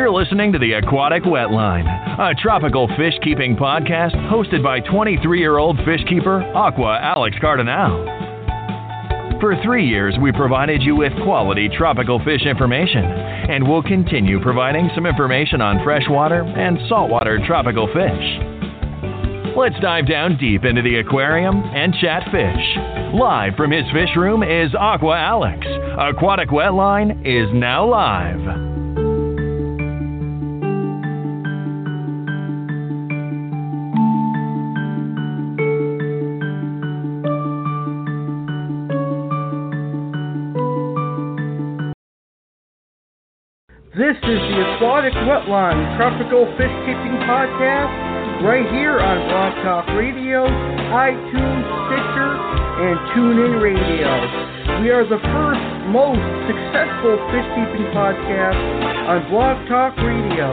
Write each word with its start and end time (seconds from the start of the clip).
You're 0.00 0.10
listening 0.10 0.50
to 0.54 0.58
the 0.58 0.72
Aquatic 0.72 1.24
Wetline, 1.24 1.84
a 2.18 2.34
tropical 2.34 2.88
fish 2.96 3.12
keeping 3.22 3.54
podcast 3.54 4.14
hosted 4.32 4.62
by 4.62 4.80
23 4.80 5.38
year 5.38 5.58
old 5.58 5.76
fish 5.84 6.00
keeper 6.08 6.40
Aqua 6.54 6.98
Alex 7.02 7.36
Cardinale. 7.38 8.06
For 9.42 9.62
three 9.62 9.86
years, 9.86 10.16
we 10.18 10.32
provided 10.32 10.82
you 10.82 10.96
with 10.96 11.12
quality 11.22 11.68
tropical 11.68 12.18
fish 12.24 12.46
information, 12.46 13.04
and 13.04 13.68
we'll 13.68 13.82
continue 13.82 14.40
providing 14.40 14.88
some 14.94 15.04
information 15.04 15.60
on 15.60 15.84
freshwater 15.84 16.44
and 16.44 16.78
saltwater 16.88 17.38
tropical 17.46 17.86
fish. 17.88 19.54
Let's 19.54 19.78
dive 19.82 20.08
down 20.08 20.38
deep 20.38 20.64
into 20.64 20.80
the 20.80 20.96
aquarium 20.96 21.56
and 21.74 21.92
chat 22.00 22.22
fish. 22.32 22.78
Live 23.12 23.54
from 23.54 23.70
his 23.70 23.84
fish 23.92 24.16
room 24.16 24.42
is 24.42 24.74
Aqua 24.74 25.18
Alex. 25.18 25.66
Aquatic 25.98 26.48
Wetline 26.48 27.20
is 27.20 27.52
now 27.52 27.86
live. 27.86 28.69
This 44.00 44.16
is 44.16 44.40
the 44.48 44.58
Aquatic 44.64 45.12
Wetline 45.28 45.76
Tropical 46.00 46.48
Fish 46.56 46.72
Keeping 46.88 47.20
Podcast 47.28 47.92
right 48.40 48.64
here 48.72 48.96
on 48.96 49.28
Blog 49.28 49.52
Talk 49.60 49.84
Radio, 49.92 50.48
iTunes, 50.88 51.64
Stitcher, 51.84 52.32
and 52.80 52.96
TuneIn 53.12 53.60
Radio. 53.60 54.08
We 54.80 54.88
are 54.88 55.04
the 55.04 55.20
first 55.20 55.64
most 55.92 56.24
successful 56.48 57.20
fish 57.28 57.44
keeping 57.52 57.92
podcast 57.92 58.56
on 59.04 59.20
Blog 59.28 59.68
Talk 59.68 59.92
Radio. 60.00 60.48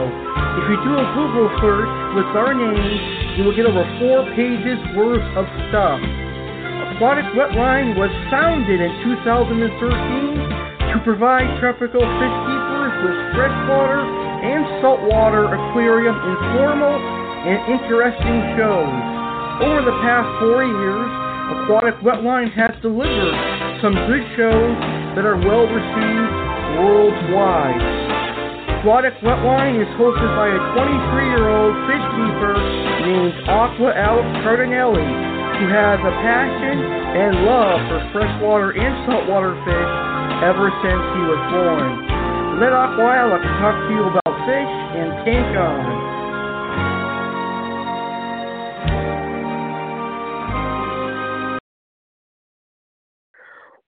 If 0.60 0.64
you 0.68 0.76
do 0.84 0.92
a 1.00 1.08
Google 1.16 1.48
search 1.64 1.92
with 2.20 2.28
our 2.36 2.52
name, 2.52 3.00
you 3.40 3.48
will 3.48 3.56
get 3.56 3.64
over 3.64 3.80
four 3.96 4.28
pages 4.36 4.76
worth 4.92 5.24
of 5.40 5.48
stuff. 5.72 5.96
Aquatic 7.00 7.24
Wetline 7.32 7.96
was 7.96 8.12
founded 8.28 8.76
in 8.76 8.92
2013 9.08 10.92
to 10.92 11.00
provide 11.00 11.48
tropical 11.64 12.04
fish 12.04 12.57
with 13.04 13.16
freshwater 13.34 14.02
and 14.02 14.62
saltwater 14.82 15.50
aquarium 15.50 16.14
informal 16.14 16.96
and 17.46 17.58
interesting 17.70 18.38
shows. 18.58 18.94
Over 19.62 19.82
the 19.82 19.96
past 20.02 20.26
four 20.38 20.62
years, 20.62 21.10
Aquatic 21.48 21.96
Wetline 22.04 22.52
has 22.54 22.74
delivered 22.82 23.34
some 23.82 23.94
good 24.06 24.24
shows 24.36 24.74
that 25.16 25.24
are 25.24 25.38
well 25.38 25.66
received 25.66 26.34
worldwide. 26.78 27.82
Aquatic 28.78 29.14
Wetline 29.24 29.80
is 29.82 29.90
hosted 29.98 30.30
by 30.38 30.50
a 30.54 30.60
23 30.78 31.34
year 31.34 31.50
old 31.50 31.74
fish 31.90 32.06
keeper 32.14 32.54
named 33.02 33.34
Aqua 33.50 33.90
Alex 33.96 34.28
Cardinelli, 34.46 35.08
who 35.58 35.66
has 35.66 35.98
a 35.98 36.14
passion 36.22 36.76
and 36.78 37.42
love 37.42 37.78
for 37.90 37.98
freshwater 38.14 38.70
and 38.78 38.94
saltwater 39.10 39.56
fish 39.66 39.92
ever 40.46 40.70
since 40.84 41.02
he 41.18 41.22
was 41.26 41.40
born. 41.50 42.17
Let 42.58 42.72
Aqua 42.72 43.14
Alex 43.14 43.44
talk 43.60 43.86
to 43.86 43.94
you 43.94 44.02
about 44.02 44.34
fish 44.44 44.72
and 44.98 45.10
tank 45.24 45.56
on. 45.56 45.78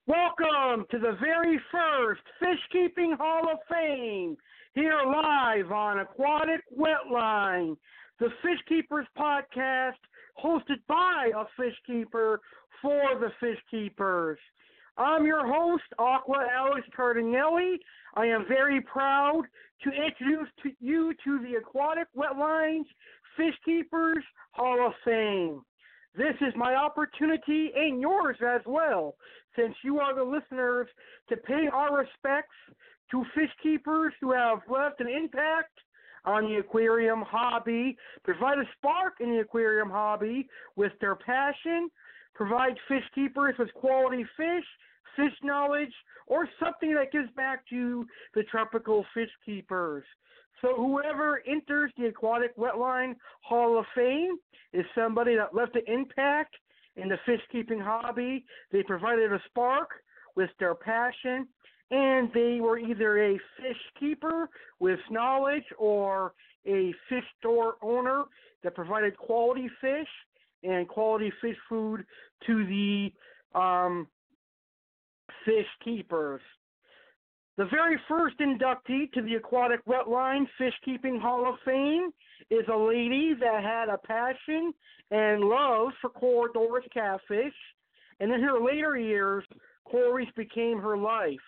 Welcome 0.07 0.85
to 0.89 0.99
the 0.99 1.17
very 1.19 1.59
first 1.69 2.21
Fish 2.39 2.59
Keeping 2.71 3.17
Hall 3.19 3.51
of 3.51 3.57
Fame 3.69 4.37
here 4.73 5.01
live 5.05 5.69
on 5.73 5.99
Aquatic 5.99 6.61
Wetline, 6.73 7.75
the 8.21 8.29
Fish 8.41 8.61
Keepers 8.69 9.07
podcast 9.17 9.99
hosted 10.41 10.79
by 10.87 11.29
a 11.35 11.43
fish 11.61 11.75
keeper 11.85 12.39
for 12.81 13.19
the 13.19 13.31
fish 13.41 13.59
keepers. 13.69 14.39
I'm 14.97 15.25
your 15.25 15.45
host, 15.45 15.83
Aqua 15.99 16.47
Alex 16.53 16.87
Cardinale. 16.95 17.77
I 18.15 18.25
am 18.25 18.45
very 18.47 18.81
proud 18.81 19.43
to 19.83 19.89
introduce 19.89 20.49
to 20.63 20.71
you 20.79 21.13
to 21.23 21.39
the 21.39 21.55
Aquatic 21.55 22.07
Wetline's 22.15 22.87
Fish 23.37 23.55
Keepers 23.63 24.23
Hall 24.51 24.85
of 24.85 24.93
Fame. 25.05 25.61
This 26.15 26.35
is 26.41 26.53
my 26.57 26.75
opportunity 26.75 27.71
and 27.75 28.01
yours 28.01 28.37
as 28.45 28.61
well, 28.65 29.15
since 29.55 29.73
you 29.83 29.99
are 29.99 30.13
the 30.13 30.23
listeners, 30.23 30.87
to 31.29 31.37
pay 31.37 31.67
our 31.71 31.97
respects 31.97 32.55
to 33.11 33.23
fish 33.33 33.49
keepers 33.63 34.13
who 34.19 34.33
have 34.33 34.59
left 34.69 34.99
an 34.99 35.07
impact 35.07 35.71
on 36.25 36.43
the 36.43 36.57
aquarium 36.57 37.21
hobby, 37.21 37.97
provide 38.23 38.59
a 38.59 38.69
spark 38.77 39.15
in 39.21 39.31
the 39.31 39.39
aquarium 39.39 39.89
hobby 39.89 40.47
with 40.75 40.91
their 40.99 41.15
passion, 41.15 41.89
provide 42.35 42.75
fish 42.87 43.03
keepers 43.15 43.55
with 43.57 43.73
quality 43.73 44.25
fish, 44.37 44.65
fish 45.15 45.33
knowledge, 45.43 45.93
or 46.27 46.47
something 46.63 46.93
that 46.95 47.11
gives 47.11 47.29
back 47.35 47.67
to 47.69 48.05
the 48.33 48.43
tropical 48.43 49.05
fish 49.13 49.29
keepers. 49.45 50.03
So 50.61 50.75
whoever 50.75 51.41
enters 51.47 51.91
the 51.97 52.05
Aquatic 52.05 52.55
Wetline 52.55 53.15
Hall 53.41 53.79
of 53.79 53.85
Fame 53.95 54.37
is 54.73 54.85
somebody 54.95 55.35
that 55.35 55.55
left 55.55 55.75
an 55.75 55.83
impact 55.87 56.55
in 56.95 57.09
the 57.09 57.17
fish 57.25 57.41
keeping 57.51 57.79
hobby. 57.79 58.45
They 58.71 58.83
provided 58.83 59.33
a 59.33 59.39
spark 59.49 59.89
with 60.35 60.49
their 60.59 60.75
passion, 60.75 61.47
and 61.89 62.29
they 62.33 62.59
were 62.61 62.77
either 62.77 63.23
a 63.23 63.33
fish 63.57 63.81
keeper 63.99 64.49
with 64.79 64.99
knowledge 65.09 65.65
or 65.77 66.33
a 66.65 66.93
fish 67.09 67.23
store 67.39 67.75
owner 67.81 68.25
that 68.63 68.75
provided 68.75 69.17
quality 69.17 69.69
fish 69.81 70.07
and 70.63 70.87
quality 70.87 71.31
fish 71.41 71.57
food 71.67 72.05
to 72.45 72.65
the 72.65 73.11
um, 73.59 74.07
fish 75.45 75.67
keepers. 75.83 76.41
The 77.57 77.65
very 77.65 77.99
first 78.07 78.37
inductee 78.39 79.11
to 79.13 79.21
the 79.21 79.35
Aquatic 79.35 79.85
Wetline 79.85 80.47
Fish 80.57 80.73
Keeping 80.83 81.19
Hall 81.19 81.47
of 81.47 81.55
Fame 81.65 82.11
is 82.49 82.65
a 82.71 82.77
lady 82.77 83.33
that 83.39 83.63
had 83.63 83.89
a 83.89 83.97
passion 83.97 84.73
and 85.11 85.41
love 85.41 85.89
for 85.99 86.09
Corydoras 86.09 86.89
catfish, 86.93 87.53
and 88.19 88.31
in 88.31 88.41
her 88.41 88.59
later 88.59 88.97
years, 88.97 89.43
Corys 89.91 90.33
became 90.35 90.79
her 90.79 90.97
life. 90.97 91.39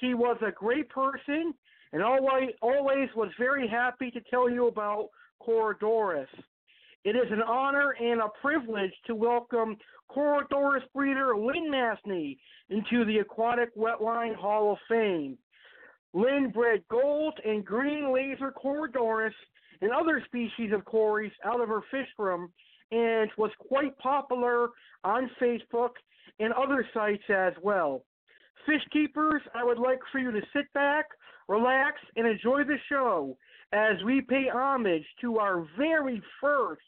She 0.00 0.14
was 0.14 0.36
a 0.40 0.52
great 0.52 0.88
person 0.88 1.52
and 1.92 2.02
always, 2.02 2.50
always 2.62 3.08
was 3.16 3.30
very 3.38 3.66
happy 3.66 4.10
to 4.10 4.20
tell 4.30 4.48
you 4.48 4.68
about 4.68 5.08
Corydoras. 5.42 6.26
It 7.08 7.16
is 7.16 7.32
an 7.32 7.40
honor 7.40 7.94
and 7.98 8.20
a 8.20 8.28
privilege 8.42 8.92
to 9.06 9.14
welcome 9.14 9.78
Corydoras 10.14 10.82
breeder 10.94 11.34
Lynn 11.34 11.70
Mathney 11.70 12.36
into 12.68 13.06
the 13.06 13.20
Aquatic 13.20 13.74
Wetline 13.74 14.34
Hall 14.34 14.72
of 14.72 14.78
Fame. 14.90 15.38
Lynn 16.12 16.50
bred 16.50 16.82
gold 16.90 17.32
and 17.46 17.64
green 17.64 18.12
laser 18.12 18.52
Corydoras 18.52 19.32
and 19.80 19.90
other 19.90 20.22
species 20.26 20.70
of 20.74 20.84
cories 20.84 21.32
out 21.46 21.62
of 21.62 21.70
her 21.70 21.80
fish 21.90 22.08
room 22.18 22.52
and 22.90 23.30
was 23.38 23.52
quite 23.58 23.96
popular 23.96 24.68
on 25.02 25.30
Facebook 25.40 25.92
and 26.40 26.52
other 26.52 26.86
sites 26.92 27.24
as 27.30 27.54
well. 27.62 28.04
Fish 28.66 28.82
keepers, 28.92 29.40
I 29.54 29.64
would 29.64 29.78
like 29.78 30.00
for 30.12 30.18
you 30.18 30.30
to 30.30 30.42
sit 30.54 30.70
back, 30.74 31.06
relax, 31.48 32.02
and 32.16 32.26
enjoy 32.26 32.64
the 32.64 32.76
show 32.90 33.34
as 33.72 33.96
we 34.04 34.20
pay 34.20 34.48
homage 34.52 35.06
to 35.22 35.38
our 35.38 35.66
very 35.78 36.22
first 36.38 36.82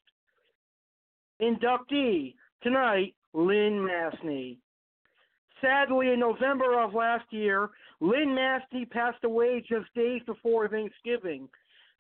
inductee 1.41 2.35
tonight, 2.63 3.15
Lynn 3.33 3.87
Mathney. 3.87 4.59
Sadly, 5.61 6.13
in 6.13 6.21
November 6.21 6.81
of 6.81 6.95
last 6.95 7.25
year, 7.31 7.71
Lynn 8.01 8.35
Mathney 8.35 8.89
passed 8.89 9.25
away 9.25 9.63
just 9.69 9.93
days 9.95 10.23
before 10.27 10.69
Thanksgiving. 10.69 11.49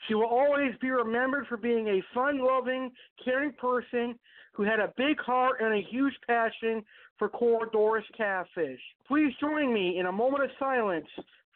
She 0.09 0.15
will 0.15 0.27
always 0.27 0.73
be 0.81 0.91
remembered 0.91 1.47
for 1.47 1.59
being 1.59 1.89
a 1.89 2.03
fun 2.15 2.39
loving, 2.39 2.91
caring 3.23 3.53
person 3.53 4.19
who 4.53 4.63
had 4.63 4.81
a 4.81 4.93
big 4.97 5.21
heart 5.21 5.61
and 5.61 5.75
a 5.75 5.87
huge 5.91 6.15
passion 6.27 6.83
for 7.19 7.29
Corydoras 7.29 8.03
catfish. 8.17 8.81
Please 9.07 9.33
join 9.41 9.73
me 9.75 9.99
in 9.99 10.07
a 10.07 10.13
moment 10.13 10.45
of 10.45 10.51
silence 10.59 11.07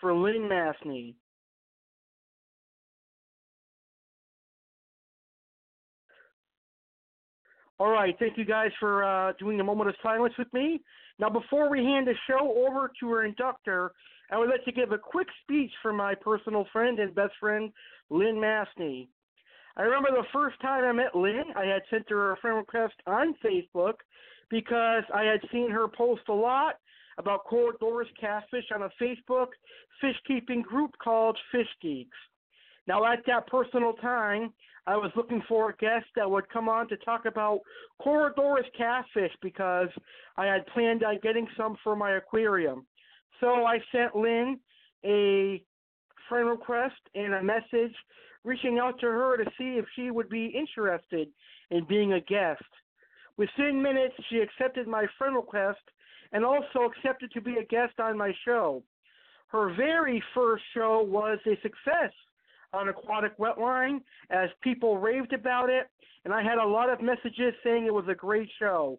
for 0.00 0.12
Lynn 0.12 0.42
Mathney. 0.42 1.14
All 7.80 7.90
right, 7.90 8.14
thank 8.20 8.38
you 8.38 8.44
guys 8.44 8.70
for 8.78 9.02
uh, 9.02 9.32
doing 9.38 9.58
a 9.58 9.64
moment 9.64 9.90
of 9.90 9.96
silence 10.02 10.34
with 10.38 10.52
me. 10.52 10.80
Now, 11.18 11.28
before 11.28 11.68
we 11.68 11.78
hand 11.78 12.06
the 12.06 12.14
show 12.28 12.54
over 12.66 12.90
to 13.00 13.08
our 13.08 13.24
inductor, 13.24 13.92
I 14.30 14.38
would 14.38 14.48
like 14.48 14.64
to 14.64 14.72
give 14.72 14.92
a 14.92 14.98
quick 14.98 15.26
speech 15.42 15.72
for 15.82 15.92
my 15.92 16.14
personal 16.14 16.66
friend 16.72 17.00
and 17.00 17.14
best 17.14 17.32
friend, 17.40 17.72
Lynn 18.10 18.36
Mathney. 18.36 19.08
I 19.76 19.82
remember 19.82 20.10
the 20.10 20.26
first 20.32 20.60
time 20.60 20.84
I 20.84 20.92
met 20.92 21.16
Lynn, 21.16 21.44
I 21.56 21.64
had 21.64 21.82
sent 21.90 22.08
her 22.10 22.32
a 22.32 22.36
friend 22.36 22.58
request 22.58 22.94
on 23.08 23.34
Facebook 23.44 23.94
because 24.50 25.02
I 25.12 25.24
had 25.24 25.40
seen 25.50 25.68
her 25.70 25.88
post 25.88 26.22
a 26.28 26.32
lot 26.32 26.76
about 27.18 27.46
Corydoras 27.46 28.06
catfish 28.20 28.66
on 28.72 28.82
a 28.82 28.90
Facebook 29.02 29.48
fish 30.00 30.16
keeping 30.28 30.62
group 30.62 30.92
called 31.02 31.36
Fish 31.50 31.68
Geeks. 31.82 32.16
Now, 32.86 33.04
at 33.10 33.20
that 33.26 33.46
personal 33.46 33.94
time, 33.94 34.52
I 34.86 34.96
was 34.96 35.10
looking 35.16 35.42
for 35.48 35.70
a 35.70 35.76
guest 35.76 36.06
that 36.14 36.30
would 36.30 36.48
come 36.50 36.68
on 36.68 36.88
to 36.88 36.96
talk 36.98 37.24
about 37.24 37.60
Corydoras 38.04 38.70
catfish 38.76 39.32
because 39.40 39.88
I 40.36 40.46
had 40.46 40.66
planned 40.68 41.02
on 41.02 41.18
getting 41.22 41.46
some 41.56 41.76
for 41.82 41.96
my 41.96 42.12
aquarium. 42.12 42.86
So 43.40 43.64
I 43.64 43.78
sent 43.92 44.14
Lynn 44.14 44.58
a 45.04 45.62
friend 46.28 46.48
request 46.48 47.00
and 47.14 47.34
a 47.34 47.42
message 47.42 47.94
reaching 48.44 48.78
out 48.78 49.00
to 49.00 49.06
her 49.06 49.38
to 49.38 49.44
see 49.56 49.78
if 49.78 49.86
she 49.96 50.10
would 50.10 50.28
be 50.28 50.46
interested 50.46 51.28
in 51.70 51.84
being 51.84 52.12
a 52.12 52.20
guest. 52.20 52.62
Within 53.38 53.82
minutes, 53.82 54.14
she 54.28 54.38
accepted 54.38 54.86
my 54.86 55.06
friend 55.18 55.34
request 55.34 55.80
and 56.32 56.44
also 56.44 56.84
accepted 56.84 57.32
to 57.32 57.40
be 57.40 57.56
a 57.56 57.64
guest 57.64 57.98
on 57.98 58.18
my 58.18 58.32
show. 58.44 58.82
Her 59.48 59.74
very 59.74 60.22
first 60.34 60.64
show 60.74 61.02
was 61.02 61.38
a 61.46 61.58
success 61.62 62.12
on 62.74 62.88
Aquatic 62.88 63.36
Wetline 63.38 64.00
as 64.30 64.48
people 64.62 64.98
raved 64.98 65.32
about 65.32 65.70
it, 65.70 65.86
and 66.24 66.34
I 66.34 66.42
had 66.42 66.58
a 66.58 66.66
lot 66.66 66.90
of 66.90 67.00
messages 67.00 67.54
saying 67.62 67.86
it 67.86 67.94
was 67.94 68.06
a 68.08 68.14
great 68.14 68.48
show. 68.58 68.98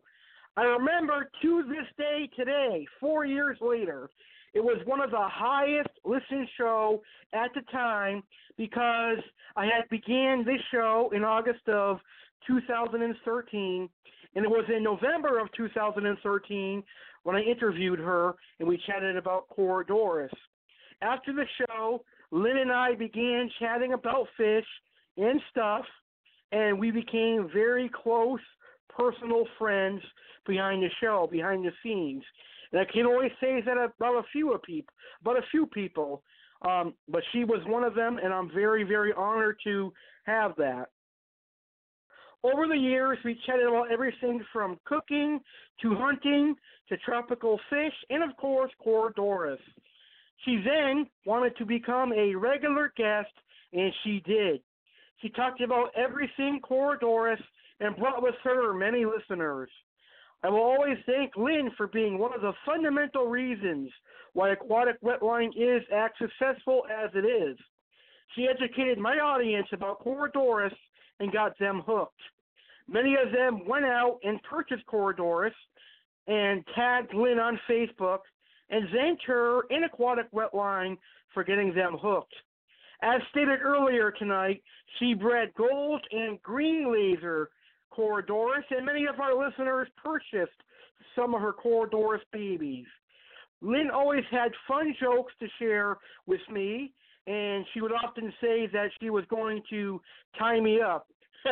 I 0.57 0.63
remember 0.63 1.29
to 1.41 1.63
this 1.67 1.85
day 1.97 2.29
today, 2.35 2.87
four 2.99 3.25
years 3.25 3.57
later, 3.59 4.09
it 4.53 4.63
was 4.63 4.77
one 4.85 5.01
of 5.01 5.11
the 5.11 5.17
highest 5.19 5.89
listened 6.05 6.47
show 6.57 7.01
at 7.33 7.53
the 7.53 7.61
time 7.73 8.23
because 8.57 9.17
I 9.57 9.65
had 9.65 9.89
began 9.89 10.45
this 10.45 10.61
show 10.71 11.11
in 11.13 11.25
August 11.25 11.67
of 11.67 11.99
2013, 12.47 13.89
and 14.35 14.45
it 14.45 14.49
was 14.49 14.63
in 14.73 14.81
November 14.81 15.39
of 15.39 15.51
2013 15.57 16.83
when 17.23 17.35
I 17.35 17.41
interviewed 17.41 17.99
her 17.99 18.35
and 18.59 18.67
we 18.67 18.79
chatted 18.85 19.17
about 19.17 19.49
Corydoras. 19.49 20.29
After 21.01 21.33
the 21.33 21.45
show, 21.57 22.01
Lynn 22.35 22.57
and 22.57 22.71
I 22.71 22.95
began 22.95 23.49
chatting 23.59 23.93
about 23.93 24.27
fish 24.35 24.65
and 25.15 25.39
stuff, 25.51 25.85
and 26.51 26.77
we 26.77 26.91
became 26.91 27.49
very 27.53 27.89
close 28.03 28.41
personal 28.89 29.45
friends 29.57 30.01
behind 30.45 30.83
the 30.83 30.89
show, 30.99 31.29
behind 31.31 31.63
the 31.63 31.71
scenes. 31.81 32.23
And 32.73 32.81
I 32.81 32.91
can 32.91 33.05
only 33.05 33.29
say 33.39 33.61
that 33.65 33.77
about 33.77 34.15
a 34.15 34.23
few 34.33 34.53
people, 34.65 34.93
about 35.21 35.37
a 35.37 35.45
few 35.49 35.65
people. 35.67 36.23
Um, 36.63 36.93
but 37.07 37.23
she 37.31 37.45
was 37.45 37.61
one 37.67 37.85
of 37.85 37.95
them, 37.95 38.19
and 38.21 38.33
I'm 38.33 38.51
very, 38.53 38.83
very 38.83 39.13
honored 39.13 39.55
to 39.63 39.93
have 40.25 40.57
that. 40.57 40.89
Over 42.43 42.67
the 42.67 42.77
years, 42.77 43.17
we 43.23 43.39
chatted 43.45 43.65
about 43.65 43.93
everything 43.93 44.43
from 44.51 44.77
cooking 44.83 45.39
to 45.81 45.95
hunting 45.95 46.55
to 46.89 46.97
tropical 46.97 47.61
fish, 47.69 47.93
and 48.09 48.29
of 48.29 48.35
course, 48.35 48.71
Corydoras. 48.85 49.57
She 50.45 50.61
then 50.63 51.07
wanted 51.25 51.57
to 51.57 51.65
become 51.65 52.13
a 52.13 52.35
regular 52.35 52.93
guest, 52.95 53.31
and 53.73 53.91
she 54.03 54.21
did. 54.25 54.61
She 55.21 55.29
talked 55.29 55.61
about 55.61 55.89
everything 55.97 56.61
Corydoras 56.63 57.41
and 57.79 57.95
brought 57.97 58.21
with 58.21 58.35
her 58.43 58.73
many 58.73 59.05
listeners. 59.05 59.69
I 60.43 60.49
will 60.49 60.59
always 60.59 60.97
thank 61.07 61.35
Lynn 61.35 61.71
for 61.75 61.87
being 61.87 62.19
one 62.19 62.33
of 62.33 62.41
the 62.41 62.53
fundamental 62.65 63.25
reasons 63.25 63.89
why 64.33 64.51
Aquatic 64.51 65.01
Wetline 65.01 65.49
is 65.57 65.81
as 65.91 66.11
successful 66.19 66.83
as 66.91 67.09
it 67.15 67.25
is. 67.25 67.57
She 68.35 68.47
educated 68.47 68.99
my 68.99 69.17
audience 69.17 69.67
about 69.71 70.03
Corydoras 70.03 70.75
and 71.19 71.31
got 71.31 71.57
them 71.57 71.81
hooked. 71.85 72.21
Many 72.87 73.15
of 73.15 73.31
them 73.31 73.65
went 73.65 73.85
out 73.85 74.19
and 74.23 74.41
purchased 74.43 74.85
Corydoras 74.85 75.53
and 76.27 76.63
tagged 76.75 77.13
Lynn 77.13 77.39
on 77.39 77.59
Facebook 77.69 78.19
and 78.69 78.87
her 79.27 79.61
in 79.69 79.83
Aquatic 79.83 80.31
Wetline 80.31 80.97
for 81.33 81.43
getting 81.43 81.73
them 81.73 81.97
hooked. 82.01 82.33
As 83.01 83.21
stated 83.29 83.59
earlier 83.61 84.11
tonight, 84.11 84.63
she 84.97 85.13
bred 85.13 85.53
gold 85.55 86.01
and 86.11 86.41
green 86.41 86.91
laser 86.91 87.49
Corydoras, 87.91 88.63
and 88.71 88.85
many 88.85 89.05
of 89.05 89.19
our 89.19 89.35
listeners 89.35 89.87
purchased 90.03 90.57
some 91.15 91.33
of 91.33 91.41
her 91.41 91.53
Corydoras 91.53 92.21
babies. 92.31 92.85
Lynn 93.61 93.89
always 93.93 94.23
had 94.31 94.51
fun 94.67 94.93
jokes 94.99 95.33
to 95.39 95.47
share 95.59 95.97
with 96.25 96.41
me, 96.51 96.93
and 97.27 97.65
she 97.73 97.81
would 97.81 97.91
often 97.91 98.31
say 98.41 98.67
that 98.67 98.89
she 98.99 99.09
was 99.09 99.23
going 99.29 99.61
to 99.69 100.01
tie 100.37 100.59
me 100.59 100.81
up. 100.81 101.07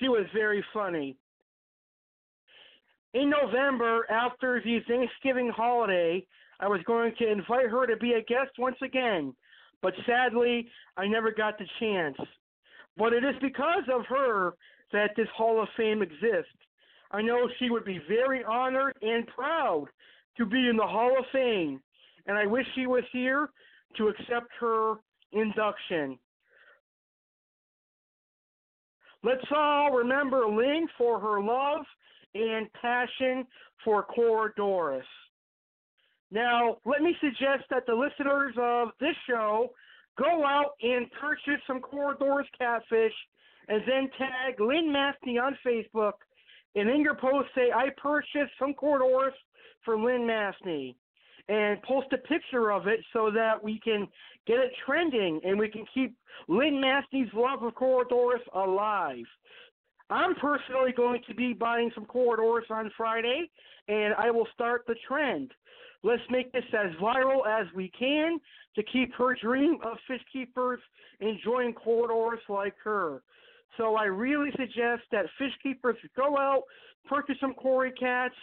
she 0.00 0.08
was 0.08 0.26
very 0.34 0.64
funny. 0.72 1.16
In 3.14 3.28
November, 3.28 4.06
after 4.10 4.62
the 4.64 4.80
Thanksgiving 4.88 5.50
holiday, 5.54 6.26
I 6.60 6.68
was 6.68 6.80
going 6.86 7.14
to 7.18 7.30
invite 7.30 7.68
her 7.68 7.86
to 7.86 7.96
be 7.96 8.12
a 8.12 8.22
guest 8.22 8.52
once 8.58 8.76
again, 8.82 9.34
but 9.82 9.92
sadly, 10.06 10.68
I 10.96 11.06
never 11.06 11.30
got 11.30 11.58
the 11.58 11.66
chance. 11.78 12.16
But 12.96 13.12
it 13.12 13.24
is 13.24 13.34
because 13.42 13.84
of 13.92 14.06
her 14.06 14.54
that 14.92 15.10
this 15.16 15.28
Hall 15.36 15.62
of 15.62 15.68
Fame 15.76 16.02
exists. 16.02 16.56
I 17.10 17.20
know 17.20 17.48
she 17.58 17.68
would 17.68 17.84
be 17.84 18.00
very 18.08 18.42
honored 18.44 18.96
and 19.02 19.26
proud 19.26 19.86
to 20.38 20.46
be 20.46 20.68
in 20.68 20.76
the 20.76 20.86
Hall 20.86 21.18
of 21.18 21.24
Fame, 21.32 21.82
and 22.26 22.38
I 22.38 22.46
wish 22.46 22.66
she 22.74 22.86
was 22.86 23.04
here 23.12 23.50
to 23.98 24.08
accept 24.08 24.48
her 24.60 24.94
induction. 25.32 26.18
Let's 29.22 29.44
all 29.54 29.92
remember 29.92 30.46
Lynn 30.48 30.88
for 30.96 31.20
her 31.20 31.40
love 31.40 31.84
and 32.34 32.72
passion 32.74 33.46
for 33.84 34.06
Corydoras. 34.16 35.02
Now, 36.30 36.78
let 36.86 37.02
me 37.02 37.14
suggest 37.20 37.64
that 37.70 37.84
the 37.86 37.94
listeners 37.94 38.54
of 38.58 38.88
this 39.00 39.14
show 39.28 39.70
go 40.18 40.44
out 40.44 40.72
and 40.82 41.06
purchase 41.20 41.60
some 41.66 41.80
Corydoras 41.80 42.46
catfish 42.58 43.12
and 43.68 43.82
then 43.86 44.10
tag 44.18 44.60
Lynn 44.60 44.92
Mathney 44.92 45.38
on 45.38 45.56
Facebook. 45.64 46.12
And 46.74 46.88
in 46.88 47.02
your 47.02 47.14
post, 47.14 47.48
say, 47.54 47.70
I 47.74 47.88
purchased 48.00 48.52
some 48.58 48.74
Corydoras 48.74 49.32
for 49.84 49.98
Lynn 49.98 50.22
Mathney. 50.22 50.94
And 51.48 51.82
post 51.82 52.06
a 52.12 52.18
picture 52.18 52.70
of 52.70 52.86
it 52.86 53.00
so 53.12 53.30
that 53.32 53.62
we 53.62 53.80
can 53.80 54.06
get 54.46 54.58
it 54.58 54.72
trending 54.86 55.40
and 55.44 55.58
we 55.58 55.68
can 55.68 55.84
keep 55.92 56.14
Lynn 56.48 56.80
Mathney's 56.80 57.32
love 57.34 57.62
of 57.62 57.74
Corydoras 57.74 58.40
alive. 58.54 59.24
I'm 60.10 60.34
personally 60.34 60.92
going 60.96 61.22
to 61.28 61.34
be 61.34 61.52
buying 61.52 61.90
some 61.94 62.04
Corydoras 62.04 62.70
on 62.70 62.90
Friday, 62.96 63.50
and 63.88 64.14
I 64.14 64.30
will 64.30 64.46
start 64.54 64.84
the 64.86 64.94
trend. 65.06 65.52
Let's 66.02 66.22
make 66.30 66.52
this 66.52 66.64
as 66.72 66.92
viral 67.00 67.46
as 67.46 67.66
we 67.74 67.90
can 67.96 68.38
to 68.74 68.82
keep 68.82 69.14
her 69.14 69.36
dream 69.40 69.78
of 69.84 69.96
fish 70.08 70.20
keepers 70.32 70.80
enjoying 71.20 71.74
Corydoras 71.74 72.46
like 72.48 72.74
her. 72.82 73.22
So 73.78 73.96
I 73.96 74.04
really 74.04 74.50
suggest 74.52 75.02
that 75.12 75.26
fish 75.38 75.52
keepers 75.62 75.96
go 76.16 76.36
out, 76.36 76.64
purchase 77.06 77.36
some 77.40 77.54
Cory 77.54 77.92
cats, 77.92 78.34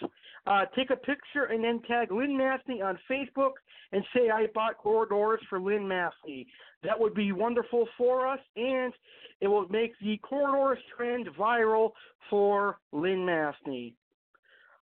uh, 0.47 0.65
take 0.75 0.89
a 0.89 0.95
picture, 0.95 1.45
and 1.49 1.63
then 1.63 1.81
tag 1.87 2.11
Lynn 2.11 2.37
Mathney 2.37 2.81
on 2.83 2.97
Facebook 3.09 3.53
and 3.91 4.03
say 4.15 4.29
I 4.29 4.47
bought 4.53 4.81
Corydoras 4.83 5.39
for 5.49 5.59
Lynn 5.59 5.83
Mathney. 5.83 6.47
That 6.83 6.99
would 6.99 7.13
be 7.13 7.31
wonderful 7.31 7.87
for 7.97 8.27
us, 8.27 8.39
and 8.55 8.93
it 9.41 9.47
will 9.47 9.67
make 9.69 9.93
the 9.99 10.19
Corydoras 10.19 10.77
trend 10.95 11.27
viral 11.37 11.91
for 12.29 12.79
Lynn 12.91 13.25
Mathney. 13.25 13.93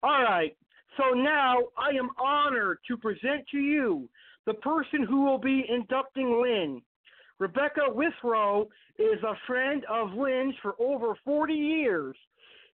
All 0.03 0.23
right, 0.23 0.57
so 0.97 1.15
now 1.15 1.59
I 1.77 1.91
am 1.97 2.11
honored 2.19 2.79
to 2.89 2.97
present 2.97 3.47
to 3.51 3.59
you 3.59 4.09
the 4.47 4.55
person 4.55 5.05
who 5.09 5.25
will 5.25 5.39
be 5.39 5.65
inducting 5.69 6.43
Lynn. 6.43 6.83
Rebecca 7.39 7.83
Withrow 7.89 8.69
is 8.99 9.23
a 9.23 9.35
friend 9.47 9.85
of 9.91 10.13
Lynn's 10.13 10.55
for 10.63 10.75
over 10.79 11.15
40 11.25 11.53
years. 11.53 12.17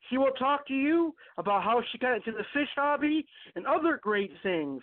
She 0.09 0.17
will 0.17 0.31
talk 0.31 0.67
to 0.67 0.73
you 0.73 1.13
about 1.37 1.63
how 1.63 1.81
she 1.91 1.97
got 1.97 2.15
into 2.15 2.31
the 2.31 2.45
fish 2.53 2.69
hobby 2.75 3.25
and 3.55 3.65
other 3.65 3.99
great 4.01 4.31
things. 4.43 4.81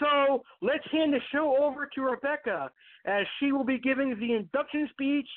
So 0.00 0.42
let's 0.60 0.84
hand 0.92 1.12
the 1.12 1.20
show 1.32 1.56
over 1.62 1.88
to 1.94 2.00
Rebecca 2.02 2.70
as 3.06 3.24
she 3.38 3.52
will 3.52 3.64
be 3.64 3.78
giving 3.78 4.18
the 4.18 4.34
induction 4.34 4.88
speech 4.92 5.28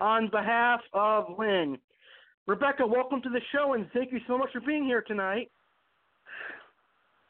on 0.00 0.30
behalf 0.30 0.80
of 0.92 1.26
Lynn. 1.38 1.78
Rebecca, 2.46 2.86
welcome 2.86 3.20
to 3.22 3.28
the 3.28 3.40
show 3.52 3.74
and 3.74 3.86
thank 3.92 4.12
you 4.12 4.20
so 4.26 4.38
much 4.38 4.50
for 4.52 4.60
being 4.60 4.84
here 4.84 5.02
tonight. 5.02 5.50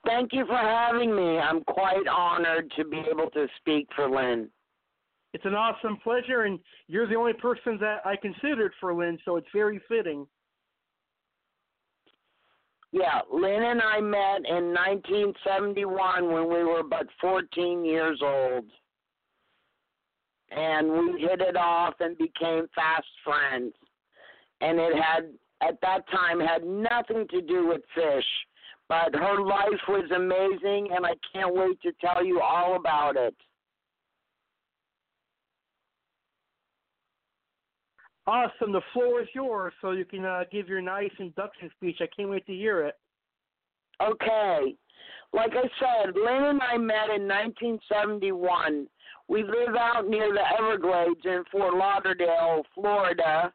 Thank 0.07 0.33
you 0.33 0.47
for 0.47 0.57
having 0.57 1.15
me. 1.15 1.39
I'm 1.39 1.63
quite 1.65 2.07
honored 2.07 2.73
to 2.77 2.85
be 2.85 3.03
able 3.11 3.31
to 3.31 3.47
speak 3.61 3.89
for 3.97 4.09
Lynn 4.09 4.49
it's 5.35 5.45
an 5.45 5.55
awesome 5.55 5.99
pleasure, 6.03 6.43
and 6.43 6.59
you're 6.87 7.07
the 7.07 7.15
only 7.15 7.35
person 7.35 7.79
that 7.81 7.99
I 8.05 8.17
considered 8.17 8.73
for 8.81 8.95
Lynn, 8.95 9.19
so 9.25 9.37
it's 9.37 9.49
very 9.53 9.81
fitting. 9.89 10.27
Yeah, 12.93 13.21
Lynn 13.31 13.63
and 13.63 13.83
I 13.83 14.01
met 14.01 14.49
in 14.49 14.73
1971 14.73 16.33
when 16.33 16.49
we 16.49 16.65
were 16.65 16.83
but 16.83 17.07
14 17.21 17.85
years 17.85 18.21
old. 18.23 18.65
And 20.51 20.91
we 20.91 21.21
hit 21.21 21.43
it 21.43 21.57
off 21.57 21.95
and 22.01 22.17
became 22.17 22.67
fast 22.75 23.07
friends. 23.23 23.75
And 24.63 24.79
it 24.79 24.95
had, 24.97 25.31
at 25.63 25.79
that 25.83 26.09
time, 26.11 26.41
had 26.41 26.65
nothing 26.65 27.27
to 27.31 27.43
do 27.43 27.67
with 27.67 27.83
fish. 27.95 28.25
But 28.89 29.15
her 29.15 29.43
life 29.45 29.83
was 29.87 30.11
amazing, 30.17 30.89
and 30.97 31.05
I 31.05 31.13
can't 31.35 31.55
wait 31.55 31.79
to 31.83 31.93
tell 32.01 32.25
you 32.25 32.41
all 32.41 32.77
about 32.77 33.17
it. 33.17 33.37
Awesome. 38.29 38.73
The 38.73 38.83
floor 38.93 39.23
is 39.23 39.29
yours, 39.35 39.73
so 39.81 39.93
you 39.93 40.05
can 40.05 40.27
uh, 40.27 40.45
give 40.53 40.69
your 40.69 40.83
nice 40.83 41.11
induction 41.19 41.71
speech. 41.75 41.97
I 42.03 42.09
can't 42.15 42.29
wait 42.29 42.45
to 42.45 42.53
hear 42.53 42.83
it. 42.83 42.95
Okay. 44.03 44.75
Like 45.33 45.53
I 45.53 45.63
said, 45.63 46.15
Lynn 46.15 46.45
and 46.45 46.61
I 46.61 46.77
met 46.77 47.09
in 47.09 47.27
1971. 47.27 48.87
We 49.29 49.45
live 49.45 49.75
out 49.79 50.09
near 50.11 50.31
the 50.31 50.43
Everglades 50.61 51.23
in 51.25 51.43
Fort 51.51 51.75
Lauderdale, 51.75 52.65
Florida, 52.75 53.51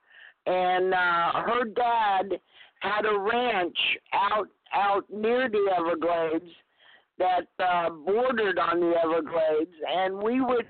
and 0.48 0.92
uh, 0.92 1.32
her 1.46 1.65
dad 1.65 2.39
had 2.80 3.06
a 3.06 3.20
ranch 3.20 3.77
out 4.12 4.48
out 4.74 5.06
near 5.13 5.50
the 5.50 5.72
Everglades 5.77 6.50
that 7.20 7.46
uh, 7.60 7.92
bordered 7.92 8.58
on 8.58 8.80
the 8.80 8.94
Everglades, 9.03 9.75
and 9.88 10.18
we 10.18 10.42
would 10.42 10.65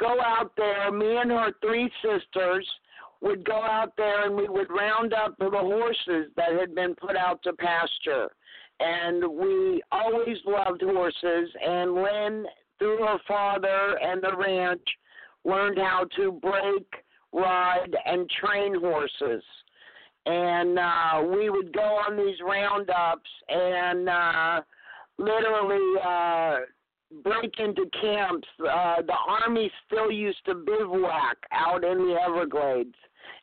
go 0.00 0.18
out 0.18 0.52
there. 0.56 0.90
Me 0.90 1.18
and 1.18 1.30
her 1.30 1.52
three 1.60 1.92
sisters 2.02 2.66
would 3.20 3.44
go 3.44 3.62
out 3.62 3.92
there, 3.96 4.26
and 4.26 4.36
we 4.36 4.48
would 4.48 4.70
round 4.70 5.12
up 5.12 5.34
the 5.38 5.50
horses 5.50 6.30
that 6.36 6.52
had 6.58 6.74
been 6.74 6.94
put 6.94 7.16
out 7.16 7.42
to 7.42 7.52
pasture. 7.54 8.28
And 8.80 9.26
we 9.26 9.82
always 9.90 10.36
loved 10.46 10.82
horses. 10.82 11.50
And 11.66 11.94
Lynn, 11.94 12.46
through 12.78 12.98
her 12.98 13.18
father 13.26 13.98
and 14.00 14.22
the 14.22 14.36
ranch, 14.36 14.86
learned 15.44 15.78
how 15.78 16.06
to 16.16 16.32
break, 16.32 16.86
ride, 17.32 17.96
and 18.06 18.30
train 18.40 18.78
horses 18.80 19.42
and 20.28 20.78
uh, 20.78 21.22
we 21.34 21.48
would 21.48 21.72
go 21.72 21.80
on 21.80 22.16
these 22.16 22.36
roundups 22.46 23.30
and 23.48 24.08
uh, 24.08 24.60
literally 25.16 26.00
uh, 26.04 26.56
break 27.22 27.58
into 27.58 27.86
camps. 28.00 28.46
Uh, 28.60 29.02
the 29.02 29.16
army 29.28 29.70
still 29.86 30.10
used 30.10 30.44
to 30.46 30.54
bivouac 30.54 31.36
out 31.52 31.84
in 31.84 31.98
the 31.98 32.16
Everglades, 32.20 32.94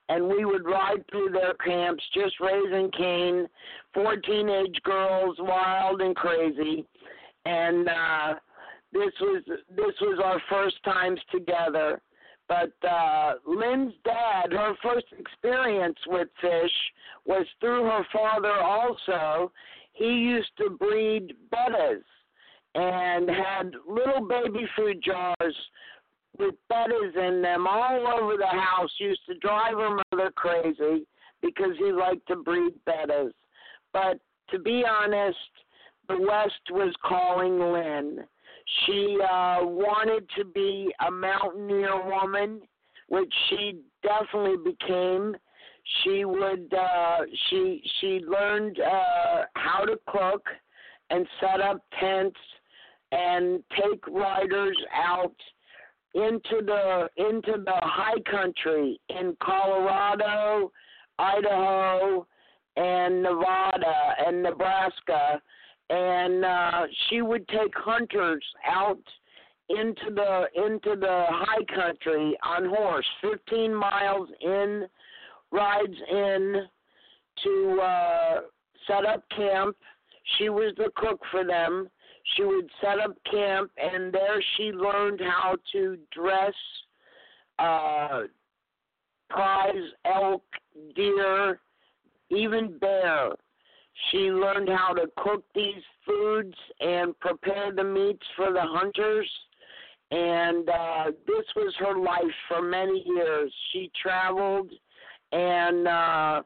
and 0.09 0.27
we 0.27 0.45
would 0.45 0.65
ride 0.65 1.03
through 1.09 1.29
their 1.29 1.53
camps, 1.55 2.03
just 2.13 2.39
raising 2.39 2.91
Cain, 2.91 3.47
four 3.93 4.17
teenage 4.17 4.77
girls, 4.83 5.35
wild 5.39 6.01
and 6.01 6.15
crazy, 6.15 6.85
and 7.45 7.87
uh, 7.87 8.33
this 8.93 9.11
was 9.21 9.43
this 9.47 9.95
was 10.01 10.19
our 10.23 10.41
first 10.49 10.75
times 10.83 11.19
together 11.31 12.01
but 12.47 12.73
uh, 12.87 13.33
Lynn's 13.47 13.93
dad, 14.03 14.51
her 14.51 14.73
first 14.83 15.07
experience 15.17 15.97
with 16.07 16.27
fish 16.39 16.71
was 17.25 17.45
through 17.59 17.85
her 17.85 18.05
father 18.13 18.53
also. 18.53 19.51
He 19.93 20.05
used 20.05 20.51
to 20.57 20.69
breed 20.69 21.33
bettas 21.51 22.03
and 22.75 23.29
had 23.29 23.73
little 23.87 24.27
baby 24.27 24.67
food 24.75 25.01
jars 25.03 25.55
with 26.37 26.55
bettas 26.71 27.15
in 27.15 27.41
them 27.41 27.65
all 27.67 28.07
over 28.07 28.37
the 28.37 28.45
house. 28.45 28.91
Used 28.99 29.25
to 29.27 29.35
drive 29.35 29.75
her 29.75 29.97
mother 30.11 30.31
crazy 30.35 31.07
because 31.41 31.75
he 31.77 31.91
liked 31.91 32.27
to 32.27 32.35
breed 32.35 32.73
bettas. 32.87 33.31
But 33.93 34.19
to 34.51 34.59
be 34.59 34.83
honest, 34.87 35.37
the 36.07 36.19
West 36.19 36.61
was 36.69 36.93
calling 37.03 37.59
Lynn 37.59 38.25
she 38.85 39.17
uh, 39.21 39.59
wanted 39.61 40.27
to 40.37 40.45
be 40.45 40.93
a 41.05 41.11
mountaineer 41.11 42.03
woman, 42.03 42.61
which 43.09 43.33
she 43.49 43.79
definitely 44.01 44.71
became. 44.71 45.35
She 46.03 46.25
would 46.25 46.73
uh, 46.73 47.19
she 47.47 47.83
she 47.99 48.19
learned 48.27 48.79
uh, 48.79 49.43
how 49.55 49.85
to 49.85 49.97
cook 50.07 50.47
and 51.11 51.27
set 51.39 51.61
up 51.61 51.83
tents 51.99 52.39
and 53.11 53.63
take 53.71 54.05
riders 54.07 54.77
out 54.93 55.35
into 56.13 56.61
the 56.65 57.09
into 57.17 57.63
the 57.63 57.79
high 57.81 58.19
country 58.29 58.99
in 59.09 59.35
Colorado, 59.41 60.71
Idaho, 61.19 62.25
and 62.77 63.23
Nevada 63.23 64.15
and 64.25 64.43
Nebraska 64.43 65.41
and 65.89 66.43
uh, 66.43 66.83
she 67.07 67.21
would 67.21 67.47
take 67.47 67.73
hunters 67.75 68.43
out 68.67 69.01
into 69.69 70.13
the 70.13 70.45
into 70.55 70.95
the 70.99 71.25
high 71.29 71.63
country 71.73 72.37
on 72.43 72.65
horse, 72.65 73.05
15 73.21 73.73
miles 73.73 74.29
in, 74.41 74.85
rides 75.51 75.97
in 76.11 76.67
to 77.43 77.79
uh, 77.81 78.41
set 78.87 79.05
up 79.05 79.23
camp. 79.35 79.75
She 80.37 80.49
was 80.49 80.73
the 80.77 80.89
cook 80.95 81.19
for 81.31 81.43
them. 81.43 81.89
She 82.35 82.43
would 82.43 82.69
set 82.81 82.99
up 82.99 83.15
camp, 83.29 83.71
and 83.77 84.11
there 84.11 84.43
she 84.57 84.71
learned 84.71 85.21
how 85.21 85.57
to 85.73 85.97
dress 86.11 86.53
uh, 87.59 88.23
prize 89.29 89.75
elk, 90.05 90.43
deer, 90.95 91.59
even 92.29 92.77
bear 92.79 93.31
she 94.11 94.17
learned 94.17 94.69
how 94.69 94.93
to 94.93 95.07
cook 95.17 95.43
these 95.53 95.81
foods 96.05 96.55
and 96.79 97.17
prepare 97.19 97.71
the 97.73 97.83
meats 97.83 98.25
for 98.35 98.51
the 98.51 98.61
hunters. 98.61 99.29
And 100.11 100.69
uh, 100.69 101.05
this 101.25 101.45
was 101.55 101.73
her 101.79 101.97
life 101.97 102.35
for 102.47 102.61
many 102.61 103.03
years. 103.05 103.51
She 103.71 103.91
traveled 104.01 104.71
and 105.31 105.87
uh, 105.87 106.41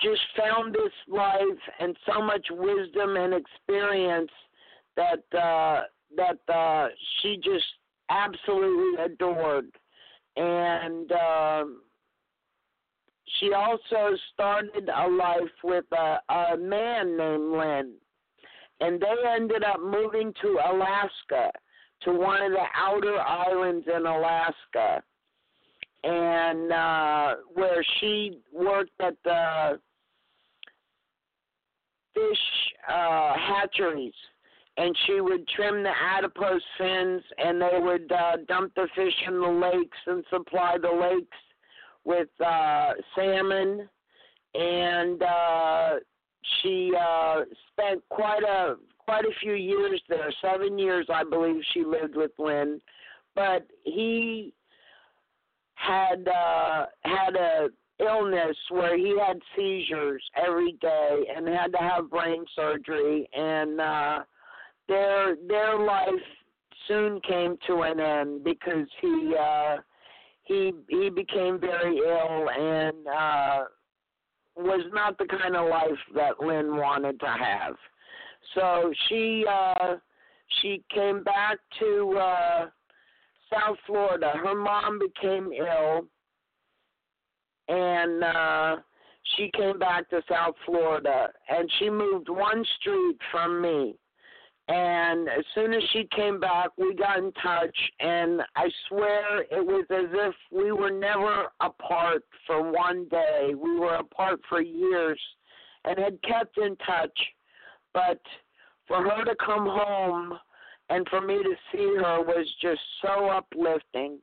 just 0.00 0.20
found 0.36 0.74
this 0.74 0.92
life 1.08 1.40
and 1.80 1.96
so 2.06 2.20
much 2.20 2.46
wisdom 2.50 3.16
and 3.16 3.34
experience 3.34 4.30
that 4.96 5.38
uh, 5.38 5.82
that 6.16 6.52
uh, 6.52 6.88
she 7.20 7.36
just 7.36 7.64
absolutely 8.10 9.04
adored. 9.04 9.66
And 10.36 11.10
uh, 11.12 11.64
she 13.38 13.52
also 13.52 14.16
started 14.32 14.88
a 14.88 15.08
life 15.08 15.42
with 15.62 15.84
a, 15.92 16.18
a 16.32 16.56
man 16.56 17.16
named 17.16 17.52
Lynn. 17.52 17.92
And 18.80 19.00
they 19.00 19.30
ended 19.34 19.62
up 19.62 19.80
moving 19.80 20.32
to 20.42 20.58
Alaska, 20.66 21.50
to 22.02 22.12
one 22.12 22.42
of 22.42 22.52
the 22.52 22.64
outer 22.76 23.18
islands 23.20 23.86
in 23.86 24.06
Alaska. 24.06 25.02
And 26.02 26.70
uh, 26.72 27.34
where 27.54 27.84
she 27.98 28.40
worked 28.52 29.00
at 29.00 29.14
the 29.24 29.78
fish 32.12 32.38
uh, 32.88 33.34
hatcheries 33.38 34.12
and 34.76 34.96
she 35.06 35.20
would 35.20 35.46
trim 35.48 35.82
the 35.82 35.92
adipose 36.16 36.62
fins 36.78 37.22
and 37.38 37.60
they 37.60 37.78
would 37.80 38.10
uh, 38.10 38.36
dump 38.48 38.72
the 38.74 38.88
fish 38.94 39.14
in 39.26 39.40
the 39.40 39.46
lakes 39.46 39.98
and 40.06 40.24
supply 40.30 40.76
the 40.80 40.88
lakes 40.88 41.36
with 42.04 42.28
uh, 42.44 42.92
salmon, 43.14 43.88
and 44.54 45.22
uh, 45.22 45.90
she 46.60 46.92
uh, 46.98 47.42
spent 47.72 48.02
quite 48.10 48.42
a 48.42 48.76
quite 48.98 49.24
a 49.24 49.40
few 49.40 49.54
years 49.54 50.00
there. 50.08 50.32
Seven 50.42 50.78
years, 50.78 51.06
I 51.12 51.24
believe, 51.24 51.62
she 51.72 51.84
lived 51.84 52.16
with 52.16 52.30
Lynn, 52.38 52.80
but 53.34 53.66
he 53.84 54.52
had 55.74 56.28
uh, 56.28 56.86
had 57.04 57.36
a 57.36 57.68
illness 58.00 58.56
where 58.70 58.96
he 58.98 59.16
had 59.24 59.38
seizures 59.56 60.22
every 60.36 60.72
day 60.80 61.26
and 61.34 61.46
had 61.46 61.72
to 61.72 61.78
have 61.78 62.10
brain 62.10 62.44
surgery 62.56 63.28
and 63.32 63.80
uh 63.80 64.18
their 64.88 65.36
their 65.48 65.78
life 65.78 66.08
soon 66.86 67.20
came 67.20 67.56
to 67.66 67.82
an 67.82 68.00
end 68.00 68.44
because 68.44 68.86
he 69.00 69.34
uh 69.38 69.76
he 70.44 70.72
he 70.88 71.10
became 71.10 71.58
very 71.58 71.98
ill 71.98 72.48
and 72.50 73.06
uh 73.06 73.64
was 74.56 74.84
not 74.92 75.18
the 75.18 75.26
kind 75.26 75.56
of 75.56 75.68
life 75.68 75.98
that 76.14 76.40
Lynn 76.40 76.76
wanted 76.76 77.18
to 77.20 77.26
have. 77.26 77.74
So 78.54 78.92
she 79.08 79.44
uh 79.50 79.96
she 80.60 80.82
came 80.94 81.24
back 81.24 81.58
to 81.80 82.18
uh 82.18 82.66
South 83.52 83.78
Florida. 83.86 84.32
Her 84.42 84.54
mom 84.54 84.98
became 84.98 85.50
ill 85.52 86.06
and 87.68 88.22
uh 88.22 88.76
she 89.36 89.50
came 89.56 89.78
back 89.78 90.10
to 90.10 90.20
South 90.28 90.54
Florida 90.66 91.28
and 91.48 91.70
she 91.78 91.88
moved 91.88 92.28
one 92.28 92.64
street 92.78 93.16
from 93.32 93.60
me. 93.62 93.96
And 94.68 95.28
as 95.28 95.44
soon 95.54 95.74
as 95.74 95.82
she 95.92 96.08
came 96.16 96.40
back, 96.40 96.70
we 96.78 96.94
got 96.94 97.18
in 97.18 97.32
touch, 97.32 97.76
and 98.00 98.40
I 98.56 98.70
swear 98.88 99.42
it 99.42 99.64
was 99.64 99.84
as 99.90 100.06
if 100.10 100.34
we 100.50 100.72
were 100.72 100.90
never 100.90 101.48
apart 101.60 102.22
for 102.46 102.72
one 102.72 103.06
day. 103.10 103.52
We 103.54 103.78
were 103.78 103.96
apart 103.96 104.40
for 104.48 104.62
years 104.62 105.20
and 105.84 105.98
had 105.98 106.18
kept 106.22 106.56
in 106.56 106.76
touch. 106.76 107.18
But 107.92 108.20
for 108.88 109.02
her 109.02 109.24
to 109.24 109.34
come 109.44 109.66
home 109.66 110.38
and 110.88 111.06
for 111.08 111.20
me 111.20 111.42
to 111.42 111.54
see 111.70 111.96
her 111.96 112.22
was 112.22 112.46
just 112.60 112.80
so 113.02 113.28
uplifting. 113.28 114.18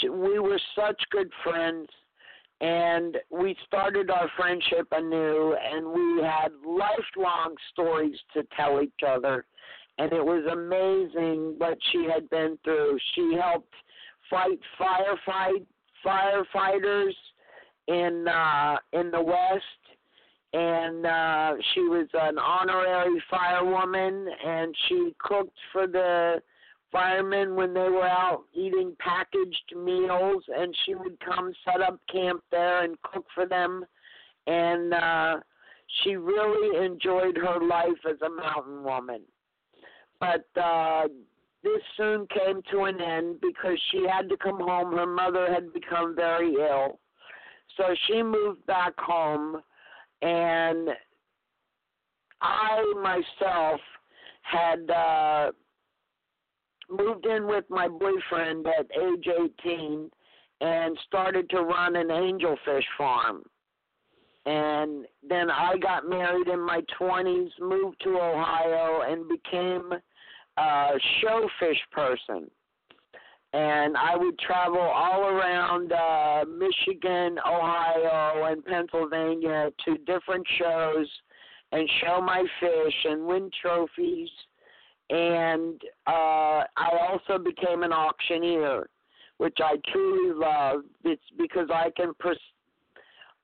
She, 0.00 0.08
we 0.08 0.38
were 0.38 0.60
such 0.74 1.00
good 1.10 1.30
friends 1.44 1.88
and 2.60 3.16
we 3.30 3.56
started 3.66 4.10
our 4.10 4.28
friendship 4.36 4.88
anew 4.92 5.54
and 5.72 5.86
we 5.86 6.22
had 6.22 6.50
lifelong 6.66 7.54
stories 7.72 8.16
to 8.34 8.42
tell 8.56 8.82
each 8.82 9.00
other. 9.06 9.44
And 9.98 10.12
it 10.12 10.24
was 10.24 10.44
amazing 10.50 11.54
what 11.58 11.78
she 11.92 12.08
had 12.12 12.28
been 12.30 12.58
through. 12.64 12.98
She 13.14 13.36
helped 13.40 13.72
fight 14.30 14.58
firefight 14.80 15.66
firefighters 16.04 17.14
in 17.88 18.26
uh, 18.28 18.76
in 18.92 19.10
the 19.10 19.20
West, 19.20 19.64
and 20.52 21.04
uh, 21.04 21.54
she 21.72 21.80
was 21.80 22.06
an 22.14 22.38
honorary 22.38 23.20
firewoman, 23.32 24.26
and 24.46 24.74
she 24.88 25.14
cooked 25.18 25.58
for 25.72 25.86
the 25.86 26.40
firemen 26.90 27.54
when 27.54 27.74
they 27.74 27.88
were 27.88 28.08
out 28.08 28.44
eating 28.54 28.96
packaged 28.98 29.74
meals, 29.76 30.42
and 30.48 30.74
she 30.84 30.94
would 30.94 31.18
come 31.20 31.52
set 31.64 31.80
up 31.80 32.00
camp 32.10 32.42
there 32.50 32.84
and 32.84 33.00
cook 33.02 33.26
for 33.34 33.46
them, 33.46 33.84
and 34.46 34.94
uh, 34.94 35.36
she 36.02 36.16
really 36.16 36.84
enjoyed 36.84 37.36
her 37.36 37.60
life 37.66 38.04
as 38.08 38.16
a 38.22 38.30
mountain 38.30 38.82
woman. 38.82 39.22
But 40.20 40.46
uh, 40.60 41.08
this 41.62 41.82
soon 41.96 42.26
came 42.28 42.62
to 42.70 42.84
an 42.84 43.00
end 43.00 43.40
because 43.40 43.78
she 43.90 44.06
had 44.08 44.28
to 44.28 44.36
come 44.36 44.58
home. 44.60 44.96
Her 44.96 45.06
mother 45.06 45.52
had 45.52 45.72
become 45.72 46.14
very 46.14 46.54
ill. 46.54 46.98
So 47.76 47.84
she 48.06 48.22
moved 48.22 48.64
back 48.66 48.98
home, 48.98 49.60
and 50.22 50.88
I 52.40 52.92
myself 53.02 53.80
had 54.42 54.90
uh, 54.90 55.52
moved 56.90 57.26
in 57.26 57.46
with 57.46 57.64
my 57.68 57.88
boyfriend 57.88 58.66
at 58.66 58.86
age 59.00 59.28
18 59.66 60.10
and 60.60 60.98
started 61.06 61.48
to 61.50 61.62
run 61.62 61.96
an 61.96 62.08
angelfish 62.08 62.84
farm. 62.96 63.42
And 64.46 65.06
then 65.28 65.50
I 65.50 65.76
got 65.76 66.08
married 66.08 66.48
in 66.48 66.60
my 66.60 66.80
20s, 66.98 67.50
moved 67.60 68.00
to 68.04 68.16
Ohio, 68.16 69.02
and 69.02 69.28
became 69.28 69.92
a 70.56 70.90
showfish 71.22 71.78
person. 71.92 72.50
And 73.52 73.96
I 73.96 74.16
would 74.16 74.38
travel 74.38 74.80
all 74.80 75.24
around 75.24 75.92
uh, 75.92 76.44
Michigan, 76.46 77.38
Ohio, 77.46 78.44
and 78.44 78.64
Pennsylvania 78.64 79.70
to 79.84 79.98
different 79.98 80.46
shows 80.58 81.08
and 81.72 81.88
show 82.02 82.20
my 82.20 82.42
fish 82.60 82.94
and 83.04 83.26
win 83.26 83.50
trophies. 83.60 84.28
And 85.10 85.80
uh, 86.06 86.64
I 86.76 86.90
also 87.08 87.42
became 87.42 87.82
an 87.82 87.92
auctioneer, 87.92 88.88
which 89.38 89.56
I 89.58 89.76
truly 89.90 90.34
love. 90.34 90.82
It's 91.04 91.22
because 91.38 91.68
I 91.72 91.90
can 91.96 92.12
pers- 92.18 92.36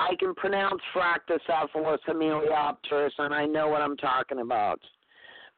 I 0.01 0.15
can 0.19 0.35
pronounce 0.35 0.83
Phractocephalus 0.95 1.99
hemioliopterus, 2.07 3.13
and 3.19 3.33
I 3.33 3.47
know 3.47 3.69
what 3.69 3.81
I'm 3.81 3.97
talking 3.97 4.41
about. 4.41 4.81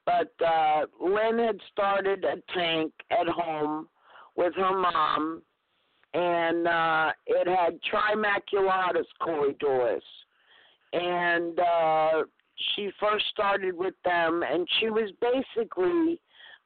But 0.04 0.32
uh, 0.46 0.86
Lynn 1.00 1.38
had 1.38 1.58
started 1.72 2.24
a 2.24 2.36
tank 2.54 2.92
at 3.10 3.26
home 3.26 3.88
with 4.36 4.54
her 4.54 4.78
mom, 4.78 5.42
and 6.14 6.68
uh, 6.68 7.12
it 7.26 7.48
had 7.48 7.80
Trimaculatus 7.90 9.06
corydoras. 9.20 10.00
And 10.92 11.58
uh, 11.58 12.22
she 12.74 12.90
first 12.98 13.24
started 13.30 13.76
with 13.76 13.94
them, 14.04 14.42
and 14.42 14.66
she 14.80 14.90
was 14.90 15.10
basically 15.20 16.20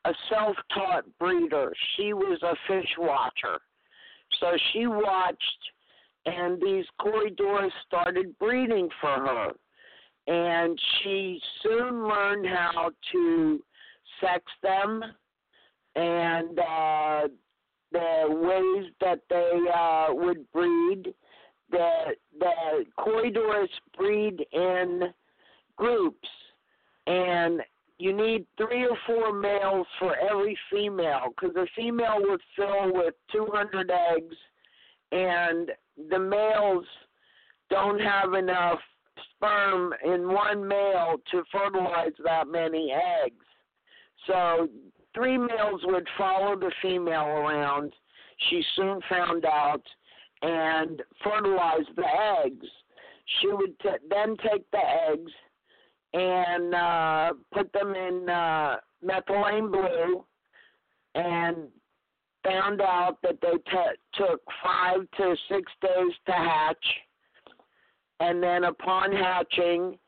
a 0.05 0.13
self 0.29 0.57
taught 0.73 1.05
breeder. 1.19 1.73
She 1.97 2.13
was 2.13 2.41
a 2.43 2.55
fish 2.67 2.89
watcher. 2.99 3.59
So 4.41 4.57
she 4.73 4.87
watched 4.87 5.71
and 6.27 6.61
these 6.61 6.85
corydoras 7.01 7.71
started 7.87 8.39
breeding 8.39 8.89
for 9.01 9.09
her. 9.09 9.53
And 10.27 10.79
she 11.03 11.41
soon 11.63 12.07
learned 12.07 12.47
how 12.47 12.91
to 13.13 13.61
sex 14.21 14.45
them 14.63 15.03
and 15.97 16.59
uh, 16.59 17.29
the 17.91 18.27
ways 18.29 18.93
that 19.01 19.21
they 19.29 19.61
uh, 19.75 20.07
would 20.11 20.51
breed. 20.53 21.15
The 21.71 22.15
the 22.39 22.85
corydoras 22.99 23.69
breed 23.97 24.45
in 24.53 25.03
groups, 25.81 26.29
and 27.07 27.63
you 27.99 28.13
need 28.13 28.47
three 28.57 28.87
or 28.87 28.97
four 29.07 29.33
males 29.33 29.87
for 29.99 30.15
every 30.17 30.57
female 30.71 31.29
because 31.29 31.57
a 31.57 31.67
female 31.75 32.19
would 32.21 32.41
fill 32.55 32.93
with 32.93 33.15
200 33.33 33.91
eggs, 33.91 34.37
and 35.13 35.71
the 36.11 36.19
males 36.19 36.85
don't 37.71 38.01
have 38.01 38.35
enough 38.35 38.79
sperm 39.35 39.93
in 40.05 40.29
one 40.29 40.67
male 40.67 41.17
to 41.31 41.43
fertilize 41.51 42.13
that 42.25 42.47
many 42.47 42.93
eggs. 42.93 43.45
So 44.27 44.69
three 45.15 45.39
males 45.39 45.81
would 45.85 46.07
follow 46.17 46.57
the 46.57 46.73
female 46.83 47.27
around. 47.27 47.93
She 48.49 48.63
soon 48.77 49.01
found 49.09 49.45
out 49.45 49.83
and 50.43 51.03
fertilize 51.23 51.87
the 51.97 52.07
eggs. 52.45 52.67
She 53.41 53.49
would 53.49 53.79
t- 53.81 53.89
then 54.09 54.37
take 54.39 54.71
the 54.71 54.81
eggs 55.11 55.33
and 56.13 56.75
uh, 56.75 57.33
put 57.53 57.73
them 57.73 57.95
in 57.95 58.29
uh, 58.29 58.77
methylene 59.05 59.71
blue 59.71 60.25
and 61.15 61.69
found 62.45 62.81
out 62.81 63.19
that 63.23 63.39
they 63.43 63.57
t- 63.71 63.79
took 64.15 64.41
five 64.63 65.01
to 65.17 65.37
six 65.49 65.71
days 65.83 66.13
to 66.27 66.33
hatch. 66.33 66.87
And 68.21 68.43
then 68.43 68.65
upon 68.65 69.13
hatching, 69.13 69.99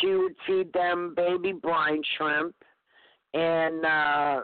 she 0.00 0.08
would 0.08 0.34
feed 0.46 0.72
them 0.72 1.14
baby 1.16 1.52
brine 1.52 2.02
shrimp. 2.16 2.54
And 3.32 3.84
uh, 3.84 4.40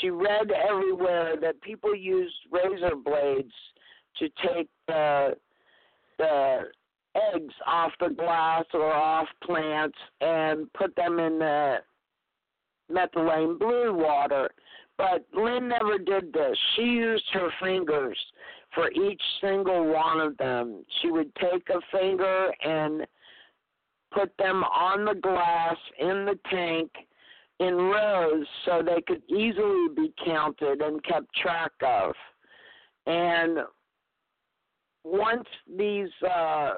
she 0.00 0.10
read 0.10 0.50
everywhere 0.50 1.34
that 1.40 1.60
people 1.60 1.94
used 1.94 2.34
razor 2.50 2.96
blades 2.96 3.52
to 4.18 4.28
take 4.46 4.68
the 4.86 5.36
the 6.18 6.60
eggs 7.34 7.54
off 7.66 7.92
the 8.00 8.08
glass 8.10 8.64
or 8.72 8.92
off 8.92 9.28
plants 9.42 9.98
and 10.20 10.72
put 10.72 10.94
them 10.96 11.18
in 11.18 11.38
the 11.38 11.76
methylene 12.90 13.58
blue 13.58 13.94
water. 13.94 14.48
But 14.96 15.26
Lynn 15.34 15.68
never 15.68 15.98
did 15.98 16.32
this. 16.32 16.56
She 16.76 16.82
used 16.82 17.24
her 17.32 17.48
fingers 17.60 18.18
for 18.74 18.90
each 18.92 19.22
single 19.40 19.86
one 19.92 20.20
of 20.20 20.36
them. 20.36 20.84
She 21.00 21.10
would 21.10 21.34
take 21.36 21.68
a 21.70 21.80
finger 21.96 22.52
and 22.64 23.06
put 24.12 24.32
them 24.38 24.62
on 24.64 25.04
the 25.04 25.14
glass 25.20 25.76
in 25.98 26.24
the 26.24 26.38
tank 26.50 26.90
in 27.60 27.74
rows 27.74 28.46
so 28.64 28.82
they 28.82 29.00
could 29.06 29.22
easily 29.28 29.88
be 29.96 30.12
counted 30.24 30.80
and 30.80 31.02
kept 31.04 31.26
track 31.36 31.72
of. 31.82 32.14
And 33.06 33.58
once 35.04 35.46
these 35.76 36.08
uh, 36.28 36.74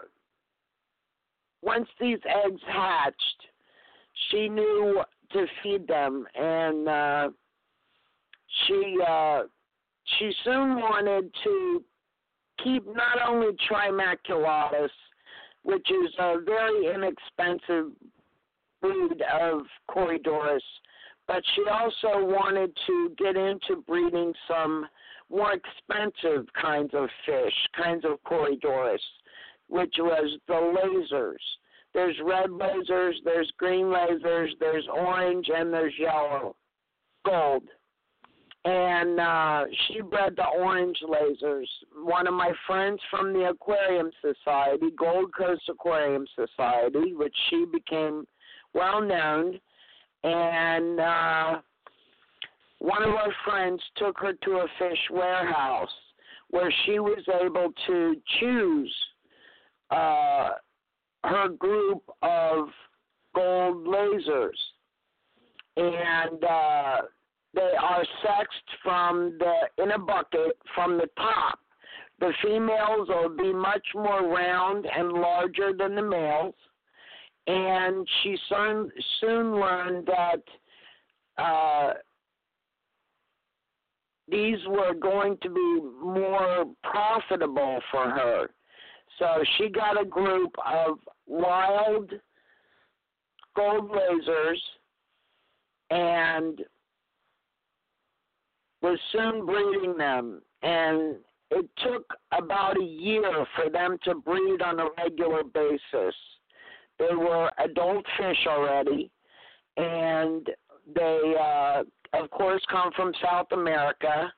once 1.66 1.88
these 2.00 2.20
eggs 2.46 2.62
hatched, 2.66 3.42
she 4.30 4.48
knew 4.48 5.02
to 5.32 5.46
feed 5.62 5.86
them. 5.86 6.24
And 6.34 6.88
uh, 6.88 7.28
she 8.66 8.96
uh, 9.06 9.42
she 10.18 10.32
soon 10.44 10.76
wanted 10.76 11.30
to 11.44 11.82
keep 12.62 12.86
not 12.86 13.18
only 13.26 13.48
Trimaculatus, 13.68 14.88
which 15.64 15.90
is 15.90 16.14
a 16.18 16.36
very 16.44 16.94
inexpensive 16.94 17.92
breed 18.80 19.22
of 19.40 19.62
Corydoras, 19.90 20.60
but 21.26 21.42
she 21.54 21.64
also 21.68 22.24
wanted 22.24 22.70
to 22.86 23.12
get 23.18 23.36
into 23.36 23.82
breeding 23.86 24.32
some 24.46 24.86
more 25.28 25.52
expensive 25.52 26.46
kinds 26.60 26.90
of 26.94 27.08
fish, 27.26 27.52
kinds 27.76 28.04
of 28.04 28.22
Corydoras, 28.22 29.00
which 29.68 29.94
was 29.98 30.38
the 30.46 30.54
lasers. 30.54 31.36
There's 31.94 32.16
red 32.24 32.50
lasers, 32.50 33.14
there's 33.24 33.50
green 33.58 33.86
lasers, 33.86 34.50
there's 34.60 34.86
orange, 34.92 35.48
and 35.54 35.72
there's 35.72 35.94
yellow, 35.98 36.56
gold 37.24 37.62
and 38.66 39.20
uh, 39.20 39.64
she 39.86 40.00
bred 40.00 40.34
the 40.34 40.44
orange 40.58 40.98
lasers. 41.08 41.66
One 42.02 42.26
of 42.26 42.34
my 42.34 42.52
friends 42.66 43.00
from 43.10 43.32
the 43.32 43.50
Aquarium 43.50 44.10
Society, 44.20 44.86
Gold 44.98 45.32
Coast 45.32 45.62
Aquarium 45.68 46.26
Society, 46.34 47.14
which 47.14 47.34
she 47.48 47.64
became 47.72 48.26
well 48.74 49.00
known, 49.00 49.60
and 50.24 50.98
uh, 50.98 51.60
one 52.80 53.04
of 53.04 53.10
our 53.10 53.32
friends 53.44 53.80
took 53.96 54.18
her 54.18 54.32
to 54.32 54.50
a 54.50 54.66
fish 54.80 54.98
warehouse 55.12 55.88
where 56.50 56.72
she 56.84 56.98
was 56.98 57.24
able 57.40 57.72
to 57.86 58.16
choose 58.40 58.94
uh, 59.90 60.50
her 61.24 61.48
group 61.48 62.02
of 62.22 62.68
gold 63.34 63.86
lasers. 63.86 64.50
And 65.76 66.42
uh, 66.42 66.96
they 67.54 67.72
are 67.80 68.04
sexed 68.22 68.70
from 68.82 69.38
the 69.38 69.82
in 69.82 69.90
a 69.92 69.98
bucket 69.98 70.56
from 70.74 70.96
the 70.96 71.08
top. 71.16 71.58
The 72.18 72.32
females 72.42 73.08
will 73.08 73.36
be 73.36 73.52
much 73.52 73.86
more 73.94 74.26
round 74.26 74.86
and 74.86 75.12
larger 75.12 75.72
than 75.76 75.94
the 75.94 76.02
males, 76.02 76.54
and 77.46 78.08
she 78.22 78.38
soon 78.48 78.90
soon 79.20 79.60
learned 79.60 80.06
that 80.06 80.42
uh, 81.42 81.92
these 84.28 84.58
were 84.66 84.94
going 84.94 85.36
to 85.42 85.50
be 85.50 85.80
more 86.02 86.66
profitable 86.82 87.80
for 87.90 88.08
her. 88.10 88.48
So 89.18 89.26
she 89.56 89.68
got 89.68 90.00
a 90.00 90.04
group 90.04 90.54
of 90.64 90.98
wild 91.26 92.12
gold 93.54 93.90
lasers 93.90 94.58
and 95.90 96.60
was 98.82 98.98
soon 99.12 99.46
breeding 99.46 99.96
them. 99.96 100.42
And 100.62 101.16
it 101.50 101.68
took 101.82 102.04
about 102.32 102.76
a 102.78 102.84
year 102.84 103.46
for 103.54 103.70
them 103.70 103.98
to 104.04 104.16
breed 104.16 104.62
on 104.62 104.80
a 104.80 104.88
regular 104.98 105.44
basis. 105.44 106.14
They 106.98 107.14
were 107.14 107.50
adult 107.58 108.04
fish 108.18 108.46
already, 108.46 109.10
and 109.76 110.48
they, 110.94 111.34
uh, 111.38 111.82
of 112.14 112.30
course, 112.30 112.62
come 112.70 112.90
from 112.96 113.12
South 113.22 113.48
America 113.52 114.32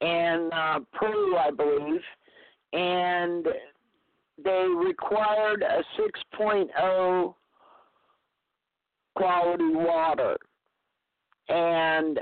and 0.00 0.52
uh, 0.52 0.80
Peru, 0.92 1.36
I 1.36 1.50
believe, 1.50 2.02
and 2.72 3.46
they 4.42 4.66
required 4.76 5.62
a 5.62 5.82
6.0 6.00 7.34
quality 9.14 9.74
water. 9.74 10.36
And 11.48 12.18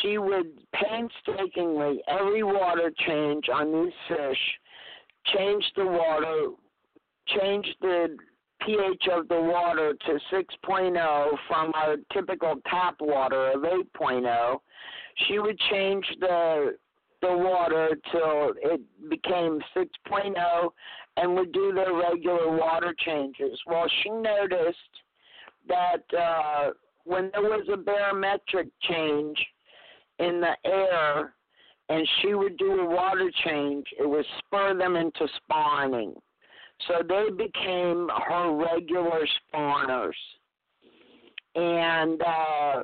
she 0.00 0.18
would 0.18 0.52
painstakingly, 0.74 2.02
every 2.08 2.42
water 2.42 2.92
change 3.06 3.48
on 3.52 3.72
these 3.72 3.92
fish, 4.08 4.38
change 5.34 5.64
the 5.76 5.86
water, 5.86 6.50
change 7.40 7.66
the 7.80 8.16
pH 8.64 9.08
of 9.12 9.28
the 9.28 9.40
water 9.40 9.94
to 10.06 10.18
6.0 10.32 11.38
from 11.48 11.72
our 11.74 11.96
typical 12.12 12.54
tap 12.68 12.96
water 13.00 13.52
of 13.52 13.62
8.0. 13.62 14.58
She 15.26 15.38
would 15.38 15.58
change 15.70 16.04
the 16.20 16.76
the 17.22 17.34
water 17.34 17.98
till 18.12 18.52
it 18.62 18.80
became 19.08 19.58
6.0 19.74 20.70
and 21.16 21.34
would 21.34 21.52
do 21.52 21.72
their 21.72 21.94
regular 21.94 22.56
water 22.56 22.94
changes. 22.98 23.58
Well, 23.66 23.86
she 24.02 24.10
noticed 24.10 24.78
that 25.68 26.02
uh, 26.16 26.70
when 27.04 27.30
there 27.32 27.42
was 27.42 27.66
a 27.72 27.76
barometric 27.76 28.68
change 28.82 29.38
in 30.18 30.40
the 30.40 30.54
air 30.64 31.34
and 31.88 32.08
she 32.20 32.34
would 32.34 32.56
do 32.58 32.80
a 32.80 32.86
water 32.86 33.30
change, 33.44 33.86
it 33.98 34.08
would 34.08 34.24
spur 34.38 34.76
them 34.76 34.96
into 34.96 35.28
spawning. 35.36 36.14
So 36.88 36.94
they 37.08 37.30
became 37.30 38.08
her 38.28 38.52
regular 38.54 39.26
spawners. 39.54 40.10
And 41.54 42.20
uh, 42.20 42.82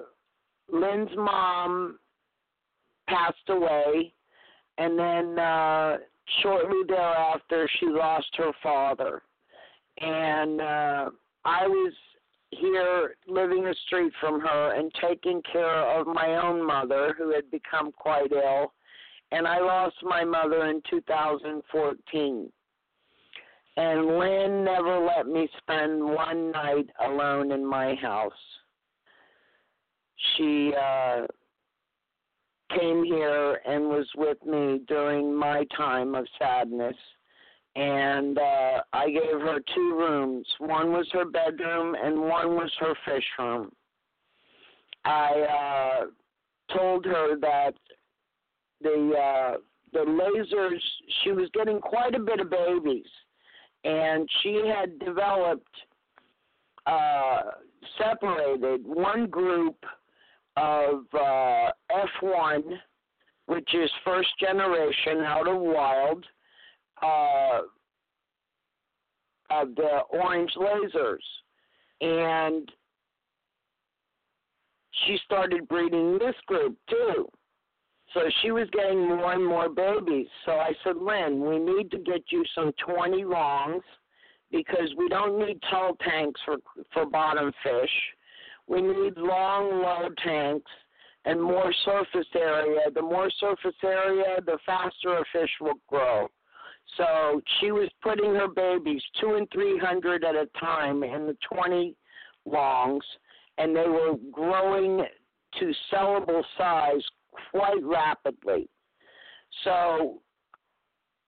Lynn's 0.73 1.11
mom 1.17 1.99
passed 3.09 3.49
away, 3.49 4.15
and 4.79 4.99
then 4.99 5.39
uh, 5.39 5.97
shortly 6.43 6.83
thereafter, 6.87 7.69
she 7.79 7.87
lost 7.87 8.29
her 8.37 8.53
father. 8.63 9.23
And 10.01 10.61
uh, 10.61 11.11
I 11.45 11.67
was 11.67 11.93
here 12.51 13.15
living 13.27 13.67
a 13.67 13.75
street 13.87 14.13
from 14.21 14.41
her 14.41 14.75
and 14.75 14.93
taking 15.01 15.43
care 15.51 15.99
of 15.99 16.07
my 16.07 16.41
own 16.43 16.65
mother 16.65 17.15
who 17.17 17.33
had 17.35 17.51
become 17.51 17.93
quite 17.93 18.33
ill. 18.33 18.73
And 19.31 19.47
I 19.47 19.61
lost 19.61 19.97
my 20.03 20.25
mother 20.25 20.67
in 20.67 20.83
2014. 20.91 22.53
And 23.75 24.07
Lynn 24.19 24.65
never 24.65 24.99
let 24.99 25.27
me 25.27 25.49
spend 25.59 26.05
one 26.05 26.51
night 26.53 26.91
alone 27.07 27.53
in 27.53 27.65
my 27.65 27.95
house. 27.95 28.33
She 30.37 30.73
uh, 30.79 31.23
came 32.79 33.05
here 33.05 33.61
and 33.67 33.85
was 33.89 34.07
with 34.17 34.45
me 34.45 34.81
during 34.89 35.35
my 35.35 35.65
time 35.77 36.15
of 36.15 36.27
sadness 36.39 36.97
and 37.75 38.39
uh, 38.39 38.81
I 38.93 39.09
gave 39.09 39.41
her 39.41 39.59
two 39.75 39.95
rooms. 39.97 40.47
One 40.59 40.93
was 40.93 41.09
her 41.13 41.25
bedroom, 41.25 41.95
and 42.03 42.21
one 42.21 42.55
was 42.55 42.71
her 42.81 42.95
fish 43.07 43.25
room. 43.39 43.73
I 45.05 46.01
uh, 46.03 46.77
told 46.77 47.07
her 47.07 47.37
that 47.41 47.75
the 48.83 49.13
uh, 49.19 49.57
the 49.93 50.01
lasers. 50.01 50.81
She 51.23 51.33
was 51.33 51.49
getting 51.55 51.81
quite 51.81 52.15
a 52.15 52.21
bit 52.21 52.41
of 52.41 52.51
babies, 52.51 53.07
and 53.85 54.29
she 54.43 54.63
had 54.67 54.99
developed 54.99 55.75
uh, 56.87 57.41
separated 57.99 58.85
one 58.85 59.29
group 59.29 59.77
of 60.57 61.05
uh, 61.15 61.71
F1, 62.23 62.63
which 63.47 63.75
is 63.75 63.91
first 64.05 64.29
generation 64.39 65.21
out 65.21 65.49
of 65.49 65.61
wild 65.61 66.25
uh, 67.03 67.61
of 69.51 69.75
the 69.75 70.01
orange 70.11 70.53
lasers, 70.57 71.17
and 72.01 72.71
she 75.07 75.19
started 75.25 75.69
breeding 75.69 76.19
this 76.19 76.35
group 76.47 76.77
too. 76.89 77.29
So 78.15 78.21
she 78.43 78.51
was 78.51 78.69
getting 78.73 79.09
more 79.09 79.33
and 79.33 79.47
more 79.47 79.69
babies. 79.71 80.27
So 80.45 80.53
I 80.53 80.73
said, 80.85 80.97
Lynn, 80.97 81.41
we 81.41 81.59
need 81.59 81.91
to 81.93 81.99
get 81.99 82.23
you 82.29 82.45
some 82.55 82.73
20 82.87 83.25
longs 83.25 83.83
because 84.51 84.93
we 84.99 85.09
don't 85.09 85.39
need 85.39 85.59
tall 85.71 85.97
tanks 86.07 86.41
for 86.45 86.59
for 86.93 87.07
bottom 87.07 87.53
fish. 87.63 87.91
We 88.69 88.81
need 88.81 89.17
long, 89.17 89.83
low 89.83 90.09
tanks 90.25 90.71
and 91.25 91.41
more 91.41 91.73
surface 91.85 92.27
area. 92.35 92.91
The 92.95 93.03
more 93.03 93.31
surface 93.39 93.77
area, 93.85 94.41
the 94.45 94.59
faster 94.65 95.19
a 95.19 95.25
fish 95.33 95.51
will 95.61 95.81
grow. 95.89 96.29
So 96.97 97.41
she 97.61 97.71
was 97.71 97.89
putting 98.03 98.35
her 98.35 98.49
babies 98.49 99.03
two 99.21 99.35
and 99.35 99.49
three 99.53 99.79
hundred 99.79 100.25
at 100.25 100.35
a 100.35 100.49
time 100.59 101.03
in 101.05 101.27
the 101.27 101.37
twenty 101.49 101.97
longs, 102.45 103.05
and 103.59 103.75
they 103.75 103.89
were 103.89 104.15
growing 104.33 105.05
to 105.61 105.73
sellable 105.93 106.43
size 106.59 107.03
quite 107.51 107.83
rapidly. 107.83 108.69
So 109.65 110.23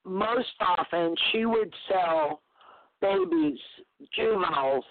most 0.05 0.55
often 0.61 1.15
she 1.31 1.47
would 1.47 1.73
sell 1.89 2.43
babies, 3.01 3.59
juveniles, 4.15 4.85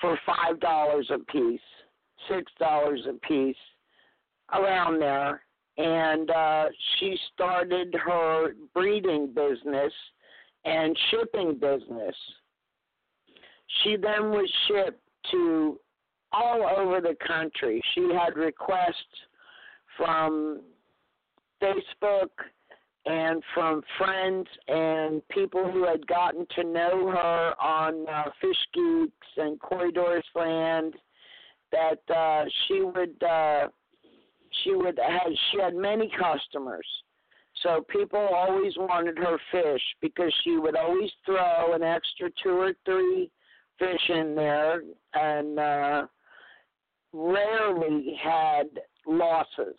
for 0.00 0.18
five 0.24 0.60
dollars 0.60 1.10
a 1.10 1.18
piece, 1.30 1.60
six 2.28 2.50
dollars 2.58 3.06
a 3.08 3.14
piece, 3.26 3.56
around 4.52 5.00
there 5.00 5.44
and 5.76 6.30
uh, 6.30 6.64
she 6.98 7.16
started 7.32 7.94
her 7.94 8.54
breeding 8.72 9.32
business 9.34 9.92
and 10.64 10.96
shipping 11.10 11.54
business. 11.54 12.14
She 13.82 13.96
then 13.96 14.30
was 14.30 14.50
shipped 14.68 15.00
to 15.32 15.80
all 16.32 16.62
over 16.76 17.00
the 17.00 17.16
country. 17.26 17.82
She 17.94 18.12
had 18.12 18.36
requests 18.36 18.94
from 19.96 20.60
Facebook 21.62 22.30
and 23.06 23.42
from 23.52 23.82
friends 23.98 24.46
and 24.68 25.26
people 25.28 25.70
who 25.70 25.84
had 25.86 26.06
gotten 26.06 26.46
to 26.56 26.64
know 26.64 27.08
her 27.08 27.54
on 27.60 28.06
uh, 28.08 28.30
Fish 28.40 28.56
Geeks 28.72 29.26
and 29.36 29.60
Corridors 29.60 30.24
Land 30.34 30.94
that 31.74 32.14
uh, 32.14 32.44
she 32.66 32.80
would. 32.80 33.22
Uh, 33.22 33.68
she 34.62 34.74
would 34.74 34.98
have 34.98 35.32
she 35.50 35.60
had 35.60 35.74
many 35.74 36.10
customers. 36.18 36.86
So 37.62 37.84
people 37.88 38.18
always 38.18 38.72
wanted 38.76 39.18
her 39.18 39.38
fish 39.50 39.82
because 40.00 40.32
she 40.42 40.56
would 40.56 40.76
always 40.76 41.10
throw 41.24 41.72
an 41.74 41.82
extra 41.82 42.30
two 42.42 42.50
or 42.50 42.72
three 42.84 43.30
fish 43.78 44.10
in 44.10 44.34
there 44.34 44.82
and 45.14 45.58
uh 45.58 46.06
rarely 47.12 48.18
had 48.22 48.66
losses. 49.06 49.76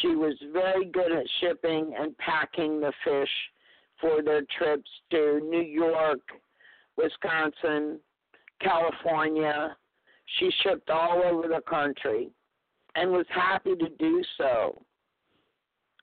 She 0.00 0.08
was 0.08 0.34
very 0.52 0.86
good 0.86 1.12
at 1.12 1.26
shipping 1.40 1.94
and 1.98 2.16
packing 2.18 2.80
the 2.80 2.92
fish 3.04 3.30
for 4.00 4.22
their 4.22 4.42
trips 4.58 4.90
to 5.12 5.40
New 5.48 5.62
York, 5.62 6.20
Wisconsin, 6.96 8.00
California. 8.60 9.76
She 10.38 10.50
shipped 10.62 10.90
all 10.90 11.22
over 11.24 11.48
the 11.48 11.60
country 11.68 12.30
and 12.94 13.10
was 13.10 13.26
happy 13.30 13.74
to 13.76 13.88
do 13.98 14.22
so. 14.38 14.82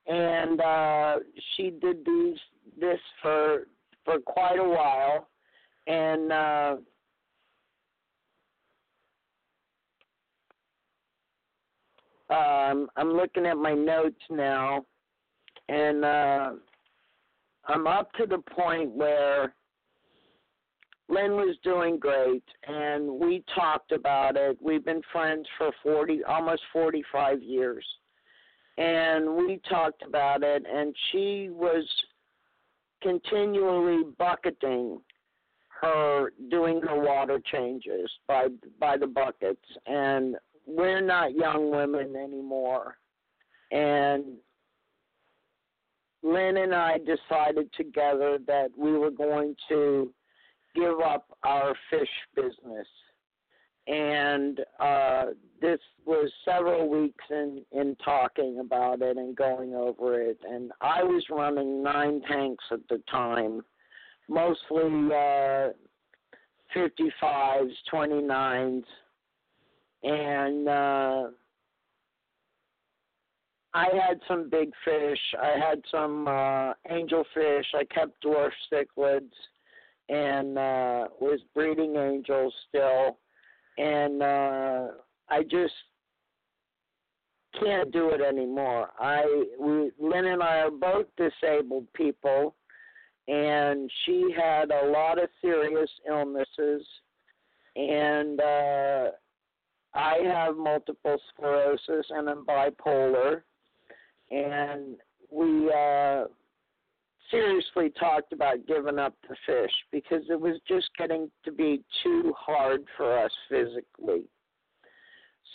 And 0.08 0.60
uh, 0.60 1.16
she 1.56 1.72
did 1.82 2.06
these 2.06 2.38
this 2.80 3.00
for 3.22 3.68
for 4.04 4.20
quite 4.20 4.58
a 4.58 4.64
while, 4.64 5.28
and 5.86 6.32
uh, 6.32 6.76
um, 12.34 12.90
I'm 12.96 13.14
looking 13.14 13.46
at 13.46 13.58
my 13.58 13.74
notes 13.74 14.22
now, 14.32 14.86
and 15.70 16.04
uh, 16.04 16.52
I'm 17.68 17.86
up 17.86 18.12
to 18.14 18.26
the 18.26 18.40
point 18.40 18.90
where 18.92 19.54
Lynn 21.12 21.34
was 21.34 21.58
doing 21.62 22.00
great, 22.00 22.44
and 22.68 23.20
we 23.20 23.44
talked 23.54 23.92
about 23.92 24.38
it. 24.38 24.58
We've 24.62 24.86
been 24.86 25.02
friends 25.12 25.46
for 25.58 25.72
40, 25.84 26.24
almost 26.24 26.62
45 26.72 27.44
years. 27.44 27.86
and 28.78 29.36
we 29.36 29.60
talked 29.70 30.02
about 30.02 30.42
it, 30.44 30.64
and 30.66 30.96
she 31.12 31.50
was 31.52 31.84
continually 33.02 34.04
bucketing 34.18 35.02
her 35.82 36.32
doing 36.50 36.80
her 36.82 37.00
water 37.00 37.40
changes 37.52 38.10
by 38.28 38.48
by 38.80 38.96
the 38.96 39.08
buckets 39.08 39.66
and 39.88 40.36
we're 40.68 41.02
not 41.02 41.34
young 41.36 41.72
women 41.72 42.16
anymore 42.16 42.98
and 43.72 44.24
Lynn 46.24 46.58
and 46.58 46.76
I 46.76 47.00
decided 47.00 47.68
together 47.74 48.38
that 48.46 48.70
we 48.78 48.92
were 48.92 49.10
going 49.10 49.56
to 49.70 50.14
give 50.76 51.00
up 51.00 51.38
our 51.44 51.76
fish 51.90 52.10
business 52.36 52.88
and 53.88 54.60
uh, 54.80 55.26
this 55.60 55.80
was 56.06 56.32
several 56.46 56.88
weeks 56.88 57.24
in 57.30 57.64
in 57.72 57.96
talking 58.04 58.60
about 58.60 59.02
it 59.02 59.18
and 59.18 59.36
going 59.36 59.74
over 59.74 60.22
it 60.22 60.38
and 60.48 60.72
I 60.82 61.04
was 61.04 61.24
running 61.30 61.82
nine 61.84 62.22
tanks 62.28 62.64
at 62.72 62.88
the 62.90 63.02
time 63.10 63.62
mostly 64.30 65.10
uh 65.14 65.70
55s 66.76 67.74
29s 67.92 68.84
and 70.04 70.68
uh 70.68 71.24
I 73.74 73.86
had 74.06 74.20
some 74.28 74.50
big 74.50 74.70
fish. 74.84 75.20
I 75.42 75.58
had 75.58 75.82
some 75.90 76.28
uh 76.28 76.74
angelfish. 76.92 77.66
I 77.74 77.86
kept 77.90 78.24
dwarf 78.24 78.52
cichlids 78.72 79.32
and 80.12 80.58
uh 80.58 81.08
was 81.20 81.40
breeding 81.56 81.96
angels 81.96 82.54
still. 82.68 83.18
And 83.78 84.22
uh 84.22 84.88
I 85.30 85.44
just 85.44 85.74
can't 87.60 87.92
do 87.92 88.10
it 88.10 88.22
anymore. 88.22 88.90
I 89.00 89.46
we 89.60 89.92
Lynn 90.00 90.26
and 90.26 90.44
I 90.44 90.60
are 90.60 90.72
both 90.72 91.06
disabled 91.18 91.88
people 91.94 92.56
and 93.28 93.90
she 94.06 94.36
had 94.36 94.72
a 94.72 94.90
lot 94.90 95.18
of 95.18 95.30
serious 95.42 95.90
illnesses. 96.08 96.86
And 97.78 98.42
uh 98.42 99.12
I 99.94 100.18
have 100.26 100.58
multiple 100.58 101.18
sclerosis 101.34 102.06
and 102.10 102.30
I'm 102.30 102.46
bipolar. 102.46 103.44
And 104.30 104.98
we 105.32 105.72
uh 105.72 106.26
seriously 107.32 107.92
talked 108.00 108.34
about 108.34 108.68
giving 108.68 109.00
up 109.00 109.16
the 109.28 109.36
fish 109.46 109.72
because 109.92 110.24
it 110.30 110.40
was 110.40 110.60
just 110.68 110.90
getting 110.98 111.32
to 111.46 111.52
be 111.52 111.82
too 112.04 112.34
hard 112.38 112.84
for 112.98 113.18
us 113.18 113.32
physically. 113.50 114.24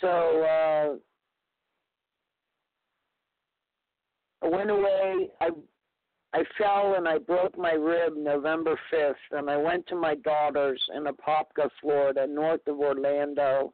So 0.01 0.07
uh 0.43 0.95
I 4.43 4.49
went 4.49 4.69
away. 4.69 5.29
I 5.41 5.49
I 6.33 6.43
fell 6.57 6.95
and 6.95 7.07
I 7.07 7.17
broke 7.17 7.57
my 7.57 7.71
rib 7.71 8.13
November 8.15 8.77
5th, 8.93 9.15
and 9.31 9.49
I 9.49 9.57
went 9.57 9.87
to 9.87 9.95
my 9.95 10.15
daughter's 10.15 10.81
in 10.93 11.05
Apopka, 11.05 11.69
Florida, 11.81 12.27
north 12.27 12.67
of 12.67 12.79
Orlando, 12.79 13.73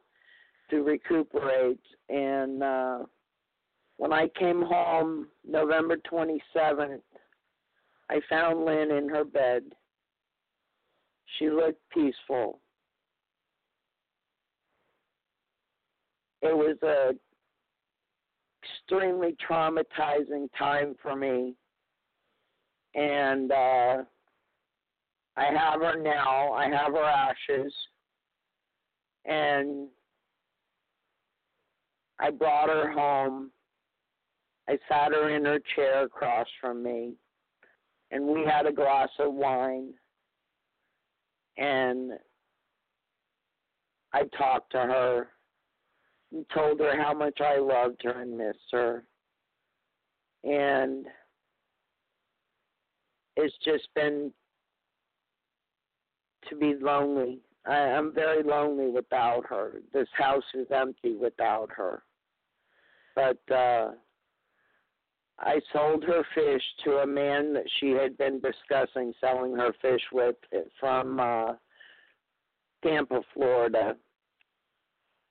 to 0.70 0.82
recuperate. 0.82 1.80
And 2.08 2.62
uh, 2.62 2.98
when 3.96 4.12
I 4.12 4.28
came 4.38 4.62
home 4.62 5.28
November 5.46 5.96
27th, 6.10 7.00
I 8.10 8.20
found 8.28 8.64
Lynn 8.64 8.90
in 8.90 9.08
her 9.08 9.24
bed. 9.24 9.62
She 11.38 11.50
looked 11.50 11.80
peaceful. 11.92 12.60
It 16.42 16.54
was 16.54 16.76
a 16.82 17.12
extremely 18.62 19.34
traumatizing 19.48 20.48
time 20.58 20.94
for 21.02 21.16
me. 21.16 21.54
And 22.94 23.50
uh 23.50 24.02
I 25.36 25.46
have 25.46 25.80
her 25.80 26.00
now. 26.00 26.52
I 26.52 26.68
have 26.68 26.92
her 26.92 27.02
ashes. 27.02 27.72
And 29.24 29.88
I 32.20 32.30
brought 32.30 32.68
her 32.68 32.92
home. 32.92 33.50
I 34.68 34.78
sat 34.88 35.12
her 35.12 35.30
in 35.30 35.44
her 35.44 35.58
chair 35.74 36.04
across 36.04 36.46
from 36.60 36.82
me. 36.82 37.14
And 38.14 38.28
we 38.28 38.44
had 38.44 38.64
a 38.66 38.72
glass 38.72 39.08
of 39.18 39.34
wine. 39.34 39.92
And 41.58 42.12
I 44.12 44.22
talked 44.38 44.70
to 44.70 44.78
her 44.78 45.28
and 46.30 46.46
told 46.54 46.78
her 46.78 46.96
how 46.96 47.12
much 47.12 47.40
I 47.40 47.58
loved 47.58 48.02
her 48.04 48.22
and 48.22 48.38
missed 48.38 48.70
her. 48.70 49.02
And 50.44 51.06
it's 53.36 53.56
just 53.64 53.88
been 53.96 54.32
to 56.48 56.54
be 56.54 56.74
lonely. 56.80 57.40
I, 57.66 57.74
I'm 57.74 58.14
very 58.14 58.44
lonely 58.44 58.90
without 58.90 59.44
her. 59.48 59.80
This 59.92 60.08
house 60.12 60.44
is 60.54 60.68
empty 60.70 61.16
without 61.16 61.70
her. 61.76 62.04
But 63.16 63.52
uh 63.52 63.90
I 65.38 65.60
sold 65.72 66.04
her 66.04 66.22
fish 66.34 66.62
to 66.84 66.98
a 66.98 67.06
man 67.06 67.54
that 67.54 67.68
she 67.78 67.90
had 67.90 68.16
been 68.16 68.40
discussing 68.40 69.12
selling 69.20 69.56
her 69.56 69.72
fish 69.82 70.02
with 70.12 70.36
from 70.78 71.20
uh 71.20 71.54
Tampa, 72.82 73.22
Florida 73.32 73.96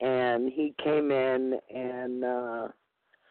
and 0.02 0.52
he 0.52 0.74
came 0.84 1.12
in 1.12 1.60
and 1.74 2.24
uh 2.24 2.68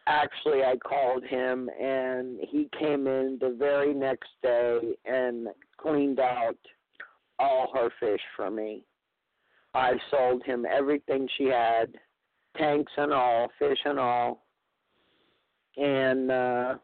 actually 0.06 0.64
I 0.64 0.76
called 0.76 1.24
him 1.24 1.68
and 1.80 2.38
he 2.48 2.68
came 2.78 3.06
in 3.06 3.38
the 3.40 3.54
very 3.58 3.92
next 3.94 4.30
day 4.42 4.96
and 5.04 5.48
cleaned 5.76 6.20
out 6.20 6.56
all 7.38 7.70
her 7.74 7.90
fish 8.00 8.20
for 8.36 8.50
me. 8.50 8.84
I 9.74 9.92
sold 10.10 10.44
him 10.44 10.66
everything 10.70 11.28
she 11.36 11.44
had, 11.44 11.94
tanks 12.56 12.92
and 12.96 13.12
all, 13.12 13.48
fish 13.58 13.78
and 13.84 13.98
all. 13.98 14.41
And 15.76 16.30
uh 16.30 16.74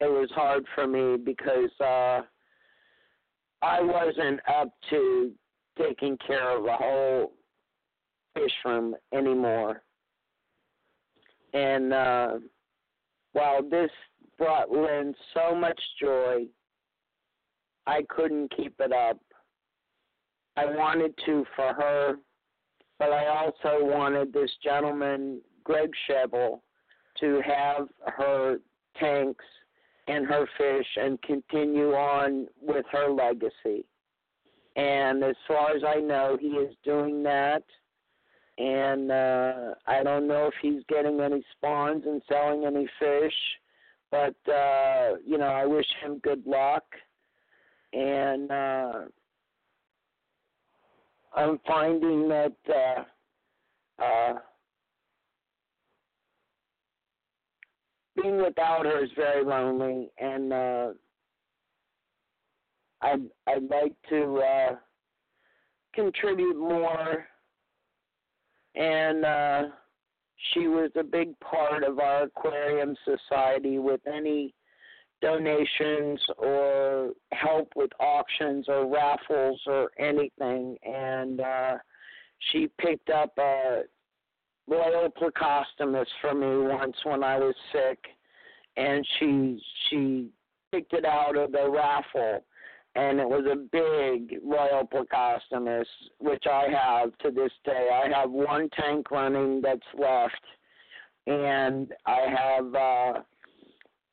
it 0.00 0.10
was 0.10 0.28
hard 0.34 0.64
for 0.74 0.86
me 0.86 1.16
because 1.16 1.70
uh 1.80 2.22
I 3.62 3.80
wasn't 3.80 4.40
up 4.48 4.68
to 4.90 5.32
taking 5.78 6.18
care 6.26 6.56
of 6.56 6.64
the 6.64 6.72
whole 6.72 7.32
fish 8.34 8.52
room 8.64 8.94
anymore. 9.12 9.82
And 11.52 11.92
uh, 11.92 12.32
while 13.32 13.62
this 13.62 13.90
brought 14.38 14.70
Lynn 14.70 15.14
so 15.32 15.54
much 15.54 15.80
joy, 16.00 16.44
I 17.86 18.02
couldn't 18.08 18.54
keep 18.56 18.74
it 18.78 18.92
up. 18.92 19.18
I 20.56 20.66
wanted 20.66 21.14
to 21.26 21.44
for 21.54 21.72
her, 21.74 22.16
but 22.98 23.10
I 23.12 23.26
also 23.26 23.84
wanted 23.84 24.32
this 24.32 24.50
gentleman, 24.62 25.40
Greg 25.64 25.90
Shebel, 26.06 26.62
to 27.20 27.40
have 27.42 27.88
her 28.06 28.58
tanks 28.98 29.44
and 30.08 30.26
her 30.26 30.46
fish 30.56 30.86
and 30.96 31.20
continue 31.22 31.92
on 31.92 32.46
with 32.60 32.86
her 32.92 33.10
legacy. 33.10 33.84
And 34.76 35.24
as 35.24 35.36
far 35.48 35.70
as 35.70 35.82
I 35.86 36.00
know, 36.00 36.36
he 36.40 36.48
is 36.48 36.74
doing 36.84 37.22
that 37.24 37.64
and 38.58 39.10
uh 39.10 39.74
I 39.86 40.02
don't 40.02 40.26
know 40.26 40.46
if 40.46 40.54
he's 40.62 40.82
getting 40.88 41.20
any 41.20 41.44
spawns 41.56 42.04
and 42.06 42.22
selling 42.28 42.64
any 42.64 42.88
fish, 42.98 43.34
but 44.10 44.36
uh 44.50 45.16
you 45.26 45.38
know, 45.38 45.46
I 45.46 45.66
wish 45.66 45.86
him 46.02 46.18
good 46.18 46.42
luck. 46.46 46.84
And 47.92 48.50
uh 48.50 48.92
I'm 51.34 51.60
finding 51.66 52.28
that 52.28 52.56
uh 52.68 54.02
uh 54.02 54.34
being 58.20 58.42
without 58.42 58.86
her 58.86 59.04
is 59.04 59.10
very 59.16 59.44
lonely 59.44 60.10
and 60.18 60.52
uh 60.52 60.88
I'd 63.02 63.22
I'd 63.46 63.70
like 63.70 63.94
to 64.10 64.38
uh 64.38 64.76
contribute 65.96 66.56
more. 66.56 67.26
And 68.76 69.24
uh, 69.24 69.62
she 70.52 70.68
was 70.68 70.90
a 70.96 71.02
big 71.02 71.38
part 71.40 71.82
of 71.82 71.98
our 71.98 72.24
aquarium 72.24 72.94
society 73.04 73.78
with 73.78 74.02
any 74.06 74.54
donations 75.22 76.20
or 76.36 77.12
help 77.32 77.72
with 77.74 77.90
auctions 77.98 78.66
or 78.68 78.86
raffles 78.86 79.60
or 79.66 79.90
anything. 79.98 80.76
And 80.84 81.40
uh 81.40 81.78
she 82.52 82.68
picked 82.78 83.08
up 83.08 83.32
a 83.38 83.82
royal 84.68 85.08
plecostomus 85.10 86.06
for 86.20 86.34
me 86.34 86.68
once 86.68 86.96
when 87.04 87.22
I 87.22 87.38
was 87.38 87.54
sick 87.72 87.98
and 88.76 89.06
she 89.18 89.62
she 89.88 90.28
picked 90.72 90.92
it 90.92 91.04
out 91.04 91.36
of 91.36 91.52
the 91.52 91.70
raffle 91.70 92.42
and 92.96 93.20
it 93.20 93.28
was 93.28 93.44
a 93.44 93.56
big 93.56 94.40
Royal 94.42 94.86
Plecostomus, 94.86 95.84
which 96.18 96.44
I 96.50 96.66
have 96.70 97.16
to 97.18 97.30
this 97.30 97.52
day. 97.64 97.88
I 97.92 98.08
have 98.18 98.30
one 98.30 98.70
tank 98.70 99.10
running 99.10 99.60
that's 99.60 99.80
left, 99.98 100.40
and 101.26 101.92
I 102.06 102.20
have 102.26 102.74
uh, 102.74 103.20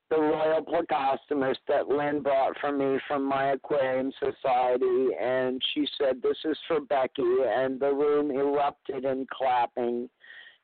the 0.10 0.20
Royal 0.20 0.62
Plecostomus 0.62 1.56
that 1.70 1.88
Lynn 1.88 2.22
brought 2.22 2.58
for 2.60 2.74
me 2.74 3.00
from 3.08 3.24
my 3.24 3.52
aquarium 3.52 4.12
society, 4.20 5.08
and 5.20 5.62
she 5.74 5.88
said, 5.98 6.22
"This 6.22 6.38
is 6.44 6.58
for 6.68 6.82
Becky," 6.82 7.24
and 7.48 7.80
the 7.80 7.94
room 7.94 8.32
erupted 8.32 9.06
in 9.06 9.26
clapping, 9.32 10.10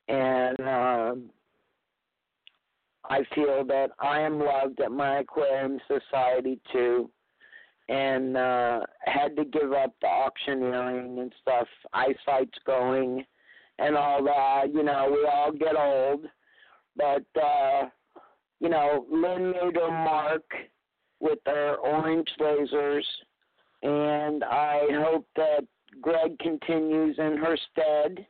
and 0.10 0.60
um, 0.62 1.30
I 3.10 3.24
feel 3.34 3.64
that 3.66 3.92
I 4.00 4.20
am 4.20 4.40
loved 4.40 4.80
at 4.82 4.92
my 4.92 5.20
aquarium 5.20 5.80
society 5.88 6.60
too. 6.72 7.10
And 7.88 8.38
uh 8.38 8.82
had 9.06 9.36
to 9.38 9.46
give 9.46 9.74
up 9.74 9.96
the 10.02 10.08
auctioneering 10.08 11.20
and 11.20 11.34
stuff. 11.42 11.68
Eyesight's 11.94 12.60
going 12.66 13.26
and 13.80 13.96
all 13.96 14.24
that. 14.26 14.66
You 14.74 14.84
know, 14.84 15.10
we 15.12 15.28
all 15.28 15.52
get 15.52 15.76
old. 15.76 16.26
But 16.96 17.26
uh 17.42 17.90
you 18.60 18.70
know, 18.70 19.06
Lynn 19.10 19.52
made 19.52 19.76
her 19.76 19.90
mark 19.90 20.44
with 21.20 21.40
her 21.48 21.76
orange 21.78 22.30
lasers 22.40 23.06
and 23.82 24.44
I 24.44 24.82
hope 24.92 25.28
that 25.36 25.66
Greg 26.02 26.38
continues 26.40 27.18
in 27.18 27.38
her 27.38 27.58
stead. 27.72 28.26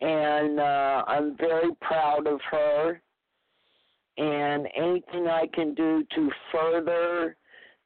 And 0.00 0.58
uh 0.60 1.04
I'm 1.06 1.36
very 1.36 1.74
proud 1.80 2.26
of 2.26 2.40
her 2.50 3.00
and 4.16 4.68
anything 4.76 5.26
I 5.26 5.46
can 5.52 5.74
do 5.74 6.04
to 6.14 6.30
further 6.52 7.36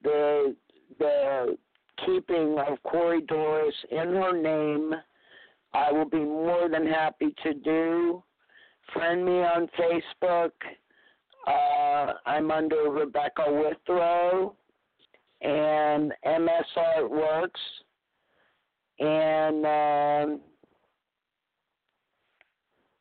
the 0.03 0.57
the 0.99 1.57
keeping 2.05 2.59
of 2.59 2.79
Corydoras 2.85 3.73
in 3.91 4.15
her 4.15 4.37
name, 4.41 4.95
I 5.73 5.93
will 5.93 6.09
be 6.09 6.19
more 6.19 6.69
than 6.69 6.87
happy 6.87 7.35
to 7.43 7.55
do. 7.55 8.23
Friend 8.93 9.25
me 9.25 9.43
on 9.43 9.69
Facebook. 9.79 10.51
Uh, 11.47 12.15
I'm 12.27 12.51
under 12.51 12.91
Rebecca 12.91 13.45
Withrow 13.47 14.55
and 15.41 16.13
MS 16.25 16.67
Artworks. 16.77 17.51
And, 18.99 19.67
um, 19.67 20.41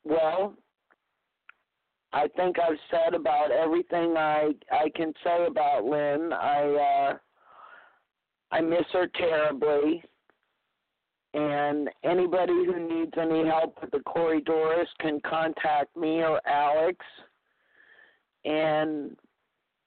well, 0.04 0.56
I 2.14 2.28
think 2.36 2.58
I've 2.60 2.78
said 2.92 3.16
about 3.16 3.52
everything 3.52 4.16
I 4.18 4.52
I 4.72 4.90
can 4.96 5.14
say 5.24 5.46
about 5.48 5.86
Lynn. 5.86 6.32
I 6.32 7.12
uh 7.12 7.18
I 8.52 8.62
miss 8.62 8.86
her 8.94 9.08
terribly. 9.08 10.04
And 11.34 11.90
anybody 12.04 12.54
who 12.54 12.88
needs 12.88 13.14
any 13.20 13.44
help 13.48 13.82
with 13.82 13.90
the 13.90 14.02
Corydoras 14.02 14.86
can 15.00 15.20
contact 15.22 15.98
me 15.98 16.22
or 16.22 16.40
Alex. 16.48 16.98
And 18.46 19.18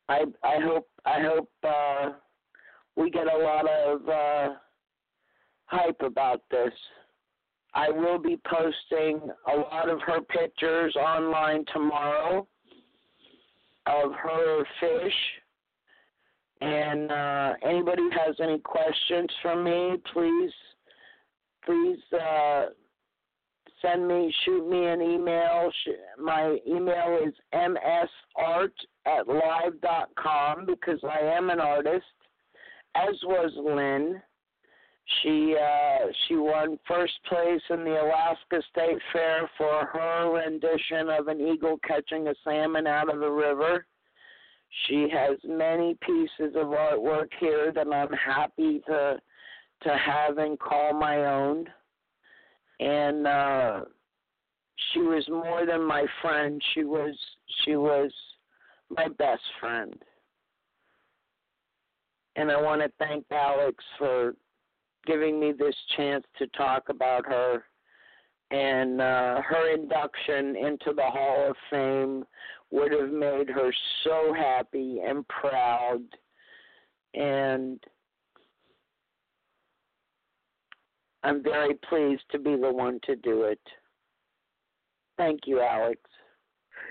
I 0.09 0.25
I 0.43 0.59
hope 0.61 0.89
I 1.05 1.21
hope 1.21 1.51
uh 1.63 2.11
we 2.97 3.11
get 3.11 3.33
a 3.33 3.39
lot 3.39 3.69
of 3.69 4.09
uh 4.09 4.55
hype 5.67 6.01
about 6.01 6.43
this. 6.51 6.73
I 7.77 7.91
will 7.91 8.19
be 8.19 8.39
posting 8.49 9.21
a 9.53 9.57
lot 9.57 9.91
of 9.91 10.01
her 10.01 10.23
pictures 10.23 10.97
online 10.97 11.63
tomorrow 11.75 12.49
of 13.87 14.13
her 14.13 14.65
fish. 14.81 15.13
And 16.63 17.13
uh, 17.13 17.53
anybody 17.63 18.09
has 18.13 18.35
any 18.43 18.59
questions 18.61 19.29
for 19.43 19.63
me, 19.63 19.97
please, 20.15 20.53
please 21.67 21.99
uh, 22.19 22.67
send 23.83 24.09
me, 24.09 24.33
shoot 24.47 24.67
me 24.67 24.87
an 24.87 25.03
email. 25.03 25.71
My 26.19 26.57
email 26.67 27.19
is 27.27 27.35
msart 27.55 28.73
at 29.05 29.29
live 29.29 29.79
dot 29.83 30.09
com 30.17 30.65
because 30.65 30.99
I 31.05 31.21
am 31.21 31.51
an 31.51 31.61
artist, 31.61 32.07
as 32.95 33.15
was 33.25 33.53
Lynn. 33.55 34.23
She 35.23 35.55
uh, 35.57 36.07
she 36.27 36.37
won 36.37 36.79
first 36.87 37.15
place 37.29 37.63
in 37.71 37.85
the 37.85 38.03
Alaska 38.03 38.61
State 38.71 38.99
Fair 39.13 39.49
for 39.57 39.87
her 39.87 40.33
rendition 40.33 41.09
of 41.11 41.29
an 41.29 41.41
eagle 41.41 41.79
catching 41.87 42.27
a 42.27 42.35
salmon 42.43 42.89
out 42.89 43.13
of 43.13 43.21
the 43.21 43.31
river. 43.31 43.87
She 44.87 45.09
has 45.13 45.39
many 45.45 45.97
pieces 46.01 46.57
of 46.57 46.69
artwork 46.69 47.29
here 47.39 47.73
that 47.73 47.87
I'm 47.87 48.13
happy 48.13 48.81
to 48.89 49.21
to 49.83 49.97
have 49.97 50.39
and 50.39 50.59
call 50.59 50.93
my 50.93 51.25
own. 51.27 51.67
And 52.81 53.27
uh, 53.27 53.81
she 54.93 55.01
was 55.01 55.25
more 55.29 55.67
than 55.67 55.83
my 55.83 56.05
friend. 56.21 56.61
She 56.75 56.83
was 56.83 57.17
she 57.65 57.77
was 57.77 58.13
my 58.91 59.07
best 59.19 59.43
friend. 59.61 59.95
And 62.35 62.51
I 62.51 62.61
want 62.61 62.83
to 62.83 62.91
thank 62.99 63.25
Alex 63.31 63.83
for 63.99 64.35
giving 65.07 65.39
me 65.41 65.53
this 65.53 65.75
chance 65.97 66.25
to 66.39 66.47
talk 66.49 66.89
about 66.89 67.25
her 67.27 67.65
and 68.51 69.01
uh, 69.01 69.41
her 69.43 69.75
induction 69.75 70.57
into 70.57 70.93
the 70.95 71.03
Hall 71.03 71.51
of 71.51 71.57
Fame 71.71 72.25
would 72.71 72.93
have 72.93 73.11
made 73.11 73.49
her 73.49 73.73
so 74.05 74.35
happy 74.35 75.01
and 75.07 75.27
proud 75.29 76.01
and 77.15 77.81
I'm 81.23 81.43
very 81.43 81.75
pleased 81.89 82.23
to 82.31 82.39
be 82.39 82.55
the 82.55 82.71
one 82.71 83.01
to 83.05 83.17
do 83.17 83.43
it. 83.43 83.61
Thank 85.17 85.41
you, 85.47 85.61
Alex. 85.61 86.01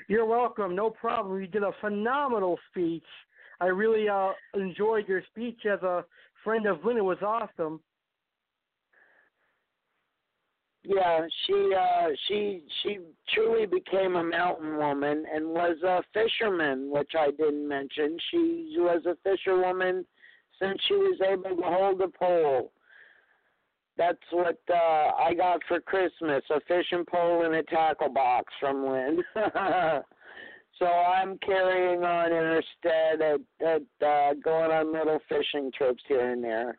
You're 0.09 0.25
welcome. 0.25 0.75
No 0.75 0.89
problem. 0.89 1.39
You 1.39 1.47
did 1.47 1.63
a 1.63 1.71
phenomenal 1.79 2.59
speech. 2.69 3.05
I 3.61 3.67
really 3.67 4.09
uh, 4.09 4.31
enjoyed 4.53 5.07
your 5.07 5.21
speech 5.31 5.61
as 5.65 5.81
a 5.83 6.03
friend 6.43 6.65
of 6.65 6.83
Lynn. 6.83 6.97
It 6.97 7.03
was 7.03 7.21
awesome. 7.21 7.79
Yeah, 10.87 11.25
she 11.45 11.73
uh 11.75 12.09
she 12.27 12.61
she 12.83 12.99
truly 13.33 13.65
became 13.65 14.15
a 14.15 14.23
mountain 14.23 14.77
woman 14.77 15.25
and 15.33 15.47
was 15.47 15.77
a 15.83 16.03
fisherman, 16.13 16.91
which 16.91 17.11
I 17.17 17.31
didn't 17.31 17.67
mention. 17.67 18.17
She 18.29 18.75
was 18.77 19.01
a 19.05 19.17
fisherwoman 19.23 20.05
since 20.61 20.79
she 20.87 20.93
was 20.93 21.19
able 21.21 21.55
to 21.55 21.63
hold 21.63 22.01
a 22.01 22.07
pole. 22.07 22.71
That's 23.97 24.19
what 24.31 24.59
uh 24.69 25.11
I 25.17 25.33
got 25.35 25.61
for 25.67 25.79
Christmas, 25.81 26.43
a 26.51 26.59
fishing 26.67 27.05
pole 27.09 27.45
and 27.45 27.55
a 27.55 27.63
tackle 27.63 28.09
box 28.09 28.53
from 28.59 28.85
Lynn. 28.87 29.23
so 30.77 30.85
I'm 30.85 31.39
carrying 31.39 32.03
on 32.03 32.27
in 32.27 32.43
her 32.43 32.63
stead 32.77 33.21
at, 33.21 33.39
at 33.65 34.05
uh 34.05 34.33
going 34.35 34.71
on 34.71 34.93
little 34.93 35.19
fishing 35.27 35.71
trips 35.75 36.03
here 36.07 36.29
and 36.29 36.43
there. 36.43 36.77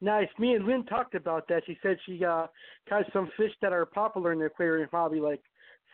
Nice. 0.00 0.28
Me 0.38 0.54
and 0.54 0.66
Lynn 0.66 0.84
talked 0.84 1.14
about 1.14 1.48
that. 1.48 1.62
She 1.66 1.78
said 1.82 1.96
she 2.04 2.24
uh 2.24 2.46
caught 2.88 3.04
some 3.12 3.30
fish 3.36 3.52
that 3.62 3.72
are 3.72 3.86
popular 3.86 4.32
in 4.32 4.38
the 4.38 4.46
aquarium 4.46 4.88
probably 4.88 5.20
like 5.20 5.40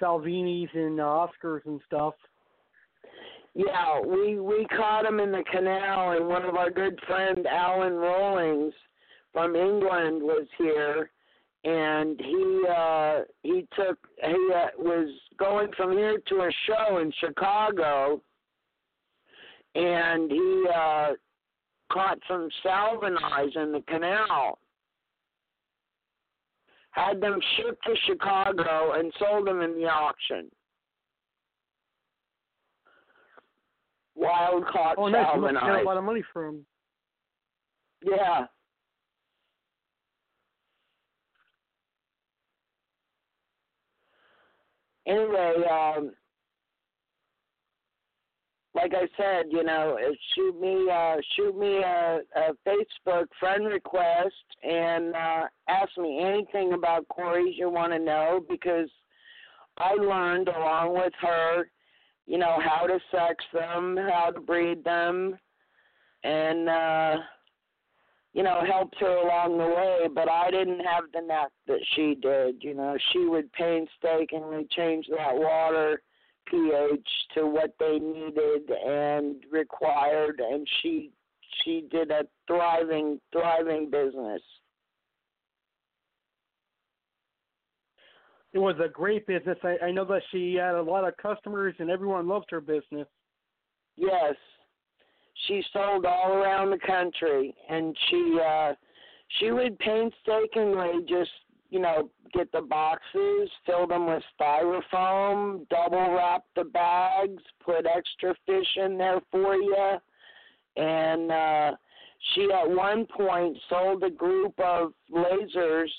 Salvinis 0.00 0.74
and 0.74 1.00
uh, 1.00 1.04
Oscars 1.04 1.64
and 1.66 1.80
stuff. 1.86 2.14
Yeah, 3.54 4.00
we 4.00 4.40
we 4.40 4.66
caught 4.76 5.04
them 5.04 5.20
in 5.20 5.30
the 5.30 5.44
canal, 5.50 6.12
and 6.12 6.26
one 6.26 6.44
of 6.44 6.56
our 6.56 6.70
good 6.70 6.98
friend 7.06 7.46
Alan 7.46 7.92
Rollings 7.94 8.72
from 9.32 9.54
England 9.54 10.22
was 10.22 10.46
here, 10.58 11.10
and 11.64 12.18
he 12.18 12.64
uh 12.68 13.20
he 13.42 13.66
took 13.76 13.98
he 14.24 14.50
uh, 14.54 14.68
was 14.78 15.08
going 15.38 15.68
from 15.76 15.92
here 15.92 16.18
to 16.28 16.34
a 16.36 16.50
show 16.66 16.98
in 16.98 17.12
Chicago, 17.20 18.20
and 19.74 20.30
he 20.30 20.64
uh 20.74 21.08
caught 21.92 22.18
some 22.28 22.48
eyes 23.22 23.50
in 23.54 23.72
the 23.72 23.82
canal. 23.88 24.58
Had 26.92 27.20
them 27.20 27.38
shipped 27.56 27.82
to 27.84 27.94
Chicago 28.06 28.92
and 28.92 29.12
sold 29.18 29.46
them 29.46 29.62
in 29.62 29.74
the 29.74 29.86
auction. 29.86 30.50
Wild 34.14 34.66
caught 34.66 34.96
oh, 34.98 35.08
nice. 35.08 35.26
Salvinis. 35.26 35.60
Got 35.60 35.82
a 35.82 35.84
lot 35.84 35.96
of 35.96 36.04
money 36.04 36.22
for 36.32 36.46
them. 36.46 36.66
Yeah. 38.04 38.46
Anyway, 45.06 45.54
um, 45.68 46.12
like 48.74 48.92
I 48.94 49.06
said, 49.16 49.46
you 49.50 49.62
know, 49.62 49.98
uh, 50.00 50.12
shoot 50.34 50.58
me 50.60 50.88
uh, 50.90 51.16
shoot 51.36 51.56
me 51.56 51.78
a, 51.78 52.20
a 52.36 52.52
Facebook 52.66 53.26
friend 53.38 53.66
request 53.66 54.34
and 54.62 55.14
uh, 55.14 55.44
ask 55.68 55.90
me 55.98 56.20
anything 56.22 56.72
about 56.72 57.06
Corys 57.08 57.56
you 57.56 57.68
want 57.68 57.92
to 57.92 57.98
know 57.98 58.44
because 58.48 58.88
I 59.76 59.92
learned 59.94 60.48
along 60.48 60.94
with 60.94 61.12
her, 61.20 61.70
you 62.26 62.38
know, 62.38 62.58
how 62.64 62.86
to 62.86 62.98
sex 63.10 63.44
them, 63.52 63.96
how 63.96 64.30
to 64.30 64.40
breed 64.40 64.84
them, 64.84 65.38
and 66.24 66.68
uh, 66.68 67.16
you 68.32 68.42
know, 68.42 68.62
helped 68.66 68.98
her 69.00 69.16
along 69.18 69.58
the 69.58 69.66
way, 69.66 70.08
but 70.14 70.30
I 70.30 70.50
didn't 70.50 70.80
have 70.80 71.04
the 71.12 71.20
net 71.20 71.50
that 71.66 71.80
she 71.94 72.14
did. 72.14 72.62
You 72.62 72.72
know, 72.72 72.96
she 73.12 73.26
would 73.26 73.52
painstakingly 73.52 74.66
change 74.70 75.06
that 75.10 75.34
water 75.34 76.00
pH 76.46 77.08
to 77.34 77.46
what 77.46 77.74
they 77.78 77.98
needed 77.98 78.70
and 78.70 79.36
required, 79.50 80.40
and 80.40 80.66
she 80.80 81.10
she 81.64 81.84
did 81.90 82.10
a 82.10 82.22
thriving 82.46 83.20
thriving 83.32 83.90
business. 83.90 84.42
It 88.52 88.58
was 88.58 88.76
a 88.84 88.88
great 88.88 89.26
business. 89.26 89.56
I, 89.62 89.76
I 89.86 89.90
know 89.90 90.04
that 90.04 90.22
she 90.30 90.54
had 90.54 90.74
a 90.74 90.82
lot 90.82 91.08
of 91.08 91.16
customers, 91.16 91.74
and 91.78 91.90
everyone 91.90 92.28
loved 92.28 92.50
her 92.50 92.60
business. 92.60 93.08
Yes, 93.96 94.34
she 95.46 95.62
sold 95.72 96.04
all 96.04 96.32
around 96.32 96.70
the 96.70 96.78
country, 96.78 97.54
and 97.68 97.96
she 98.08 98.38
uh, 98.44 98.74
she 99.38 99.50
would 99.50 99.78
painstakingly 99.78 101.04
just 101.08 101.30
you 101.72 101.80
know 101.80 102.10
get 102.32 102.52
the 102.52 102.60
boxes, 102.60 103.50
fill 103.66 103.86
them 103.86 104.06
with 104.06 104.22
styrofoam, 104.40 105.68
double 105.68 106.14
wrap 106.14 106.44
the 106.54 106.64
bags, 106.64 107.42
put 107.64 107.86
extra 107.86 108.34
fish 108.46 108.76
in 108.76 108.96
there 108.96 109.20
for 109.30 109.56
you, 109.56 109.96
and 110.76 111.32
uh, 111.32 111.72
she 112.34 112.48
at 112.52 112.70
one 112.70 113.06
point 113.06 113.56
sold 113.68 114.02
a 114.04 114.10
group 114.10 114.54
of 114.58 114.92
lasers 115.10 115.90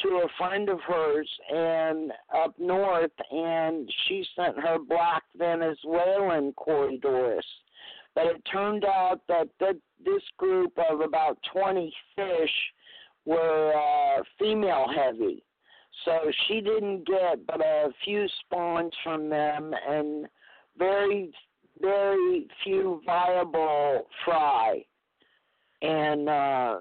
to 0.00 0.08
a 0.08 0.28
friend 0.38 0.68
of 0.68 0.80
hers 0.80 1.28
and 1.54 2.12
up 2.34 2.54
north 2.58 3.12
and 3.30 3.88
she 4.06 4.24
sent 4.34 4.58
her 4.58 4.78
black 4.88 5.22
Venezuelan 5.36 6.52
Corydoras 6.54 7.40
but 8.14 8.26
it 8.26 8.42
turned 8.50 8.84
out 8.84 9.20
that 9.28 9.48
the, 9.60 9.78
this 10.04 10.22
group 10.36 10.72
of 10.90 11.00
about 11.00 11.38
20 11.52 11.92
fish 12.16 12.50
were 13.24 13.72
uh, 13.74 14.22
female 14.38 14.86
heavy. 14.94 15.42
So 16.04 16.30
she 16.46 16.60
didn't 16.60 17.06
get 17.06 17.46
but 17.46 17.60
a 17.60 17.90
few 18.04 18.26
spawns 18.40 18.92
from 19.04 19.28
them 19.28 19.72
and 19.88 20.26
very, 20.78 21.30
very 21.80 22.48
few 22.64 23.00
viable 23.06 24.08
fry. 24.24 24.84
And 25.82 26.28
uh, 26.28 26.80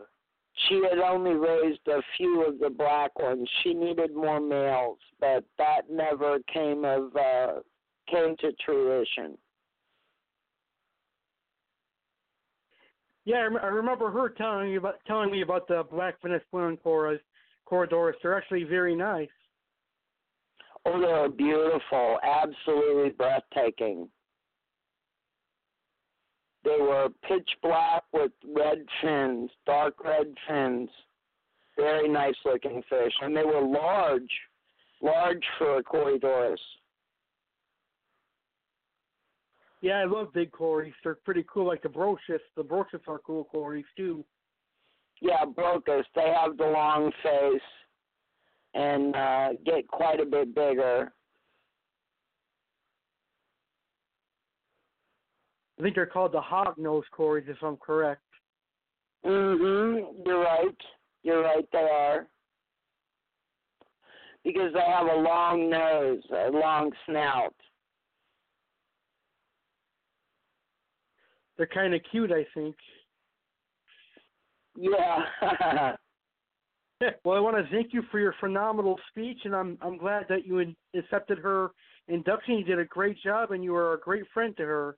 she 0.67 0.81
had 0.89 0.99
only 0.99 1.33
raised 1.33 1.87
a 1.87 2.01
few 2.17 2.45
of 2.45 2.59
the 2.59 2.69
black 2.69 3.17
ones. 3.19 3.47
She 3.63 3.73
needed 3.73 4.15
more 4.15 4.39
males, 4.39 4.99
but 5.19 5.43
that 5.57 5.89
never 5.89 6.39
came 6.53 6.85
of 6.85 7.15
uh, 7.15 7.59
came 8.09 8.35
to 8.37 8.51
fruition. 8.65 9.37
Yeah, 13.25 13.47
I, 13.61 13.67
remember 13.67 14.09
her 14.09 14.29
telling 14.29 14.69
me 14.69 14.75
about 14.77 14.95
telling 15.05 15.31
me 15.31 15.41
about 15.41 15.67
the 15.67 15.83
black 15.91 16.15
Venezuelan 16.23 16.77
coras, 16.77 17.19
Corydoras. 17.69 18.13
They're 18.21 18.37
actually 18.37 18.63
very 18.63 18.95
nice. 18.95 19.29
Oh, 20.85 20.99
they're 20.99 21.29
beautiful, 21.29 22.17
absolutely 22.23 23.11
breathtaking. 23.11 24.09
They 26.63 26.77
were 26.79 27.09
pitch 27.27 27.49
black 27.61 28.03
with 28.11 28.31
red 28.55 28.85
fins, 29.01 29.51
dark 29.67 30.03
red 30.03 30.33
fins. 30.47 30.89
Very 31.77 32.07
nice 32.09 32.35
looking 32.43 32.81
fish, 32.89 33.13
and 33.21 33.35
they 33.35 33.43
were 33.43 33.61
large, 33.61 34.31
large 35.01 35.43
for 35.57 35.77
a 35.77 35.83
Corydoras. 35.83 36.57
Yeah, 39.81 39.93
I 39.95 40.05
love 40.05 40.31
big 40.33 40.51
cories. 40.51 40.93
They're 41.03 41.15
pretty 41.15 41.43
cool, 41.51 41.65
like 41.65 41.81
the 41.81 41.89
Brochis. 41.89 42.39
The 42.55 42.63
Brochis 42.63 43.01
are 43.07 43.19
cool 43.19 43.45
cories 43.45 43.85
too. 43.97 44.23
Yeah, 45.21 45.43
Brochis. 45.45 46.03
They 46.15 46.33
have 46.39 46.57
the 46.57 46.65
long 46.65 47.11
face 47.23 47.61
and 48.73 49.15
uh, 49.15 49.49
get 49.65 49.87
quite 49.87 50.19
a 50.19 50.25
bit 50.25 50.53
bigger. 50.53 51.11
I 55.79 55.83
think 55.83 55.95
they're 55.95 56.05
called 56.05 56.33
the 56.33 56.41
hog 56.41 56.77
nose 56.77 57.03
cories, 57.11 57.45
if 57.47 57.57
I'm 57.63 57.77
correct. 57.77 58.21
Mhm. 59.25 60.25
You're 60.25 60.43
right. 60.43 60.77
You're 61.23 61.41
right. 61.43 61.65
They 61.71 61.79
are 61.79 62.27
because 64.43 64.73
they 64.73 64.81
have 64.81 65.07
a 65.07 65.15
long 65.15 65.69
nose, 65.69 66.21
a 66.31 66.49
long 66.51 66.91
snout. 67.07 67.55
They're 71.61 71.67
kind 71.67 71.93
of 71.93 72.01
cute, 72.09 72.31
I 72.31 72.43
think. 72.55 72.75
Yeah. 74.75 75.19
well, 77.23 77.37
I 77.37 77.39
want 77.39 77.55
to 77.55 77.71
thank 77.71 77.93
you 77.93 78.01
for 78.09 78.19
your 78.19 78.33
phenomenal 78.39 78.99
speech, 79.11 79.37
and 79.43 79.55
I'm 79.55 79.77
I'm 79.79 79.99
glad 79.99 80.25
that 80.27 80.47
you 80.47 80.57
in, 80.57 80.75
accepted 80.97 81.37
her 81.37 81.69
induction. 82.07 82.57
You 82.57 82.63
did 82.63 82.79
a 82.79 82.85
great 82.85 83.21
job, 83.21 83.51
and 83.51 83.63
you 83.63 83.73
were 83.73 83.93
a 83.93 83.99
great 83.99 84.23
friend 84.33 84.57
to 84.57 84.63
her. 84.63 84.95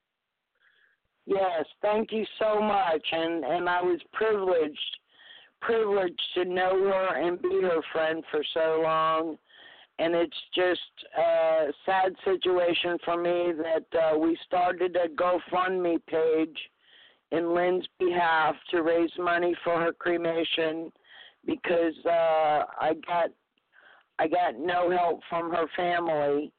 Yes, 1.26 1.66
thank 1.82 2.12
you 2.12 2.24
so 2.38 2.62
much, 2.62 3.06
and 3.12 3.44
and 3.44 3.68
I 3.68 3.82
was 3.82 4.00
privileged 4.14 4.96
privileged 5.60 6.22
to 6.36 6.46
know 6.46 6.82
her 6.82 7.26
and 7.26 7.42
be 7.42 7.60
her 7.60 7.82
friend 7.92 8.24
for 8.30 8.42
so 8.54 8.80
long. 8.82 9.36
And 9.98 10.14
it's 10.14 10.36
just 10.54 10.80
a 11.16 11.68
sad 11.86 12.14
situation 12.24 12.98
for 13.04 13.16
me 13.16 13.52
that 13.52 13.98
uh, 13.98 14.18
we 14.18 14.36
started 14.44 14.96
a 14.96 15.08
GoFundMe 15.08 15.98
page 16.06 16.58
in 17.30 17.54
Lynn's 17.54 17.86
behalf 17.98 18.56
to 18.70 18.82
raise 18.82 19.10
money 19.18 19.54
for 19.62 19.80
her 19.80 19.92
cremation 19.92 20.90
because 21.46 21.94
uh, 22.06 22.64
I 22.80 22.94
got 23.06 23.30
I 24.18 24.28
got 24.28 24.58
no 24.58 24.90
help 24.90 25.20
from 25.28 25.50
her 25.50 25.66
family. 25.76 26.52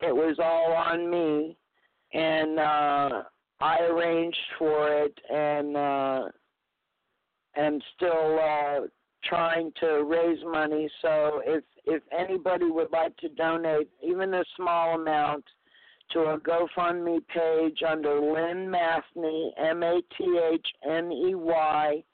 It 0.00 0.14
was 0.14 0.36
all 0.38 0.72
on 0.72 1.10
me, 1.10 1.56
and 2.12 2.58
uh, 2.58 3.22
I 3.60 3.78
arranged 3.80 4.38
for 4.58 4.88
it, 4.88 5.18
and 5.28 5.76
uh, 5.76 6.24
am 7.56 7.80
still 7.96 8.38
uh, 8.40 8.80
trying 9.24 9.72
to 9.80 10.04
raise 10.04 10.42
money. 10.44 10.88
So 11.00 11.42
if 11.44 11.64
if 11.84 12.02
anybody 12.16 12.66
would 12.66 12.92
like 12.92 13.16
to 13.18 13.28
donate 13.30 13.88
even 14.02 14.34
a 14.34 14.44
small 14.56 14.94
amount 14.94 15.44
to 16.12 16.20
a 16.20 16.38
GoFundMe 16.38 17.20
page 17.28 17.82
under 17.88 18.20
Lynn 18.20 18.70
Mathney, 18.70 19.50
M 19.58 19.82
A 19.82 20.00
T 20.16 20.40
H 20.52 20.66
N 20.88 21.10
E 21.10 21.34
Y, 21.34 22.04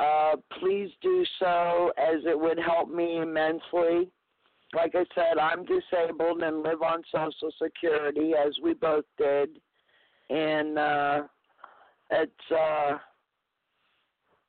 uh, 0.00 0.36
please 0.60 0.90
do 1.02 1.24
so 1.38 1.92
as 1.96 2.22
it 2.24 2.38
would 2.38 2.58
help 2.58 2.88
me 2.88 3.18
immensely. 3.18 4.10
Like 4.74 4.94
I 4.94 5.04
said, 5.14 5.38
I'm 5.40 5.64
disabled 5.64 6.42
and 6.42 6.62
live 6.62 6.82
on 6.82 7.02
Social 7.10 7.50
Security, 7.62 8.32
as 8.34 8.52
we 8.62 8.74
both 8.74 9.06
did, 9.16 9.60
and 10.28 10.78
uh, 10.78 11.22
it's 12.10 12.50
uh, 12.50 12.98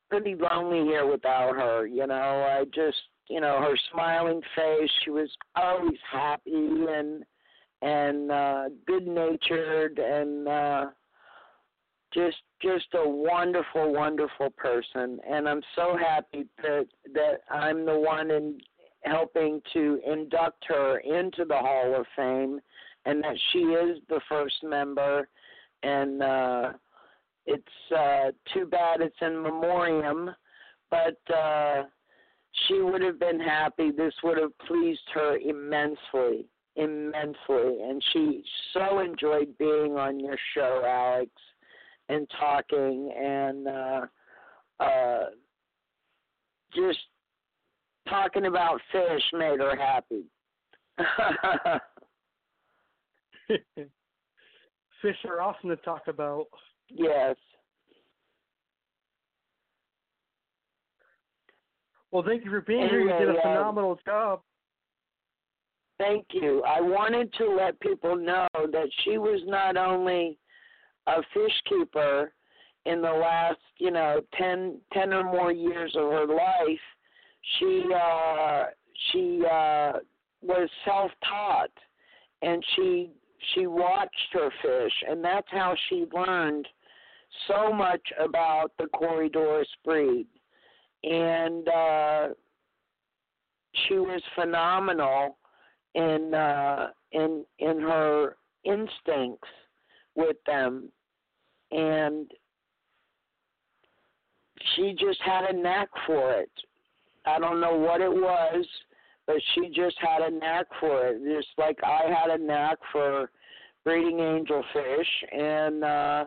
pretty 0.10 0.36
lonely 0.36 0.84
here 0.84 1.05
without 1.05 1.55
her. 1.55 1.88
You 1.88 2.07
know, 2.07 2.14
I 2.16 2.66
just, 2.74 2.97
you 3.30 3.39
know, 3.39 3.60
her 3.62 3.76
smiling 3.91 4.41
face. 4.55 4.89
She 5.03 5.12
was 5.12 5.30
always 5.55 5.97
happy 6.12 6.86
and 6.89 7.24
and 7.82 8.30
uh, 8.32 8.64
good 8.86 9.07
natured 9.07 9.99
and 9.99 10.47
uh, 10.47 10.86
just 12.14 12.38
just 12.62 12.88
a 12.93 13.07
wonderful, 13.07 13.93
wonderful 13.93 14.49
person. 14.51 15.20
And 15.30 15.47
I'm 15.47 15.62
so 15.76 15.97
happy 15.97 16.45
that 16.62 16.88
that 17.14 17.41
I'm 17.49 17.86
the 17.86 17.97
one 17.97 18.32
in 18.32 18.60
helping 19.03 19.62
to 19.74 19.99
induct 20.05 20.66
her 20.68 20.99
into 20.99 21.45
the 21.45 21.55
Hall 21.55 21.95
of 21.97 22.05
Fame, 22.16 22.60
and 23.05 23.24
that 23.24 23.38
she 23.51 23.60
is 23.60 23.99
the 24.10 24.20
first 24.28 24.55
member. 24.64 25.28
And 25.84 26.22
uh, 26.22 26.74
it's 27.46 27.92
uh, 27.96 28.32
too 28.54 28.66
bad 28.66 29.02
it's 29.02 29.16
in 29.22 29.42
memoriam, 29.42 30.30
but 30.90 31.18
uh, 31.34 31.84
she 32.68 32.82
would 32.82 33.02
have 33.02 33.20
been 33.20 33.40
happy. 33.40 33.92
This 33.92 34.14
would 34.24 34.38
have 34.38 34.58
pleased 34.68 35.02
her 35.14 35.38
immensely, 35.38 36.46
immensely, 36.76 37.82
and 37.84 38.04
she 38.14 38.44
so 38.74 39.00
enjoyed 39.00 39.58
being 39.58 39.98
on 39.98 40.20
your 40.20 40.38
show, 40.54 40.84
Alex, 40.86 41.32
and 42.10 42.30
talking 42.40 43.12
and 43.18 43.68
uh, 43.68 44.06
uh, 44.80 45.26
just 46.76 47.00
talking 48.08 48.46
about 48.46 48.82
fish 48.92 49.24
made 49.34 49.60
her 49.60 49.76
happy. 49.76 50.24
Fish 55.02 55.18
are 55.28 55.42
awesome 55.42 55.70
to 55.70 55.76
talk 55.78 56.04
about. 56.08 56.46
Yes. 56.90 57.36
Well, 62.12 62.24
thank 62.26 62.44
you 62.44 62.50
for 62.50 62.62
being 62.62 62.88
here. 62.90 63.02
You 63.02 63.26
did 63.26 63.36
a 63.36 63.40
uh, 63.40 63.42
phenomenal 63.42 64.00
job. 64.06 64.42
Thank 66.00 66.28
you. 66.32 66.64
I 66.64 66.82
wanted 66.82 67.32
to 67.34 67.56
let 67.56 67.80
people 67.82 68.16
know 68.16 68.48
that 68.56 68.90
she 69.04 69.18
was 69.18 69.42
not 69.46 69.78
only 69.78 70.40
a 71.08 71.22
fish 71.34 71.52
keeper 71.68 72.32
in 72.86 73.02
the 73.02 73.12
last, 73.12 73.60
you 73.78 73.92
know, 73.92 74.22
ten 74.38 74.80
ten 74.94 75.14
or 75.14 75.24
more 75.24 75.52
years 75.52 75.94
of 75.98 76.10
her 76.12 76.26
life, 76.26 76.80
she 77.58 77.84
uh 77.94 78.64
she 79.12 79.44
uh 79.46 79.94
was 80.42 80.70
self-taught 80.86 81.72
and 82.42 82.64
she 82.76 83.10
she 83.54 83.68
watched 83.68 84.14
her 84.32 84.50
fish 84.62 84.94
and 85.10 85.24
that's 85.24 85.48
how 85.52 85.76
she 85.90 86.06
learned 86.14 86.68
so 87.48 87.72
much 87.72 88.02
about 88.20 88.72
the 88.78 88.86
Corydoras 88.96 89.66
breed. 89.84 90.28
And 91.04 91.68
uh 91.68 92.28
she 93.88 93.96
was 93.96 94.22
phenomenal 94.36 95.38
in 95.96 96.34
uh 96.34 96.90
in 97.12 97.46
in 97.60 97.80
her 97.80 98.36
instincts 98.66 99.48
with 100.16 100.38
them 100.46 100.92
and 101.72 102.30
she 104.76 104.94
just 105.00 105.22
had 105.22 105.46
a 105.50 105.54
knack 105.54 105.90
for 106.06 106.34
it. 106.34 106.52
I 107.26 107.40
don't 107.40 107.62
know 107.62 107.76
what 107.76 108.02
it 108.02 108.12
was, 108.12 108.66
but 109.28 109.38
she 109.54 109.70
just 109.70 109.96
had 110.00 110.22
a 110.22 110.32
knack 110.32 110.66
for 110.80 111.08
it. 111.08 111.22
Just 111.24 111.50
like 111.58 111.78
I 111.84 112.10
had 112.10 112.40
a 112.40 112.44
knack 112.44 112.78
for 112.92 113.30
breeding 113.84 114.18
angelfish, 114.18 115.06
and 115.32 115.84
uh, 115.84 116.26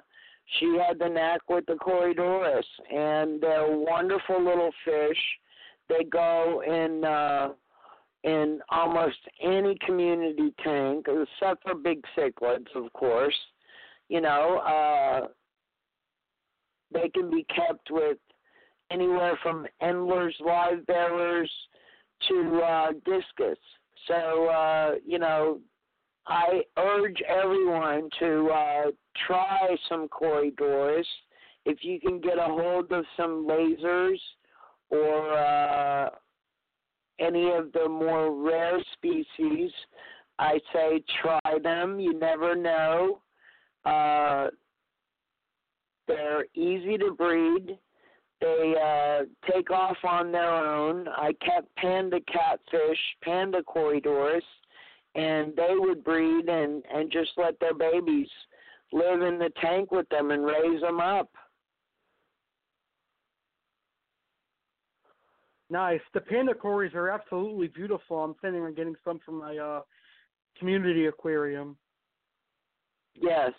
she 0.59 0.79
had 0.87 0.99
the 0.99 1.09
knack 1.09 1.41
with 1.49 1.65
the 1.67 1.75
Corydoras, 1.75 2.65
and 2.91 3.41
they're 3.41 3.67
wonderful 3.69 4.43
little 4.43 4.71
fish. 4.85 5.19
They 5.89 6.05
go 6.05 6.63
in 6.67 7.05
uh, 7.05 7.53
in 8.25 8.61
almost 8.71 9.19
any 9.43 9.77
community 9.85 10.55
tank, 10.63 11.07
except 11.09 11.63
for 11.65 11.75
big 11.75 12.03
cichlids, 12.17 12.69
of 12.75 12.93
course. 12.93 13.37
You 14.09 14.21
know, 14.21 14.59
uh, 14.59 15.29
they 16.93 17.09
can 17.09 17.31
be 17.31 17.45
kept 17.45 17.91
with 17.91 18.19
anywhere 18.91 19.39
from 19.43 19.67
Endler's 19.83 20.37
live 20.45 20.87
bearers 20.87 21.51
to 22.29 22.61
uh, 22.63 22.93
discus. 23.05 23.59
So, 24.07 24.49
uh, 24.49 24.95
you 25.05 25.19
know, 25.19 25.61
I 26.27 26.63
urge 26.79 27.21
everyone 27.29 28.09
to 28.21 28.49
uh, 28.51 28.91
try 29.27 29.77
some 29.89 30.09
Corydoras. 30.09 31.05
If 31.65 31.79
you 31.83 32.01
can 32.01 32.21
get 32.21 32.39
a 32.39 32.45
hold 32.45 32.93
of 32.93 33.05
some 33.17 33.47
lasers 33.47 34.19
or 34.91 35.37
uh, 35.37 36.11
any 37.19 37.51
of 37.51 37.73
the 37.73 37.89
more 37.89 38.33
rare 38.33 38.79
species, 38.95 39.71
I 40.39 40.59
say 40.73 41.03
try 41.23 41.59
them. 41.63 42.01
You 42.01 42.19
never 42.19 42.55
know. 42.55 43.21
Uh, 43.85 44.49
they're 46.07 46.47
easy 46.55 46.99
to 46.99 47.15
breed. 47.17 47.79
They 48.41 48.75
uh, 48.77 49.53
take 49.53 49.71
off 49.71 49.97
on 50.05 50.33
their 50.33 50.53
own. 50.53 51.07
I 51.09 51.33
kept 51.45 51.75
panda 51.77 52.19
catfish, 52.27 52.99
panda 53.23 53.63
Corydoras, 53.63 54.43
and 55.15 55.55
they 55.57 55.75
would 55.75 56.05
breed 56.05 56.49
and 56.49 56.83
and 56.93 57.11
just 57.11 57.33
let 57.37 57.59
their 57.61 57.75
babies 57.75 58.29
live 58.93 59.23
in 59.23 59.39
the 59.39 59.51
tank 59.61 59.91
with 59.91 60.09
them 60.09 60.31
and 60.31 60.45
raise 60.45 60.81
them 60.81 61.01
up. 61.01 61.31
Nice. 65.71 66.01
The 66.13 66.21
panda 66.21 66.55
cories 66.55 66.93
are 66.95 67.09
absolutely 67.09 67.69
beautiful. 67.69 68.23
I'm 68.23 68.35
planning 68.35 68.63
on 68.63 68.75
getting 68.75 68.95
some 69.03 69.21
from 69.25 69.39
my 69.39 69.57
uh, 69.57 69.81
community 70.59 71.07
aquarium. 71.07 71.79
Yes. 73.15 73.53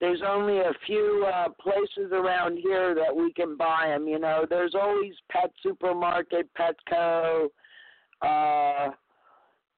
There's 0.00 0.22
only 0.26 0.58
a 0.58 0.72
few 0.86 1.26
uh, 1.32 1.48
places 1.60 2.10
around 2.12 2.56
here 2.56 2.94
that 2.94 3.14
we 3.14 3.32
can 3.34 3.56
buy 3.56 3.88
them. 3.88 4.08
You 4.08 4.18
know, 4.18 4.46
there's 4.48 4.74
always 4.74 5.12
Pet 5.30 5.52
Supermarket, 5.62 6.48
Petco, 6.58 7.48
uh, 8.22 8.92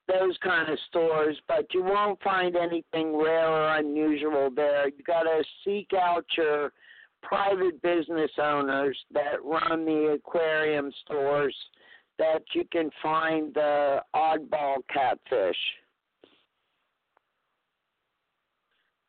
those 0.07 0.37
kind 0.43 0.71
of 0.71 0.77
stores, 0.87 1.37
but 1.47 1.65
you 1.73 1.83
won't 1.83 2.21
find 2.21 2.55
anything 2.55 3.15
rare 3.15 3.49
or 3.49 3.77
unusual 3.77 4.49
there. 4.55 4.87
You 4.87 5.03
got 5.05 5.23
to 5.23 5.43
seek 5.63 5.89
out 5.93 6.25
your 6.37 6.71
private 7.23 7.81
business 7.81 8.31
owners 8.41 8.97
that 9.11 9.43
run 9.43 9.85
the 9.85 10.17
aquarium 10.17 10.91
stores 11.03 11.55
that 12.17 12.43
you 12.53 12.63
can 12.71 12.89
find 13.01 13.53
the 13.53 13.99
oddball 14.15 14.77
catfish. 14.93 15.57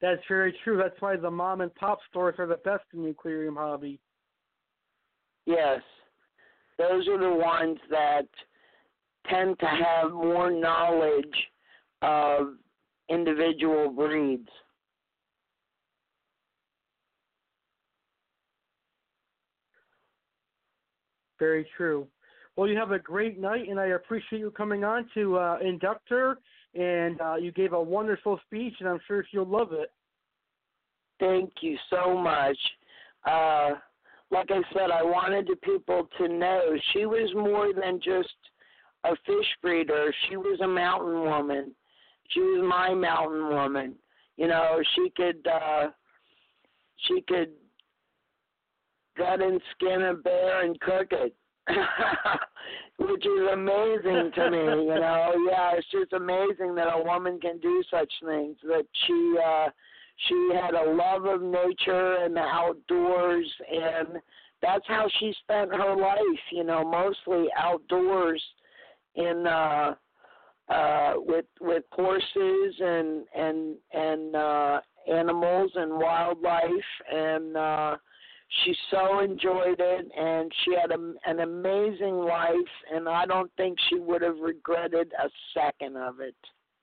That's 0.01 0.23
very 0.29 0.55
true. 0.65 0.77
That's 0.77 1.01
why 1.01 1.17
the 1.17 1.31
mom 1.31 1.61
and 1.61 1.75
pop 1.75 1.99
stores 2.11 2.37
are 2.39 2.47
the 2.47 2.57
best 2.65 2.85
in 2.95 3.03
the 3.03 3.11
aquarium 3.11 3.57
hobby. 3.57 3.99
Yes. 5.47 5.81
Those 6.79 7.09
are 7.09 7.19
the 7.19 7.35
ones 7.35 7.79
that 7.91 8.29
tend 9.31 9.59
to 9.61 9.67
have 9.67 10.13
more 10.13 10.51
knowledge 10.51 11.25
of 12.03 12.55
individual 13.09 13.91
breeds. 13.91 14.49
Very 21.39 21.67
true. 21.77 22.07
Well, 22.57 22.69
you 22.69 22.77
have 22.79 22.93
a 22.93 22.99
great 22.99 23.39
night, 23.39 23.69
and 23.69 23.79
I 23.79 23.89
appreciate 23.89 24.39
you 24.39 24.51
coming 24.51 24.83
on 24.83 25.09
to 25.15 25.37
uh, 25.37 25.59
induct 25.63 26.09
her. 26.09 26.39
And 26.75 27.21
uh, 27.21 27.37
you 27.37 27.53
gave 27.53 27.73
a 27.73 27.83
wonderful 27.83 28.39
speech, 28.47 28.75
and 28.81 28.89
I'm 28.89 29.01
sure 29.07 29.25
she'll 29.31 29.47
love 29.47 29.73
it. 29.73 29.91
Thank 31.21 31.51
you 31.61 31.77
so 31.91 32.17
much. 32.19 32.59
Uh, 33.27 33.71
like 34.31 34.51
I 34.51 34.61
said, 34.73 34.91
I 34.91 35.03
wanted 35.03 35.47
the 35.47 35.57
people 35.57 36.09
to 36.19 36.29
know 36.29 36.77
she 36.93 37.07
was 37.07 37.31
more 37.35 37.73
than 37.73 38.01
just 38.03 38.29
a 39.13 39.17
fish 39.27 39.47
breeder. 39.63 40.13
She 40.29 40.37
was 40.37 40.61
a 40.61 40.67
mountain 40.67 41.21
woman. 41.21 41.73
She 42.31 42.41
was 42.41 42.65
my 42.69 42.95
mountain 42.95 43.49
woman. 43.49 43.95
You 44.37 44.49
know, 44.49 44.81
she 44.95 45.11
could 45.17 45.47
uh 45.47 45.89
she 47.07 47.23
could 47.23 47.51
gut 49.17 49.41
and 49.41 49.61
skin 49.75 50.03
a 50.03 50.15
bear 50.15 50.65
and 50.65 50.79
cook 50.81 51.09
it. 51.13 51.35
Which 52.99 53.27
is 53.27 53.49
amazing 53.53 54.31
to 54.35 54.51
me, 54.51 54.59
you 54.59 54.95
know. 55.01 55.33
Yeah, 55.49 55.73
it's 55.75 55.87
just 55.91 56.13
amazing 56.13 56.75
that 56.77 56.89
a 56.93 57.03
woman 57.03 57.41
can 57.41 57.59
do 57.59 57.83
such 57.91 58.13
things. 58.25 58.57
That 58.65 58.85
she 59.07 59.37
uh 59.45 59.71
she 60.29 60.51
had 60.55 60.75
a 60.75 60.91
love 60.93 61.27
of 61.27 61.43
nature 61.43 62.17
and 62.25 62.35
the 62.35 62.41
outdoors 62.41 63.51
and 63.71 64.21
that's 64.63 64.87
how 64.89 65.07
she 65.21 65.35
spent 65.43 65.71
her 65.75 65.95
life, 65.95 66.41
you 66.51 66.65
know, 66.65 66.83
mostly 66.85 67.47
outdoors 67.57 68.43
in 69.17 69.47
uh 69.47 69.95
uh 70.69 71.13
with 71.17 71.47
with 71.61 71.85
horses 71.93 72.75
and 72.81 73.25
and 73.37 73.77
and 73.93 74.37
uh 74.37 74.81
animals 75.11 75.71
and 75.75 75.93
wildlife 75.93 76.71
and 77.13 77.57
uh 77.57 77.97
she 78.65 78.75
so 78.91 79.21
enjoyed 79.21 79.81
it 79.81 80.07
and 80.17 80.53
she 80.65 80.75
had 80.75 80.93
a, 80.93 81.15
an 81.27 81.41
amazing 81.41 82.15
life 82.17 82.55
and 82.93 83.09
I 83.09 83.27
don't 83.27 83.51
think 83.57 83.77
she 83.89 83.99
would 83.99 84.23
have 84.23 84.39
regretted 84.39 85.13
a 85.21 85.29
second 85.53 85.97
of 85.97 86.21
it. 86.21 86.37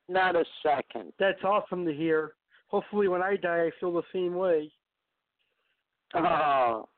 Not 0.06 0.36
a 0.36 0.44
second. 0.62 1.14
That's 1.18 1.42
awesome 1.42 1.86
to 1.86 1.94
hear. 1.94 2.34
Hopefully 2.68 3.08
when 3.08 3.22
I 3.22 3.36
die 3.36 3.64
I 3.66 3.70
feel 3.80 3.94
the 3.94 4.02
same 4.12 4.34
way. 4.34 4.70
Oh. 6.14 6.88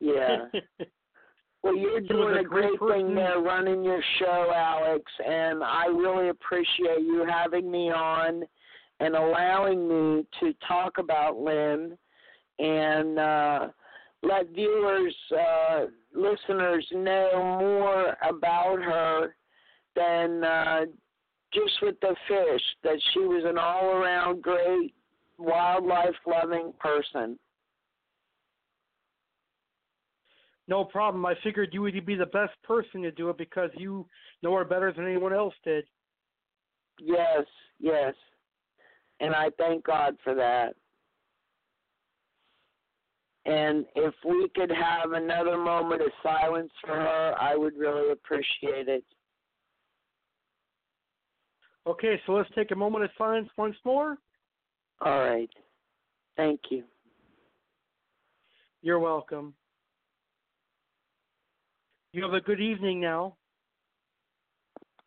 Yeah. 0.00 0.46
Well, 1.62 1.76
you're 1.76 2.00
doing 2.00 2.38
a 2.38 2.42
great, 2.42 2.78
great 2.78 3.04
thing 3.04 3.14
there 3.14 3.40
running 3.40 3.84
your 3.84 4.02
show, 4.18 4.50
Alex, 4.54 5.04
and 5.26 5.62
I 5.62 5.86
really 5.86 6.30
appreciate 6.30 7.00
you 7.00 7.26
having 7.28 7.70
me 7.70 7.90
on 7.90 8.44
and 9.00 9.14
allowing 9.14 9.86
me 9.86 10.26
to 10.40 10.54
talk 10.66 10.96
about 10.98 11.38
Lynn 11.38 11.98
and 12.58 13.18
uh, 13.18 13.68
let 14.22 14.48
viewers, 14.50 15.14
uh, 15.38 15.86
listeners 16.14 16.86
know 16.92 17.58
more 17.60 18.16
about 18.26 18.78
her 18.80 19.34
than 19.96 20.44
uh, 20.44 20.80
just 21.52 21.74
with 21.82 21.96
the 22.00 22.14
fish, 22.26 22.62
that 22.84 22.98
she 23.12 23.20
was 23.20 23.42
an 23.44 23.58
all 23.58 23.96
around 23.96 24.40
great 24.40 24.94
wildlife 25.38 26.14
loving 26.26 26.72
person. 26.78 27.38
No 30.70 30.84
problem. 30.84 31.26
I 31.26 31.34
figured 31.42 31.70
you 31.72 31.82
would 31.82 32.06
be 32.06 32.14
the 32.14 32.26
best 32.26 32.52
person 32.62 33.02
to 33.02 33.10
do 33.10 33.28
it 33.28 33.36
because 33.36 33.70
you 33.76 34.06
know 34.40 34.54
her 34.54 34.64
better 34.64 34.92
than 34.92 35.04
anyone 35.04 35.32
else 35.32 35.54
did. 35.64 35.84
Yes, 37.00 37.44
yes. 37.80 38.14
And 39.18 39.34
I 39.34 39.50
thank 39.58 39.84
God 39.84 40.16
for 40.22 40.32
that. 40.36 40.76
And 43.46 43.84
if 43.96 44.14
we 44.24 44.48
could 44.54 44.70
have 44.70 45.12
another 45.12 45.58
moment 45.58 46.02
of 46.02 46.12
silence 46.22 46.70
for 46.86 46.94
her, 46.94 47.34
I 47.40 47.56
would 47.56 47.76
really 47.76 48.12
appreciate 48.12 48.86
it. 48.86 49.02
Okay, 51.84 52.20
so 52.26 52.32
let's 52.32 52.50
take 52.54 52.70
a 52.70 52.76
moment 52.76 53.02
of 53.04 53.10
silence 53.18 53.48
once 53.56 53.76
more. 53.84 54.18
All 55.00 55.18
right. 55.18 55.50
Thank 56.36 56.60
you. 56.70 56.84
You're 58.82 59.00
welcome. 59.00 59.54
You 62.12 62.22
have 62.24 62.34
a 62.34 62.40
good 62.40 62.60
evening 62.60 63.00
now. 63.00 63.36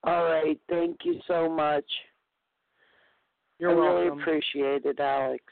All 0.06 0.24
right. 0.24 0.60
Thank 0.70 0.99
you 1.04 1.20
so 1.28 1.49
much. 1.49 1.86
You're 3.60 3.72
I 3.72 3.76
welcome. 3.76 3.95
really 3.95 4.22
appreciate 4.22 4.86
it, 4.86 4.99
Alex. 4.99 5.43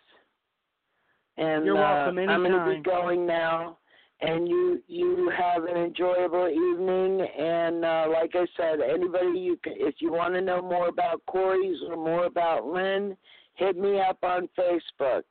And 1.38 1.66
You're 1.66 1.78
uh, 1.78 2.06
welcome. 2.06 2.30
I'm 2.30 2.44
going 2.44 2.52
to 2.52 2.76
be 2.78 2.82
going 2.82 3.26
now. 3.26 3.78
And 4.22 4.48
you 4.48 4.84
you 4.88 5.32
have 5.36 5.64
an 5.64 5.76
enjoyable 5.78 6.48
evening. 6.48 7.28
And 7.40 7.84
uh, 7.84 8.06
like 8.14 8.32
I 8.36 8.46
said, 8.56 8.80
anybody 8.80 9.40
you 9.40 9.58
can, 9.64 9.74
if 9.78 9.96
you 10.00 10.12
want 10.12 10.36
to 10.36 10.42
know 10.42 10.62
more 10.62 10.90
about 10.90 11.22
Corey's 11.28 11.78
or 11.90 11.96
more 11.96 12.26
about 12.26 12.66
Lynn, 12.66 13.18
hit 13.56 13.78
me 13.78 14.00
up 14.00 14.20
on 14.22 14.48
Facebook. 14.58 15.24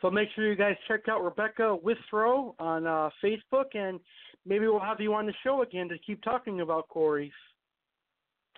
So 0.00 0.10
make 0.10 0.28
sure 0.34 0.48
you 0.48 0.56
guys 0.56 0.76
check 0.86 1.08
out 1.08 1.24
Rebecca 1.24 1.76
Withrow 1.76 2.54
on 2.58 2.86
uh, 2.86 3.10
Facebook, 3.22 3.74
and 3.74 3.98
maybe 4.46 4.66
we'll 4.66 4.78
have 4.78 5.00
you 5.00 5.12
on 5.14 5.26
the 5.26 5.34
show 5.42 5.62
again 5.62 5.88
to 5.88 5.98
keep 5.98 6.22
talking 6.22 6.60
about 6.60 6.88
Corey's. 6.88 7.32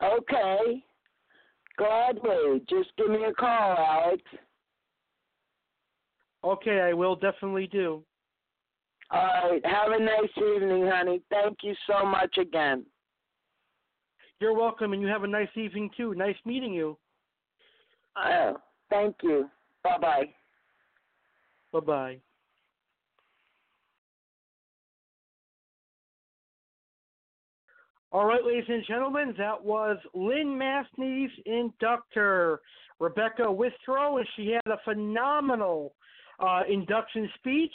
Okay. 0.03 0.82
Gladly. 1.78 2.62
Just 2.68 2.91
give 2.99 3.09
me 3.09 3.24
a 3.24 3.32
call, 3.32 3.76
Alex. 3.78 4.22
Okay, 6.45 6.80
I 6.80 6.93
will 6.93 7.16
definitely 7.16 7.66
do. 7.66 8.03
All 9.11 9.51
right. 9.51 9.64
Have 9.64 9.93
a 9.93 9.99
nice 9.99 10.30
evening, 10.36 10.86
honey. 10.86 11.20
Thank 11.30 11.59
you 11.62 11.74
so 11.86 12.05
much 12.05 12.36
again. 12.38 12.84
You're 14.41 14.55
welcome, 14.55 14.93
and 14.93 15.03
you 15.03 15.09
have 15.09 15.24
a 15.24 15.28
nice 15.28 15.55
evening 15.55 15.91
too. 15.97 16.14
Nice 16.14 16.36
meeting 16.47 16.72
you. 16.72 16.97
Oh, 18.16 18.57
thank 18.88 19.16
you. 19.22 19.51
Bye 19.82 19.99
bye. 20.01 20.34
Bye 21.73 21.81
bye. 21.81 22.21
All 28.12 28.25
right, 28.25 28.45
ladies 28.45 28.64
and 28.66 28.85
gentlemen, 28.89 29.35
that 29.39 29.64
was 29.64 29.97
Lynn 30.14 30.59
Mathney's 30.59 31.31
inductor, 31.47 32.61
Rebecca 32.99 33.51
Withrow, 33.51 34.16
and 34.18 34.27
she 34.35 34.49
had 34.49 34.73
a 34.73 34.79
phenomenal 34.85 35.95
uh, 36.41 36.62
induction 36.68 37.31
speech. 37.39 37.73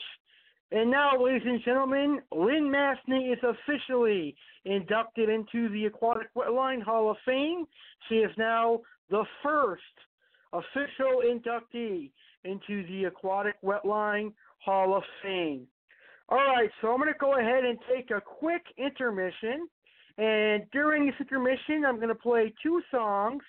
And 0.74 0.92
now, 0.92 1.12
ladies 1.18 1.44
and 1.46 1.62
gentlemen, 1.64 2.20
Lynn 2.34 2.70
Mathney 2.70 3.32
is 3.32 3.40
officially 3.44 4.36
inducted 4.66 5.30
into 5.30 5.70
the 5.70 5.86
Aquatic 5.86 6.28
Wetline 6.36 6.84
Hall 6.84 7.10
of 7.10 7.18
Fame. 7.26 7.66
She 8.10 8.16
is 8.16 8.32
now 8.38 8.82
the 9.10 9.24
first 9.42 9.84
official 10.52 11.22
inductee 11.26 12.12
into 12.46 12.88
the 12.88 13.06
Aquatic 13.06 13.56
Wetline 13.64 14.32
Hall 14.64 14.96
of 14.96 15.04
Fame. 15.22 15.68
All 16.30 16.38
right, 16.38 16.70
so 16.82 16.92
I'm 16.92 16.98
going 17.00 17.12
to 17.12 17.20
go 17.20 17.40
ahead 17.40 17.66
and 17.66 17.78
take 17.94 18.10
a 18.12 18.22
quick 18.22 18.64
intermission. 18.78 19.68
And 20.18 20.64
during 20.72 21.06
this 21.06 21.16
intermission, 21.20 21.84
I'm 21.86 21.98
going 21.98 22.10
to 22.10 22.16
play 22.16 22.54
two 22.64 22.82
songs 22.90 23.44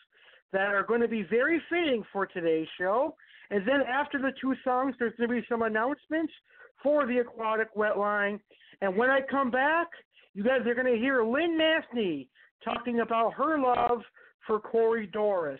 that 0.52 0.74
are 0.74 0.82
going 0.82 1.00
to 1.00 1.08
be 1.08 1.22
very 1.22 1.62
fitting 1.70 2.02
for 2.12 2.26
today's 2.26 2.66
show. 2.78 3.14
And 3.50 3.66
then 3.66 3.80
after 3.88 4.18
the 4.18 4.32
two 4.40 4.54
songs, 4.64 4.94
there's 4.98 5.14
going 5.16 5.30
to 5.30 5.36
be 5.36 5.46
some 5.48 5.62
announcements 5.62 6.32
for 6.82 7.06
the 7.06 7.18
Aquatic 7.18 7.74
Wetline. 7.74 8.40
And 8.80 8.96
when 8.96 9.10
I 9.10 9.20
come 9.30 9.50
back, 9.50 9.86
you 10.34 10.42
guys 10.42 10.60
are 10.66 10.74
going 10.74 10.92
to 10.92 11.00
hear 11.00 11.24
Lynn 11.24 11.58
Mathney 11.58 12.28
talking 12.64 13.00
about 13.00 13.32
her 13.34 13.58
love 13.58 14.02
for 14.46 14.60
Corydoras. 14.60 15.58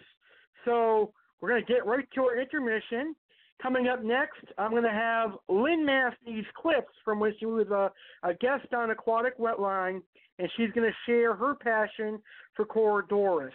So 0.64 1.12
we're 1.40 1.48
going 1.48 1.64
to 1.64 1.72
get 1.72 1.86
right 1.86 2.06
to 2.14 2.22
our 2.22 2.40
intermission. 2.40 3.14
Coming 3.62 3.88
up 3.88 4.02
next, 4.02 4.44
I'm 4.58 4.70
going 4.70 4.82
to 4.82 4.90
have 4.90 5.30
Lynn 5.48 5.86
Mathney's 5.86 6.46
clips 6.60 6.92
from 7.04 7.20
when 7.20 7.32
she 7.38 7.46
was 7.46 7.68
a, 7.68 7.90
a 8.28 8.34
guest 8.34 8.72
on 8.74 8.90
Aquatic 8.90 9.38
Wetline, 9.38 10.02
and 10.38 10.50
she's 10.56 10.70
going 10.72 10.88
to 10.88 10.96
share 11.10 11.34
her 11.34 11.54
passion 11.54 12.20
for 12.54 12.66
Corydoras. 12.66 13.52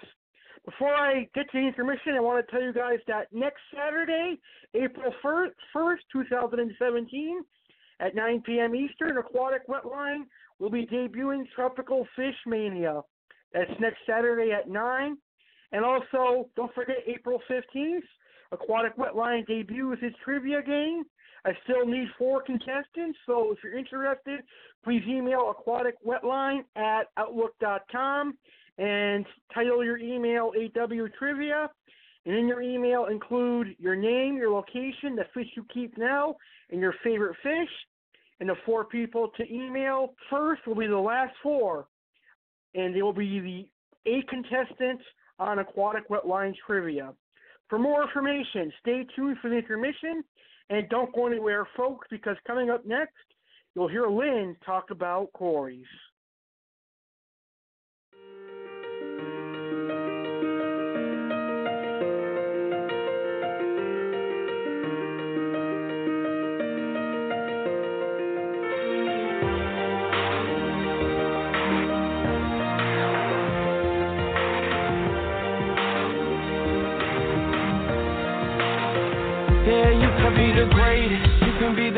Before 0.66 0.94
I 0.94 1.28
get 1.34 1.50
to 1.52 1.60
the 1.60 1.68
intermission, 1.68 2.14
I 2.16 2.20
want 2.20 2.46
to 2.46 2.52
tell 2.52 2.62
you 2.62 2.74
guys 2.74 3.00
that 3.08 3.28
next 3.32 3.62
Saturday, 3.76 4.40
April 4.74 5.14
1st, 5.24 5.52
1st 5.76 5.98
2017, 6.12 7.44
at 8.00 8.16
9 8.16 8.42
p.m. 8.46 8.76
Eastern, 8.76 9.18
Aquatic 9.18 9.68
Wetline 9.68 10.24
will 10.60 10.72
be 10.72 10.86
debuting 10.88 11.44
Tropical 11.56 12.08
Fish 12.16 12.36
Mania. 12.48 13.02
That's 13.54 13.72
next 13.80 14.00
Saturday 14.08 14.52
at 14.52 14.68
9. 14.68 15.18
And 15.72 15.86
also, 15.86 16.50
don't 16.56 16.74
forget 16.74 16.98
April 17.08 17.40
15th, 17.50 18.00
Aquatic 18.52 18.96
Wetline 18.98 19.46
debuts 19.48 20.02
its 20.02 20.16
trivia 20.24 20.62
game. 20.62 21.04
I 21.46 21.52
still 21.64 21.86
need 21.86 22.08
four 22.18 22.44
contestants, 22.44 23.18
so 23.26 23.52
if 23.52 23.58
you're 23.64 23.78
interested, 23.78 24.42
please 24.84 25.02
email 25.08 25.54
aquaticwetline 25.54 26.60
at 26.76 27.08
outlook.com 27.18 28.38
and 28.78 29.26
title 29.54 29.84
your 29.84 29.98
email 29.98 30.52
AW 30.56 31.08
Trivia. 31.18 31.70
And 32.26 32.36
in 32.36 32.48
your 32.48 32.62
email, 32.62 33.06
include 33.06 33.76
your 33.80 33.96
name, 33.96 34.38
your 34.38 34.52
location, 34.52 35.16
the 35.16 35.26
fish 35.34 35.48
you 35.56 35.66
keep 35.74 35.98
now, 35.98 36.36
and 36.70 36.80
your 36.80 36.94
favorite 37.04 37.36
fish. 37.42 37.70
And 38.40 38.50
the 38.50 38.56
four 38.66 38.86
people 38.86 39.30
to 39.38 39.52
email 39.52 40.14
first 40.30 40.66
will 40.68 40.76
be 40.76 40.88
the 40.88 40.98
last 40.98 41.34
four, 41.42 41.88
and 42.76 42.96
they 42.96 43.02
will 43.02 43.14
be 43.14 43.40
the 43.40 44.12
eight 44.12 44.28
contestants 44.30 45.04
on 45.40 45.60
Aquatic 45.60 46.08
Wetline 46.10 46.54
Trivia. 46.66 47.14
For 47.72 47.80
more 47.80 48.04
information, 48.04 48.70
stay 48.82 49.06
tuned 49.16 49.38
for 49.42 49.50
the 49.50 49.56
intermission 49.56 50.26
and 50.70 50.90
don't 50.90 51.16
go 51.16 51.26
anywhere, 51.26 51.66
folks, 51.78 52.06
because 52.12 52.36
coming 52.46 52.70
up 52.70 52.86
next, 52.86 53.14
you'll 53.74 53.88
hear 53.88 54.08
Lynn 54.08 54.58
talk 54.66 54.92
about 54.92 55.32
Corey's. 55.32 55.86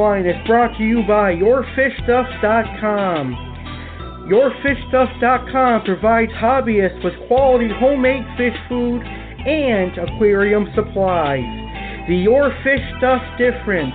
Hotline 0.00 0.24
is 0.24 0.40
brought 0.46 0.72
to 0.78 0.82
you 0.82 1.02
by 1.06 1.34
YourFishStuff.com. 1.34 3.34
YourFishStuff.com 4.32 5.84
provides 5.84 6.32
hobbyists 6.32 7.04
with 7.04 7.12
quality 7.28 7.68
homemade 7.78 8.24
fish 8.38 8.56
food 8.66 9.02
and 9.02 9.98
aquarium 9.98 10.68
supplies. 10.74 11.44
The 12.08 12.16
Your 12.16 12.50
Fish 12.64 12.80
Stuff 12.96 13.20
difference. 13.36 13.94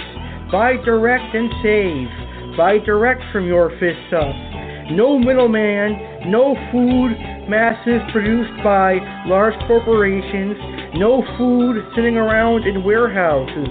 Buy 0.52 0.76
direct 0.86 1.34
and 1.34 1.50
save. 1.64 2.08
Buy 2.56 2.78
direct 2.86 3.24
from 3.32 3.48
Your 3.48 3.72
Fish 3.80 3.98
Stuff. 4.10 4.36
No 4.92 5.18
middleman, 5.18 6.30
no 6.30 6.54
food 6.72 7.18
masses 7.50 8.04
produced 8.12 8.54
by 8.64 9.00
large 9.26 9.58
corporations, 9.66 10.56
no 11.02 11.24
food 11.36 11.84
sitting 11.96 12.18
around 12.18 12.68
in 12.68 12.84
warehouses. 12.84 13.68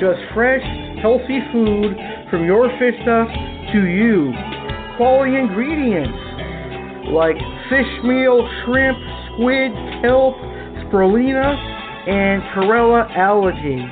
Just 0.00 0.18
fresh, 0.34 0.64
healthy 1.00 1.40
food 1.52 1.96
from 2.30 2.44
Your 2.44 2.68
Fish 2.78 2.94
Stuff 3.02 3.28
to 3.72 3.86
you. 3.86 4.32
Quality 4.96 5.36
ingredients 5.36 6.18
like 7.08 7.36
fish 7.68 7.92
meal, 8.04 8.46
shrimp, 8.64 8.98
squid, 9.32 9.72
kelp, 10.02 10.36
spirulina, 10.84 11.56
and 12.06 12.42
chlorella 12.52 13.08
algae. 13.16 13.86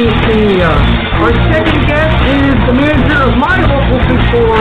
Fish 0.00 0.16
Mania. 0.30 0.72
Our 1.20 1.34
second 1.52 1.84
guest 1.84 2.16
is 2.24 2.54
the 2.64 2.72
manager 2.72 3.20
of 3.28 3.36
my 3.36 3.60
local 3.60 3.98
fish 4.08 4.24
store, 4.32 4.60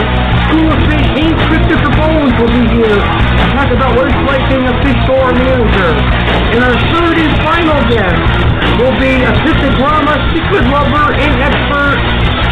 School 0.49 0.67
of 0.73 0.79
Fish 0.89 1.07
Inc. 1.15 1.37
Christopher 1.47 1.93
Bones 1.95 2.33
will 2.35 2.51
be 2.51 2.65
here 2.75 2.99
to 2.99 3.45
talk 3.55 3.69
about 3.71 3.95
what 3.95 4.11
it's 4.11 4.23
like 4.27 4.43
being 4.49 4.67
a 4.67 4.75
fish 4.83 4.99
store 5.07 5.31
manager. 5.31 5.91
And 6.51 6.59
our 6.65 6.75
third 6.91 7.15
and 7.15 7.33
final 7.45 7.79
guest 7.87 8.19
will 8.81 8.95
be 8.99 9.23
assistant 9.23 9.75
drama 9.79 10.19
secret 10.33 10.65
lover 10.67 11.15
and 11.15 11.33
expert 11.39 11.97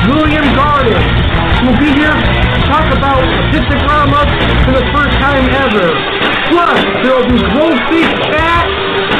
William 0.07 0.47
Garden. 0.55 1.36
Will 1.57 1.73
be 1.81 1.89
here 1.89 2.13
to 2.13 2.59
talk 2.69 2.85
about 2.93 3.17
assistant 3.25 3.81
drama 3.81 4.29
for 4.61 4.77
the 4.77 4.85
first 4.93 5.17
time 5.17 5.41
ever. 5.49 5.89
Plus, 6.53 6.79
there 7.01 7.17
will 7.17 7.27
be 7.33 7.41
Goldfish 7.49 8.13
Chat. 8.29 8.65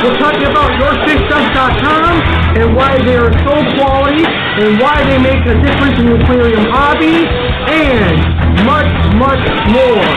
We're 0.06 0.16
talking 0.22 0.46
about 0.46 0.70
yourfishstuff.com 0.78 2.14
and 2.62 2.76
why 2.78 3.02
they 3.02 3.18
are 3.18 3.34
so 3.42 3.54
quality 3.74 4.22
and 4.24 4.80
why 4.80 5.02
they 5.10 5.18
make 5.18 5.42
a 5.50 5.58
difference 5.66 5.98
in 5.98 6.14
the 6.14 6.22
aquarium 6.22 6.66
hobby 6.70 7.26
and 7.74 8.22
much, 8.70 8.94
much 9.18 9.44
more. 9.74 10.08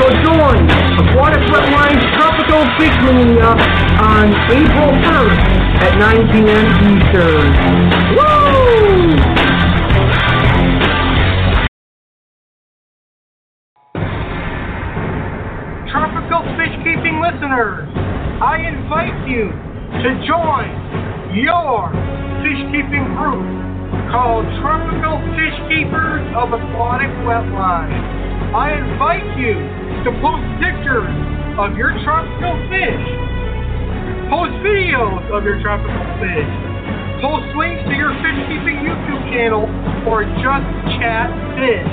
So 0.00 0.08
join 0.24 0.64
Aquatic 0.96 1.44
Wetline's 1.52 2.04
Tropical 2.16 2.64
Fish 2.80 2.96
Mania 3.04 3.52
on 4.00 4.32
April 4.48 4.90
1st 5.04 5.44
at 5.84 5.92
9 6.00 6.24
p.m. 6.32 6.66
Eastern. 6.88 7.52
Woo! 8.16 8.49
I 17.60 18.56
invite 18.72 19.28
you 19.28 19.52
to 20.00 20.08
join 20.24 20.64
your 21.36 21.92
fish 22.40 22.56
keeping 22.72 23.04
group 23.20 23.44
called 24.08 24.48
Tropical 24.64 25.20
Fish 25.36 25.52
Keepers 25.68 26.24
of 26.40 26.56
Aquatic 26.56 27.12
Wetline. 27.28 27.92
I 28.56 28.80
invite 28.80 29.36
you 29.36 29.60
to 29.60 30.10
post 30.24 30.40
pictures 30.56 31.12
of 31.60 31.76
your 31.76 31.92
tropical 32.00 32.56
fish, 32.72 33.04
post 34.32 34.56
videos 34.64 35.20
of 35.28 35.44
your 35.44 35.60
tropical 35.60 36.08
fish, 36.16 36.48
post 37.20 37.44
links 37.60 37.84
to 37.84 37.92
your 37.92 38.16
fish 38.24 38.40
keeping 38.48 38.88
YouTube 38.88 39.20
channel, 39.36 39.68
or 40.08 40.24
just 40.40 40.64
chat 40.96 41.28
fish. 41.60 41.92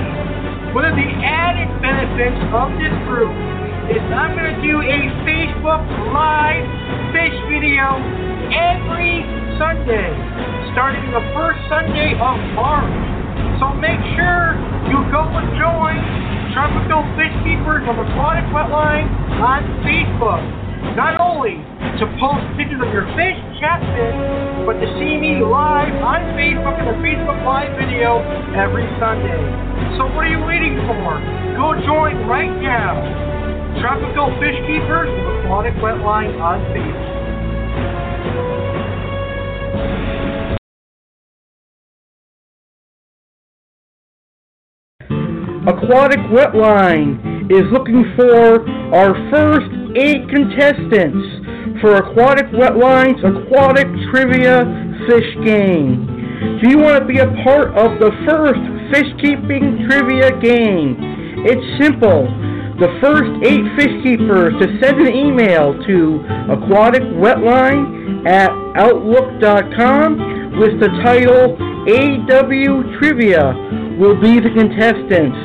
One 0.72 0.88
of 0.88 0.96
the 0.96 1.12
added 1.28 1.68
benefits 1.84 2.40
of 2.56 2.72
this 2.80 2.96
group 3.12 3.36
is 3.88 4.04
I'm 4.12 4.36
going 4.36 4.52
to 4.52 4.60
do 4.60 4.84
a 4.84 5.00
Facebook 5.24 5.80
Live 6.12 6.68
fish 7.16 7.36
video 7.48 7.96
every 8.52 9.24
Sunday, 9.56 10.12
starting 10.76 11.08
the 11.16 11.24
first 11.32 11.56
Sunday 11.72 12.12
of 12.20 12.36
March. 12.52 12.92
So 13.64 13.72
make 13.80 14.00
sure 14.20 14.60
you 14.92 15.00
go 15.08 15.24
and 15.24 15.48
join 15.56 16.04
Tropical 16.52 17.08
Fish 17.16 17.32
Keepers 17.48 17.88
of 17.88 17.96
Aquatic 17.96 18.44
Wetline 18.52 19.08
on 19.40 19.64
Facebook. 19.88 20.44
Not 21.00 21.16
only 21.24 21.56
to 22.04 22.04
post 22.20 22.44
pictures 22.60 22.84
of 22.84 22.92
your 22.92 23.08
fish, 23.16 23.40
chat 23.64 23.80
fish, 23.96 24.18
but 24.68 24.84
to 24.84 24.88
see 25.00 25.16
me 25.16 25.40
live 25.40 25.96
on 26.04 26.36
Facebook 26.36 26.76
in 26.84 26.92
a 26.92 26.98
Facebook 27.00 27.40
Live 27.48 27.72
video 27.80 28.20
every 28.52 28.84
Sunday. 29.00 29.40
So 29.96 30.12
what 30.12 30.28
are 30.28 30.34
you 30.36 30.44
waiting 30.44 30.76
for? 30.84 31.24
Go 31.56 31.72
join 31.88 32.28
right 32.28 32.52
now. 32.60 33.28
Tropical 33.82 34.34
Fish 34.42 34.58
Keepers 34.66 35.08
Aquatic 35.46 35.74
Wetline 35.76 36.42
on 36.42 36.60
Facebook. 36.74 37.18
Aquatic 45.68 46.20
Wetline 46.32 47.52
is 47.52 47.72
looking 47.72 48.04
for 48.16 48.68
our 48.96 49.14
first 49.30 49.70
eight 49.96 50.28
contestants 50.28 51.80
for 51.80 51.98
Aquatic 51.98 52.48
Wetline's 52.48 53.22
Aquatic 53.24 53.88
Trivia 54.10 54.66
Fish 55.08 55.46
Game. 55.46 56.08
Do 56.64 56.70
you 56.72 56.80
want 56.80 57.00
to 57.00 57.06
be 57.06 57.20
a 57.20 57.28
part 57.44 57.78
of 57.78 58.00
the 58.00 58.10
first 58.26 58.60
fish 58.92 59.12
keeping 59.22 59.86
trivia 59.88 60.32
game? 60.42 60.98
It's 61.46 61.84
simple. 61.84 62.26
The 62.78 62.94
first 63.02 63.34
eight 63.42 63.66
fish 63.74 63.90
keepers 64.06 64.54
to 64.62 64.68
send 64.78 65.02
an 65.02 65.10
email 65.10 65.74
to 65.74 66.22
aquaticwetline 66.46 68.30
at 68.30 68.54
outlook.com 68.78 70.60
with 70.62 70.80
the 70.80 70.90
title 71.02 71.58
AW 71.58 73.00
Trivia 73.00 73.98
will 73.98 74.14
be 74.22 74.38
the 74.38 74.54
contestants. 74.54 75.42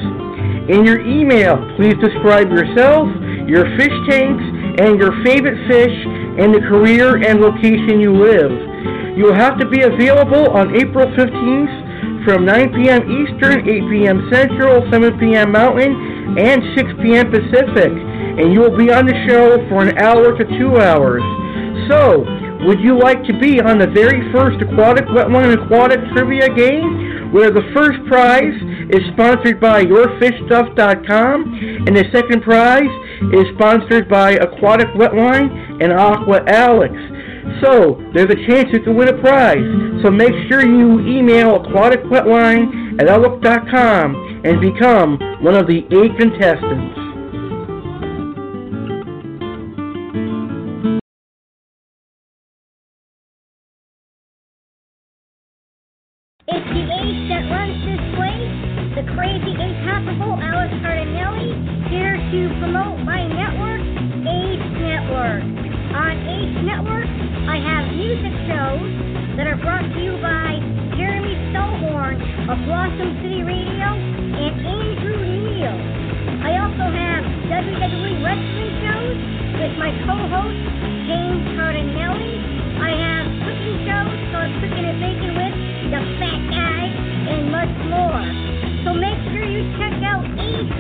In 0.68 0.84
your 0.84 1.00
email, 1.00 1.56
please 1.80 1.96
describe 2.04 2.52
yourself, 2.52 3.08
your 3.48 3.64
fish 3.80 3.96
tanks, 4.12 4.44
and 4.84 5.00
your 5.00 5.16
favorite 5.24 5.56
fish, 5.66 5.96
and 6.36 6.52
the 6.52 6.60
career 6.68 7.16
and 7.16 7.40
location 7.40 7.98
you 7.98 8.12
live. 8.12 8.52
You 9.16 9.24
will 9.24 9.40
have 9.40 9.58
to 9.58 9.66
be 9.70 9.80
available 9.80 10.52
on 10.52 10.76
April 10.76 11.08
15th 11.16 11.91
from 12.24 12.44
9 12.44 12.72
p.m. 12.74 13.02
Eastern, 13.10 13.68
8 13.68 13.90
p.m. 13.90 14.30
Central, 14.32 14.88
7 14.90 15.18
p.m. 15.18 15.52
Mountain, 15.52 16.38
and 16.38 16.62
6 16.76 16.88
p.m. 17.02 17.30
Pacific. 17.30 17.92
And 17.92 18.52
you 18.52 18.60
will 18.60 18.76
be 18.76 18.90
on 18.90 19.06
the 19.06 19.14
show 19.28 19.56
for 19.68 19.82
an 19.82 19.98
hour 19.98 20.36
to 20.36 20.44
two 20.58 20.80
hours. 20.80 21.22
So, 21.88 22.24
would 22.66 22.80
you 22.80 22.98
like 22.98 23.22
to 23.24 23.38
be 23.38 23.60
on 23.60 23.78
the 23.78 23.88
very 23.88 24.30
first 24.32 24.62
Aquatic 24.62 25.06
Wetline 25.06 25.64
Aquatic 25.64 26.00
Trivia 26.14 26.48
game, 26.54 27.32
where 27.32 27.50
the 27.50 27.62
first 27.74 27.98
prize 28.06 28.54
is 28.90 29.02
sponsored 29.12 29.60
by 29.60 29.82
YourFishStuff.com, 29.82 31.86
and 31.86 31.96
the 31.96 32.04
second 32.12 32.42
prize 32.42 32.90
is 33.34 33.46
sponsored 33.56 34.08
by 34.08 34.32
Aquatic 34.32 34.88
Wetline 34.94 35.82
and 35.82 35.92
Aqua 35.92 36.44
Alex. 36.46 36.94
So, 37.60 38.00
there's 38.14 38.30
a 38.30 38.46
chance 38.46 38.68
you 38.72 38.80
can 38.80 38.96
win 38.96 39.08
a 39.08 39.18
prize. 39.18 39.62
So 40.02 40.10
make 40.10 40.34
sure 40.48 40.64
you 40.64 41.00
email 41.06 41.58
aquaticwetline 41.58 43.00
at 43.00 43.08
outlook.com 43.08 44.42
and 44.44 44.60
become 44.60 45.18
one 45.42 45.54
of 45.54 45.66
the 45.66 45.86
eight 45.90 46.18
contestants. 46.18 46.98
It's 56.48 56.68
the 56.68 56.82
ace 56.82 57.22
that 57.30 57.46
runs 57.50 57.78
this 57.86 58.02
place, 58.18 58.54
the 58.98 59.04
crazy 59.14 59.52
Alex 60.22 60.72
Cardinelli, 60.82 61.90
here 61.90 62.16
to 62.16 62.48
promote 62.60 62.98
my 63.04 63.26
network, 63.26 63.80
Ace 64.26 64.62
Network. 64.78 65.71
On 65.92 66.16
Ace 66.24 66.56
Network, 66.64 67.04
I 67.52 67.60
have 67.60 67.92
music 67.92 68.32
shows 68.48 68.88
that 69.36 69.44
are 69.44 69.60
brought 69.60 69.84
to 69.84 70.00
you 70.00 70.16
by 70.24 70.56
Jeremy 70.96 71.36
Stolhorn 71.52 72.16
of 72.48 72.56
Blossom 72.64 73.20
City 73.20 73.44
Radio 73.44 73.92
and 73.92 74.54
Andrew 74.56 75.20
Neal. 75.20 75.76
I 76.48 76.64
also 76.64 76.88
have 76.88 77.22
WWE 77.44 78.24
wrestling 78.24 78.72
shows 78.80 79.16
with 79.60 79.74
my 79.76 79.92
co-host 80.08 80.60
James 81.04 81.44
Cardinelli. 81.60 82.40
I 82.80 82.92
have 82.96 83.24
cooking 83.44 83.76
shows 83.84 84.16
called 84.32 84.52
Cooking 84.64 84.86
and 84.88 84.96
Baking 84.96 85.34
with 85.36 85.54
the 85.92 86.00
Fat 86.16 86.40
Guy 86.56 86.82
and 87.36 87.52
much 87.52 87.74
more. 87.92 88.24
So 88.88 88.96
make 88.96 89.20
check 90.12 90.28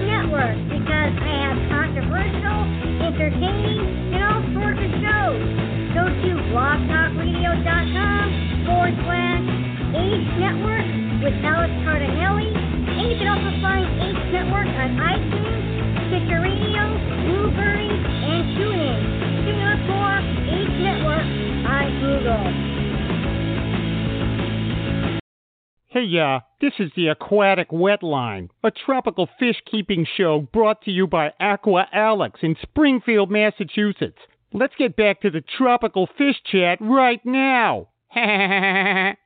Network 0.04 0.56
because 0.68 1.12
I 1.16 1.34
have 1.48 1.56
controversial, 1.72 2.58
entertaining, 3.00 4.12
and 4.12 4.20
all 4.20 4.44
sorts 4.52 4.76
of 4.76 4.92
shows. 5.00 5.40
Go 5.96 6.04
to 6.04 6.30
blogtalkradio.com 6.52 8.24
forward 8.68 8.92
slash 9.08 9.44
Ace 9.96 10.28
Network 10.36 10.84
with 11.24 11.36
Alex 11.48 11.72
Cardinelli. 11.84 12.52
And 12.52 13.08
you 13.08 13.16
can 13.16 13.28
also 13.28 13.50
find 13.64 13.88
Ace 14.04 14.24
Network 14.36 14.68
on 14.68 15.00
iTunes, 15.00 15.64
Stitcher 16.12 16.40
Radio, 16.44 16.92
Blubrry, 17.24 17.88
and 17.88 18.44
TuneIn. 18.56 19.00
You 19.48 19.56
for 19.88 20.12
Ace 20.44 20.76
Network 20.76 21.24
on 21.64 21.88
Google. 22.00 22.71
Hey, 25.92 26.08
uh, 26.18 26.40
this 26.58 26.72
is 26.78 26.90
the 26.96 27.08
Aquatic 27.08 27.68
Wetline, 27.68 28.48
a 28.64 28.70
tropical 28.70 29.28
fish 29.38 29.56
keeping 29.70 30.06
show 30.16 30.48
brought 30.50 30.80
to 30.84 30.90
you 30.90 31.06
by 31.06 31.34
Aqua 31.38 31.86
Alex 31.92 32.40
in 32.42 32.56
Springfield, 32.62 33.30
Massachusetts. 33.30 34.16
Let's 34.54 34.72
get 34.78 34.96
back 34.96 35.20
to 35.20 35.30
the 35.30 35.44
tropical 35.58 36.08
fish 36.16 36.36
chat 36.50 36.78
right 36.80 37.20
now. 37.26 37.88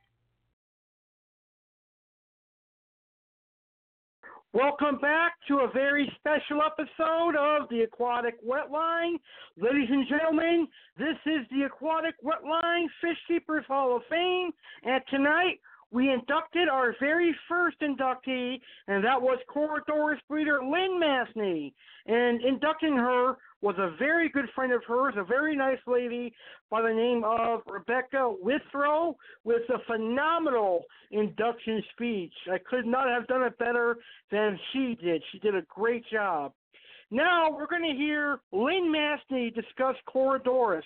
Welcome 4.51 4.97
back 4.99 5.35
to 5.47 5.59
a 5.59 5.71
very 5.73 6.11
special 6.19 6.61
episode 6.65 7.37
of 7.37 7.69
the 7.69 7.83
Aquatic 7.83 8.45
Wetline. 8.45 9.15
Ladies 9.55 9.87
and 9.89 10.05
gentlemen, 10.09 10.67
this 10.97 11.15
is 11.25 11.47
the 11.49 11.63
Aquatic 11.67 12.15
Wetline 12.21 12.87
Fish 12.99 13.19
Keepers 13.25 13.63
Hall 13.69 13.95
of 13.95 14.01
Fame, 14.09 14.51
and 14.83 15.01
tonight 15.09 15.59
we 15.91 16.11
inducted 16.11 16.67
our 16.67 16.95
very 16.99 17.35
first 17.47 17.79
inductee, 17.81 18.59
and 18.87 19.03
that 19.03 19.21
was 19.21 19.39
Corydoras 19.49 20.19
breeder 20.27 20.59
Lynn 20.61 20.99
Mathney. 20.99 21.73
And 22.05 22.41
inducting 22.41 22.95
her 22.95 23.35
was 23.61 23.75
a 23.77 23.95
very 23.97 24.29
good 24.29 24.45
friend 24.53 24.73
of 24.73 24.83
hers, 24.85 25.13
a 25.17 25.23
very 25.23 25.55
nice 25.55 25.79
lady 25.87 26.33
by 26.69 26.81
the 26.81 26.93
name 26.93 27.23
of 27.23 27.61
Rebecca 27.65 28.33
Withrow, 28.41 29.15
with 29.45 29.63
a 29.69 29.79
phenomenal 29.87 30.83
induction 31.11 31.81
speech. 31.93 32.33
I 32.51 32.57
could 32.57 32.85
not 32.85 33.07
have 33.07 33.27
done 33.27 33.43
it 33.43 33.57
better 33.57 33.97
than 34.29 34.59
she 34.71 34.97
did. 35.01 35.23
She 35.31 35.39
did 35.39 35.55
a 35.55 35.63
great 35.69 36.03
job. 36.11 36.51
Now 37.09 37.49
we're 37.49 37.67
going 37.67 37.89
to 37.89 37.97
hear 37.97 38.39
Lynn 38.51 38.93
Mathney 38.93 39.55
discuss 39.55 39.95
Corydoras. 40.13 40.81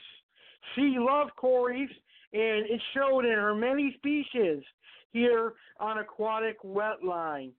She 0.76 0.98
loved 1.00 1.32
Corys, 1.42 1.90
and 2.34 2.66
it 2.70 2.82
showed 2.94 3.26
in 3.26 3.34
her 3.34 3.56
many 3.56 3.96
speeches 3.98 4.64
here 5.12 5.54
on 5.80 6.00
Aquatic 6.00 6.62
Wetline. 6.64 7.52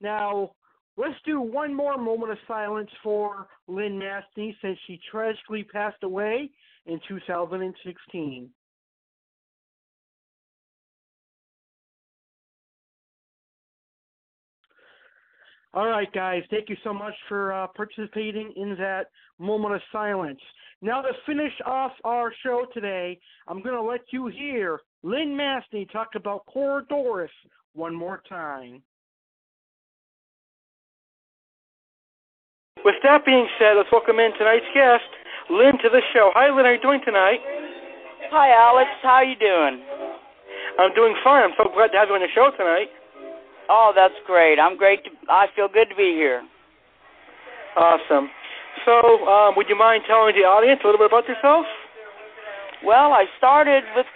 Now, 0.00 0.52
let's 0.96 1.14
do 1.24 1.40
one 1.40 1.74
more 1.74 1.96
moment 1.96 2.32
of 2.32 2.38
silence 2.46 2.90
for 3.02 3.48
Lynn 3.66 3.98
Mathney 3.98 4.54
since 4.62 4.78
she 4.86 5.00
tragically 5.10 5.64
passed 5.64 6.02
away 6.02 6.50
in 6.86 7.00
2016. 7.08 8.50
All 15.74 15.86
right, 15.86 16.10
guys, 16.12 16.42
thank 16.50 16.70
you 16.70 16.76
so 16.82 16.94
much 16.94 17.12
for 17.28 17.52
uh, 17.52 17.66
participating 17.76 18.52
in 18.56 18.70
that 18.78 19.08
moment 19.38 19.74
of 19.74 19.80
silence. 19.92 20.40
Now, 20.80 21.02
to 21.02 21.10
finish 21.26 21.52
off 21.66 21.92
our 22.04 22.32
show 22.42 22.64
today, 22.72 23.20
I'm 23.46 23.62
going 23.62 23.74
to 23.74 23.82
let 23.82 24.00
you 24.10 24.28
hear 24.28 24.80
Lynn 25.02 25.36
Mathney 25.36 25.90
talk 25.90 26.08
about 26.16 26.44
Corydoras 26.52 27.28
one 27.74 27.94
more 27.94 28.22
time. 28.28 28.82
With 32.84 32.96
that 33.02 33.24
being 33.24 33.46
said, 33.58 33.74
let's 33.76 33.90
welcome 33.92 34.18
in 34.18 34.32
tonight's 34.38 34.66
guest, 34.74 35.04
Lynn, 35.50 35.78
to 35.82 35.88
the 35.88 36.00
show. 36.12 36.30
Hi, 36.34 36.48
Lynn. 36.48 36.64
How 36.64 36.70
are 36.70 36.74
you 36.74 36.82
doing 36.82 37.00
tonight? 37.04 37.38
Hi, 38.30 38.50
Alex. 38.50 38.90
How 39.02 39.22
are 39.22 39.24
you 39.24 39.36
doing? 39.38 39.82
I'm 40.78 40.94
doing 40.94 41.14
fine. 41.22 41.44
I'm 41.44 41.56
so 41.56 41.70
glad 41.74 41.88
to 41.92 41.98
have 41.98 42.08
you 42.08 42.14
on 42.14 42.20
the 42.20 42.32
show 42.34 42.50
tonight. 42.56 42.88
Oh, 43.68 43.92
that's 43.94 44.14
great. 44.26 44.58
I'm 44.58 44.76
great. 44.76 45.04
To, 45.04 45.10
I 45.28 45.46
feel 45.54 45.68
good 45.68 45.88
to 45.90 45.96
be 45.96 46.14
here. 46.14 46.42
Awesome. 47.76 48.30
So, 48.84 49.26
um, 49.26 49.54
would 49.56 49.68
you 49.68 49.76
mind 49.76 50.04
telling 50.06 50.34
the 50.34 50.46
audience 50.46 50.80
a 50.82 50.86
little 50.86 50.98
bit 50.98 51.10
about 51.10 51.28
yourself? 51.28 51.66
Well, 52.84 53.12
I 53.12 53.26
started 53.36 53.82
with 53.94 54.06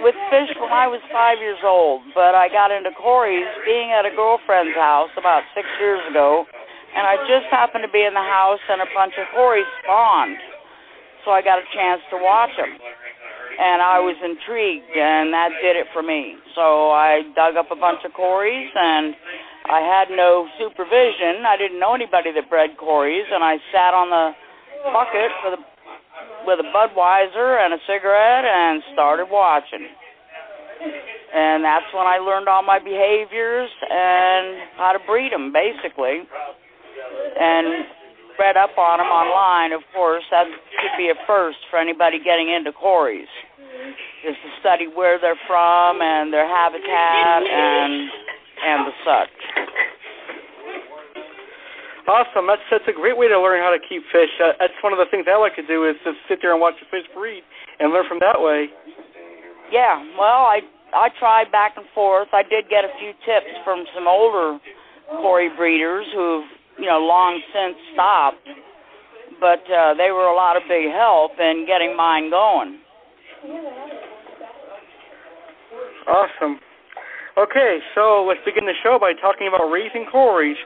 with 0.00 0.16
fish 0.32 0.50
when 0.56 0.72
I 0.72 0.88
was 0.88 1.00
five 1.12 1.38
years 1.38 1.60
old, 1.64 2.02
but 2.14 2.34
I 2.34 2.48
got 2.48 2.70
into 2.72 2.90
Corys 2.96 3.48
being 3.64 3.92
at 3.92 4.08
a 4.08 4.12
girlfriend's 4.14 4.76
house 4.76 5.12
about 5.16 5.44
six 5.54 5.68
years 5.80 6.00
ago, 6.08 6.46
and 6.96 7.06
I 7.06 7.16
just 7.28 7.46
happened 7.52 7.84
to 7.84 7.92
be 7.92 8.04
in 8.04 8.14
the 8.14 8.24
house 8.24 8.62
and 8.70 8.80
a 8.80 8.88
bunch 8.96 9.12
of 9.20 9.28
Corys 9.36 9.68
spawned, 9.84 10.40
so 11.24 11.30
I 11.30 11.42
got 11.42 11.58
a 11.60 11.66
chance 11.76 12.00
to 12.08 12.16
watch 12.16 12.56
them, 12.56 12.72
and 12.72 13.82
I 13.84 14.00
was 14.00 14.16
intrigued, 14.24 14.96
and 14.96 15.32
that 15.36 15.52
did 15.60 15.76
it 15.76 15.86
for 15.92 16.02
me. 16.02 16.40
So 16.54 16.90
I 16.90 17.28
dug 17.36 17.56
up 17.56 17.68
a 17.70 17.76
bunch 17.76 18.00
of 18.04 18.12
Corys, 18.16 18.72
and 18.72 19.12
I 19.68 19.84
had 19.84 20.08
no 20.08 20.48
supervision. 20.56 21.44
I 21.44 21.56
didn't 21.60 21.80
know 21.80 21.92
anybody 21.92 22.32
that 22.32 22.48
bred 22.48 22.80
Corys, 22.80 23.28
and 23.28 23.44
I 23.44 23.58
sat 23.72 23.92
on 23.92 24.08
the 24.08 24.32
bucket 24.88 25.30
for 25.42 25.50
the 25.50 25.60
with 26.46 26.60
a 26.60 26.68
Budweiser 26.74 27.64
and 27.64 27.74
a 27.74 27.78
cigarette 27.86 28.44
and 28.44 28.82
started 28.92 29.26
watching. 29.30 29.86
And 31.34 31.64
that's 31.64 31.86
when 31.92 32.06
I 32.06 32.18
learned 32.18 32.48
all 32.48 32.62
my 32.62 32.78
behaviors 32.78 33.70
and 33.90 34.62
how 34.76 34.92
to 34.92 35.00
breed 35.06 35.32
them, 35.32 35.52
basically. 35.52 36.22
And 37.38 37.84
read 38.38 38.56
up 38.56 38.76
on 38.78 38.98
them 38.98 39.08
online, 39.08 39.72
of 39.72 39.82
course. 39.92 40.24
That 40.30 40.46
should 40.46 40.96
be 40.96 41.10
a 41.10 41.18
first 41.26 41.58
for 41.70 41.78
anybody 41.78 42.18
getting 42.22 42.52
into 42.52 42.72
Corys, 42.72 43.28
is 44.24 44.36
to 44.36 44.48
study 44.60 44.86
where 44.86 45.18
they're 45.20 45.40
from 45.46 46.00
and 46.00 46.32
their 46.32 46.46
habitat 46.46 47.42
and 47.42 48.10
and 48.56 48.86
the 48.86 48.92
such. 49.04 49.65
Awesome. 52.06 52.46
That's 52.46 52.62
that's 52.70 52.86
a 52.86 52.94
great 52.94 53.18
way 53.18 53.26
to 53.26 53.34
learn 53.34 53.58
how 53.58 53.74
to 53.74 53.82
keep 53.82 54.02
fish. 54.14 54.30
Uh, 54.38 54.54
that's 54.62 54.78
one 54.82 54.94
of 54.94 54.98
the 55.02 55.10
things 55.10 55.26
I 55.26 55.34
like 55.34 55.56
to 55.58 55.66
do 55.66 55.90
is 55.90 55.98
to 56.06 56.14
sit 56.30 56.38
there 56.40 56.52
and 56.52 56.60
watch 56.60 56.78
the 56.78 56.86
fish 56.86 57.06
breed 57.10 57.42
and 57.80 57.92
learn 57.92 58.06
from 58.06 58.22
that 58.22 58.38
way. 58.38 58.70
Yeah. 59.74 59.98
Well, 60.14 60.46
I 60.46 60.62
I 60.94 61.10
tried 61.18 61.50
back 61.50 61.74
and 61.76 61.86
forth. 61.94 62.28
I 62.32 62.42
did 62.46 62.70
get 62.70 62.86
a 62.86 62.94
few 63.02 63.10
tips 63.26 63.50
from 63.64 63.84
some 63.94 64.06
older 64.06 64.58
Cory 65.18 65.50
breeders 65.56 66.06
who've 66.14 66.46
you 66.78 66.86
know 66.86 67.02
long 67.02 67.42
since 67.50 67.74
stopped, 67.94 68.46
but 69.40 69.66
uh, 69.66 69.94
they 69.98 70.14
were 70.14 70.30
a 70.30 70.36
lot 70.36 70.56
of 70.56 70.62
big 70.68 70.86
help 70.94 71.32
in 71.42 71.66
getting 71.66 71.96
mine 71.96 72.30
going. 72.30 72.78
Awesome. 76.06 76.60
Okay, 77.36 77.84
so 77.92 78.24
let's 78.24 78.40
begin 78.48 78.64
the 78.64 78.72
show 78.80 78.96
by 78.96 79.12
talking 79.12 79.44
about 79.44 79.68
raising 79.68 80.08
Corys. 80.08 80.56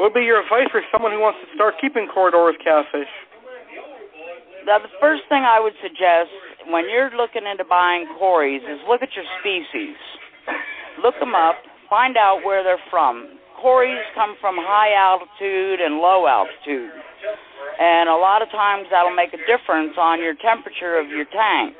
What 0.00 0.08
would 0.08 0.16
be 0.16 0.24
your 0.24 0.40
advice 0.40 0.72
for 0.72 0.80
someone 0.88 1.12
who 1.12 1.20
wants 1.20 1.36
to 1.44 1.48
start 1.52 1.76
keeping 1.76 2.08
Corydoras 2.08 2.56
catfish? 2.64 3.12
Now, 4.64 4.80
the 4.80 4.88
first 4.96 5.28
thing 5.28 5.44
I 5.44 5.60
would 5.60 5.76
suggest 5.84 6.32
when 6.72 6.88
you're 6.88 7.12
looking 7.12 7.44
into 7.44 7.68
buying 7.68 8.08
Corys 8.16 8.64
is 8.64 8.80
look 8.88 9.04
at 9.04 9.12
your 9.12 9.28
species. 9.44 10.00
Look 11.04 11.12
them 11.20 11.36
up, 11.36 11.60
find 11.92 12.16
out 12.16 12.40
where 12.40 12.64
they're 12.64 12.80
from. 12.88 13.36
Corys 13.60 14.00
come 14.16 14.32
from 14.40 14.56
high 14.56 14.96
altitude 14.96 15.84
and 15.84 16.00
low 16.00 16.24
altitude. 16.24 16.88
and 17.80 18.08
a 18.08 18.16
lot 18.16 18.40
of 18.40 18.48
times 18.48 18.88
that'll 18.90 19.14
make 19.14 19.36
a 19.36 19.42
difference 19.44 19.92
on 20.00 20.24
your 20.24 20.34
temperature 20.40 20.96
of 20.96 21.08
your 21.08 21.28
tank. 21.28 21.76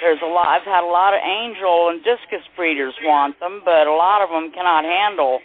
There's 0.00 0.20
a 0.22 0.28
lot. 0.28 0.48
I've 0.48 0.68
had 0.68 0.84
a 0.84 0.92
lot 0.92 1.14
of 1.14 1.20
angel 1.24 1.88
and 1.88 2.04
discus 2.04 2.44
breeders 2.56 2.94
want 3.02 3.40
them, 3.40 3.62
but 3.64 3.86
a 3.86 3.96
lot 3.96 4.20
of 4.20 4.28
them 4.28 4.52
cannot 4.52 4.84
handle 4.84 5.40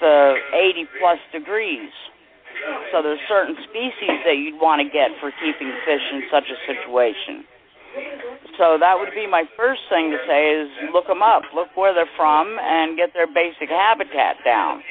the 0.00 0.36
80 0.52 0.88
plus 0.98 1.20
degrees. 1.32 1.92
So 2.92 3.02
there's 3.02 3.20
certain 3.28 3.56
species 3.68 4.20
that 4.24 4.36
you'd 4.36 4.60
want 4.60 4.80
to 4.80 4.88
get 4.88 5.12
for 5.20 5.32
keeping 5.40 5.72
fish 5.84 6.04
in 6.12 6.24
such 6.32 6.48
a 6.48 6.58
situation. 6.68 7.44
So 8.56 8.76
that 8.78 8.96
would 8.98 9.10
be 9.14 9.26
my 9.26 9.44
first 9.56 9.80
thing 9.88 10.10
to 10.12 10.18
say 10.28 10.52
is 10.52 10.68
look 10.92 11.06
them 11.06 11.22
up, 11.22 11.42
look 11.54 11.68
where 11.74 11.92
they're 11.94 12.10
from, 12.16 12.58
and 12.60 12.96
get 12.96 13.12
their 13.12 13.26
basic 13.26 13.68
habitat 13.68 14.36
down. 14.44 14.82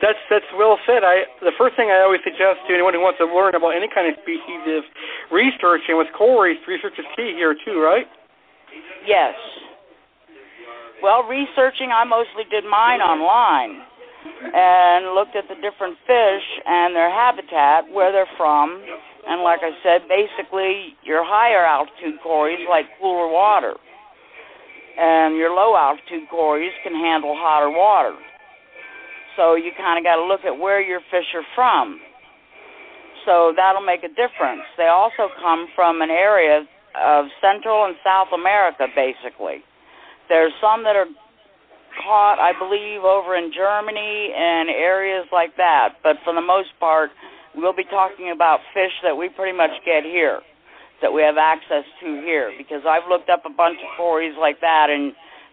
That's 0.00 0.18
that's 0.30 0.46
well 0.54 0.78
said. 0.86 1.02
I 1.02 1.26
the 1.42 1.54
first 1.58 1.74
thing 1.74 1.90
I 1.90 2.02
always 2.06 2.22
suggest 2.22 2.62
to 2.68 2.74
anyone 2.74 2.94
who 2.94 3.02
wants 3.02 3.18
to 3.18 3.26
learn 3.26 3.54
about 3.54 3.74
any 3.74 3.90
kind 3.90 4.06
of 4.06 4.14
species 4.22 4.62
is 4.66 4.84
research, 5.30 5.82
and 5.88 5.98
with 5.98 6.08
cories, 6.14 6.58
research 6.68 6.94
is 6.98 7.06
key 7.16 7.34
here 7.34 7.54
too, 7.54 7.82
right? 7.82 8.06
Yes. 9.06 9.34
Well, 11.02 11.22
researching, 11.26 11.90
I 11.94 12.02
mostly 12.02 12.42
did 12.50 12.64
mine 12.66 13.00
online 13.00 13.82
and 14.54 15.14
looked 15.14 15.36
at 15.36 15.46
the 15.46 15.54
different 15.62 15.96
fish 16.06 16.46
and 16.66 16.94
their 16.94 17.10
habitat, 17.10 17.86
where 17.90 18.10
they're 18.10 18.30
from, 18.36 18.82
and 19.26 19.42
like 19.42 19.60
I 19.62 19.70
said, 19.82 20.08
basically 20.10 20.94
your 21.02 21.22
higher 21.24 21.64
altitude 21.64 22.20
cories 22.22 22.58
like 22.68 22.86
cooler 23.00 23.30
water, 23.30 23.74
and 24.98 25.36
your 25.36 25.54
low 25.54 25.76
altitude 25.76 26.28
cories 26.30 26.72
can 26.82 26.94
handle 26.94 27.34
hotter 27.38 27.70
water. 27.70 28.14
So 29.38 29.54
you 29.54 29.70
kind 29.78 29.94
of 29.94 30.02
got 30.02 30.18
to 30.18 30.26
look 30.26 30.42
at 30.42 30.58
where 30.58 30.82
your 30.82 30.98
fish 31.14 31.30
are 31.38 31.46
from. 31.54 32.02
So 33.22 33.54
that'll 33.54 33.86
make 33.86 34.02
a 34.02 34.10
difference. 34.10 34.66
They 34.74 34.90
also 34.90 35.30
come 35.38 35.70
from 35.78 36.02
an 36.02 36.10
area 36.10 36.66
of 36.98 37.26
Central 37.38 37.86
and 37.86 37.94
South 38.02 38.34
America, 38.34 38.90
basically. 38.98 39.62
There's 40.28 40.50
some 40.60 40.82
that 40.82 40.96
are 40.98 41.06
caught, 42.02 42.42
I 42.42 42.50
believe, 42.58 43.06
over 43.06 43.36
in 43.38 43.54
Germany 43.54 44.34
and 44.34 44.68
areas 44.70 45.30
like 45.30 45.54
that. 45.56 46.02
But 46.02 46.16
for 46.24 46.34
the 46.34 46.42
most 46.42 46.74
part, 46.80 47.10
we'll 47.54 47.76
be 47.76 47.84
talking 47.84 48.32
about 48.34 48.58
fish 48.74 48.92
that 49.04 49.14
we 49.14 49.28
pretty 49.28 49.56
much 49.56 49.70
get 49.86 50.02
here, 50.02 50.40
that 51.00 51.12
we 51.12 51.22
have 51.22 51.38
access 51.38 51.86
to 52.02 52.06
here. 52.26 52.50
Because 52.58 52.82
I've 52.82 53.06
looked 53.08 53.30
up 53.30 53.46
a 53.46 53.54
bunch 53.54 53.78
of 53.86 53.88
cories 53.96 54.34
like 54.34 54.60
that, 54.62 54.90
and 54.90 55.12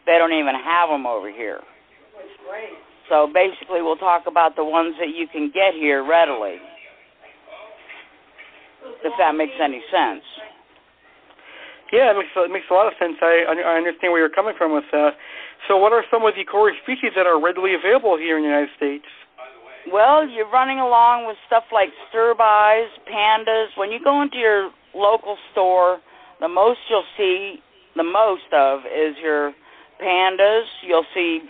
they 0.10 0.18
don't 0.18 0.34
even 0.34 0.56
have 0.58 0.90
them 0.90 1.06
over 1.06 1.30
here. 1.30 1.62
So 3.10 3.30
basically, 3.32 3.82
we'll 3.82 3.98
talk 3.98 4.24
about 4.28 4.56
the 4.56 4.66
ones 4.66 4.96
that 5.00 5.10
you 5.10 5.28
can 5.28 5.52
get 5.54 5.74
here 5.74 6.04
readily, 6.04 6.58
if 9.04 9.14
that 9.18 9.36
makes 9.36 9.54
any 9.62 9.82
sense. 9.92 10.24
Yeah, 11.92 12.12
it 12.12 12.18
makes 12.18 12.34
it 12.36 12.52
makes 12.52 12.66
a 12.72 12.74
lot 12.74 12.88
of 12.88 12.94
sense. 12.98 13.18
I 13.22 13.46
I 13.46 13.78
understand 13.78 14.12
where 14.12 14.20
you're 14.20 14.34
coming 14.34 14.56
from 14.58 14.74
with 14.74 14.86
that. 14.92 15.14
So, 15.68 15.78
what 15.78 15.94
are 15.94 16.04
some 16.10 16.26
of 16.26 16.34
the 16.36 16.44
core 16.44 16.74
species 16.82 17.12
that 17.16 17.26
are 17.26 17.40
readily 17.40 17.76
available 17.76 18.18
here 18.18 18.38
in 18.38 18.44
the 18.44 18.50
United 18.50 18.74
States? 18.76 19.06
Well, 19.92 20.28
you're 20.28 20.50
running 20.50 20.80
along 20.80 21.28
with 21.28 21.38
stuff 21.46 21.66
like 21.72 21.90
sterbais, 22.10 22.88
pandas. 23.06 23.68
When 23.78 23.92
you 23.92 24.00
go 24.04 24.22
into 24.22 24.38
your 24.38 24.72
local 24.96 25.38
store, 25.52 26.00
the 26.42 26.48
most 26.48 26.80
you'll 26.90 27.06
see, 27.16 27.62
the 27.96 28.04
most 28.04 28.50
of, 28.52 28.80
is 28.86 29.16
your 29.22 29.54
pandas. 30.02 30.66
You'll 30.82 31.06
see 31.14 31.42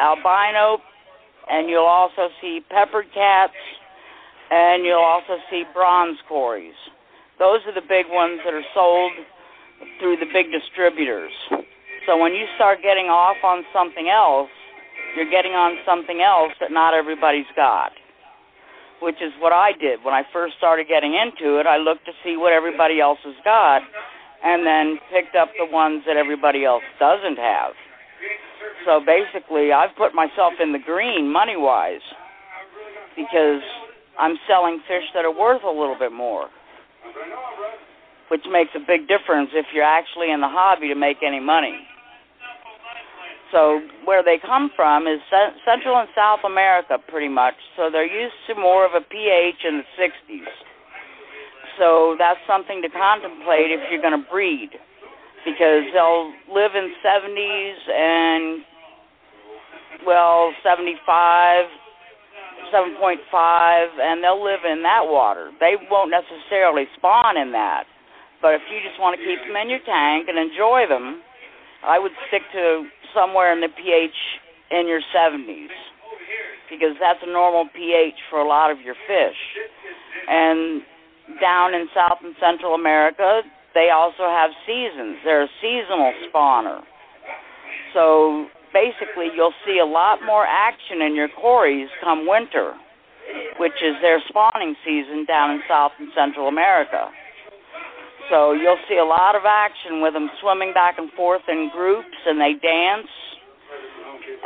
albino, 0.00 0.78
and 1.50 1.68
you'll 1.68 1.84
also 1.84 2.28
see 2.40 2.60
peppered 2.70 3.06
cats, 3.12 3.52
and 4.50 4.84
you'll 4.84 4.98
also 4.98 5.36
see 5.50 5.64
bronze 5.74 6.18
cories. 6.28 6.74
Those 7.38 7.60
are 7.66 7.74
the 7.74 7.86
big 7.86 8.06
ones 8.08 8.40
that 8.44 8.54
are 8.54 8.66
sold 8.74 9.12
through 9.98 10.16
the 10.16 10.26
big 10.32 10.50
distributors. 10.52 11.32
So 12.06 12.16
when 12.16 12.34
you 12.34 12.46
start 12.56 12.82
getting 12.82 13.06
off 13.06 13.36
on 13.44 13.64
something 13.72 14.08
else, 14.08 14.50
you're 15.16 15.30
getting 15.30 15.52
on 15.52 15.76
something 15.84 16.20
else 16.20 16.52
that 16.60 16.70
not 16.70 16.94
everybody's 16.94 17.50
got. 17.56 17.92
Which 19.00 19.20
is 19.22 19.32
what 19.40 19.52
I 19.52 19.72
did 19.72 20.04
when 20.04 20.12
I 20.12 20.22
first 20.32 20.56
started 20.58 20.86
getting 20.88 21.14
into 21.14 21.58
it. 21.58 21.66
I 21.66 21.78
looked 21.78 22.04
to 22.04 22.12
see 22.22 22.36
what 22.36 22.52
everybody 22.52 23.00
else 23.00 23.18
has 23.24 23.36
got 23.44 23.82
and 24.44 24.66
then 24.66 24.98
picked 25.12 25.36
up 25.36 25.48
the 25.58 25.66
ones 25.70 26.02
that 26.06 26.16
everybody 26.16 26.64
else 26.64 26.84
doesn't 26.98 27.38
have. 27.38 27.72
So 28.84 29.00
basically, 29.04 29.72
I've 29.72 29.94
put 29.96 30.14
myself 30.14 30.54
in 30.62 30.72
the 30.72 30.78
green 30.78 31.32
money 31.32 31.56
wise 31.56 32.04
because 33.16 33.62
I'm 34.18 34.36
selling 34.48 34.80
fish 34.88 35.04
that 35.14 35.24
are 35.24 35.32
worth 35.32 35.62
a 35.64 35.70
little 35.70 35.96
bit 35.98 36.12
more, 36.12 36.48
which 38.28 38.44
makes 38.50 38.70
a 38.74 38.80
big 38.80 39.08
difference 39.08 39.50
if 39.52 39.66
you're 39.74 39.84
actually 39.84 40.30
in 40.30 40.40
the 40.40 40.48
hobby 40.48 40.88
to 40.88 40.94
make 40.94 41.18
any 41.22 41.40
money. 41.40 41.86
So 43.52 43.80
where 44.04 44.22
they 44.22 44.38
come 44.38 44.70
from 44.76 45.06
is 45.06 45.18
Central 45.66 45.98
and 45.98 46.08
South 46.14 46.40
America, 46.44 46.98
pretty 47.08 47.28
much. 47.28 47.54
So 47.76 47.90
they're 47.90 48.06
used 48.06 48.38
to 48.48 48.54
more 48.54 48.86
of 48.86 48.92
a 48.94 49.00
pH 49.00 49.64
in 49.66 49.82
the 49.82 49.88
60s. 49.98 50.46
So 51.78 52.14
that's 52.18 52.38
something 52.46 52.80
to 52.82 52.88
contemplate 52.88 53.72
if 53.72 53.80
you're 53.90 54.02
going 54.02 54.14
to 54.14 54.30
breed 54.30 54.70
because 55.44 55.84
they'll 55.92 56.30
live 56.52 56.76
in 56.76 56.92
70s 57.02 57.78
and 57.88 58.39
well 60.10 60.50
75 60.66 61.70
7.5 62.74 63.22
and 64.02 64.18
they'll 64.22 64.42
live 64.42 64.66
in 64.66 64.82
that 64.82 65.06
water 65.06 65.54
they 65.62 65.78
won't 65.86 66.10
necessarily 66.10 66.90
spawn 66.98 67.38
in 67.38 67.54
that 67.54 67.86
but 68.42 68.58
if 68.58 68.62
you 68.66 68.82
just 68.82 68.98
want 68.98 69.14
to 69.14 69.22
keep 69.22 69.38
them 69.46 69.54
in 69.54 69.70
your 69.70 69.82
tank 69.86 70.26
and 70.26 70.34
enjoy 70.34 70.82
them 70.90 71.22
i 71.86 71.94
would 71.94 72.12
stick 72.26 72.42
to 72.50 72.90
somewhere 73.14 73.54
in 73.54 73.62
the 73.62 73.70
ph 73.70 74.18
in 74.74 74.90
your 74.90 75.00
70s 75.14 75.70
because 76.66 76.98
that's 76.98 77.22
a 77.22 77.30
normal 77.30 77.70
ph 77.70 78.18
for 78.30 78.42
a 78.42 78.48
lot 78.48 78.74
of 78.74 78.82
your 78.82 78.98
fish 79.06 79.38
and 80.26 80.82
down 81.40 81.74
in 81.74 81.86
south 81.94 82.18
and 82.26 82.34
central 82.42 82.74
america 82.74 83.46
they 83.74 83.90
also 83.94 84.26
have 84.26 84.50
seasons. 84.66 85.18
They're 85.24 85.44
a 85.44 85.54
seasonal 85.62 86.12
spawner. 86.26 86.80
So 87.94 88.46
basically, 88.72 89.28
you'll 89.34 89.56
see 89.66 89.78
a 89.78 89.86
lot 89.86 90.20
more 90.24 90.46
action 90.46 91.02
in 91.02 91.14
your 91.14 91.28
cories 91.28 91.88
come 92.02 92.26
winter, 92.26 92.74
which 93.58 93.78
is 93.82 93.94
their 94.00 94.20
spawning 94.28 94.74
season 94.84 95.24
down 95.26 95.52
in 95.52 95.60
South 95.68 95.92
and 95.98 96.08
Central 96.14 96.48
America. 96.48 97.10
So 98.30 98.52
you'll 98.52 98.80
see 98.88 98.98
a 98.98 99.04
lot 99.04 99.34
of 99.34 99.42
action 99.44 100.00
with 100.02 100.14
them 100.14 100.30
swimming 100.40 100.72
back 100.72 100.98
and 100.98 101.10
forth 101.12 101.42
in 101.48 101.70
groups, 101.72 102.16
and 102.26 102.40
they 102.40 102.54
dance, 102.54 103.08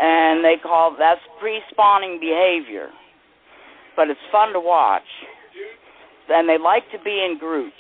and 0.01 0.45
they 0.45 0.57
call 0.63 0.97
that's 0.99 1.21
pre-spawning 1.39 2.19
behavior. 2.21 2.89
But 3.97 4.11
it's 4.11 4.21
fun 4.33 4.53
to 4.55 4.61
watch, 4.61 5.07
and 6.29 6.49
they 6.49 6.59
like 6.59 6.91
to 6.93 6.99
be 7.05 7.25
in 7.25 7.39
groups 7.39 7.73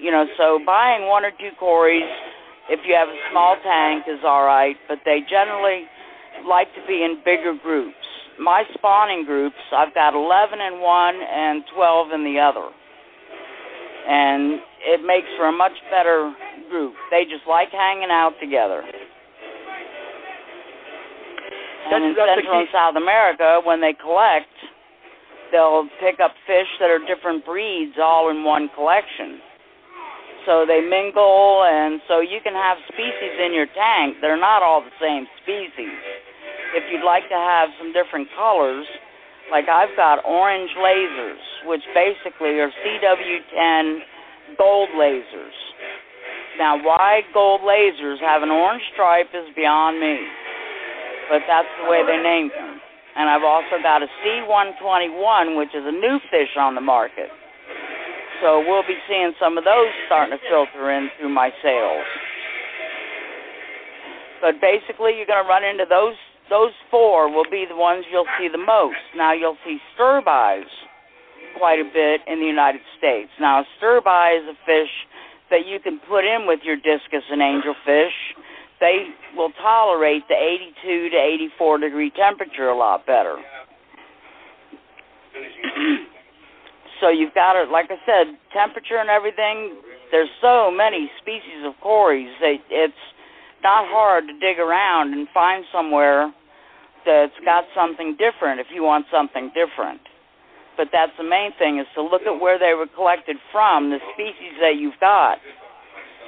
you 0.00 0.10
know, 0.10 0.26
so 0.36 0.58
buying 0.64 1.08
one 1.08 1.24
or 1.24 1.30
two 1.30 1.50
cories 1.58 2.08
if 2.68 2.80
you 2.86 2.94
have 2.94 3.08
a 3.08 3.18
small 3.30 3.56
tank 3.62 4.04
is 4.06 4.22
all 4.24 4.44
right, 4.44 4.76
but 4.88 4.98
they 5.04 5.20
generally 5.28 5.86
like 6.46 6.68
to 6.74 6.82
be 6.86 7.02
in 7.02 7.18
bigger 7.24 7.54
groups. 7.60 7.96
My 8.38 8.62
spawning 8.74 9.24
groups, 9.24 9.58
I've 9.74 9.94
got 9.94 10.14
11 10.14 10.60
in 10.60 10.80
one 10.80 11.14
and 11.16 11.64
12 11.74 12.12
in 12.12 12.24
the 12.24 12.38
other. 12.38 12.68
And 14.08 14.60
it 14.82 15.04
makes 15.06 15.28
for 15.36 15.48
a 15.48 15.52
much 15.52 15.74
better 15.90 16.32
group. 16.70 16.94
They 17.10 17.24
just 17.24 17.46
like 17.48 17.70
hanging 17.70 18.10
out 18.10 18.34
together. 18.40 18.82
And 21.92 22.04
in 22.04 22.14
Central 22.16 22.60
and 22.60 22.68
South 22.72 22.96
America, 22.96 23.60
when 23.64 23.80
they 23.80 23.92
collect, 23.92 24.50
they'll 25.52 25.88
pick 26.00 26.20
up 26.20 26.32
fish 26.46 26.66
that 26.80 26.88
are 26.88 26.98
different 27.04 27.44
breeds 27.44 27.94
all 28.00 28.30
in 28.30 28.44
one 28.44 28.70
collection 28.74 29.42
so 30.46 30.64
they 30.66 30.80
mingle, 30.80 31.64
and 31.64 32.00
so 32.08 32.20
you 32.20 32.40
can 32.42 32.54
have 32.54 32.78
species 32.88 33.34
in 33.38 33.54
your 33.54 33.66
tank. 33.70 34.18
They're 34.20 34.40
not 34.40 34.62
all 34.62 34.82
the 34.82 34.94
same 35.00 35.26
species. 35.42 35.98
If 36.74 36.84
you'd 36.90 37.04
like 37.04 37.28
to 37.28 37.38
have 37.38 37.68
some 37.78 37.92
different 37.92 38.28
colors, 38.36 38.86
like 39.50 39.68
I've 39.68 39.94
got 39.96 40.24
orange 40.24 40.70
lasers, 40.78 41.42
which 41.66 41.82
basically 41.94 42.58
are 42.60 42.70
CW10 42.82 43.98
gold 44.58 44.88
lasers. 44.96 45.56
Now, 46.58 46.76
why 46.82 47.22
gold 47.32 47.60
lasers 47.62 48.20
have 48.20 48.42
an 48.42 48.50
orange 48.50 48.82
stripe 48.92 49.30
is 49.34 49.48
beyond 49.54 50.00
me, 50.00 50.18
but 51.30 51.42
that's 51.46 51.68
the 51.82 51.90
way 51.90 52.02
they 52.06 52.22
named 52.22 52.52
them. 52.52 52.80
And 53.16 53.28
I've 53.28 53.44
also 53.44 53.76
got 53.82 54.02
a 54.02 54.08
C121, 54.24 55.56
which 55.56 55.74
is 55.74 55.84
a 55.84 55.92
new 55.92 56.18
fish 56.30 56.56
on 56.56 56.74
the 56.74 56.80
market 56.80 57.28
so 58.42 58.58
we'll 58.66 58.82
be 58.82 58.98
seeing 59.06 59.32
some 59.38 59.56
of 59.56 59.62
those 59.62 59.94
starting 60.10 60.36
to 60.36 60.42
filter 60.50 60.90
in 60.90 61.08
through 61.16 61.30
my 61.30 61.50
sales. 61.62 62.04
But 64.42 64.58
basically, 64.60 65.14
you're 65.14 65.30
going 65.30 65.40
to 65.40 65.48
run 65.48 65.62
into 65.62 65.86
those 65.88 66.18
those 66.50 66.74
four 66.90 67.30
will 67.32 67.48
be 67.48 67.64
the 67.66 67.76
ones 67.76 68.04
you'll 68.12 68.28
see 68.36 68.48
the 68.50 68.58
most. 68.58 69.00
Now 69.16 69.32
you'll 69.32 69.56
see 69.64 69.78
sterbais 69.96 70.68
quite 71.56 71.78
a 71.78 71.84
bit 71.84 72.20
in 72.26 72.40
the 72.40 72.46
United 72.46 72.82
States. 72.98 73.30
Now 73.40 73.60
a 73.60 73.64
sterbai 73.78 74.36
is 74.36 74.44
a 74.50 74.58
fish 74.66 74.90
that 75.50 75.64
you 75.66 75.78
can 75.80 76.00
put 76.08 76.24
in 76.26 76.44
with 76.46 76.60
your 76.64 76.76
discus 76.76 77.24
and 77.30 77.40
angelfish. 77.40 78.12
They 78.80 79.06
will 79.36 79.52
tolerate 79.62 80.28
the 80.28 80.34
82 80.34 81.10
to 81.10 81.16
84 81.16 81.78
degree 81.78 82.10
temperature 82.10 82.68
a 82.68 82.76
lot 82.76 83.06
better. 83.06 83.36
so 87.02 87.10
you've 87.10 87.34
got 87.34 87.58
it, 87.58 87.68
like 87.68 87.90
I 87.90 87.98
said, 88.06 88.38
temperature 88.54 89.02
and 89.02 89.10
everything. 89.10 89.74
There's 90.14 90.30
so 90.40 90.70
many 90.70 91.10
species 91.20 91.66
of 91.66 91.74
cories 91.82 92.30
that 92.40 92.62
it's 92.70 93.04
not 93.62 93.90
hard 93.90 94.24
to 94.28 94.34
dig 94.38 94.62
around 94.62 95.12
and 95.12 95.26
find 95.34 95.64
somewhere 95.74 96.32
that's 97.04 97.34
got 97.44 97.64
something 97.74 98.16
different 98.16 98.60
if 98.60 98.68
you 98.72 98.84
want 98.84 99.06
something 99.10 99.50
different. 99.50 100.00
But 100.76 100.88
that's 100.92 101.12
the 101.18 101.24
main 101.24 101.50
thing 101.58 101.78
is 101.78 101.86
to 101.94 102.02
look 102.02 102.22
at 102.22 102.40
where 102.40 102.58
they 102.58 102.72
were 102.74 102.86
collected 102.86 103.36
from, 103.50 103.90
the 103.90 103.98
species 104.14 104.54
that 104.62 104.78
you've 104.78 104.98
got, 105.00 105.38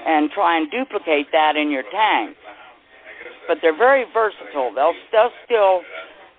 and 0.07 0.31
try 0.31 0.59
and 0.59 0.71
duplicate 0.71 1.29
that 1.33 1.57
in 1.57 1.71
your 1.71 1.85
tank. 1.91 2.37
But 3.47 3.59
they're 3.63 3.77
very 3.77 4.05
versatile. 4.13 4.75
They'll, 4.75 4.93
they'll 5.13 5.33
still, 5.45 5.81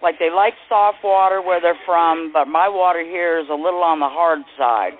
like 0.01 0.19
they 0.19 0.30
like 0.30 0.53
soft 0.69 0.99
water 1.03 1.41
where 1.41 1.61
they're 1.61 1.80
from, 1.85 2.31
but 2.34 2.47
my 2.47 2.67
water 2.67 3.03
here 3.03 3.39
is 3.39 3.47
a 3.49 3.55
little 3.55 3.84
on 3.84 3.99
the 3.99 4.09
hard 4.09 4.39
side, 4.57 4.93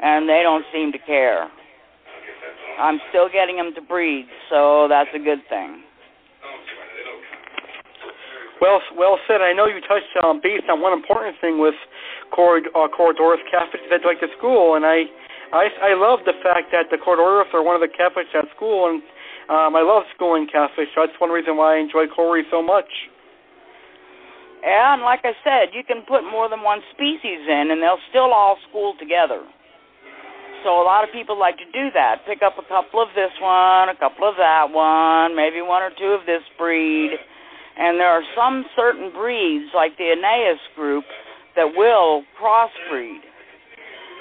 and 0.00 0.28
they 0.28 0.42
don't 0.42 0.64
seem 0.72 0.92
to 0.92 0.98
care. 0.98 1.50
I'm 2.78 3.00
still 3.10 3.28
getting 3.28 3.56
them 3.56 3.72
to 3.74 3.82
breed, 3.82 4.26
so 4.50 4.86
that's 4.88 5.10
a 5.14 5.18
good 5.18 5.40
thing. 5.48 5.82
Well, 8.60 8.80
well 8.96 9.18
said. 9.26 9.42
I 9.42 9.52
know 9.52 9.66
you 9.66 9.80
touched 9.82 10.14
um, 10.22 10.40
base 10.40 10.62
on 10.70 10.80
one 10.80 10.92
important 10.92 11.36
thing 11.40 11.58
with 11.58 11.74
Cor- 12.30 12.62
uh, 12.62 12.88
Corydoras 12.94 13.42
catfish 13.50 13.82
that 13.90 14.06
like 14.06 14.20
the 14.20 14.30
school, 14.38 14.76
and 14.76 14.86
I, 14.86 15.10
I, 15.52 15.66
I 15.90 15.98
love 15.98 16.20
the 16.24 16.38
fact 16.42 16.70
that 16.70 16.86
the 16.90 16.96
Corydoras 16.96 17.52
are 17.52 17.62
one 17.62 17.74
of 17.74 17.82
the 17.82 17.90
catfish 17.90 18.30
at 18.38 18.46
school, 18.54 18.88
and 18.88 19.02
um, 19.50 19.74
I 19.74 19.82
love 19.82 20.04
schooling 20.14 20.46
catfish. 20.46 20.86
So 20.94 21.02
that's 21.04 21.18
one 21.18 21.30
reason 21.30 21.56
why 21.56 21.76
I 21.76 21.78
enjoy 21.80 22.06
Cory 22.06 22.44
so 22.50 22.62
much. 22.62 22.86
Yeah, 24.62 24.94
and 24.94 25.02
like 25.02 25.26
I 25.26 25.34
said, 25.42 25.74
you 25.74 25.82
can 25.82 26.06
put 26.06 26.22
more 26.22 26.48
than 26.48 26.62
one 26.62 26.80
species 26.94 27.42
in, 27.50 27.74
and 27.74 27.82
they'll 27.82 28.02
still 28.10 28.30
all 28.30 28.56
school 28.70 28.94
together. 28.98 29.42
So 30.62 30.78
a 30.78 30.86
lot 30.86 31.02
of 31.02 31.10
people 31.10 31.34
like 31.34 31.58
to 31.58 31.66
do 31.74 31.90
that. 31.94 32.22
Pick 32.26 32.46
up 32.46 32.54
a 32.54 32.66
couple 32.70 33.02
of 33.02 33.10
this 33.18 33.34
one, 33.42 33.90
a 33.90 33.98
couple 33.98 34.22
of 34.22 34.38
that 34.38 34.70
one, 34.70 35.34
maybe 35.34 35.58
one 35.58 35.82
or 35.82 35.90
two 35.98 36.14
of 36.14 36.22
this 36.26 36.46
breed. 36.56 37.10
And 37.74 37.98
there 37.98 38.06
are 38.06 38.22
some 38.38 38.64
certain 38.76 39.10
breeds, 39.10 39.74
like 39.74 39.98
the 39.98 40.14
Aeneus 40.14 40.62
group, 40.76 41.04
that 41.56 41.74
will 41.74 42.22
crossbreed. 42.38 43.26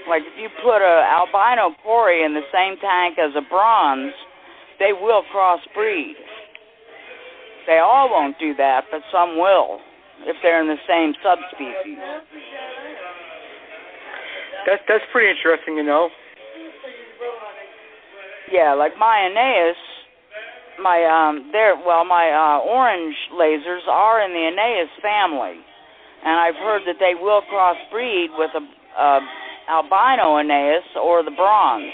Like 0.09 0.23
if 0.25 0.33
you 0.41 0.49
put 0.65 0.81
a 0.81 1.05
albino 1.05 1.77
cory 1.83 2.25
in 2.25 2.33
the 2.33 2.47
same 2.49 2.81
tank 2.81 3.19
as 3.21 3.37
a 3.37 3.47
bronze, 3.47 4.13
they 4.79 4.93
will 4.97 5.21
crossbreed. 5.29 6.17
They 7.67 7.77
all 7.77 8.09
won't 8.09 8.39
do 8.39 8.55
that, 8.55 8.85
but 8.89 9.01
some 9.13 9.37
will 9.37 9.79
if 10.27 10.35
they're 10.41 10.61
in 10.61 10.67
the 10.67 10.81
same 10.87 11.13
subspecies. 11.23 11.97
That's 14.65 14.81
that's 14.87 15.03
pretty 15.11 15.29
interesting, 15.29 15.77
you 15.77 15.83
know. 15.83 16.09
Yeah, 18.51 18.73
like 18.73 18.97
my 18.99 19.31
Aeneus, 19.31 19.79
my 20.81 21.01
um, 21.07 21.49
there. 21.51 21.75
Well, 21.75 22.05
my 22.05 22.29
uh, 22.29 22.59
orange 22.67 23.15
lasers 23.33 23.87
are 23.89 24.21
in 24.21 24.31
the 24.33 24.43
Aeneus 24.51 24.91
family, 25.01 25.57
and 26.25 26.35
I've 26.37 26.59
heard 26.59 26.83
that 26.85 26.99
they 26.99 27.15
will 27.15 27.41
crossbreed 27.51 28.37
with 28.37 28.51
a, 28.53 28.63
a 29.01 29.19
albino 29.69 30.37
Aeneus 30.37 30.83
or 31.01 31.23
the 31.23 31.31
bronze. 31.31 31.93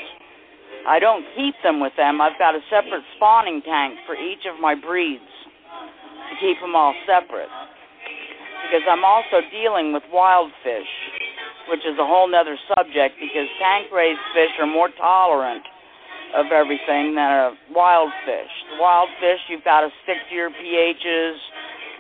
I 0.88 1.00
don't 1.00 1.24
keep 1.36 1.54
them 1.64 1.80
with 1.80 1.94
them. 1.98 2.22
I've 2.22 2.40
got 2.40 2.56
a 2.56 2.60
separate 2.70 3.04
spawning 3.16 3.62
tank 3.62 4.00
for 4.06 4.16
each 4.16 4.48
of 4.48 4.60
my 4.60 4.74
breeds 4.74 5.24
to 6.32 6.34
keep 6.40 6.60
them 6.60 6.76
all 6.76 6.96
separate. 7.06 7.50
Because 8.68 8.84
I'm 8.84 9.08
also 9.08 9.40
dealing 9.48 9.94
with 9.94 10.04
wild 10.12 10.52
fish, 10.60 10.92
which 11.72 11.88
is 11.88 11.96
a 11.96 12.04
whole 12.04 12.28
nother 12.28 12.60
subject 12.76 13.16
because 13.16 13.48
tank 13.64 13.88
raised 13.96 14.20
fish 14.36 14.52
are 14.60 14.68
more 14.68 14.90
tolerant 15.00 15.64
of 16.36 16.52
everything 16.52 17.16
than 17.16 17.32
a 17.32 17.56
wild 17.72 18.12
fish. 18.28 18.52
The 18.76 18.82
wild 18.84 19.08
fish, 19.24 19.40
you've 19.48 19.64
got 19.64 19.88
to 19.88 19.90
stick 20.04 20.18
to 20.30 20.36
your 20.36 20.52
pHs 20.52 21.38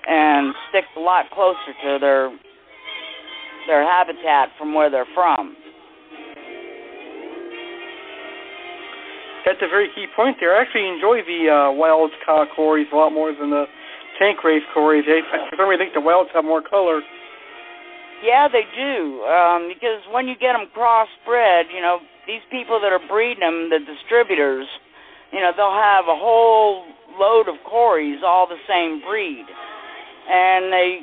and 0.08 0.54
stick 0.68 0.84
a 0.98 1.00
lot 1.00 1.32
closer 1.32 1.72
to 1.84 2.00
their 2.00 2.36
their 3.68 3.84
habitat 3.84 4.50
from 4.58 4.74
where 4.74 4.90
they're 4.90 5.08
from. 5.14 5.56
That's 9.46 9.60
a 9.62 9.68
very 9.68 9.88
key 9.96 10.08
point 10.16 10.38
there. 10.40 10.56
I 10.56 10.62
actually 10.62 10.88
enjoy 10.88 11.24
the 11.24 11.48
uh, 11.48 11.72
wild 11.72 12.12
caught 12.26 12.50
cories 12.54 12.88
a 12.92 12.96
lot 12.96 13.12
more 13.12 13.32
than 13.32 13.50
the 13.50 13.66
tank 14.20 14.44
raised 14.44 14.66
cories. 14.74 15.06
They, 15.08 15.22
for 15.30 15.58
some 15.58 15.70
I 15.70 15.78
think 15.78 15.94
the 15.94 16.02
wilds 16.02 16.30
have 16.34 16.46
more 16.46 16.62
color. 16.62 17.02
Yeah, 18.24 18.48
they 18.48 18.66
do. 18.76 19.24
Um, 19.24 19.70
because 19.70 20.02
when 20.12 20.28
you 20.28 20.36
get 20.36 20.54
them 20.54 20.68
crossbred, 20.76 21.70
you 21.74 21.82
know, 21.82 22.00
these 22.26 22.42
people 22.52 22.80
that 22.82 22.92
are 22.92 23.02
breeding 23.08 23.42
them, 23.42 23.70
the 23.70 23.80
distributors, 23.80 24.68
you 25.32 25.40
know, 25.40 25.52
they'll 25.56 25.72
have 25.72 26.06
a 26.06 26.18
whole 26.18 26.86
load 27.20 27.48
of 27.48 27.56
cories, 27.66 28.22
all 28.26 28.48
the 28.48 28.60
same 28.68 29.02
breed, 29.06 29.46
and 30.30 30.74
they 30.74 31.00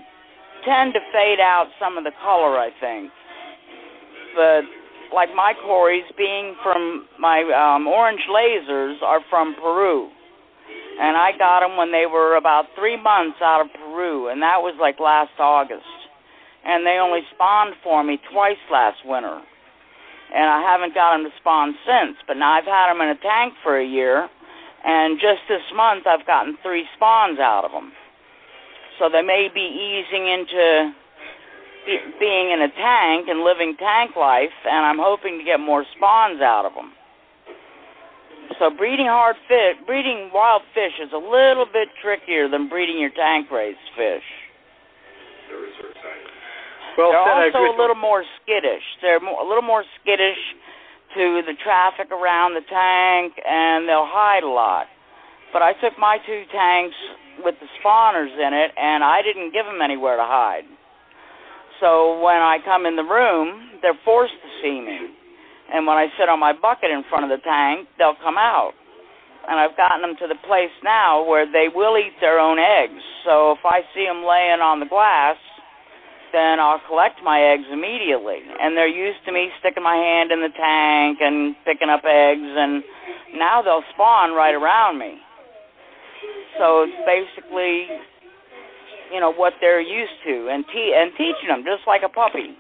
tend 0.65 0.95
to 0.95 1.01
fade 1.12 1.41
out 1.41 1.69
some 1.78 1.99
of 1.99 2.05
the 2.05 2.12
color, 2.23 2.59
I 2.59 2.70
think. 2.81 3.11
But 4.35 4.62
like 5.15 5.28
my 5.35 5.55
cories, 5.62 6.05
being 6.16 6.57
from 6.62 7.07
my 7.19 7.43
um, 7.53 7.86
orange 7.86 8.23
lasers, 8.31 9.01
are 9.03 9.20
from 9.31 9.55
Peru, 9.55 10.11
and 11.01 11.17
I 11.17 11.33
got 11.39 11.61
them 11.61 11.77
when 11.77 11.93
they 11.93 12.07
were 12.07 12.37
about 12.37 12.67
three 12.79 13.01
months 13.01 13.39
out 13.43 13.61
of 13.61 13.73
Peru, 13.73 14.29
and 14.29 14.43
that 14.43 14.63
was 14.63 14.75
like 14.81 15.01
last 15.01 15.33
August. 15.39 15.87
And 16.65 16.87
they 16.87 16.99
only 17.03 17.21
spawned 17.35 17.75
for 17.83 18.03
me 18.03 18.19
twice 18.33 18.63
last 18.71 18.99
winter 19.05 19.43
and 20.35 20.51
I 20.51 20.61
haven't 20.67 20.95
got 20.95 21.15
them 21.15 21.25
to 21.25 21.33
spawn 21.39 21.79
since. 21.87 22.19
But 22.27 22.37
now 22.37 22.59
I've 22.59 22.67
had 22.67 22.91
them 22.91 23.01
in 23.01 23.09
a 23.09 23.21
tank 23.23 23.55
for 23.63 23.79
a 23.79 23.87
year, 23.87 24.29
and 24.85 25.19
just 25.23 25.47
this 25.49 25.63
month 25.75 26.07
I've 26.07 26.27
gotten 26.27 26.59
three 26.63 26.85
spawns 26.97 27.39
out 27.39 27.65
of 27.65 27.71
them. 27.71 27.93
So 28.99 29.09
they 29.09 29.23
may 29.23 29.49
be 29.53 29.63
easing 29.63 30.27
into 30.27 30.93
being 32.19 32.51
in 32.51 32.63
a 32.63 32.71
tank 32.75 33.29
and 33.29 33.45
living 33.47 33.77
tank 33.79 34.17
life, 34.17 34.55
and 34.67 34.87
I'm 34.87 34.99
hoping 34.99 35.39
to 35.39 35.45
get 35.45 35.61
more 35.61 35.85
spawns 35.97 36.41
out 36.41 36.67
of 36.67 36.75
them. 36.75 36.93
So 38.59 38.71
breeding 38.71 39.07
hard 39.07 39.37
fish, 39.49 39.77
breeding 39.87 40.31
wild 40.33 40.62
fish 40.75 40.93
is 41.03 41.12
a 41.12 41.19
little 41.19 41.66
bit 41.66 41.89
trickier 42.01 42.49
than 42.49 42.69
breeding 42.69 42.99
your 42.99 43.11
tank 43.11 43.51
raised 43.51 43.79
fish. 43.97 44.25
Well 46.97 47.11
They're 47.12 47.51
said. 47.51 47.57
also 47.57 47.75
a 47.75 47.77
little 47.81 47.97
more 47.97 48.25
skittish. 48.43 48.85
They're 49.03 49.21
more, 49.21 49.41
a 49.41 49.47
little 49.47 49.62
more 49.62 49.85
skittish 50.01 50.39
to 51.15 51.43
the 51.47 51.55
traffic 51.62 52.11
around 52.11 52.55
the 52.55 52.62
tank, 52.69 53.35
and 53.47 53.89
they'll 53.89 54.07
hide 54.07 54.43
a 54.43 54.49
lot. 54.49 54.87
But 55.53 55.62
I 55.62 55.73
took 55.75 55.99
my 55.99 56.19
two 56.27 56.45
tanks 56.53 56.97
with 57.45 57.55
the 57.61 57.66
spawners 57.79 58.35
in 58.35 58.53
it, 58.55 58.71
and 58.77 59.03
I 59.03 59.23
didn't 59.23 59.53
give 59.53 59.66
them 59.66 59.81
anywhere 59.83 60.16
to 60.16 60.25
hide. 60.25 60.65
So 61.81 62.21
when 62.21 62.37
I 62.37 62.59
come 62.65 62.87
in 62.87 62.97
the 62.97 63.05
room, 63.05 63.79
they're 63.83 63.99
forced 64.05 64.35
to 64.35 64.49
see 64.62 64.81
me. 64.81 65.11
And 65.73 65.86
when 65.86 65.97
I 65.97 66.09
sit 66.19 66.28
on 66.28 66.39
my 66.39 66.53
bucket 66.53 66.91
in 66.91 67.05
front 67.09 67.24
of 67.24 67.31
the 67.31 67.43
tank, 67.43 67.89
they'll 67.99 68.19
come 68.23 68.36
out. 68.36 68.73
And 69.49 69.61
I've 69.61 69.77
gotten 69.77 70.01
them 70.01 70.16
to 70.20 70.27
the 70.27 70.41
place 70.47 70.73
now 70.82 71.24
where 71.24 71.45
they 71.45 71.69
will 71.69 71.99
eat 71.99 72.16
their 72.20 72.39
own 72.39 72.59
eggs. 72.59 73.01
So 73.24 73.53
if 73.53 73.65
I 73.65 73.81
see 73.95 74.05
them 74.05 74.24
laying 74.24 74.61
on 74.61 74.81
the 74.81 74.86
glass, 74.86 75.36
then 76.32 76.59
I'll 76.59 76.81
collect 76.89 77.23
my 77.23 77.41
eggs 77.41 77.65
immediately. 77.70 78.43
And 78.61 78.77
they're 78.77 78.91
used 78.91 79.23
to 79.27 79.32
me 79.32 79.51
sticking 79.61 79.82
my 79.82 79.95
hand 79.95 80.32
in 80.32 80.41
the 80.41 80.51
tank 80.51 81.19
and 81.20 81.55
picking 81.65 81.89
up 81.89 82.03
eggs, 82.05 82.43
and 82.43 82.82
now 83.36 83.62
they'll 83.62 83.86
spawn 83.95 84.35
right 84.35 84.55
around 84.55 84.99
me. 84.99 85.15
So 86.59 86.86
it's 86.86 86.99
basically, 87.07 87.86
you 89.12 89.20
know, 89.20 89.32
what 89.32 89.55
they're 89.61 89.81
used 89.81 90.19
to, 90.27 90.49
and 90.51 90.65
te- 90.66 90.95
and 90.97 91.12
teaching 91.12 91.49
them 91.49 91.62
just 91.65 91.86
like 91.86 92.03
a 92.05 92.09
puppy. 92.09 92.59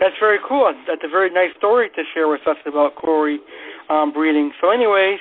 That's 0.00 0.16
very 0.18 0.38
cool. 0.46 0.72
That's 0.86 1.02
a 1.04 1.08
very 1.08 1.30
nice 1.30 1.54
story 1.56 1.88
to 1.90 2.02
share 2.12 2.28
with 2.28 2.46
us 2.46 2.56
about 2.66 2.96
cory 2.96 3.38
um, 3.88 4.12
breeding. 4.12 4.52
So, 4.60 4.70
anyways, 4.70 5.20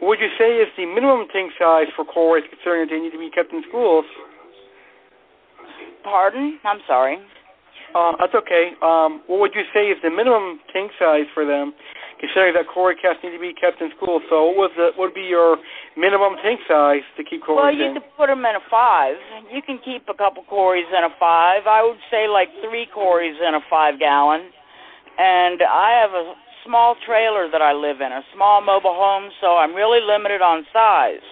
what 0.00 0.18
would 0.18 0.20
you 0.20 0.30
say 0.38 0.56
is 0.56 0.68
the 0.76 0.86
minimum 0.86 1.26
tank 1.32 1.52
size 1.58 1.86
for 1.94 2.04
cories, 2.04 2.44
considering 2.50 2.88
that 2.88 2.94
they 2.94 3.00
need 3.00 3.12
to 3.12 3.18
be 3.18 3.30
kept 3.30 3.52
in 3.52 3.62
schools? 3.68 4.04
Pardon? 6.02 6.58
I'm 6.64 6.80
sorry. 6.86 7.18
Um, 7.94 8.14
that's 8.18 8.34
okay. 8.34 8.72
Um, 8.82 9.22
what 9.26 9.40
would 9.40 9.54
you 9.54 9.66
say 9.74 9.90
is 9.90 9.98
the 10.02 10.10
minimum 10.10 10.60
tank 10.72 10.92
size 10.98 11.26
for 11.34 11.44
them, 11.44 11.74
considering 12.22 12.54
that 12.54 12.70
Cory 12.70 12.94
cats 12.94 13.18
need 13.22 13.34
to 13.34 13.42
be 13.42 13.54
kept 13.54 13.82
in 13.82 13.90
school. 13.96 14.22
So 14.30 14.46
what 14.46 14.70
was 14.70 14.72
the, 14.76 14.94
what 14.94 15.10
would 15.10 15.18
be 15.18 15.26
your 15.26 15.58
minimum 15.96 16.38
tank 16.38 16.60
size 16.68 17.02
to 17.18 17.24
keep 17.26 17.42
Cory 17.42 17.58
Well, 17.58 17.74
you 17.74 17.90
in? 17.90 17.94
could 17.98 18.06
put 18.14 18.28
them 18.30 18.46
in 18.46 18.54
a 18.54 18.64
five. 18.70 19.18
You 19.50 19.62
can 19.62 19.82
keep 19.82 20.06
a 20.06 20.14
couple 20.14 20.46
Corys 20.46 20.86
in 20.86 21.02
a 21.02 21.12
five. 21.18 21.66
I 21.66 21.82
would 21.82 21.98
say 22.10 22.28
like 22.30 22.48
three 22.62 22.86
Corys 22.86 23.34
in 23.42 23.58
a 23.58 23.62
five 23.68 23.98
gallon. 23.98 24.54
And 25.18 25.60
I 25.60 25.98
have 26.00 26.14
a 26.14 26.32
small 26.64 26.94
trailer 27.04 27.50
that 27.50 27.60
I 27.60 27.72
live 27.72 28.00
in, 28.00 28.12
a 28.12 28.22
small 28.34 28.60
mobile 28.60 28.94
home, 28.94 29.30
so 29.40 29.56
I'm 29.56 29.74
really 29.74 30.00
limited 30.00 30.40
on 30.40 30.64
size. 30.72 31.24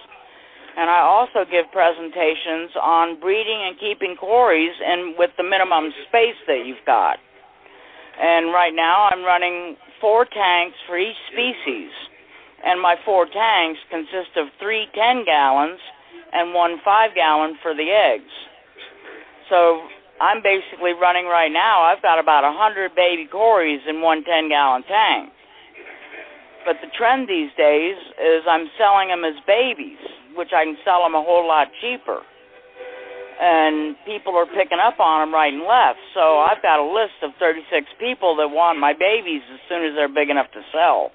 And 0.77 0.89
I 0.89 0.99
also 1.01 1.49
give 1.49 1.65
presentations 1.71 2.71
on 2.81 3.19
breeding 3.19 3.61
and 3.67 3.79
keeping 3.79 4.15
Corys 4.15 4.73
and 4.83 5.17
with 5.17 5.31
the 5.37 5.43
minimum 5.43 5.91
space 6.07 6.37
that 6.47 6.65
you've 6.65 6.85
got. 6.85 7.17
And 8.21 8.53
right 8.53 8.73
now 8.73 9.09
I'm 9.11 9.23
running 9.23 9.77
four 10.01 10.25
tanks 10.25 10.77
for 10.87 10.97
each 10.97 11.17
species. 11.31 11.91
And 12.63 12.81
my 12.81 12.95
four 13.05 13.25
tanks 13.25 13.79
consist 13.89 14.35
of 14.35 14.47
three 14.59 14.87
10 14.93 15.25
gallons 15.25 15.79
and 16.33 16.53
one 16.53 16.77
5 16.83 17.15
gallon 17.15 17.57
for 17.61 17.73
the 17.73 17.89
eggs. 17.89 18.31
So 19.49 19.81
I'm 20.21 20.43
basically 20.43 20.93
running 20.93 21.25
right 21.25 21.51
now, 21.51 21.81
I've 21.81 22.01
got 22.01 22.19
about 22.19 22.43
a 22.43 22.51
100 22.51 22.93
baby 22.95 23.27
Corys 23.31 23.87
in 23.87 24.01
one 24.01 24.23
10 24.23 24.49
gallon 24.49 24.83
tank. 24.83 25.31
But 26.65 26.75
the 26.81 26.91
trend 26.97 27.27
these 27.29 27.49
days 27.57 27.95
is 28.19 28.43
I'm 28.47 28.67
selling 28.77 29.07
them 29.07 29.23
as 29.23 29.39
babies, 29.47 29.97
which 30.35 30.49
I 30.55 30.65
can 30.65 30.77
sell 30.85 31.03
them 31.03 31.15
a 31.15 31.23
whole 31.23 31.47
lot 31.47 31.67
cheaper 31.81 32.21
and 33.39 33.95
people 34.05 34.35
are 34.35 34.45
picking 34.45 34.83
up 34.83 34.99
on 34.99 35.23
them 35.23 35.33
right 35.33 35.53
and 35.53 35.63
left. 35.63 35.99
So 36.13 36.43
I've 36.43 36.61
got 36.61 36.83
a 36.83 36.83
list 36.83 37.23
of 37.23 37.31
36 37.39 37.87
people 37.97 38.35
that 38.35 38.51
want 38.51 38.77
my 38.77 38.91
babies 38.91 39.41
as 39.47 39.59
soon 39.71 39.87
as 39.87 39.95
they're 39.95 40.11
big 40.11 40.29
enough 40.29 40.51
to 40.51 40.61
sell. 40.75 41.11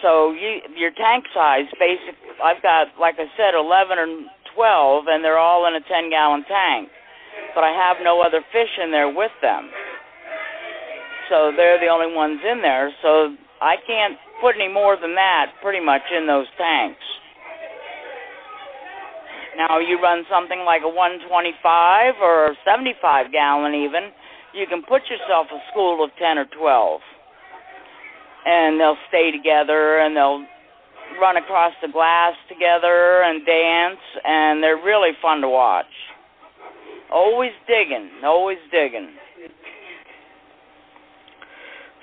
So 0.00 0.30
you, 0.30 0.62
your 0.78 0.94
tank 0.94 1.26
size, 1.34 1.66
basic, 1.78 2.14
I've 2.42 2.62
got 2.62 2.94
like 2.98 3.18
I 3.18 3.26
said, 3.34 3.58
11 3.58 3.98
or 3.98 4.06
12, 4.54 5.04
and 5.10 5.24
they're 5.24 5.38
all 5.38 5.66
in 5.66 5.74
a 5.74 5.82
10-gallon 5.82 6.44
tank. 6.46 6.88
But 7.54 7.64
I 7.64 7.74
have 7.74 7.98
no 8.02 8.22
other 8.22 8.42
fish 8.52 8.70
in 8.82 8.90
there 8.90 9.10
with 9.10 9.32
them. 9.42 9.70
So 11.30 11.50
they're 11.56 11.80
the 11.80 11.90
only 11.90 12.14
ones 12.14 12.40
in 12.46 12.62
there. 12.62 12.92
So 13.02 13.34
I 13.60 13.74
can't 13.86 14.18
put 14.42 14.58
any 14.58 14.66
more 14.66 14.98
than 15.00 15.14
that, 15.14 15.54
pretty 15.62 15.78
much, 15.78 16.02
in 16.10 16.26
those 16.26 16.50
tanks. 16.58 17.06
Now 19.56 19.78
you 19.78 20.02
run 20.02 20.24
something 20.28 20.66
like 20.66 20.82
a 20.82 20.90
125 20.90 22.14
or 22.20 22.56
75 22.66 23.30
gallon 23.30 23.74
even, 23.74 24.10
you 24.52 24.66
can 24.66 24.82
put 24.82 25.02
yourself 25.06 25.46
a 25.54 25.60
school 25.70 26.02
of 26.02 26.10
10 26.18 26.38
or 26.38 26.46
12. 26.50 27.00
And 28.44 28.80
they'll 28.80 28.98
stay 29.08 29.30
together 29.30 30.00
and 30.00 30.16
they'll 30.16 30.44
run 31.20 31.36
across 31.36 31.72
the 31.80 31.88
glass 31.88 32.34
together 32.48 33.22
and 33.22 33.46
dance 33.46 34.02
and 34.24 34.62
they're 34.62 34.82
really 34.82 35.12
fun 35.22 35.40
to 35.42 35.48
watch. 35.48 35.92
Always 37.12 37.52
digging, 37.68 38.10
always 38.24 38.58
digging. 38.72 39.14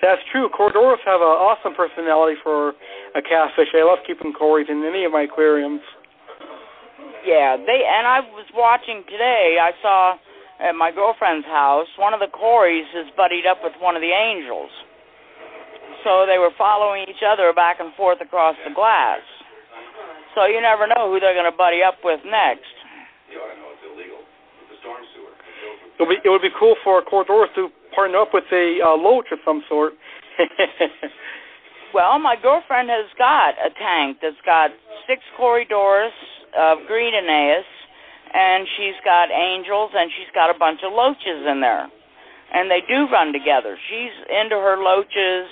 That's 0.01 0.21
true. 0.31 0.47
Corydoras 0.47 1.03
have 1.03 1.19
an 1.19 1.35
awesome 1.35 1.75
personality 1.75 2.39
for 2.41 2.71
a 3.15 3.21
catfish. 3.21 3.67
I 3.75 3.83
love 3.83 3.99
keeping 4.07 4.31
Corys 4.31 4.69
in 4.69 4.83
any 4.87 5.03
of 5.03 5.11
my 5.11 5.27
aquariums. 5.27 5.83
Yeah, 7.27 7.59
they 7.59 7.83
and 7.83 8.07
I 8.07 8.23
was 8.31 8.47
watching 8.55 9.03
today. 9.11 9.59
I 9.59 9.75
saw 9.83 10.15
at 10.63 10.71
my 10.71 10.91
girlfriend's 10.91 11.45
house 11.47 11.87
one 11.99 12.13
of 12.13 12.23
the 12.23 12.31
Corys 12.31 12.87
is 12.95 13.11
buddied 13.19 13.43
up 13.43 13.59
with 13.59 13.73
one 13.79 13.95
of 13.95 14.01
the 14.01 14.15
Angels. 14.15 14.71
So 16.07 16.23
they 16.23 16.39
were 16.39 16.55
following 16.55 17.03
each 17.11 17.23
other 17.27 17.51
back 17.51 17.83
and 17.83 17.91
forth 17.95 18.23
across 18.23 18.55
the 18.63 18.71
glass. 18.71 19.19
So 20.35 20.47
you 20.47 20.61
never 20.63 20.87
know 20.87 21.11
who 21.11 21.19
they're 21.19 21.35
going 21.35 21.49
to 21.49 21.55
buddy 21.55 21.83
up 21.83 21.99
with 22.07 22.23
next. 22.23 22.71
It 25.99 26.07
would 26.07 26.15
be, 26.15 26.19
it 26.23 26.29
would 26.31 26.41
be 26.41 26.55
cool 26.55 26.79
for 26.87 27.03
Corydoras 27.03 27.51
to 27.59 27.67
partner 27.99 28.23
up 28.23 28.31
with 28.31 28.47
a 28.53 28.79
uh, 28.79 28.95
loach 28.95 29.27
of 29.33 29.39
some 29.43 29.59
sort. 29.67 29.91
well, 31.93 32.17
my 32.17 32.39
girlfriend 32.41 32.87
has 32.87 33.11
got 33.17 33.59
a 33.59 33.67
tank 33.75 34.23
that's 34.23 34.39
got 34.45 34.71
six 35.03 35.19
Corydoras 35.35 36.15
of 36.55 36.87
green 36.87 37.11
Aeneus, 37.11 37.67
and 38.31 38.63
she's 38.79 38.95
got 39.03 39.27
angels, 39.35 39.91
and 39.91 40.07
she's 40.15 40.31
got 40.31 40.47
a 40.47 40.57
bunch 40.57 40.79
of 40.87 40.95
loaches 40.95 41.43
in 41.43 41.59
there. 41.59 41.91
And 42.55 42.71
they 42.71 42.79
do 42.87 43.11
run 43.11 43.35
together. 43.35 43.75
She's 43.91 44.15
into 44.31 44.55
her 44.55 44.79
loaches. 44.79 45.51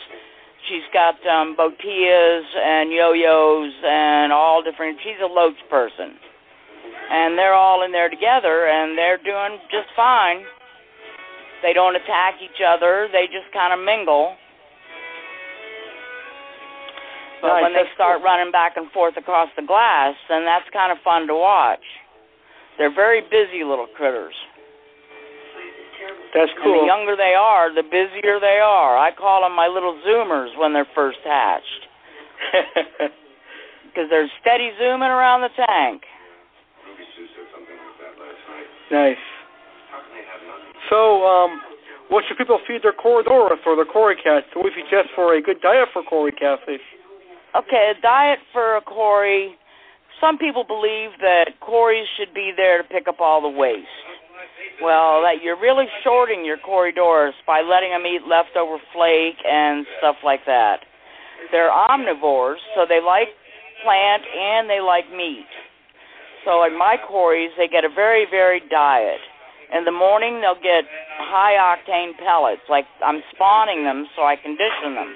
She's 0.72 0.88
got 0.96 1.20
um, 1.28 1.52
botias 1.60 2.48
and 2.56 2.96
yo-yos 2.96 3.74
and 3.84 4.32
all 4.32 4.64
different. 4.64 5.04
She's 5.04 5.20
a 5.20 5.28
loach 5.28 5.60
person, 5.70 6.16
and 7.12 7.38
they're 7.38 7.60
all 7.60 7.84
in 7.84 7.92
there 7.92 8.10
together, 8.10 8.72
and 8.72 8.98
they're 8.98 9.20
doing 9.20 9.60
just 9.68 9.92
fine. 9.98 10.48
They 11.64 11.74
don't 11.74 11.96
attack 11.96 12.36
each 12.44 12.62
other. 12.62 13.08
They 13.12 13.26
just 13.28 13.52
kind 13.54 13.74
of 13.74 13.80
mingle. 13.84 14.36
But 17.42 17.54
Nice, 17.54 17.64
when 17.64 17.74
they 17.74 17.86
start 17.94 18.18
cool. 18.18 18.26
running 18.26 18.52
back 18.52 18.78
and 18.78 18.90
forth 18.92 19.16
across 19.18 19.50
the 19.56 19.62
glass, 19.62 20.16
then 20.30 20.46
that's 20.46 20.66
kind 20.74 20.92
of 20.92 20.98
fun 21.04 21.28
to 21.28 21.36
watch. 21.36 21.84
They're 22.78 22.94
very 22.94 23.22
busy 23.22 23.64
little 23.64 23.88
critters. 23.96 24.34
That's 26.34 26.52
And 26.54 26.64
cool. 26.64 26.82
the 26.82 26.86
younger 26.86 27.16
they 27.16 27.34
are, 27.38 27.74
the 27.74 27.84
busier 27.84 28.40
they 28.40 28.60
are. 28.62 28.98
I 28.98 29.12
call 29.14 29.42
them 29.42 29.56
my 29.56 29.68
little 29.68 29.98
zoomers 30.06 30.54
when 30.58 30.74
they're 30.74 30.90
first 30.94 31.18
hatched 31.24 31.84
because 33.86 34.10
they're 34.10 34.30
steady 34.42 34.70
zooming 34.78 35.10
around 35.10 35.42
the 35.42 35.50
tank. 35.58 36.04
Ruby 36.86 37.06
Sue 37.18 37.26
said 37.34 37.46
something 37.54 37.78
like 37.78 37.98
that 38.02 38.14
last 38.22 38.42
night. 38.50 38.70
Nice. 39.14 39.26
So, 40.90 41.26
um, 41.26 41.62
what 42.10 42.24
should 42.28 42.38
people 42.38 42.60
feed 42.68 42.84
their 42.84 42.94
Corydoras 42.96 43.60
or 43.66 43.76
their 43.76 43.86
Cory 43.86 44.16
cats? 44.16 44.48
Would 44.56 44.72
you 44.76 44.84
suggest 44.84 45.10
for 45.16 45.36
a 45.36 45.42
good 45.42 45.62
diet 45.62 45.90
for 45.92 46.04
Cory 46.04 46.32
catfish? 46.32 46.84
Okay, 47.56 47.94
a 47.98 48.02
diet 48.02 48.40
for 48.54 48.78
a 48.78 48.82
Cory. 48.82 49.56
Some 50.22 50.38
people 50.38 50.64
believe 50.64 51.12
that 51.20 51.60
Corys 51.62 52.06
should 52.18 52.34
be 52.34 52.52
there 52.56 52.82
to 52.82 52.88
pick 52.88 53.08
up 53.08 53.20
all 53.20 53.42
the 53.42 53.50
waste. 53.50 53.88
Well, 54.82 55.22
that 55.22 55.44
you're 55.44 55.60
really 55.60 55.86
shorting 56.04 56.46
your 56.46 56.58
Corydoras 56.58 57.34
by 57.46 57.62
letting 57.62 57.92
them 57.92 58.06
eat 58.06 58.22
leftover 58.28 58.78
flake 58.94 59.38
and 59.44 59.86
stuff 60.00 60.16
like 60.24 60.46
that. 60.46 60.86
They're 61.52 61.72
omnivores, 61.72 62.62
so 62.76 62.86
they 62.88 63.02
like 63.02 63.30
plant 63.84 64.24
and 64.24 64.70
they 64.70 64.80
like 64.80 65.06
meat. 65.12 65.50
So 66.46 66.64
in 66.64 66.78
my 66.78 66.96
Corys, 67.10 67.50
they 67.58 67.68
get 67.68 67.84
a 67.84 67.90
very 67.94 68.26
varied 68.30 68.70
diet. 68.70 69.20
In 69.74 69.84
the 69.84 69.92
morning, 69.92 70.40
they'll 70.40 70.62
get 70.62 70.86
high 71.18 71.58
octane 71.60 72.18
pellets. 72.18 72.62
Like 72.70 72.86
I'm 73.04 73.22
spawning 73.34 73.84
them, 73.84 74.08
so 74.16 74.24
I 74.24 74.36
condition 74.36 74.96
them. 74.96 75.16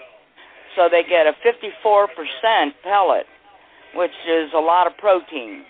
So 0.76 0.88
they 0.90 1.04
get 1.04 1.28
a 1.28 1.34
54% 1.44 2.72
pellet, 2.84 3.26
which 3.96 4.16
is 4.28 4.52
a 4.56 4.60
lot 4.60 4.88
of 4.88 4.98
protein. 4.98 5.64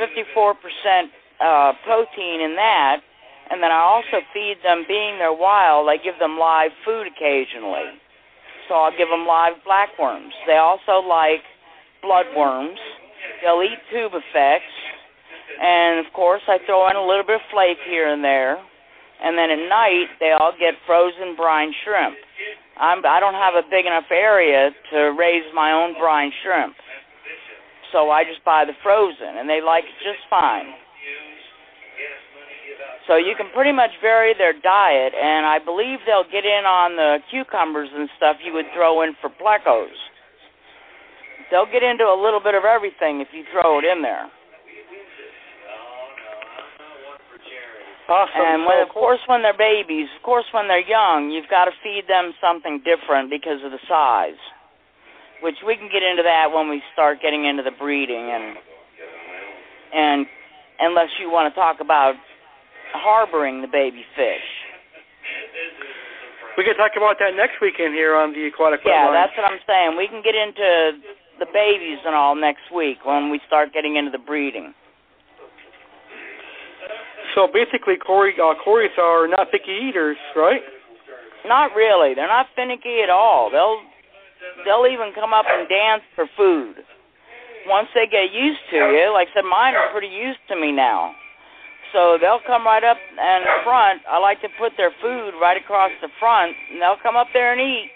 54% 0.00 0.54
uh, 1.40 1.72
protein 1.84 2.40
in 2.40 2.56
that, 2.56 3.00
and 3.50 3.62
then 3.62 3.70
I 3.70 3.80
also 3.80 4.24
feed 4.32 4.56
them, 4.62 4.84
being 4.86 5.18
they're 5.18 5.32
wild, 5.32 5.88
I 5.88 5.96
give 5.96 6.18
them 6.18 6.38
live 6.38 6.70
food 6.84 7.06
occasionally. 7.06 7.96
So 8.68 8.74
I'll 8.74 8.96
give 8.96 9.08
them 9.08 9.26
live 9.26 9.54
blackworms. 9.66 10.32
They 10.46 10.56
also 10.56 11.00
like 11.06 11.40
bloodworms. 12.04 12.76
They'll 13.42 13.62
eat 13.62 13.78
tubifex, 13.92 14.60
and 15.60 16.04
of 16.04 16.12
course 16.12 16.42
I 16.48 16.58
throw 16.66 16.88
in 16.90 16.96
a 16.96 17.04
little 17.04 17.24
bit 17.24 17.36
of 17.36 17.46
flake 17.50 17.78
here 17.88 18.08
and 18.08 18.22
there. 18.22 18.58
And 19.20 19.36
then 19.36 19.50
at 19.50 19.68
night 19.68 20.08
they 20.20 20.30
all 20.30 20.52
get 20.58 20.74
frozen 20.86 21.34
brine 21.36 21.72
shrimp. 21.84 22.14
I'm, 22.78 23.02
I 23.04 23.18
don't 23.18 23.34
have 23.34 23.54
a 23.58 23.66
big 23.66 23.86
enough 23.86 24.06
area 24.10 24.70
to 24.92 24.98
raise 25.18 25.42
my 25.52 25.72
own 25.72 25.98
brine 25.98 26.30
shrimp, 26.42 26.76
so 27.90 28.10
I 28.10 28.22
just 28.22 28.44
buy 28.44 28.64
the 28.64 28.78
frozen, 28.82 29.34
and 29.34 29.50
they 29.50 29.60
like 29.60 29.82
it 29.82 29.98
just 29.98 30.22
fine. 30.30 30.78
So 33.08 33.16
you 33.16 33.34
can 33.34 33.50
pretty 33.54 33.72
much 33.72 33.90
vary 34.00 34.34
their 34.36 34.52
diet, 34.52 35.12
and 35.16 35.46
I 35.46 35.58
believe 35.58 35.98
they'll 36.06 36.28
get 36.30 36.44
in 36.44 36.62
on 36.68 36.94
the 36.94 37.18
cucumbers 37.32 37.88
and 37.90 38.08
stuff 38.16 38.36
you 38.44 38.52
would 38.52 38.66
throw 38.76 39.02
in 39.02 39.16
for 39.20 39.30
plecos. 39.30 39.96
They'll 41.50 41.66
get 41.66 41.82
into 41.82 42.04
a 42.04 42.14
little 42.14 42.38
bit 42.38 42.54
of 42.54 42.64
everything 42.64 43.24
if 43.24 43.28
you 43.32 43.42
throw 43.50 43.80
it 43.80 43.84
in 43.84 44.02
there. 44.02 44.28
Awesome. 48.08 48.40
And 48.40 48.64
when, 48.64 48.80
So, 48.80 48.88
of 48.88 48.92
course, 48.96 49.20
when 49.28 49.44
they're 49.44 49.56
babies, 49.56 50.08
of 50.16 50.22
course, 50.24 50.48
when 50.52 50.66
they're 50.66 50.84
young, 50.84 51.30
you've 51.30 51.48
got 51.52 51.66
to 51.66 51.72
feed 51.84 52.08
them 52.08 52.32
something 52.40 52.80
different 52.80 53.28
because 53.28 53.60
of 53.62 53.70
the 53.70 53.80
size. 53.84 54.40
Which 55.44 55.60
we 55.62 55.76
can 55.76 55.92
get 55.92 56.02
into 56.02 56.24
that 56.24 56.50
when 56.50 56.68
we 56.68 56.82
start 56.92 57.20
getting 57.22 57.44
into 57.44 57.62
the 57.62 57.70
breeding 57.70 58.32
and 58.32 58.56
and 59.94 60.26
unless 60.80 61.08
you 61.20 61.30
want 61.30 61.52
to 61.52 61.54
talk 61.54 61.78
about 61.80 62.14
harboring 62.92 63.62
the 63.62 63.68
baby 63.68 64.02
fish. 64.16 64.48
We 66.56 66.64
can 66.64 66.74
talk 66.74 66.98
about 66.98 67.22
that 67.22 67.38
next 67.38 67.62
weekend 67.62 67.94
here 67.94 68.16
on 68.16 68.32
the 68.32 68.50
Aquatic 68.50 68.80
Yeah, 68.84 69.14
that's 69.14 69.30
what 69.38 69.46
I'm 69.46 69.62
saying. 69.62 69.96
We 69.96 70.08
can 70.08 70.22
get 70.26 70.34
into 70.34 70.98
the 71.38 71.46
babies 71.46 72.02
and 72.04 72.14
all 72.14 72.34
next 72.34 72.66
week 72.74 73.06
when 73.06 73.30
we 73.30 73.40
start 73.46 73.72
getting 73.72 73.94
into 73.94 74.10
the 74.10 74.18
breeding. 74.18 74.74
So 77.38 77.46
basically, 77.46 77.94
Cory, 77.94 78.34
uh, 78.34 78.58
Corys 78.66 78.98
are 78.98 79.30
not 79.30 79.54
picky 79.54 79.70
eaters, 79.70 80.18
right? 80.34 80.58
Not 81.46 81.70
really. 81.78 82.10
They're 82.18 82.26
not 82.26 82.50
finicky 82.58 82.98
at 82.98 83.10
all. 83.14 83.46
They'll 83.46 83.78
they'll 84.66 84.90
even 84.90 85.14
come 85.14 85.30
up 85.30 85.46
and 85.46 85.68
dance 85.70 86.02
for 86.18 86.26
food. 86.36 86.82
Once 87.70 87.86
they 87.94 88.10
get 88.10 88.34
used 88.34 88.58
to 88.74 88.90
you, 88.90 89.14
like 89.14 89.30
I 89.30 89.38
said, 89.38 89.46
mine 89.46 89.78
are 89.78 89.86
pretty 89.94 90.10
used 90.10 90.42
to 90.50 90.58
me 90.58 90.72
now. 90.74 91.14
So 91.94 92.18
they'll 92.20 92.42
come 92.42 92.66
right 92.66 92.82
up 92.82 92.98
and 92.98 93.46
front. 93.62 94.02
I 94.10 94.18
like 94.18 94.42
to 94.42 94.50
put 94.58 94.72
their 94.76 94.90
food 95.00 95.38
right 95.38 95.56
across 95.56 95.94
the 96.02 96.10
front, 96.18 96.58
and 96.72 96.82
they'll 96.82 96.98
come 97.00 97.14
up 97.14 97.28
there 97.32 97.54
and 97.54 97.62
eat. 97.62 97.86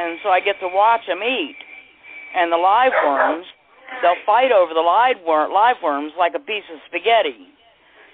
And 0.00 0.16
so 0.24 0.30
I 0.30 0.40
get 0.40 0.56
to 0.64 0.68
watch 0.72 1.04
them 1.06 1.20
eat. 1.20 1.60
And 2.34 2.50
the 2.50 2.56
live 2.56 2.96
worms, 3.04 3.44
they'll 4.00 4.24
fight 4.24 4.48
over 4.48 4.72
the 4.72 4.80
live, 4.80 5.20
live 5.28 5.76
worms 5.84 6.16
like 6.16 6.32
a 6.32 6.40
piece 6.40 6.64
of 6.72 6.80
spaghetti. 6.88 7.51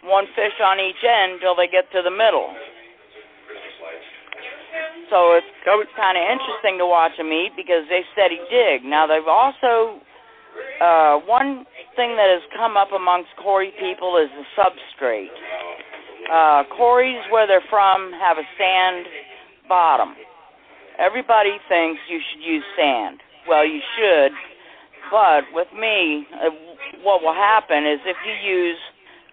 One 0.04 0.26
fish 0.34 0.54
on 0.62 0.78
each 0.78 1.02
end 1.02 1.40
till 1.40 1.56
they 1.56 1.66
get 1.66 1.90
to 1.92 2.02
the 2.02 2.10
middle. 2.10 2.54
So 5.10 5.34
it's 5.34 5.94
kind 5.96 6.16
of 6.18 6.24
interesting 6.24 6.76
to 6.78 6.86
watch 6.86 7.16
them 7.16 7.32
eat 7.32 7.52
because 7.56 7.88
they 7.88 8.04
steady 8.12 8.38
dig. 8.50 8.84
Now 8.84 9.06
they've 9.06 9.26
also 9.26 10.00
uh, 10.80 11.18
one 11.26 11.64
thing 11.96 12.14
that 12.14 12.30
has 12.30 12.44
come 12.54 12.76
up 12.76 12.92
amongst 12.92 13.30
Cory 13.42 13.72
people 13.80 14.16
is 14.16 14.30
the 14.36 14.46
substrate. 14.54 15.34
Uh, 16.30 16.62
Corys, 16.76 17.24
where 17.32 17.46
they're 17.46 17.64
from, 17.70 18.12
have 18.20 18.36
a 18.38 18.46
sand 18.58 19.06
bottom. 19.68 20.14
Everybody 20.98 21.56
thinks 21.68 22.00
you 22.08 22.20
should 22.20 22.44
use 22.44 22.64
sand. 22.76 23.20
Well, 23.48 23.66
you 23.66 23.80
should, 23.96 24.32
but 25.10 25.44
with 25.52 25.68
me, 25.72 26.26
uh, 26.36 26.50
what 27.02 27.22
will 27.22 27.34
happen 27.34 27.86
is 27.86 27.98
if 28.04 28.16
you 28.26 28.34
use 28.44 28.76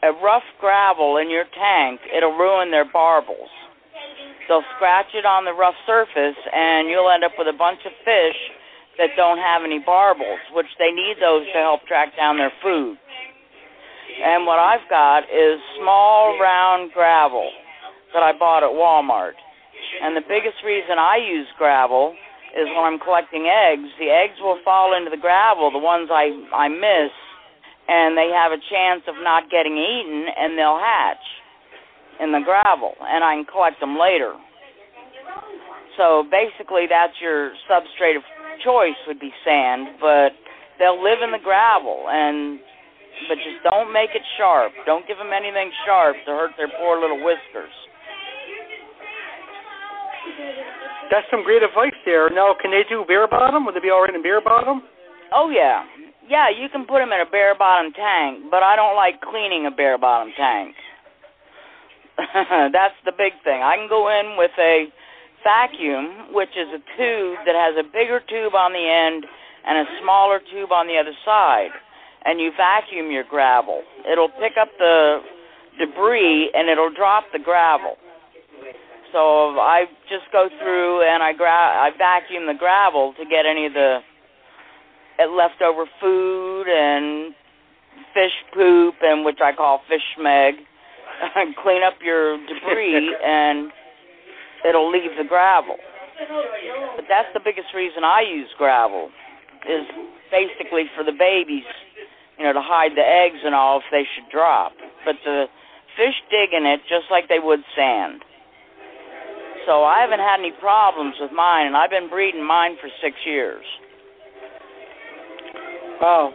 a 0.05 0.13
rough 0.21 0.45
gravel 0.59 1.17
in 1.17 1.29
your 1.29 1.45
tank, 1.57 1.99
it'll 2.15 2.37
ruin 2.37 2.71
their 2.71 2.85
barbels. 2.85 3.49
They'll 4.47 4.65
scratch 4.77 5.17
it 5.17 5.25
on 5.25 5.45
the 5.45 5.53
rough 5.53 5.75
surface, 5.85 6.37
and 6.53 6.87
you'll 6.87 7.09
end 7.09 7.23
up 7.23 7.33
with 7.37 7.47
a 7.47 7.57
bunch 7.57 7.81
of 7.85 7.91
fish 8.05 8.37
that 8.97 9.17
don't 9.17 9.39
have 9.39 9.65
any 9.65 9.81
barbels, 9.81 10.39
which 10.53 10.69
they 10.77 10.91
need 10.91 11.17
those 11.19 11.45
to 11.51 11.59
help 11.59 11.81
track 11.89 12.15
down 12.15 12.37
their 12.37 12.53
food. 12.61 12.97
And 14.23 14.45
what 14.45 14.59
I've 14.59 14.87
got 14.89 15.25
is 15.27 15.59
small 15.81 16.37
round 16.39 16.93
gravel 16.93 17.49
that 18.13 18.23
I 18.23 18.31
bought 18.37 18.63
at 18.63 18.71
Walmart. 18.71 19.35
And 20.01 20.15
the 20.15 20.21
biggest 20.21 20.63
reason 20.63 20.97
I 20.99 21.17
use 21.17 21.47
gravel 21.57 22.15
is 22.55 22.67
when 22.71 22.85
I'm 22.85 22.99
collecting 22.99 23.51
eggs, 23.51 23.89
the 23.99 24.07
eggs 24.07 24.39
will 24.39 24.59
fall 24.63 24.95
into 24.95 25.09
the 25.09 25.19
gravel, 25.19 25.71
the 25.71 25.81
ones 25.81 26.07
I 26.11 26.31
I 26.53 26.69
miss, 26.69 27.11
and 27.87 28.17
they 28.17 28.33
have 28.33 28.51
a 28.51 28.61
chance 28.69 29.03
of 29.07 29.15
not 29.21 29.49
getting 29.49 29.77
eaten 29.77 30.25
and 30.29 30.57
they'll 30.57 30.79
hatch 30.79 31.25
in 32.19 32.31
the 32.31 32.41
gravel 32.43 32.93
and 33.01 33.23
I 33.23 33.35
can 33.35 33.45
collect 33.45 33.79
them 33.79 33.97
later. 33.97 34.33
So 35.97 36.25
basically 36.29 36.85
that's 36.89 37.13
your 37.21 37.53
substrate 37.69 38.17
of 38.17 38.23
choice 38.63 38.97
would 39.07 39.19
be 39.19 39.31
sand, 39.45 39.99
but 40.01 40.33
they'll 40.79 41.01
live 41.01 41.21
in 41.23 41.31
the 41.31 41.43
gravel 41.43 42.07
and 42.09 42.59
but 43.29 43.39
just 43.39 43.63
don't 43.63 43.93
make 43.95 44.11
it 44.11 44.23
sharp. 44.37 44.73
Don't 44.85 45.07
give 45.07 45.17
them 45.17 45.31
anything 45.31 45.71
sharp 45.87 46.19
to 46.27 46.31
hurt 46.35 46.51
their 46.57 46.67
poor 46.67 46.99
little 46.99 47.23
whiskers. 47.23 47.71
That's 51.07 51.25
some 51.31 51.43
great 51.43 51.63
advice 51.63 51.95
there. 52.03 52.29
Now, 52.29 52.55
can 52.59 52.71
they 52.71 52.83
do 52.89 53.05
bare 53.07 53.27
bottom? 53.27 53.65
Would 53.65 53.75
they 53.75 53.79
be 53.79 53.89
all 53.89 54.03
right 54.03 54.13
in 54.13 54.21
bare 54.21 54.41
bottom? 54.41 54.83
Oh 55.33 55.49
yeah, 55.49 55.85
yeah. 56.27 56.49
You 56.49 56.69
can 56.69 56.85
put 56.85 56.99
them 56.99 57.11
in 57.11 57.21
a 57.21 57.29
bare 57.29 57.55
bottom 57.57 57.91
tank, 57.93 58.45
but 58.51 58.63
I 58.63 58.75
don't 58.75 58.95
like 58.95 59.21
cleaning 59.21 59.65
a 59.65 59.71
bare 59.71 59.97
bottom 59.97 60.33
tank. 60.37 60.75
That's 62.71 62.95
the 63.03 63.11
big 63.11 63.33
thing. 63.43 63.61
I 63.61 63.75
can 63.75 63.89
go 63.89 64.07
in 64.09 64.37
with 64.37 64.51
a 64.57 64.87
vacuum, 65.43 66.33
which 66.33 66.55
is 66.55 66.67
a 66.73 66.81
tube 66.97 67.37
that 67.45 67.55
has 67.55 67.75
a 67.77 67.83
bigger 67.83 68.19
tube 68.19 68.55
on 68.55 68.73
the 68.73 68.81
end 68.81 69.25
and 69.67 69.77
a 69.77 69.85
smaller 70.01 70.39
tube 70.51 70.71
on 70.71 70.87
the 70.87 70.97
other 70.97 71.13
side, 71.25 71.71
and 72.25 72.39
you 72.39 72.51
vacuum 72.55 73.11
your 73.11 73.23
gravel. 73.23 73.83
It'll 74.09 74.29
pick 74.29 74.53
up 74.59 74.69
the 74.77 75.19
debris 75.79 76.51
and 76.53 76.69
it'll 76.69 76.93
drop 76.93 77.25
the 77.33 77.39
gravel. 77.39 77.97
So 79.11 79.59
I 79.59 79.85
just 80.09 80.25
go 80.31 80.49
through 80.59 81.03
and 81.03 81.23
I 81.23 81.33
gra- 81.33 81.49
I 81.49 81.91
vacuum 81.97 82.47
the 82.47 82.57
gravel 82.57 83.13
to 83.17 83.25
get 83.25 83.45
any 83.45 83.65
of 83.65 83.73
the 83.73 83.99
leftover 85.23 85.85
food 86.01 86.67
and 86.67 87.33
fish 88.13 88.35
poop 88.53 88.95
and 89.01 89.23
which 89.23 89.39
I 89.43 89.55
call 89.55 89.81
fish 89.87 90.03
schmeg. 90.17 90.53
Clean 91.63 91.81
up 91.83 91.95
your 92.03 92.37
debris 92.37 93.15
and 93.25 93.71
it'll 94.67 94.91
leave 94.91 95.11
the 95.17 95.27
gravel. 95.27 95.77
But 96.95 97.05
that's 97.09 97.27
the 97.33 97.41
biggest 97.43 97.73
reason 97.75 98.03
I 98.03 98.21
use 98.21 98.49
gravel 98.57 99.09
is 99.67 99.83
basically 100.31 100.85
for 100.95 101.03
the 101.03 101.11
babies, 101.11 101.67
you 102.37 102.43
know, 102.45 102.53
to 102.53 102.63
hide 102.63 102.95
the 102.95 103.03
eggs 103.03 103.43
and 103.43 103.53
all 103.53 103.79
if 103.79 103.87
they 103.91 104.03
should 104.15 104.31
drop. 104.31 104.73
But 105.03 105.15
the 105.23 105.45
fish 105.97 106.15
dig 106.29 106.53
in 106.53 106.65
it 106.65 106.81
just 106.87 107.11
like 107.11 107.27
they 107.27 107.39
would 107.39 107.63
sand. 107.75 108.23
So 109.65 109.83
I 109.83 110.01
haven't 110.01 110.19
had 110.21 110.39
any 110.39 110.53
problems 110.61 111.15
with 111.19 111.31
mine, 111.31 111.65
and 111.65 111.75
I've 111.75 111.89
been 111.89 112.07
breeding 112.07 112.45
mine 112.45 112.77
for 112.79 112.87
six 113.01 113.17
years. 113.25 113.65
Wow. 116.01 116.33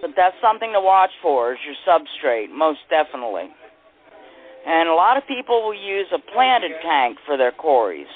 But 0.00 0.10
that's 0.16 0.36
something 0.42 0.72
to 0.72 0.80
watch 0.80 1.10
for 1.22 1.52
is 1.52 1.58
your 1.64 1.76
substrate, 1.86 2.50
most 2.50 2.80
definitely. 2.90 3.48
And 4.66 4.88
a 4.88 4.94
lot 4.94 5.16
of 5.16 5.26
people 5.26 5.62
will 5.62 5.74
use 5.74 6.06
a 6.12 6.18
planted 6.32 6.72
tank 6.82 7.18
for 7.24 7.36
their 7.36 7.52
cories. 7.52 8.10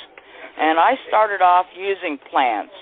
And 0.59 0.79
I 0.79 0.95
started 1.09 1.41
off 1.41 1.67
using 1.77 2.19
plants, 2.31 2.75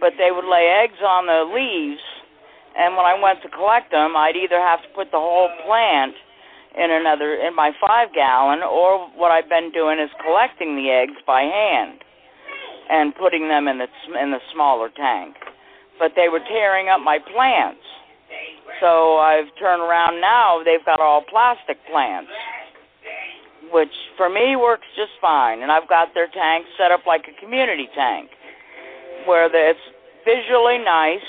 but 0.00 0.12
they 0.18 0.30
would 0.30 0.44
lay 0.44 0.82
eggs 0.84 1.00
on 1.00 1.26
the 1.26 1.48
leaves, 1.54 2.02
and 2.76 2.96
when 2.96 3.06
I 3.06 3.14
went 3.14 3.40
to 3.42 3.48
collect 3.48 3.92
them, 3.92 4.16
I'd 4.16 4.34
either 4.34 4.58
have 4.58 4.82
to 4.82 4.90
put 4.94 5.10
the 5.12 5.22
whole 5.22 5.48
plant 5.66 6.14
in 6.74 6.90
another 6.90 7.38
in 7.38 7.54
my 7.54 7.70
5 7.80 8.12
gallon 8.12 8.62
or 8.66 9.06
what 9.14 9.30
I've 9.30 9.48
been 9.48 9.70
doing 9.70 10.00
is 10.00 10.10
collecting 10.26 10.74
the 10.74 10.90
eggs 10.90 11.22
by 11.24 11.42
hand 11.42 12.02
and 12.90 13.14
putting 13.14 13.48
them 13.48 13.68
in 13.68 13.78
the 13.78 13.86
in 14.20 14.32
the 14.32 14.42
smaller 14.52 14.90
tank. 14.90 15.36
But 15.98 16.12
they 16.16 16.28
were 16.28 16.40
tearing 16.40 16.88
up 16.88 17.00
my 17.00 17.18
plants. 17.18 17.82
So 18.80 19.16
I've 19.18 19.48
turned 19.58 19.82
around 19.82 20.20
now, 20.20 20.62
they've 20.64 20.84
got 20.84 21.00
all 21.00 21.22
plastic 21.30 21.78
plants 21.90 22.30
which 23.74 23.92
for 24.16 24.28
me 24.28 24.54
works 24.54 24.86
just 24.96 25.10
fine. 25.20 25.62
And 25.62 25.70
I've 25.72 25.88
got 25.88 26.14
their 26.14 26.28
tank 26.28 26.66
set 26.78 26.94
up 26.94 27.06
like 27.06 27.26
a 27.26 27.34
community 27.42 27.88
tank, 27.94 28.30
where 29.26 29.50
it's 29.50 29.86
visually 30.22 30.78
nice, 30.78 31.26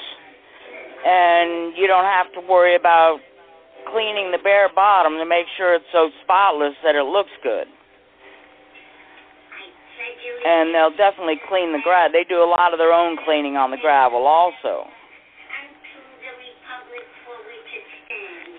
and 1.06 1.74
you 1.78 1.88
don't 1.88 2.06
have 2.06 2.30
to 2.38 2.42
worry 2.48 2.76
about 2.76 3.20
cleaning 3.92 4.32
the 4.32 4.42
bare 4.42 4.70
bottom 4.74 5.18
to 5.18 5.26
make 5.26 5.46
sure 5.58 5.76
it's 5.76 5.90
so 5.92 6.10
spotless 6.24 6.74
that 6.84 6.96
it 6.96 7.06
looks 7.06 7.34
good. 7.44 7.68
And 10.46 10.74
they'll 10.74 10.96
definitely 10.96 11.42
clean 11.50 11.74
the 11.74 11.82
gravel. 11.84 12.14
They 12.14 12.24
do 12.24 12.44
a 12.44 12.50
lot 12.50 12.74
of 12.74 12.80
their 12.80 12.94
own 12.94 13.18
cleaning 13.26 13.58
on 13.58 13.72
the 13.72 13.78
gravel 13.82 14.26
also. 14.26 14.86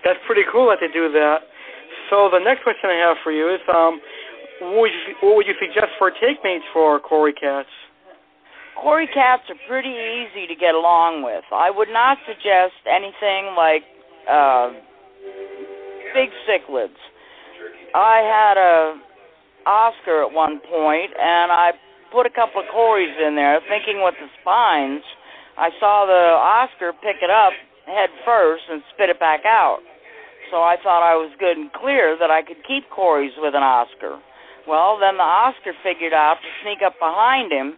That's 0.03 0.19
pretty 0.25 0.43
cool 0.51 0.67
that 0.69 0.79
they 0.79 0.91
do 0.91 1.11
that. 1.11 1.47
So 2.09 2.29
the 2.31 2.39
next 2.39 2.63
question 2.63 2.89
I 2.89 2.99
have 3.07 3.17
for 3.23 3.31
you 3.31 3.53
is, 3.53 3.59
um, 3.67 3.99
what 4.61 4.87
would 4.87 4.91
you, 4.91 5.15
what 5.21 5.35
would 5.35 5.47
you 5.47 5.55
suggest 5.59 5.91
for 5.99 6.11
take 6.11 6.43
mates 6.43 6.63
for 6.73 6.99
Cory 6.99 7.33
cats? 7.33 7.69
Cory 8.81 9.07
cats 9.07 9.43
are 9.49 9.59
pretty 9.67 9.89
easy 9.89 10.47
to 10.47 10.55
get 10.55 10.75
along 10.75 11.23
with. 11.23 11.43
I 11.51 11.69
would 11.69 11.89
not 11.89 12.17
suggest 12.27 12.77
anything 12.85 13.55
like 13.57 13.83
uh, 14.29 14.71
big 16.13 16.29
cichlids. 16.47 16.95
I 17.95 18.21
had 18.21 18.57
a 18.57 19.01
Oscar 19.67 20.23
at 20.23 20.31
one 20.31 20.63
point, 20.63 21.11
and 21.19 21.51
I 21.51 21.75
put 22.11 22.25
a 22.25 22.31
couple 22.31 22.63
of 22.63 22.67
Corys 22.71 23.11
in 23.19 23.35
there, 23.35 23.59
thinking 23.67 23.99
with 24.01 24.15
the 24.15 24.31
spines. 24.39 25.03
I 25.57 25.69
saw 25.79 26.07
the 26.07 26.39
Oscar 26.39 26.93
pick 27.03 27.19
it 27.21 27.29
up 27.29 27.51
head 27.87 28.09
first 28.25 28.63
and 28.69 28.83
spit 28.93 29.09
it 29.09 29.19
back 29.19 29.47
out. 29.47 29.79
So 30.51 30.63
I 30.63 30.75
thought 30.81 31.03
I 31.03 31.15
was 31.15 31.31
good 31.39 31.57
and 31.57 31.71
clear 31.73 32.15
that 32.19 32.31
I 32.31 32.43
could 32.43 32.63
keep 32.67 32.87
Corys 32.91 33.35
with 33.39 33.55
an 33.55 33.63
Oscar. 33.63 34.19
Well, 34.67 34.99
then 34.99 35.15
the 35.15 35.23
Oscar 35.27 35.71
figured 35.83 36.13
out 36.13 36.37
to 36.43 36.49
sneak 36.63 36.83
up 36.83 36.99
behind 36.99 37.51
him, 37.51 37.75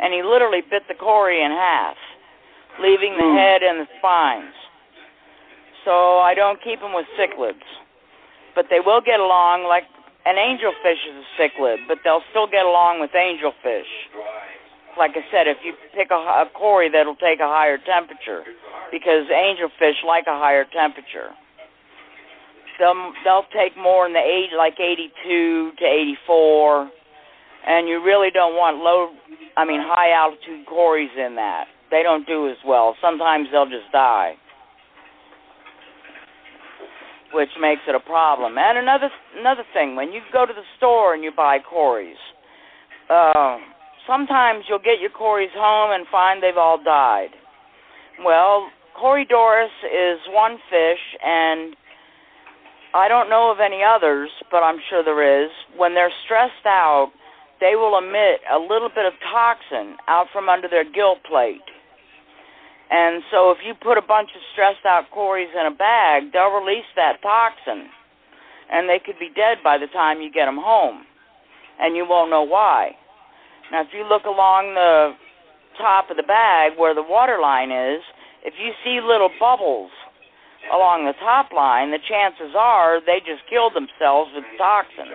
and 0.00 0.12
he 0.12 0.22
literally 0.24 0.60
bit 0.64 0.84
the 0.88 0.96
Cory 0.96 1.44
in 1.44 1.52
half, 1.52 1.96
leaving 2.80 3.16
the 3.16 3.28
hmm. 3.28 3.36
head 3.36 3.62
and 3.62 3.80
the 3.80 3.88
spines. 4.00 4.56
So 5.84 6.20
I 6.20 6.34
don't 6.34 6.60
keep 6.64 6.80
them 6.80 6.92
with 6.92 7.06
cichlids. 7.16 7.64
But 8.54 8.66
they 8.68 8.80
will 8.80 9.00
get 9.00 9.20
along 9.20 9.64
like 9.68 9.84
and 10.30 10.38
angelfish 10.38 11.02
is 11.10 11.24
a 11.26 11.42
cichlid, 11.42 11.78
but 11.88 11.98
they'll 12.04 12.22
still 12.30 12.46
get 12.46 12.64
along 12.64 13.00
with 13.00 13.10
angelfish. 13.10 13.90
Like 14.96 15.10
I 15.18 15.26
said, 15.32 15.50
if 15.50 15.58
you 15.64 15.74
pick 15.92 16.10
a, 16.12 16.14
a 16.14 16.46
cory 16.54 16.88
that'll 16.88 17.16
take 17.16 17.40
a 17.40 17.50
higher 17.50 17.78
temperature, 17.78 18.46
because 18.92 19.26
angelfish 19.26 20.06
like 20.06 20.24
a 20.28 20.38
higher 20.38 20.64
temperature. 20.70 21.34
They'll 22.78 23.12
they'll 23.24 23.50
take 23.52 23.76
more 23.76 24.06
in 24.06 24.12
the 24.12 24.22
eight 24.22 24.56
like 24.56 24.78
82 24.78 25.72
to 25.78 25.84
84, 25.84 26.90
and 27.66 27.88
you 27.88 28.02
really 28.02 28.30
don't 28.30 28.54
want 28.54 28.78
low, 28.78 29.10
I 29.56 29.64
mean 29.64 29.80
high 29.82 30.12
altitude 30.14 30.64
cories 30.66 31.10
in 31.18 31.34
that. 31.36 31.66
They 31.90 32.04
don't 32.04 32.26
do 32.26 32.48
as 32.48 32.56
well. 32.64 32.94
Sometimes 33.02 33.48
they'll 33.50 33.66
just 33.68 33.90
die 33.92 34.36
which 37.32 37.50
makes 37.60 37.82
it 37.88 37.94
a 37.94 38.00
problem. 38.00 38.58
And 38.58 38.78
another 38.78 39.10
another 39.38 39.64
thing, 39.72 39.96
when 39.96 40.12
you 40.12 40.20
go 40.32 40.46
to 40.46 40.52
the 40.52 40.66
store 40.76 41.14
and 41.14 41.22
you 41.22 41.32
buy 41.34 41.58
cories, 41.58 42.18
uh, 43.08 43.58
sometimes 44.06 44.64
you'll 44.68 44.78
get 44.78 45.00
your 45.00 45.10
cories 45.10 45.50
home 45.54 45.92
and 45.92 46.06
find 46.10 46.42
they've 46.42 46.56
all 46.56 46.82
died. 46.82 47.30
Well, 48.24 48.68
Corydoras 49.00 49.72
is 49.84 50.20
one 50.28 50.58
fish, 50.68 51.00
and 51.24 51.74
I 52.94 53.08
don't 53.08 53.30
know 53.30 53.50
of 53.50 53.58
any 53.60 53.80
others, 53.82 54.28
but 54.50 54.58
I'm 54.58 54.78
sure 54.90 55.02
there 55.02 55.44
is. 55.44 55.50
When 55.76 55.94
they're 55.94 56.12
stressed 56.24 56.66
out, 56.66 57.12
they 57.60 57.76
will 57.76 57.96
emit 57.96 58.40
a 58.50 58.58
little 58.58 58.88
bit 58.88 59.06
of 59.06 59.12
toxin 59.32 59.96
out 60.08 60.26
from 60.32 60.48
under 60.48 60.68
their 60.68 60.84
gill 60.84 61.16
plate. 61.28 61.64
And 62.90 63.22
so 63.30 63.52
if 63.52 63.58
you 63.64 63.74
put 63.74 63.98
a 63.98 64.02
bunch 64.02 64.30
of 64.34 64.42
stressed 64.52 64.84
out 64.84 65.10
cories 65.14 65.48
in 65.54 65.66
a 65.66 65.74
bag, 65.74 66.32
they'll 66.32 66.50
release 66.50 66.90
that 66.96 67.22
toxin. 67.22 67.86
And 68.70 68.88
they 68.88 68.98
could 68.98 69.18
be 69.18 69.30
dead 69.34 69.58
by 69.62 69.78
the 69.78 69.86
time 69.86 70.20
you 70.20 70.30
get 70.30 70.46
them 70.46 70.58
home. 70.58 71.06
And 71.78 71.96
you 71.96 72.04
won't 72.08 72.30
know 72.30 72.42
why. 72.42 72.92
Now, 73.70 73.82
if 73.82 73.88
you 73.94 74.04
look 74.04 74.24
along 74.24 74.74
the 74.74 75.14
top 75.78 76.10
of 76.10 76.16
the 76.16 76.26
bag 76.26 76.72
where 76.76 76.94
the 76.94 77.02
water 77.02 77.38
line 77.40 77.70
is, 77.70 78.02
if 78.44 78.54
you 78.58 78.72
see 78.82 79.00
little 79.00 79.30
bubbles 79.38 79.90
along 80.72 81.06
the 81.06 81.14
top 81.20 81.52
line, 81.52 81.90
the 81.90 82.02
chances 82.02 82.54
are 82.58 83.00
they 83.00 83.20
just 83.20 83.46
killed 83.48 83.74
themselves 83.74 84.30
with 84.34 84.44
toxin. 84.58 85.14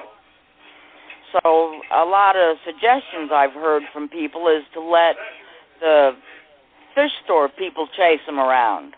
So, 1.33 1.81
a 1.91 2.05
lot 2.07 2.37
of 2.37 2.55
suggestions 2.63 3.29
I've 3.33 3.51
heard 3.51 3.83
from 3.91 4.07
people 4.07 4.47
is 4.47 4.63
to 4.73 4.79
let 4.79 5.15
the 5.81 6.15
fish 6.95 7.11
store 7.23 7.49
people 7.49 7.87
chase 7.95 8.23
them 8.25 8.39
around. 8.39 8.95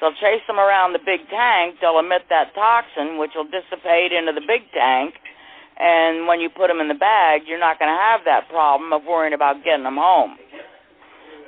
They'll 0.00 0.16
chase 0.16 0.40
them 0.46 0.58
around 0.58 0.94
the 0.94 1.04
big 1.04 1.28
tank. 1.28 1.76
They'll 1.80 1.98
emit 1.98 2.22
that 2.30 2.54
toxin, 2.54 3.18
which 3.18 3.32
will 3.36 3.44
dissipate 3.44 4.12
into 4.16 4.32
the 4.32 4.40
big 4.40 4.64
tank. 4.72 5.14
And 5.76 6.26
when 6.26 6.40
you 6.40 6.48
put 6.48 6.68
them 6.68 6.80
in 6.80 6.88
the 6.88 6.96
bag, 6.96 7.42
you're 7.46 7.60
not 7.60 7.78
going 7.78 7.92
to 7.92 8.00
have 8.00 8.20
that 8.24 8.48
problem 8.48 8.92
of 8.92 9.04
worrying 9.04 9.34
about 9.34 9.64
getting 9.64 9.84
them 9.84 10.00
home. 10.00 10.38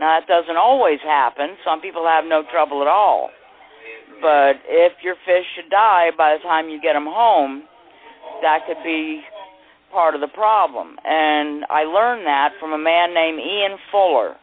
Now, 0.01 0.20
that 0.20 0.29
doesn't 0.29 0.57
always 0.57 1.01
happen. 1.01 1.57
Some 1.65 1.81
people 1.81 2.05
have 2.05 2.24
no 2.24 2.43
trouble 2.51 2.83
at 2.83 2.89
all. 2.89 3.31
But 4.20 4.61
if 4.69 4.93
your 5.03 5.16
fish 5.24 5.47
should 5.57 5.70
die 5.70 6.11
by 6.16 6.37
the 6.37 6.43
time 6.43 6.69
you 6.69 6.81
get 6.81 6.93
them 6.93 7.09
home, 7.09 7.65
that 8.43 8.61
could 8.66 8.83
be 8.85 9.23
part 9.93 10.15
of 10.15 10.20
the 10.20 10.29
problem. 10.29 10.97
And 11.05 11.65
I 11.70 11.85
learned 11.85 12.27
that 12.27 12.53
from 12.61 12.73
a 12.73 12.79
man 12.79 13.15
named 13.15 13.41
Ian 13.41 13.79
Fuller 13.91 14.37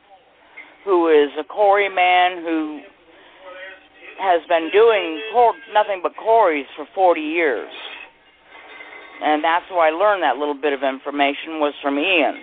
who 0.90 1.06
is 1.06 1.30
a 1.38 1.44
Cory 1.44 1.88
man 1.88 2.42
who 2.42 2.82
has 4.18 4.42
been 4.50 4.74
doing 4.74 5.22
cor- 5.32 5.54
nothing 5.72 6.02
but 6.02 6.18
cories 6.18 6.66
for 6.76 6.88
40 6.96 7.22
years. 7.22 7.70
And 9.22 9.44
that's 9.44 9.70
where 9.70 9.86
I 9.86 9.92
learned 9.92 10.24
that 10.24 10.38
little 10.38 10.58
bit 10.58 10.74
of 10.74 10.82
information 10.82 11.62
was 11.62 11.74
from 11.82 12.00
Ian. 12.00 12.42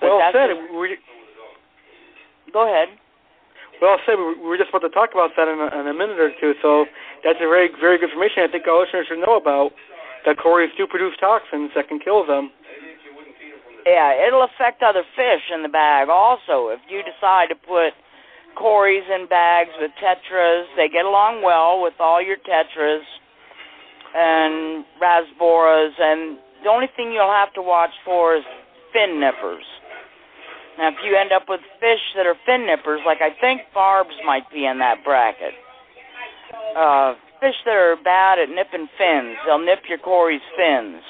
But 0.00 0.14
well 0.14 0.30
said. 0.32 0.50
We, 0.78 0.96
go 2.52 2.70
ahead. 2.70 2.94
Well 3.82 3.98
said. 4.06 4.14
We 4.14 4.46
were 4.46 4.56
just 4.56 4.70
about 4.70 4.86
to 4.86 4.94
talk 4.94 5.10
about 5.10 5.34
that 5.36 5.48
in 5.48 5.58
a, 5.58 5.68
in 5.80 5.88
a 5.90 5.94
minute 5.94 6.20
or 6.20 6.30
two. 6.40 6.54
So 6.62 6.86
that's 7.24 7.40
a 7.42 7.48
very, 7.50 7.68
very 7.80 7.98
good 7.98 8.14
information. 8.14 8.46
I 8.46 8.48
think 8.52 8.68
our 8.68 8.78
listeners 8.78 9.10
should 9.10 9.18
know 9.18 9.36
about 9.36 9.72
that 10.24 10.38
cories 10.38 10.70
do 10.78 10.86
produce 10.86 11.16
toxins 11.18 11.72
that 11.74 11.88
can 11.88 11.98
kill 11.98 12.24
them. 12.24 12.52
Yeah, 13.86 14.26
it'll 14.26 14.44
affect 14.44 14.82
other 14.82 15.04
fish 15.16 15.42
in 15.54 15.62
the 15.62 15.68
bag 15.68 16.08
also. 16.08 16.68
If 16.68 16.80
you 16.88 17.02
decide 17.02 17.48
to 17.48 17.54
put 17.54 17.92
cories 18.56 19.04
in 19.08 19.26
bags 19.26 19.70
with 19.80 19.90
tetras, 20.02 20.64
they 20.76 20.88
get 20.88 21.04
along 21.04 21.42
well 21.42 21.82
with 21.82 21.94
all 21.98 22.20
your 22.22 22.36
tetras 22.36 23.04
and 24.14 24.84
rasboras, 25.00 25.92
and 25.98 26.38
the 26.62 26.68
only 26.68 26.88
thing 26.96 27.12
you'll 27.12 27.32
have 27.32 27.52
to 27.54 27.62
watch 27.62 27.94
for 28.04 28.36
is 28.36 28.42
fin 28.92 29.20
nippers. 29.20 29.64
Now, 30.78 30.88
if 30.88 30.96
you 31.04 31.16
end 31.16 31.32
up 31.32 31.44
with 31.48 31.60
fish 31.78 32.00
that 32.16 32.26
are 32.26 32.36
fin 32.44 32.66
nippers, 32.66 33.00
like 33.06 33.20
I 33.20 33.30
think 33.40 33.62
barbs 33.72 34.14
might 34.26 34.50
be 34.52 34.66
in 34.66 34.78
that 34.78 35.04
bracket, 35.04 35.54
uh, 36.76 37.14
fish 37.40 37.56
that 37.64 37.74
are 37.74 37.96
bad 38.02 38.38
at 38.38 38.48
nipping 38.48 38.88
fins, 38.98 39.36
they'll 39.46 39.64
nip 39.64 39.80
your 39.88 39.98
cory's 39.98 40.44
fins. 40.56 41.02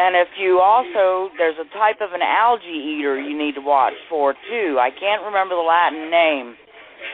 And 0.00 0.16
if 0.16 0.32
you 0.40 0.64
also, 0.64 1.28
there's 1.36 1.60
a 1.60 1.68
type 1.76 2.00
of 2.00 2.16
an 2.16 2.24
algae 2.24 2.96
eater 2.96 3.20
you 3.20 3.36
need 3.36 3.52
to 3.56 3.60
watch 3.60 3.92
for 4.08 4.32
too. 4.32 4.80
I 4.80 4.88
can't 4.88 5.20
remember 5.28 5.54
the 5.54 5.60
Latin 5.60 6.08
name, 6.08 6.56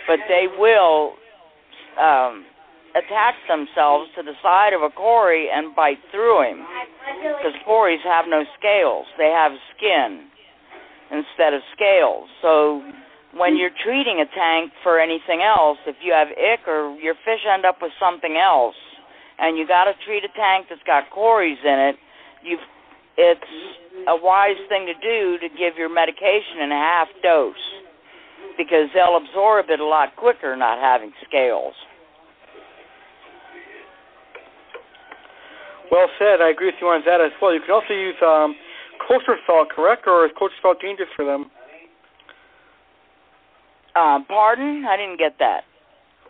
but 0.06 0.22
they 0.30 0.46
will 0.46 1.18
um, 1.98 2.46
attach 2.94 3.34
themselves 3.50 4.06
to 4.14 4.22
the 4.22 4.38
side 4.38 4.70
of 4.70 4.86
a 4.86 4.90
cory 4.94 5.50
and 5.50 5.74
bite 5.74 5.98
through 6.14 6.46
him. 6.46 6.62
Because 7.26 7.58
cories 7.66 7.98
have 8.06 8.26
no 8.30 8.46
scales, 8.54 9.06
they 9.18 9.34
have 9.34 9.50
skin 9.74 10.30
instead 11.10 11.58
of 11.58 11.66
scales. 11.74 12.30
So 12.38 12.86
when 13.34 13.58
you're 13.58 13.74
treating 13.82 14.22
a 14.22 14.30
tank 14.30 14.70
for 14.86 15.00
anything 15.02 15.42
else, 15.42 15.78
if 15.90 15.96
you 16.06 16.14
have 16.14 16.30
ick 16.30 16.68
or 16.70 16.94
your 17.02 17.18
fish 17.26 17.42
end 17.50 17.66
up 17.66 17.82
with 17.82 17.90
something 17.98 18.38
else, 18.38 18.78
and 19.42 19.58
you 19.58 19.66
got 19.66 19.90
to 19.90 19.92
treat 20.06 20.22
a 20.22 20.30
tank 20.38 20.70
that's 20.70 20.86
got 20.86 21.10
cories 21.10 21.58
in 21.66 21.78
it, 21.90 21.96
you've 22.46 22.62
it's 23.16 23.50
a 24.08 24.16
wise 24.16 24.60
thing 24.68 24.86
to 24.86 24.94
do 24.94 25.38
to 25.38 25.48
give 25.56 25.76
your 25.76 25.88
medication 25.88 26.62
in 26.62 26.70
a 26.70 26.76
half 26.76 27.08
dose 27.22 27.54
because 28.56 28.88
they'll 28.94 29.16
absorb 29.16 29.66
it 29.68 29.80
a 29.80 29.84
lot 29.84 30.14
quicker 30.16 30.56
not 30.56 30.78
having 30.78 31.12
scales. 31.26 31.74
Well 35.90 36.08
said. 36.18 36.40
I 36.40 36.50
agree 36.50 36.66
with 36.66 36.80
you 36.80 36.88
on 36.88 37.02
that 37.06 37.20
as 37.20 37.30
well. 37.40 37.54
You 37.54 37.60
can 37.60 37.70
also 37.70 37.94
use 37.94 38.16
um, 38.22 38.56
kosher 39.06 39.38
salt, 39.46 39.68
correct? 39.70 40.04
Or 40.06 40.26
is 40.26 40.32
kosher 40.38 40.54
salt 40.60 40.80
dangerous 40.80 41.10
for 41.14 41.24
them? 41.24 41.46
Um, 43.94 44.26
pardon? 44.26 44.84
I 44.84 44.96
didn't 44.96 45.18
get 45.18 45.38
that. 45.38 45.62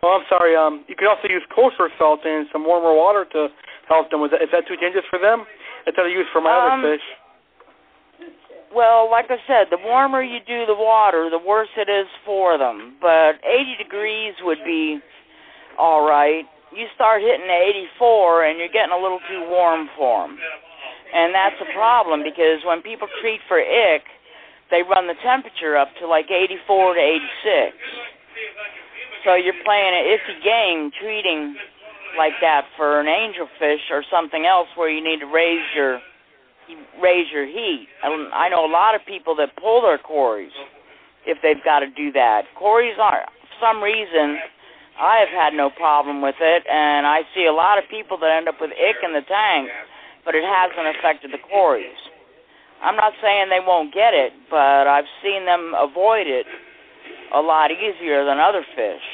Oh, 0.03 0.21
I'm 0.21 0.27
sorry. 0.29 0.55
Um, 0.55 0.85
you 0.89 0.95
can 0.95 1.09
also 1.09 1.27
use 1.27 1.43
kosher 1.55 1.89
salt 1.99 2.21
in 2.25 2.47
some 2.53 2.65
warmer 2.65 2.95
water 2.95 3.25
to 3.33 3.49
help 3.89 4.11
them. 4.11 4.23
Is 4.25 4.31
that, 4.31 4.43
is 4.43 4.51
that 4.53 4.69
too 4.69 4.77
dangerous 4.77 5.07
for 5.09 5.19
them? 5.19 5.47
What 5.87 5.95
I 6.03 6.09
use 6.11 6.27
for 6.33 6.43
my 6.43 6.51
um, 6.51 6.83
other 6.83 6.99
fish. 6.99 7.07
Well, 8.75 9.09
like 9.09 9.31
I 9.31 9.39
said, 9.47 9.71
the 9.71 9.79
warmer 9.79 10.21
you 10.21 10.43
do 10.43 10.67
the 10.67 10.75
water, 10.75 11.31
the 11.31 11.39
worse 11.39 11.71
it 11.79 11.89
is 11.89 12.11
for 12.27 12.59
them. 12.59 12.99
But 13.01 13.39
80 13.47 13.79
degrees 13.79 14.35
would 14.43 14.59
be 14.67 14.99
all 15.79 16.07
right. 16.07 16.45
You 16.75 16.87
start 16.95 17.23
hitting 17.23 17.49
84, 17.49 18.45
and 18.45 18.59
you're 18.59 18.75
getting 18.75 18.93
a 18.93 19.01
little 19.01 19.23
too 19.31 19.47
warm 19.49 19.89
for 19.97 20.27
them. 20.27 20.37
And 21.15 21.33
that's 21.33 21.57
a 21.63 21.73
problem 21.73 22.27
because 22.27 22.61
when 22.67 22.83
people 22.83 23.07
treat 23.23 23.41
for 23.47 23.63
ick, 23.63 24.03
they 24.71 24.83
run 24.83 25.07
the 25.07 25.17
temperature 25.23 25.79
up 25.79 25.89
to 26.03 26.07
like 26.11 26.27
84 26.29 26.95
to 26.95 27.01
86. 27.01 27.77
So 29.25 29.39
you're 29.39 29.57
playing 29.65 29.95
an 29.95 30.05
iffy 30.11 30.37
game 30.43 30.91
treating 31.01 31.55
like 32.19 32.35
that 32.41 32.65
for 32.77 33.01
an 33.01 33.07
angelfish 33.07 33.91
or 33.91 34.05
something 34.11 34.47
else 34.47 34.69
where 34.77 34.91
you 34.91 35.03
need 35.03 35.21
to 35.21 35.27
raise 35.27 35.65
your 35.75 36.01
raise 37.01 37.31
your 37.33 37.47
heat. 37.47 37.87
I 38.03 38.49
know 38.49 38.67
a 38.67 38.71
lot 38.71 38.95
of 38.95 39.01
people 39.07 39.37
that 39.37 39.55
pull 39.57 39.83
their 39.83 39.99
cories 39.99 40.53
if 41.27 41.39
they've 41.43 41.63
got 41.63 41.81
to 41.81 41.91
do 41.91 42.11
that. 42.13 42.43
Cories 42.59 42.97
aren't 42.99 43.27
for 43.27 43.57
some 43.61 43.83
reason. 43.83 44.39
I 44.99 45.21
have 45.21 45.29
had 45.29 45.53
no 45.53 45.71
problem 45.71 46.23
with 46.23 46.41
it, 46.41 46.65
and 46.67 47.07
I 47.07 47.21
see 47.35 47.45
a 47.45 47.53
lot 47.53 47.79
of 47.79 47.85
people 47.91 48.17
that 48.19 48.31
end 48.33 48.49
up 48.49 48.57
with 48.61 48.71
ick 48.73 48.97
in 49.05 49.13
the 49.13 49.21
tank, 49.29 49.69
but 50.25 50.35
it 50.35 50.43
hasn't 50.43 50.97
affected 50.97 51.31
the 51.33 51.43
cories. 51.51 52.01
I'm 52.83 52.97
not 52.97 53.13
saying 53.23 53.49
they 53.49 53.61
won't 53.61 53.93
get 53.93 54.15
it, 54.15 54.33
but 54.51 54.89
I've 54.89 55.09
seen 55.23 55.45
them 55.45 55.73
avoid 55.77 56.27
it 56.27 56.47
a 57.35 57.41
lot 57.41 57.71
easier 57.71 58.25
than 58.25 58.39
other 58.39 58.65
fish. 58.75 59.05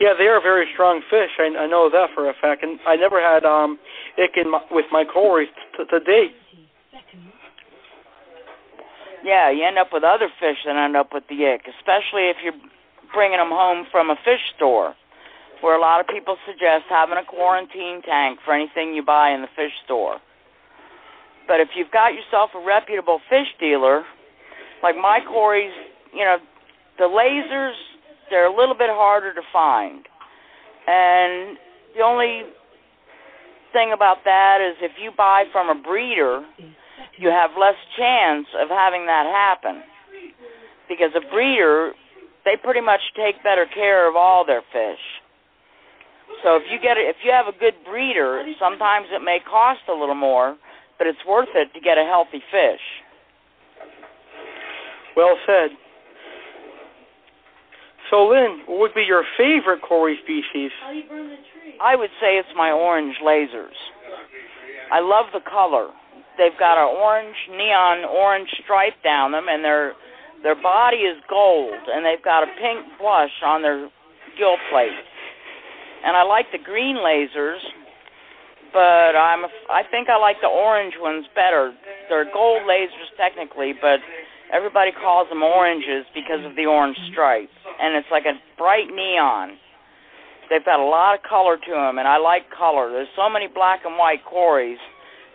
Yeah, 0.00 0.14
they 0.18 0.26
are 0.26 0.40
very 0.42 0.66
strong 0.74 1.02
fish. 1.10 1.30
I, 1.38 1.64
I 1.64 1.66
know 1.66 1.88
that 1.90 2.08
for 2.14 2.28
a 2.28 2.34
fact, 2.34 2.62
and 2.62 2.80
I 2.86 2.96
never 2.96 3.20
had 3.20 3.44
um 3.44 3.78
ick 4.18 4.36
in 4.36 4.50
my, 4.50 4.60
with 4.70 4.86
my 4.90 5.04
cories 5.04 5.48
to, 5.76 5.84
to 5.86 6.00
date. 6.00 6.34
Yeah, 9.24 9.50
you 9.50 9.64
end 9.64 9.78
up 9.78 9.88
with 9.92 10.04
other 10.04 10.28
fish 10.40 10.58
that 10.66 10.76
end 10.76 10.96
up 10.96 11.10
with 11.14 11.24
the 11.28 11.46
ick, 11.46 11.62
especially 11.78 12.28
if 12.28 12.36
you're 12.44 12.58
bringing 13.14 13.38
them 13.38 13.50
home 13.50 13.86
from 13.90 14.10
a 14.10 14.16
fish 14.24 14.42
store. 14.56 14.94
where 15.64 15.76
a 15.76 15.80
lot 15.80 16.00
of 16.00 16.06
people 16.06 16.36
suggest 16.46 16.84
having 16.90 17.16
a 17.16 17.24
quarantine 17.24 18.02
tank 18.04 18.38
for 18.44 18.52
anything 18.52 18.92
you 18.94 19.02
buy 19.02 19.30
in 19.30 19.40
the 19.40 19.48
fish 19.56 19.72
store. 19.84 20.18
But 21.48 21.60
if 21.60 21.68
you've 21.74 21.90
got 21.90 22.12
yourself 22.12 22.50
a 22.54 22.60
reputable 22.64 23.20
fish 23.30 23.48
dealer, 23.58 24.04
like 24.82 24.96
my 24.96 25.20
Cory's, 25.26 25.72
you 26.12 26.24
know, 26.24 26.36
the 26.98 27.04
lasers, 27.04 27.72
they're 28.30 28.46
a 28.46 28.56
little 28.56 28.74
bit 28.74 28.90
harder 28.90 29.34
to 29.34 29.42
find. 29.52 30.06
And 30.86 31.56
the 31.96 32.02
only 32.02 32.42
thing 33.72 33.92
about 33.92 34.18
that 34.24 34.58
is 34.60 34.76
if 34.80 34.92
you 35.00 35.10
buy 35.16 35.44
from 35.52 35.68
a 35.68 35.80
breeder, 35.80 36.44
you 37.18 37.28
have 37.28 37.50
less 37.58 37.76
chance 37.96 38.46
of 38.60 38.68
having 38.68 39.06
that 39.06 39.26
happen. 39.26 39.82
Because 40.88 41.10
a 41.16 41.24
breeder, 41.32 41.92
they 42.44 42.56
pretty 42.56 42.80
much 42.80 43.00
take 43.16 43.42
better 43.42 43.66
care 43.72 44.08
of 44.08 44.16
all 44.16 44.44
their 44.44 44.62
fish. 44.72 45.00
So 46.42 46.56
if 46.56 46.62
you 46.70 46.78
get 46.80 46.96
it, 46.96 47.08
if 47.08 47.16
you 47.24 47.32
have 47.32 47.46
a 47.46 47.58
good 47.58 47.74
breeder, 47.84 48.44
sometimes 48.58 49.06
it 49.10 49.22
may 49.22 49.38
cost 49.40 49.80
a 49.88 49.94
little 49.94 50.14
more, 50.14 50.56
but 50.98 51.06
it's 51.06 51.24
worth 51.26 51.48
it 51.54 51.72
to 51.74 51.80
get 51.80 51.98
a 51.98 52.04
healthy 52.04 52.42
fish. 52.50 52.84
Well 55.16 55.36
said. 55.46 55.70
So, 58.10 58.28
Lynn, 58.28 58.62
what 58.66 58.80
would 58.80 58.94
be 58.94 59.02
your 59.02 59.24
favorite 59.36 59.80
Cory 59.82 60.18
species? 60.22 60.70
I 61.80 61.96
would 61.96 62.10
say 62.20 62.36
it's 62.36 62.48
my 62.56 62.70
orange 62.70 63.16
lasers. 63.24 63.76
I 64.92 65.00
love 65.00 65.26
the 65.32 65.40
color. 65.40 65.88
They've 66.36 66.58
got 66.58 66.76
an 66.76 66.90
orange, 66.90 67.36
neon 67.50 68.04
orange 68.04 68.48
stripe 68.62 69.00
down 69.02 69.32
them, 69.32 69.46
and 69.48 69.64
their 69.64 69.94
their 70.42 70.60
body 70.60 71.08
is 71.08 71.16
gold, 71.28 71.72
and 71.88 72.04
they've 72.04 72.22
got 72.22 72.42
a 72.42 72.50
pink 72.60 72.84
blush 73.00 73.32
on 73.42 73.62
their 73.62 73.88
gill 74.36 74.60
plate. 74.70 74.92
And 76.04 76.16
I 76.16 76.22
like 76.22 76.52
the 76.52 76.58
green 76.58 76.96
lasers, 76.96 77.64
but 78.72 79.16
I'm 79.16 79.46
I 79.70 79.82
think 79.90 80.10
I 80.10 80.18
like 80.18 80.36
the 80.42 80.52
orange 80.52 80.94
ones 81.00 81.24
better. 81.34 81.72
They're 82.10 82.28
gold 82.30 82.62
lasers 82.68 83.08
technically, 83.16 83.72
but 83.80 84.00
everybody 84.52 84.92
calls 84.92 85.28
them 85.28 85.42
oranges 85.42 86.04
because 86.14 86.44
of 86.44 86.56
the 86.56 86.66
orange 86.66 86.96
stripes, 87.12 87.54
and 87.80 87.96
it's 87.96 88.08
like 88.10 88.24
a 88.26 88.34
bright 88.58 88.88
neon. 88.92 89.56
They've 90.50 90.64
got 90.64 90.80
a 90.80 90.84
lot 90.84 91.14
of 91.14 91.22
color 91.22 91.56
to 91.56 91.70
them, 91.70 91.98
and 91.98 92.06
I 92.06 92.18
like 92.18 92.50
color. 92.50 92.90
There's 92.90 93.08
so 93.16 93.30
many 93.30 93.48
black 93.48 93.80
and 93.84 93.96
white 93.96 94.20
Corys 94.24 94.76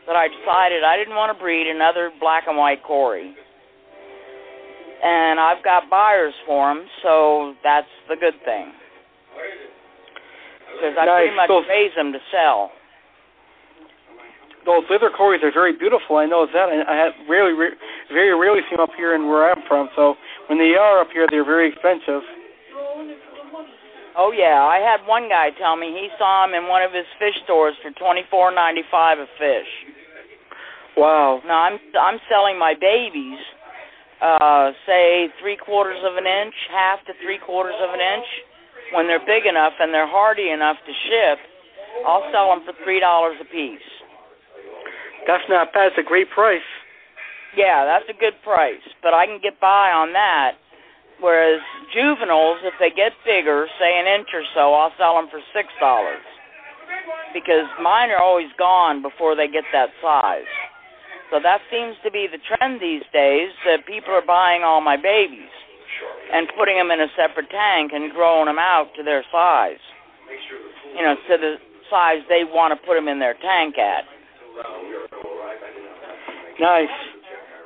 that 0.06 0.15
I 0.15 0.27
decided 0.27 0.84
I 0.84 0.98
didn't 0.98 1.15
want 1.15 1.36
to 1.36 1.40
breed 1.41 1.68
another 1.68 2.11
black 2.19 2.44
and 2.48 2.57
white 2.57 2.84
Cory. 2.84 3.34
And 5.02 5.40
I've 5.40 5.64
got 5.64 5.90
buyers 5.90 6.34
for 6.45 6.73
them, 6.73 6.86
so 7.02 7.56
that's 7.64 7.88
the 8.07 8.15
good 8.18 8.36
thing. 8.44 8.73
Because 10.76 10.98
I 10.98 11.06
Nice. 11.06 11.15
pretty 11.15 11.36
much 11.36 11.48
So- 11.48 11.64
raise 11.69 11.94
them 11.95 12.14
to 12.14 12.22
sell. 12.31 12.72
Those 14.65 14.84
leather 14.90 15.10
Corys 15.10 15.41
are 15.44 15.52
very 15.52 15.76
beautiful. 15.76 16.18
I 16.18 16.26
know 16.26 16.45
that. 16.45 16.68
I, 16.69 16.84
I 16.86 16.95
have 16.98 17.14
rarely, 17.27 17.53
re- 17.53 17.77
very 18.11 18.38
rarely 18.38 18.61
see 18.69 18.76
them 18.76 18.84
up 18.84 18.94
here 18.95 19.15
and 19.15 19.27
where 19.27 19.49
I'm 19.49 19.64
from. 19.68 19.90
So 19.95 20.15
when 20.48 20.60
they 20.60 20.76
are 20.76 20.99
up 20.99 21.07
here, 21.14 21.27
they're 21.31 21.45
very 21.45 21.69
expensive. 21.72 22.22
Oh 24.18 24.34
yeah, 24.36 24.60
I 24.60 24.84
had 24.84 25.07
one 25.07 25.30
guy 25.30 25.52
tell 25.57 25.77
me 25.77 25.95
he 25.95 26.10
saw 26.19 26.45
them 26.45 26.53
in 26.53 26.68
one 26.68 26.84
of 26.84 26.91
his 26.91 27.07
fish 27.18 27.40
stores 27.45 27.73
for 27.81 27.91
twenty 27.91 28.23
four 28.30 28.52
ninety 28.52 28.84
five 28.91 29.18
a 29.18 29.27
fish. 29.40 29.72
Wow. 30.98 31.40
Now 31.48 31.64
I'm 31.64 31.80
I'm 31.95 32.19
selling 32.27 32.60
my 32.60 32.76
babies, 32.76 33.40
uh, 34.19 34.72
say 34.86 35.30
three 35.40 35.56
quarters 35.56 36.03
of 36.03 36.18
an 36.18 36.27
inch, 36.27 36.53
half 36.69 36.99
to 37.07 37.14
three 37.23 37.40
quarters 37.40 37.80
of 37.80 37.94
an 37.94 38.02
inch. 38.02 38.27
When 38.91 39.07
they're 39.07 39.23
big 39.23 39.45
enough 39.45 39.73
and 39.80 39.94
they're 39.94 40.10
hardy 40.10 40.49
enough 40.49 40.77
to 40.84 40.94
ship, 41.07 41.40
I'll 42.06 42.27
sell 42.34 42.49
them 42.49 42.65
for 42.65 42.73
three 42.84 42.99
dollars 42.99 43.38
a 43.40 43.45
piece. 43.45 43.88
That's 45.30 45.45
not 45.45 45.69
bad. 45.69 45.93
It's 45.93 46.01
a 46.01 46.10
great 46.10 46.26
price. 46.34 46.65
Yeah, 47.53 47.85
that's 47.85 48.10
a 48.10 48.18
good 48.18 48.34
price, 48.41 48.81
but 49.06 49.14
I 49.14 49.30
can 49.30 49.38
get 49.38 49.61
by 49.61 49.93
on 49.93 50.14
that. 50.14 50.57
Whereas 51.22 51.61
juveniles, 51.93 52.65
if 52.65 52.73
they 52.81 52.89
get 52.89 53.14
bigger, 53.22 53.69
say 53.77 53.93
an 53.93 54.10
inch 54.10 54.34
or 54.34 54.41
so, 54.57 54.73
I'll 54.73 54.93
sell 54.97 55.22
them 55.22 55.30
for 55.30 55.38
six 55.53 55.69
dollars. 55.77 56.26
Because 57.34 57.69
mine 57.77 58.10
are 58.10 58.18
always 58.22 58.49
gone 58.57 59.06
before 59.06 59.35
they 59.35 59.45
get 59.45 59.69
that 59.69 59.93
size. 60.01 60.49
So 61.30 61.38
that 61.38 61.61
seems 61.69 61.93
to 62.01 62.10
be 62.10 62.26
the 62.26 62.41
trend 62.41 62.81
these 62.81 63.06
days 63.14 63.53
that 63.69 63.85
people 63.85 64.10
are 64.18 64.26
buying 64.26 64.64
all 64.65 64.81
my 64.81 64.97
babies 64.97 65.53
and 66.34 66.49
putting 66.57 66.77
them 66.77 66.89
in 66.89 67.01
a 67.01 67.10
separate 67.14 67.53
tank 67.53 67.91
and 67.93 68.10
growing 68.10 68.49
them 68.49 68.57
out 68.57 68.89
to 68.97 69.03
their 69.03 69.22
size. 69.30 69.81
You 70.97 71.03
know, 71.06 71.14
to 71.14 71.38
the 71.38 71.61
size 71.89 72.26
they 72.30 72.49
want 72.49 72.73
to 72.73 72.81
put 72.81 72.95
them 72.97 73.07
in 73.07 73.19
their 73.19 73.38
tank 73.38 73.77
at. 73.77 74.10
Nice. 76.60 76.91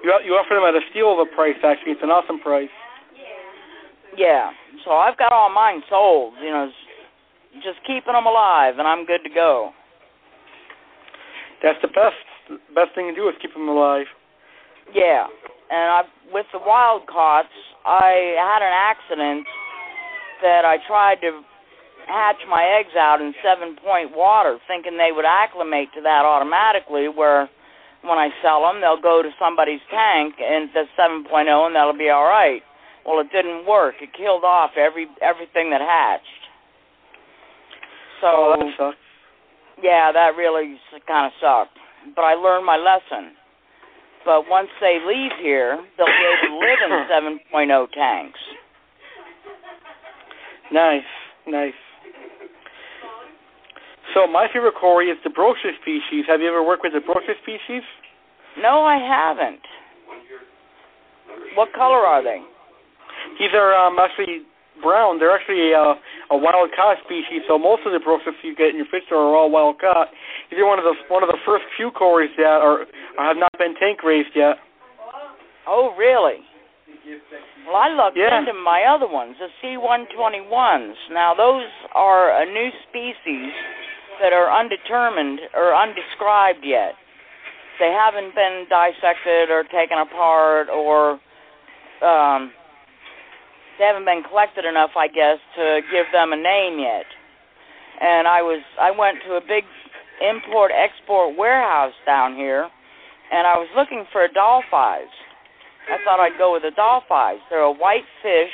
You 0.04 0.14
you 0.26 0.34
offer 0.34 0.54
them 0.54 0.68
at 0.68 0.76
a 0.76 0.86
steal 0.92 1.14
of 1.14 1.20
a 1.20 1.30
price. 1.36 1.58
Actually, 1.64 1.94
it's 1.94 2.04
an 2.04 2.12
awesome 2.12 2.40
price. 2.40 2.74
Yeah. 4.18 4.52
So 4.86 4.92
I've 4.92 5.18
got 5.18 5.32
all 5.32 5.50
mine 5.50 5.82
sold. 5.90 6.34
You 6.44 6.52
know, 6.52 6.70
just 7.64 7.80
keeping 7.88 8.14
them 8.14 8.26
alive, 8.26 8.78
and 8.78 8.88
I'm 8.88 9.06
good 9.06 9.24
to 9.24 9.34
go. 9.34 9.72
That's 11.64 11.80
the 11.82 11.88
best 11.88 12.20
best 12.76 12.94
thing 12.94 13.08
to 13.08 13.16
do 13.16 13.28
is 13.30 13.36
keep 13.42 13.54
them 13.54 13.68
alive. 13.68 14.06
Yeah. 14.94 15.26
And 15.72 15.90
I, 15.90 16.02
with 16.32 16.46
the 16.52 16.60
wild 16.60 17.08
caughts, 17.08 17.56
I 17.86 18.36
had 18.38 18.62
an 18.62 18.76
accident 18.76 19.48
that 20.44 20.66
I 20.66 20.78
tried 20.86 21.22
to 21.22 21.42
hatch 22.08 22.42
my 22.50 22.64
eggs 22.80 22.96
out 22.98 23.22
in 23.22 23.34
seven 23.44 23.76
point 23.84 24.16
water, 24.16 24.58
thinking 24.68 24.98
they 24.98 25.12
would 25.12 25.26
acclimate 25.26 25.90
to 25.96 26.02
that 26.02 26.26
automatically. 26.26 27.08
Where 27.08 27.50
when 28.02 28.18
I 28.18 28.30
sell 28.42 28.62
them, 28.62 28.82
they'll 28.82 29.02
go 29.02 29.22
to 29.24 29.30
somebody's 29.40 29.82
tank 29.90 30.36
and 30.42 30.70
the 30.74 30.84
7.0, 31.00 31.32
and 31.68 31.76
that'll 31.76 31.98
be 31.98 32.10
all 32.10 32.26
right. 32.26 32.62
Well, 33.06 33.20
it 33.20 33.32
didn't 33.32 33.66
work. 33.66 33.96
It 34.02 34.10
killed 34.16 34.44
off 34.44 34.72
every 34.78 35.08
everything 35.22 35.70
that 35.72 35.82
hatched. 35.82 36.44
So 38.22 38.28
Oh, 38.28 38.56
that 38.58 38.74
sucks. 38.78 38.98
yeah, 39.82 40.12
that 40.12 40.36
really 40.38 40.80
kind 41.08 41.28
of 41.28 41.34
sucked. 41.42 41.78
But 42.16 42.24
I 42.24 42.34
learned 42.36 42.66
my 42.66 42.78
lesson. 42.78 43.36
But 44.26 44.48
once 44.48 44.70
they 44.80 45.00
leave 45.06 45.32
here, 45.42 45.76
they'll 45.98 46.08
be 46.08 46.28
able 46.48 46.56
to 46.56 46.60
live 46.64 46.80
in 46.88 46.92
7.0 47.52 47.92
tanks. 47.92 48.40
Nice, 50.72 51.04
nice. 51.48 51.74
So 54.14 54.28
my 54.28 54.48
favorite 54.54 54.76
Cory 54.80 55.10
is 55.10 55.18
the 55.24 55.30
Brochis 55.30 55.74
species. 55.82 56.26
Have 56.28 56.42
you 56.42 56.48
ever 56.48 56.64
worked 56.64 56.84
with 56.84 56.94
the 56.94 57.00
Brochis 57.02 57.38
species? 57.42 57.82
No, 58.62 58.86
I 58.86 58.98
haven't. 58.98 59.62
What 61.56 61.74
color 61.74 62.06
are 62.06 62.24
they? 62.24 62.42
These 63.40 63.50
are 63.54 63.74
um, 63.74 63.98
actually 63.98 64.46
brown. 64.82 65.18
They're 65.18 65.32
actually 65.34 65.72
a, 65.72 65.98
a 66.30 66.38
wild 66.38 66.70
caught 66.76 66.98
species. 67.06 67.42
So 67.48 67.58
most 67.58 67.82
of 67.86 67.92
the 67.94 68.00
Brochis 68.00 68.38
you 68.44 68.56
get 68.56 68.70
in 68.70 68.78
your 68.78 68.86
fish 68.92 69.04
store 69.08 69.34
are 69.34 69.36
all 69.36 69.50
wild 69.50 69.80
caught. 69.80 70.10
These 70.52 70.60
are 70.60 70.68
one 70.68 70.78
of 70.78 70.86
the 70.86 70.94
one 71.10 71.24
of 71.24 71.30
the 71.30 71.40
first 71.46 71.66
few 71.78 71.90
Corys 71.90 72.30
that 72.38 72.62
are 72.62 72.86
have 73.18 73.38
not 73.38 73.52
been 73.58 73.74
tank 73.76 74.04
raised 74.04 74.36
yet. 74.36 74.58
Oh, 75.66 75.96
really? 75.98 76.46
Well, 77.66 77.76
I 77.78 77.90
looked 77.90 78.18
Yeah. 78.18 78.40
into 78.40 78.54
my 78.54 78.84
other 78.84 79.08
ones, 79.08 79.36
the 79.40 79.48
C121s. 79.64 80.96
Now, 81.12 81.34
those 81.34 81.64
are 81.96 82.42
a 82.42 82.46
new 82.46 82.70
species 82.90 83.52
that 84.22 84.34
are 84.34 84.52
undetermined 84.52 85.40
or 85.54 85.76
undescribed 85.76 86.64
yet. 86.64 86.94
They 87.80 87.92
haven't 87.92 88.36
been 88.36 88.66
dissected 88.70 89.50
or 89.50 89.64
taken 89.64 89.98
apart 89.98 90.70
or 90.70 91.20
um, 92.06 92.52
they 93.80 93.86
haven't 93.86 94.06
been 94.06 94.24
collected 94.30 94.66
enough, 94.66 94.92
I 94.96 95.08
guess, 95.08 95.40
to 95.56 95.82
give 95.92 96.06
them 96.12 96.34
a 96.34 96.38
name 96.38 96.80
yet. 96.80 97.06
And 98.02 98.28
I 98.28 98.42
was 98.42 98.62
I 98.80 98.92
went 98.92 99.18
to 99.28 99.36
a 99.36 99.42
big 99.42 99.64
import 100.22 100.72
export 100.72 101.38
warehouse 101.38 101.94
down 102.06 102.36
here 102.36 102.70
and 103.34 103.48
I 103.48 103.58
was 103.58 103.68
looking 103.76 104.06
for 104.12 104.24
a 104.24 104.30
dolphies. 104.30 105.10
I 105.90 105.98
thought 106.06 106.22
I'd 106.22 106.38
go 106.38 106.54
with 106.54 106.64
the. 106.64 106.72
They're 107.50 107.66
a 107.66 107.74
white 107.74 108.06
fish 108.22 108.54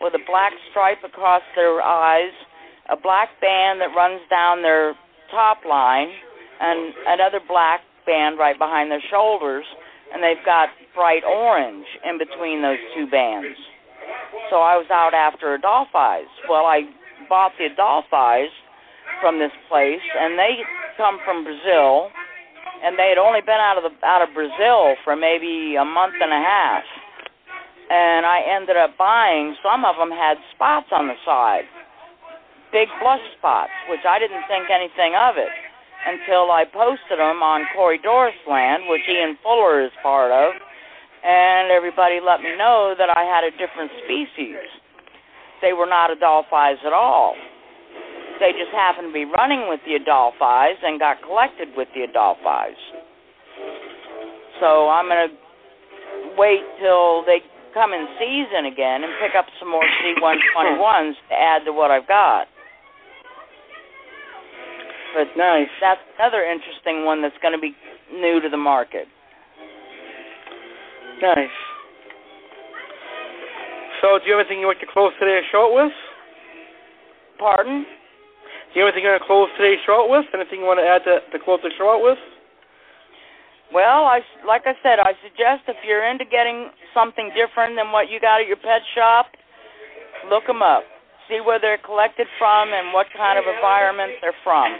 with 0.00 0.14
a 0.14 0.22
black 0.28 0.52
stripe 0.70 1.02
across 1.04 1.42
their 1.56 1.80
eyes, 1.82 2.32
a 2.88 2.96
black 2.96 3.28
band 3.40 3.80
that 3.80 3.94
runs 3.94 4.20
down 4.30 4.62
their 4.62 4.94
top 5.30 5.64
line, 5.68 6.08
and 6.60 6.94
another 7.06 7.40
black 7.46 7.80
band 8.06 8.38
right 8.38 8.58
behind 8.58 8.90
their 8.90 9.02
shoulders, 9.10 9.64
and 10.12 10.22
they've 10.22 10.44
got 10.44 10.68
bright 10.94 11.22
orange 11.24 11.86
in 12.04 12.18
between 12.18 12.62
those 12.62 12.80
two 12.96 13.06
bands. 13.10 13.58
So 14.50 14.56
I 14.56 14.76
was 14.76 14.86
out 14.90 15.12
after 15.12 15.54
a 15.54 15.60
dolphies. 15.60 16.32
Well, 16.48 16.64
I 16.64 16.82
bought 17.28 17.52
the 17.58 17.68
dolphies 17.78 18.48
from 19.20 19.38
this 19.38 19.52
place, 19.68 20.00
and 20.18 20.38
they 20.38 20.64
come 20.96 21.18
from 21.24 21.44
Brazil 21.44 22.10
and 22.82 22.98
they 22.98 23.08
had 23.10 23.18
only 23.18 23.40
been 23.40 23.58
out 23.58 23.78
of 23.78 23.84
the 23.84 23.94
out 24.06 24.22
of 24.22 24.34
Brazil 24.34 24.94
for 25.02 25.16
maybe 25.16 25.74
a 25.74 25.84
month 25.84 26.14
and 26.20 26.30
a 26.30 26.42
half. 26.42 26.84
And 27.90 28.26
I 28.26 28.44
ended 28.44 28.76
up 28.76 28.96
buying 28.98 29.56
some 29.62 29.84
of 29.84 29.96
them 29.96 30.10
had 30.10 30.36
spots 30.54 30.88
on 30.92 31.08
the 31.08 31.18
side. 31.24 31.64
Big 32.72 32.88
blush 33.00 33.24
spots, 33.38 33.72
which 33.88 34.04
I 34.04 34.18
didn't 34.18 34.44
think 34.48 34.68
anything 34.70 35.16
of 35.16 35.36
it 35.36 35.52
until 36.06 36.50
I 36.50 36.64
posted 36.64 37.18
them 37.18 37.42
on 37.42 37.66
Corydoras 37.74 38.38
Land, 38.48 38.84
which 38.88 39.02
Ian 39.08 39.36
Fuller 39.42 39.84
is 39.84 39.92
part 40.02 40.30
of, 40.30 40.54
and 41.24 41.70
everybody 41.70 42.20
let 42.22 42.40
me 42.40 42.54
know 42.56 42.94
that 42.96 43.10
I 43.10 43.26
had 43.26 43.42
a 43.44 43.52
different 43.58 43.90
species. 44.04 44.60
They 45.60 45.72
were 45.72 45.90
not 45.90 46.10
Adolphis 46.14 46.78
at 46.86 46.92
all. 46.92 47.34
They 48.38 48.54
just 48.54 48.70
happened 48.70 49.10
to 49.10 49.12
be 49.12 49.26
running 49.26 49.66
with 49.66 49.80
the 49.82 49.98
Adolphis 49.98 50.78
and 50.82 51.00
got 51.00 51.18
collected 51.26 51.74
with 51.76 51.88
the 51.94 52.06
Adolphis. 52.06 52.78
So 54.60 54.88
I'm 54.88 55.10
going 55.10 55.28
to 55.28 55.34
wait 56.38 56.62
till 56.78 57.26
they 57.26 57.42
come 57.74 57.92
in 57.92 58.06
season 58.18 58.70
again 58.70 59.02
and 59.02 59.12
pick 59.18 59.34
up 59.34 59.46
some 59.58 59.70
more 59.70 59.82
C121s 59.82 61.14
to 61.30 61.34
add 61.34 61.64
to 61.66 61.72
what 61.72 61.90
I've 61.90 62.06
got. 62.06 62.46
But 65.14 65.28
nice. 65.36 65.72
That's 65.80 66.00
another 66.18 66.44
interesting 66.44 67.04
one 67.04 67.22
that's 67.22 67.36
going 67.40 67.54
to 67.54 67.60
be 67.60 67.74
new 68.12 68.40
to 68.40 68.48
the 68.48 68.60
market. 68.60 69.06
Nice. 71.22 71.56
So, 74.00 74.18
do 74.22 74.30
you 74.30 74.38
have 74.38 74.46
anything 74.46 74.60
you 74.60 74.70
want 74.70 74.78
to 74.80 74.86
close 74.86 75.10
today's 75.18 75.42
show 75.50 75.74
with? 75.74 75.90
Pardon? 77.38 77.82
Do 77.82 78.72
you 78.78 78.86
have 78.86 78.94
anything 78.94 79.04
you 79.04 79.10
want 79.10 79.22
to 79.22 79.26
close 79.26 79.48
today's 79.58 79.82
show 79.82 80.06
with? 80.06 80.26
Anything 80.30 80.62
you 80.62 80.68
want 80.68 80.78
to 80.78 80.86
add 80.86 81.02
to, 81.08 81.24
to 81.34 81.38
close 81.42 81.58
the 81.66 81.74
show 81.74 81.90
out 81.90 82.04
with? 82.04 82.18
Well, 83.72 84.08
I 84.08 84.24
like 84.46 84.64
I 84.64 84.72
said, 84.80 84.96
I 84.96 85.12
suggest 85.20 85.68
if 85.68 85.76
you're 85.84 86.06
into 86.08 86.24
getting 86.24 86.72
something 86.94 87.28
different 87.36 87.76
than 87.76 87.92
what 87.92 88.08
you 88.08 88.16
got 88.16 88.40
at 88.40 88.46
your 88.48 88.56
pet 88.56 88.80
shop, 88.96 89.28
look 90.30 90.46
them 90.46 90.62
up. 90.62 90.84
See 91.28 91.44
where 91.44 91.60
they're 91.60 91.82
collected 91.84 92.26
from 92.38 92.72
and 92.72 92.96
what 92.96 93.12
kind 93.12 93.36
of 93.36 93.44
environment 93.44 94.16
they're 94.24 94.38
from. 94.40 94.72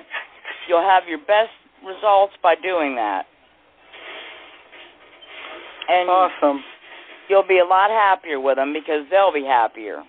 You'll 0.68 0.86
have 0.86 1.08
your 1.08 1.18
best 1.18 1.54
results 1.84 2.34
by 2.42 2.54
doing 2.54 2.94
that. 2.96 3.24
And 5.88 6.08
awesome. 6.10 6.62
You'll 7.28 7.46
be 7.46 7.58
a 7.58 7.64
lot 7.64 7.90
happier 7.90 8.40
with 8.40 8.56
them 8.56 8.72
because 8.72 9.04
they'll 9.10 9.32
be 9.32 9.44
happier. 9.44 10.02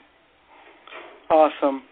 Awesome. 1.30 1.84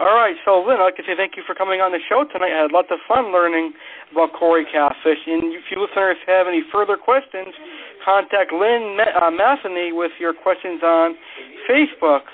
All 0.00 0.16
right, 0.16 0.34
so 0.44 0.64
Lynn, 0.64 0.80
I'd 0.80 0.96
like 0.96 0.96
to 0.96 1.04
say 1.04 1.12
thank 1.14 1.36
you 1.36 1.44
for 1.46 1.54
coming 1.54 1.84
on 1.84 1.92
the 1.92 2.00
show 2.08 2.24
tonight. 2.24 2.56
I 2.56 2.64
had 2.64 2.72
lots 2.72 2.88
of 2.88 2.96
fun 3.04 3.28
learning 3.28 3.76
about 4.10 4.32
Cory 4.32 4.64
catfish. 4.64 5.20
And 5.28 5.52
if 5.52 5.68
you 5.68 5.84
listeners 5.84 6.16
have 6.26 6.48
any 6.48 6.64
further 6.72 6.96
questions, 6.96 7.52
contact 8.00 8.56
Lynn 8.56 8.96
uh, 8.98 9.30
with 9.92 10.12
your 10.16 10.32
questions 10.32 10.80
on 10.80 11.14
Facebook. 11.68 12.24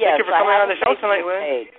Yes, 0.00 0.16
thank 0.16 0.24
you 0.24 0.26
for 0.26 0.32
coming 0.32 0.56
on 0.56 0.72
the 0.72 0.80
show 0.80 0.96
tonight, 0.96 1.28
Lynn. 1.28 1.68
Your 1.68 1.77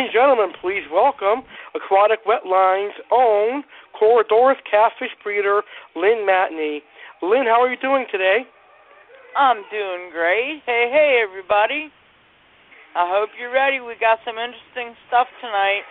and 0.00 0.08
gentlemen, 0.12 0.48
please 0.62 0.88
welcome 0.90 1.44
Aquatic 1.76 2.24
Wetline's 2.24 2.96
own 3.12 3.62
Corydoras 3.92 4.56
catfish 4.64 5.12
breeder, 5.22 5.60
Lynn 5.94 6.24
Mathney. 6.24 6.80
Lynn, 7.20 7.44
how 7.44 7.60
are 7.60 7.68
you 7.68 7.76
doing 7.76 8.06
today? 8.10 8.48
I'm 9.36 9.60
doing 9.70 10.08
great. 10.10 10.62
Hey, 10.64 10.88
hey, 10.88 11.20
everybody. 11.20 11.92
I 12.96 13.12
hope 13.12 13.28
you're 13.38 13.52
ready. 13.52 13.80
We 13.80 13.92
got 14.00 14.20
some 14.24 14.40
interesting 14.40 14.96
stuff 15.06 15.28
tonight. 15.42 15.84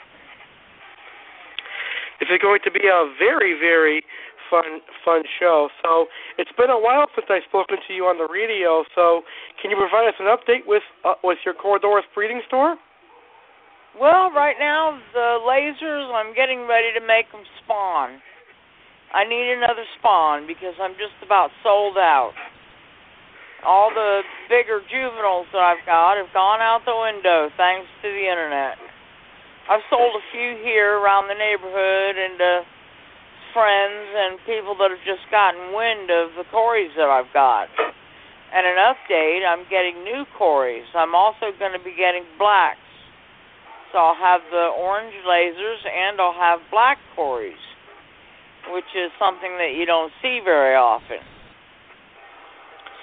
This 2.20 2.30
is 2.34 2.40
going 2.42 2.62
to 2.66 2.72
be 2.72 2.90
a 2.90 3.14
very, 3.22 3.54
very 3.54 4.02
fun, 4.50 4.82
fun 5.06 5.22
show. 5.40 5.70
So 5.84 6.08
it's 6.40 6.52
been 6.58 6.72
a 6.72 6.82
while 6.82 7.06
since 7.14 7.28
I've 7.30 7.46
spoken 7.48 7.78
to 7.88 7.94
you 7.94 8.06
on 8.06 8.18
the 8.18 8.26
radio. 8.26 8.84
So 8.96 9.22
can 9.62 9.70
you 9.70 9.78
provide 9.78 10.10
us 10.10 10.18
an 10.18 10.26
update 10.26 10.66
with 10.66 10.84
uh, 11.06 11.14
with 11.24 11.38
your 11.46 11.54
Corydoras 11.54 12.10
breeding 12.16 12.42
store? 12.48 12.76
Well, 14.00 14.32
right 14.32 14.56
now 14.56 14.96
the 15.12 15.44
lasers, 15.44 16.08
I'm 16.16 16.32
getting 16.32 16.64
ready 16.64 16.96
to 16.96 17.04
make 17.04 17.28
them 17.36 17.44
spawn. 17.60 18.24
I 19.12 19.28
need 19.28 19.52
another 19.52 19.84
spawn 20.00 20.48
because 20.48 20.72
I'm 20.80 20.96
just 20.96 21.20
about 21.20 21.52
sold 21.68 22.00
out. 22.00 22.32
All 23.68 23.92
the 23.92 24.24
bigger 24.48 24.80
juveniles 24.88 25.52
that 25.52 25.60
I've 25.60 25.84
got 25.84 26.16
have 26.16 26.32
gone 26.32 26.64
out 26.64 26.88
the 26.88 26.96
window 26.96 27.52
thanks 27.60 27.92
to 28.00 28.08
the 28.08 28.24
internet. 28.24 28.80
I've 29.68 29.84
sold 29.92 30.16
a 30.16 30.24
few 30.32 30.56
here 30.64 30.96
around 30.96 31.28
the 31.28 31.36
neighborhood 31.36 32.16
and 32.16 32.40
to 32.40 32.52
friends 33.52 34.08
and 34.16 34.40
people 34.48 34.80
that 34.80 34.96
have 34.96 35.04
just 35.04 35.28
gotten 35.28 35.76
wind 35.76 36.08
of 36.08 36.40
the 36.40 36.48
Corys 36.56 36.96
that 36.96 37.12
I've 37.12 37.34
got. 37.36 37.68
And 38.56 38.64
an 38.64 38.80
update, 38.80 39.44
I'm 39.44 39.68
getting 39.68 40.08
new 40.08 40.24
Corys. 40.40 40.88
I'm 40.96 41.14
also 41.14 41.52
going 41.60 41.76
to 41.76 41.84
be 41.84 41.92
getting 42.00 42.24
blacks. 42.40 42.80
So 43.92 43.98
I'll 43.98 44.16
have 44.16 44.42
the 44.52 44.70
orange 44.78 45.14
lasers 45.26 45.82
and 45.86 46.22
I'll 46.22 46.34
have 46.34 46.60
black 46.70 46.98
Corys, 47.18 47.58
which 48.72 48.90
is 48.96 49.10
something 49.18 49.58
that 49.58 49.74
you 49.76 49.86
don't 49.86 50.12
see 50.22 50.40
very 50.44 50.76
often. 50.76 51.18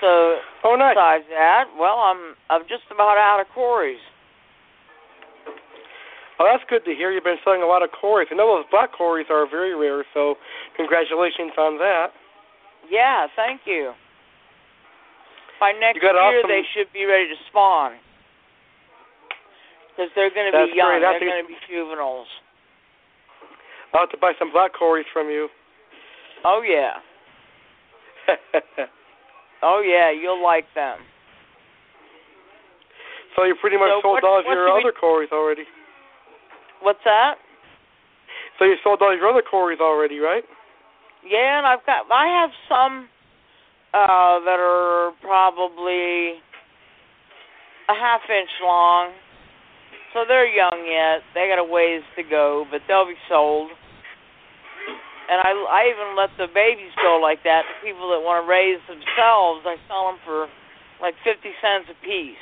So 0.01 0.39
oh, 0.65 0.77
nice. 0.77 0.95
besides 0.95 1.25
that, 1.31 1.65
well, 1.79 1.99
I'm 1.99 2.37
I'm 2.51 2.63
just 2.69 2.85
about 2.93 3.17
out 3.19 3.41
of 3.41 3.47
Corys. 3.57 3.99
Oh, 6.39 6.45
that's 6.45 6.63
good 6.69 6.85
to 6.85 6.95
hear. 6.95 7.11
You've 7.11 7.25
been 7.25 7.41
selling 7.43 7.63
a 7.63 7.67
lot 7.67 7.83
of 7.83 7.89
Corys. 7.91 8.27
I 8.31 8.37
know 8.37 8.61
those 8.61 8.69
black 8.71 8.93
Corys 8.93 9.31
are 9.31 9.49
very 9.49 9.75
rare, 9.75 10.05
so 10.13 10.37
congratulations 10.77 11.53
on 11.57 11.79
that. 11.79 12.13
Yeah, 12.91 13.27
thank 13.35 13.63
you. 13.65 13.93
By 15.59 15.73
next 15.73 15.97
You 15.97 16.09
year, 16.13 16.21
awesome- 16.21 16.51
they 16.51 16.63
should 16.77 16.93
be 16.93 17.07
ready 17.07 17.29
to 17.29 17.37
spawn. 17.49 17.97
Because 19.97 20.11
they're 20.15 20.29
going 20.31 20.53
to 20.53 20.69
be 20.69 20.77
young. 20.77 21.01
great. 21.01 21.01
They're 21.01 21.21
going 21.21 21.43
to 21.43 21.49
be 21.49 21.57
juveniles. 21.69 22.29
I'll 23.95 24.01
have 24.05 24.11
to 24.11 24.19
buy 24.21 24.33
some 24.39 24.53
black 24.53 24.73
Corys 24.77 25.09
from 25.13 25.29
you. 25.31 25.49
Oh, 26.45 26.63
yeah. 26.67 27.01
Oh, 29.63 29.81
yeah, 29.81 30.11
you'll 30.13 30.43
like 30.45 30.67
them. 30.75 30.99
so 33.35 33.45
you 33.45 33.55
pretty 33.59 33.79
much 33.79 33.89
So 33.89 34.01
sold 34.03 34.15
what- 34.21 34.25
all 34.25 34.39
of 34.41 34.45
your 34.45 34.67
we- 34.75 34.81
other 34.83 34.93
Corys 34.93 35.33
already. 35.33 35.65
What's 36.83 37.01
that? 37.05 37.37
So 38.59 38.67
you 38.67 38.77
sold 38.85 39.01
all 39.01 39.17
your 39.17 39.29
other 39.31 39.43
Corys 39.43 39.81
already, 39.81 40.19
right? 40.19 40.45
Yeah, 41.25 41.57
and 41.59 41.67
I've 41.67 41.85
got 41.87 42.05
I 42.13 42.27
have 42.41 42.51
some 42.69 43.09
uh 43.95 44.41
that 44.45 44.61
are 44.61 45.13
probably 45.23 46.35
a 47.89 47.95
half 47.95 48.21
inch 48.29 48.51
long. 48.63 49.13
So 50.17 50.25
they're 50.25 50.49
young 50.49 50.89
yet. 50.89 51.21
They 51.37 51.53
got 51.53 51.61
a 51.61 51.69
ways 51.69 52.01
to 52.17 52.25
go, 52.25 52.65
but 52.73 52.81
they'll 52.89 53.05
be 53.05 53.21
sold. 53.29 53.69
And 55.29 55.45
I 55.45 55.53
I 55.53 55.81
even 55.93 56.17
let 56.17 56.33
the 56.41 56.49
babies 56.49 56.97
go 57.05 57.21
like 57.21 57.45
that 57.45 57.69
to 57.69 57.73
people 57.85 58.09
that 58.17 58.25
want 58.25 58.41
to 58.41 58.47
raise 58.49 58.81
themselves. 58.89 59.69
I 59.69 59.77
sell 59.85 60.09
them 60.09 60.19
for 60.25 60.49
like 61.05 61.13
50 61.21 61.37
cents 61.61 61.93
a 61.93 61.99
piece 62.01 62.41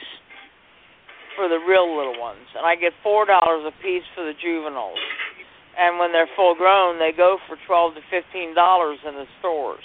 for 1.35 1.51
the 1.51 1.59
real 1.59 1.91
little 1.91 2.15
ones, 2.15 2.47
and 2.55 2.63
I 2.63 2.79
get 2.79 2.95
$4 3.03 3.27
a 3.27 3.75
piece 3.83 4.07
for 4.15 4.23
the 4.23 4.39
juveniles 4.39 5.03
and 5.77 5.99
when 5.99 6.13
they're 6.13 6.31
full 6.37 6.55
grown, 6.55 6.99
they 6.99 7.11
go 7.17 7.39
for 7.49 7.57
twelve 7.67 7.95
to 7.95 8.01
fifteen 8.11 8.55
dollars 8.55 8.99
in 9.07 9.15
the 9.15 9.27
stores. 9.39 9.85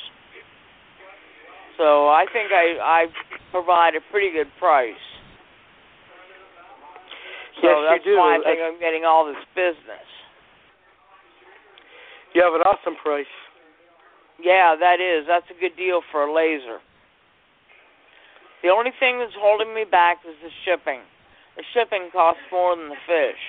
So 1.78 2.08
I 2.08 2.26
think 2.32 2.52
I 2.52 2.78
I 2.82 3.06
provide 3.52 3.96
a 3.96 4.02
pretty 4.12 4.32
good 4.32 4.52
price. 4.60 5.02
So 7.62 7.68
yes, 7.68 8.00
that's 8.00 8.06
you 8.06 8.16
do. 8.16 8.18
why 8.18 8.38
I 8.38 8.44
think 8.44 8.60
I'm 8.64 8.80
getting 8.80 9.04
all 9.04 9.28
this 9.28 9.42
business. 9.56 10.08
You 12.34 12.44
have 12.46 12.54
an 12.54 12.62
awesome 12.62 12.96
price. 13.02 13.30
Yeah, 14.40 14.76
that 14.80 15.04
is. 15.04 15.28
That's 15.28 15.48
a 15.52 15.58
good 15.60 15.76
deal 15.76 16.02
for 16.12 16.24
a 16.24 16.32
laser. 16.32 16.80
The 18.64 18.70
only 18.70 18.92
thing 19.00 19.20
that's 19.20 19.36
holding 19.36 19.74
me 19.74 19.84
back 19.84 20.24
is 20.28 20.36
the 20.44 20.52
shipping. 20.64 21.04
The 21.56 21.64
shipping 21.74 22.12
costs 22.12 22.44
more 22.52 22.76
than 22.76 22.88
the 22.88 23.02
fish. 23.08 23.44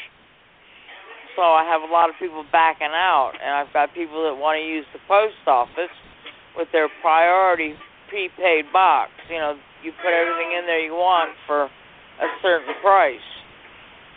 So 1.37 1.43
I 1.43 1.63
have 1.63 1.83
a 1.83 1.91
lot 1.91 2.11
of 2.11 2.19
people 2.19 2.43
backing 2.51 2.91
out, 2.91 3.39
and 3.39 3.55
I've 3.55 3.73
got 3.73 3.95
people 3.95 4.27
that 4.27 4.35
want 4.35 4.59
to 4.59 4.65
use 4.67 4.87
the 4.93 4.99
post 5.07 5.39
office 5.47 5.95
with 6.59 6.67
their 6.73 6.89
priority 7.03 7.75
prepaid 8.11 8.67
box. 8.73 9.11
You 9.31 9.39
know, 9.39 9.55
you 9.83 9.95
put 10.03 10.11
everything 10.11 10.59
in 10.59 10.67
there 10.67 10.83
you 10.83 10.93
want 10.93 11.31
for 11.47 11.71
a 12.21 12.29
certain 12.43 12.75
price. 12.83 13.23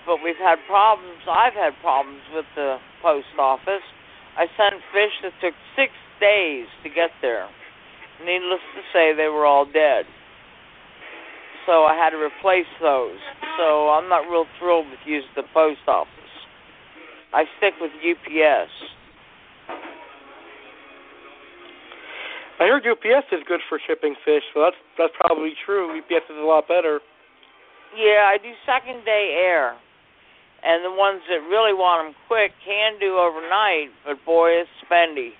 But 0.05 0.19
we've 0.23 0.39
had 0.39 0.59
problems. 0.67 1.23
I've 1.29 1.53
had 1.53 1.73
problems 1.81 2.21
with 2.33 2.45
the 2.55 2.77
post 3.01 3.31
office. 3.39 3.85
I 4.37 4.47
sent 4.57 4.81
fish 4.91 5.13
that 5.23 5.31
took 5.39 5.53
six 5.75 5.93
days 6.19 6.67
to 6.83 6.89
get 6.89 7.11
there. 7.21 7.47
Needless 8.25 8.61
to 8.75 8.81
say, 8.91 9.15
they 9.15 9.27
were 9.27 9.45
all 9.45 9.65
dead. 9.65 10.05
So 11.65 11.85
I 11.85 11.95
had 11.95 12.11
to 12.11 12.19
replace 12.19 12.69
those. 12.81 13.19
So 13.57 13.89
I'm 13.89 14.09
not 14.09 14.27
real 14.29 14.45
thrilled 14.59 14.87
with 14.89 14.99
using 15.05 15.31
the 15.35 15.47
post 15.53 15.87
office. 15.87 16.11
I 17.33 17.45
stick 17.57 17.73
with 17.79 17.91
UPS. 18.03 18.71
I 22.59 22.67
heard 22.67 22.85
UPS 22.85 23.27
is 23.31 23.41
good 23.47 23.61
for 23.67 23.79
shipping 23.87 24.15
fish, 24.23 24.43
so 24.53 24.61
that's 24.61 24.77
that's 24.97 25.13
probably 25.19 25.53
true. 25.65 25.97
UPS 25.97 26.29
is 26.29 26.37
a 26.37 26.45
lot 26.45 26.67
better. 26.67 26.99
Yeah, 27.97 28.29
I 28.29 28.37
do 28.37 28.51
second 28.65 29.03
day 29.05 29.35
air. 29.35 29.75
And 30.63 30.79
the 30.79 30.95
ones 30.95 31.19
that 31.27 31.43
really 31.51 31.75
want 31.75 32.07
them 32.07 32.15
quick 32.31 32.55
can 32.63 32.95
do 32.99 33.19
overnight, 33.19 33.91
but 34.07 34.15
boy, 34.23 34.63
it's 34.63 34.71
spendy. 34.87 35.35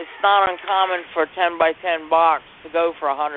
It's 0.00 0.18
not 0.22 0.48
uncommon 0.48 1.04
for 1.12 1.24
a 1.24 1.30
10 1.36 1.58
by 1.58 1.72
10 1.84 2.08
box 2.08 2.42
to 2.64 2.72
go 2.72 2.92
for 2.98 3.08
a 3.08 3.16
$100. 3.16 3.36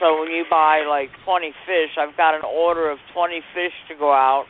So 0.00 0.20
when 0.20 0.32
you 0.32 0.44
buy 0.48 0.88
like 0.88 1.12
20 1.28 1.52
fish, 1.68 1.92
I've 2.00 2.16
got 2.16 2.34
an 2.34 2.48
order 2.48 2.88
of 2.88 2.96
20 3.12 3.40
fish 3.52 3.76
to 3.88 3.94
go 3.94 4.12
out, 4.12 4.48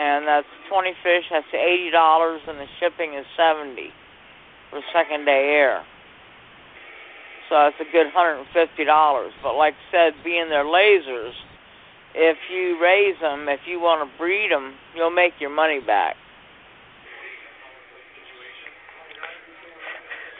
and 0.00 0.24
that's 0.26 0.48
20 0.72 0.92
fish. 1.04 1.24
That's 1.28 1.52
$80, 1.52 2.48
and 2.48 2.56
the 2.56 2.68
shipping 2.80 3.12
is 3.12 3.28
70 3.36 3.92
for 4.70 4.80
second 4.96 5.26
day 5.26 5.52
air 5.60 5.84
so 7.50 7.66
it's 7.66 7.82
a 7.82 7.90
good 7.90 8.06
hundred 8.14 8.46
and 8.46 8.48
fifty 8.54 8.86
dollars. 8.86 9.34
But 9.42 9.58
like 9.58 9.74
I 9.74 9.84
said, 9.90 10.24
being 10.24 10.48
they're 10.48 10.64
lasers, 10.64 11.34
if 12.14 12.38
you 12.48 12.78
raise 12.80 13.18
them, 13.20 13.50
if 13.50 13.60
you 13.66 13.80
want 13.80 14.06
to 14.06 14.08
breed 14.16 14.50
them, 14.50 14.74
you'll 14.94 15.10
make 15.10 15.34
your 15.40 15.50
money 15.50 15.80
back. 15.84 16.14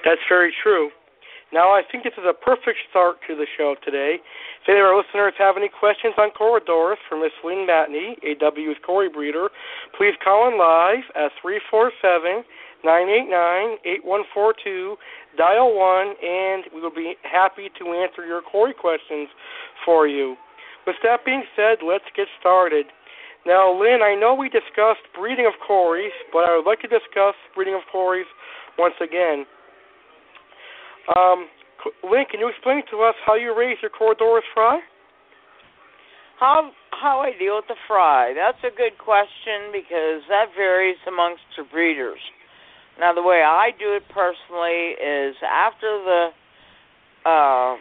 That's 0.04 0.22
very 0.30 0.54
true. 0.62 0.90
Now, 1.52 1.74
I 1.74 1.82
think 1.82 2.04
this 2.04 2.14
is 2.14 2.24
a 2.24 2.32
perfect 2.32 2.78
start 2.90 3.16
to 3.26 3.34
the 3.34 3.46
show 3.58 3.74
today. 3.84 4.22
If 4.62 4.68
any 4.68 4.78
of 4.78 4.86
our 4.86 4.96
listeners 4.96 5.34
have 5.38 5.56
any 5.58 5.68
questions 5.68 6.14
on 6.16 6.30
Corydoras 6.30 7.02
for 7.08 7.18
Miss 7.18 7.34
Lynn 7.42 7.66
Mathney, 7.66 8.14
a 8.22 8.38
W's 8.38 8.78
Cory 8.86 9.10
breeder, 9.10 9.50
please 9.98 10.14
call 10.22 10.46
in 10.46 10.56
live 10.56 11.02
at 11.18 11.34
347 11.42 12.46
989 12.84 13.78
8142 13.84 14.96
dial 15.36 15.76
one, 15.76 16.16
and 16.22 16.64
we 16.74 16.80
will 16.80 16.94
be 16.94 17.14
happy 17.22 17.70
to 17.78 17.92
answer 17.92 18.26
your 18.26 18.42
Cory 18.42 18.74
questions 18.74 19.28
for 19.84 20.08
you. 20.08 20.36
With 20.86 20.96
that 21.04 21.24
being 21.24 21.44
said, 21.54 21.84
let's 21.86 22.08
get 22.16 22.26
started. 22.40 22.86
Now, 23.46 23.72
Lynn, 23.72 24.00
I 24.02 24.14
know 24.14 24.34
we 24.34 24.48
discussed 24.48 25.04
breeding 25.16 25.46
of 25.46 25.54
Corys, 25.64 26.12
but 26.32 26.44
I 26.44 26.56
would 26.56 26.66
like 26.66 26.80
to 26.80 26.88
discuss 26.88 27.34
breeding 27.54 27.74
of 27.74 27.82
Corys 27.92 28.28
once 28.78 28.94
again. 29.00 29.46
Um, 31.16 31.48
Lynn, 32.04 32.24
can 32.30 32.40
you 32.40 32.48
explain 32.48 32.82
to 32.90 33.00
us 33.00 33.14
how 33.24 33.34
you 33.34 33.56
raise 33.56 33.78
your 33.80 33.90
Corydoras 33.90 34.44
fry? 34.52 34.80
How 36.38 36.70
how 36.92 37.20
I 37.20 37.32
deal 37.38 37.56
with 37.56 37.68
the 37.68 37.76
fry? 37.88 38.32
That's 38.34 38.60
a 38.64 38.74
good 38.74 38.96
question 38.96 39.72
because 39.72 40.20
that 40.28 40.52
varies 40.56 40.96
amongst 41.08 41.44
your 41.56 41.66
breeders. 41.66 42.20
Now, 43.00 43.16
the 43.16 43.24
way 43.24 43.40
I 43.40 43.72
do 43.80 43.96
it 43.96 44.04
personally 44.12 44.92
is 45.00 45.32
after 45.40 45.88
the 46.04 46.22
uh, 47.24 47.80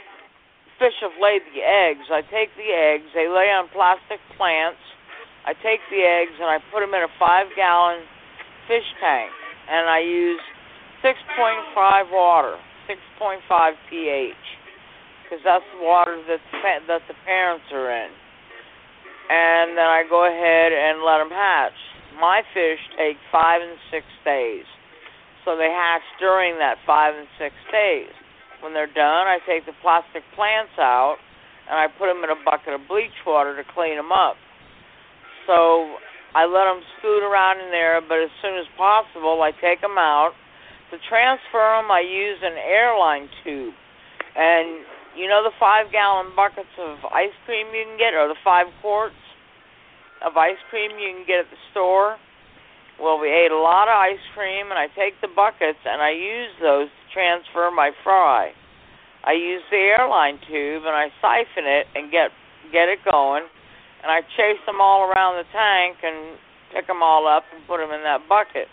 fish 0.80 0.96
have 1.04 1.12
laid 1.20 1.44
the 1.52 1.60
eggs, 1.60 2.08
I 2.08 2.24
take 2.32 2.56
the 2.56 2.72
eggs, 2.72 3.04
they 3.12 3.28
lay 3.28 3.52
on 3.52 3.68
plastic 3.76 4.24
plants. 4.40 4.80
I 5.44 5.52
take 5.60 5.84
the 5.92 6.08
eggs 6.08 6.40
and 6.40 6.48
I 6.48 6.64
put 6.72 6.80
them 6.80 6.96
in 6.96 7.04
a 7.04 7.12
five 7.20 7.52
gallon 7.60 8.08
fish 8.72 8.88
tank, 9.04 9.28
and 9.68 9.92
I 9.92 10.00
use 10.00 10.40
6.5 11.04 12.16
water, 12.16 12.56
6.5 12.88 13.44
pH, 13.92 14.34
because 15.28 15.44
that's 15.44 15.68
the 15.76 15.84
water 15.84 16.16
that 16.32 16.40
the, 16.40 16.88
that 16.88 17.04
the 17.12 17.16
parents 17.28 17.68
are 17.76 17.92
in. 17.92 18.12
And 19.28 19.76
then 19.76 19.84
I 19.84 20.08
go 20.08 20.24
ahead 20.24 20.72
and 20.72 21.04
let 21.04 21.20
them 21.20 21.30
hatch. 21.30 21.76
My 22.16 22.42
fish 22.54 22.80
take 22.96 23.18
five 23.34 23.62
and 23.62 23.76
six 23.92 24.08
days. 24.24 24.64
So 25.50 25.58
they 25.58 25.74
hatch 25.74 26.06
during 26.22 26.62
that 26.62 26.78
five 26.86 27.18
and 27.18 27.26
six 27.42 27.58
days. 27.74 28.14
When 28.62 28.78
they're 28.78 28.86
done, 28.86 29.26
I 29.26 29.42
take 29.50 29.66
the 29.66 29.74
plastic 29.82 30.22
plants 30.38 30.78
out 30.78 31.18
and 31.66 31.74
I 31.74 31.90
put 31.90 32.06
them 32.06 32.22
in 32.22 32.30
a 32.30 32.38
bucket 32.46 32.78
of 32.78 32.86
bleach 32.86 33.18
water 33.26 33.58
to 33.58 33.66
clean 33.74 33.98
them 33.98 34.14
up. 34.14 34.38
So 35.50 35.98
I 36.38 36.46
let 36.46 36.70
them 36.70 36.86
scoot 37.02 37.26
around 37.26 37.66
in 37.66 37.74
there, 37.74 37.98
but 37.98 38.22
as 38.22 38.30
soon 38.46 38.62
as 38.62 38.70
possible, 38.78 39.42
I 39.42 39.50
take 39.58 39.82
them 39.82 39.98
out. 39.98 40.38
To 40.94 41.02
transfer 41.10 41.82
them, 41.82 41.90
I 41.90 42.06
use 42.06 42.38
an 42.46 42.54
airline 42.54 43.26
tube. 43.42 43.74
And 44.38 44.86
you 45.18 45.26
know 45.26 45.42
the 45.42 45.56
five 45.58 45.90
gallon 45.90 46.30
buckets 46.38 46.78
of 46.78 47.02
ice 47.10 47.34
cream 47.50 47.74
you 47.74 47.90
can 47.90 47.98
get, 47.98 48.14
or 48.14 48.30
the 48.30 48.38
five 48.46 48.70
quarts 48.86 49.18
of 50.22 50.38
ice 50.38 50.62
cream 50.70 50.94
you 51.02 51.10
can 51.10 51.26
get 51.26 51.42
at 51.42 51.50
the 51.50 51.62
store? 51.74 52.22
Well, 53.00 53.18
we 53.18 53.32
ate 53.32 53.52
a 53.52 53.58
lot 53.58 53.88
of 53.88 53.96
ice 53.96 54.20
cream, 54.36 54.70
and 54.70 54.78
I 54.78 54.88
take 54.92 55.16
the 55.24 55.32
buckets 55.32 55.80
and 55.88 56.02
I 56.02 56.12
use 56.12 56.52
those 56.60 56.92
to 56.92 57.04
transfer 57.16 57.72
my 57.72 57.92
fry. 58.04 58.52
I 59.24 59.34
use 59.34 59.64
the 59.72 59.80
airline 59.96 60.40
tube 60.48 60.84
and 60.84 60.96
I 60.96 61.08
siphon 61.24 61.64
it 61.64 61.88
and 61.96 62.12
get 62.12 62.32
get 62.72 62.88
it 62.88 63.00
going, 63.04 63.44
and 64.04 64.12
I 64.12 64.22
chase 64.36 64.62
them 64.66 64.80
all 64.80 65.10
around 65.10 65.40
the 65.40 65.48
tank 65.52 65.98
and 66.04 66.38
pick 66.72 66.88
them 66.88 67.02
all 67.02 67.28
up 67.28 67.44
and 67.56 67.66
put 67.66 67.80
them 67.80 67.92
in 67.92 68.04
that 68.04 68.28
bucket. 68.30 68.68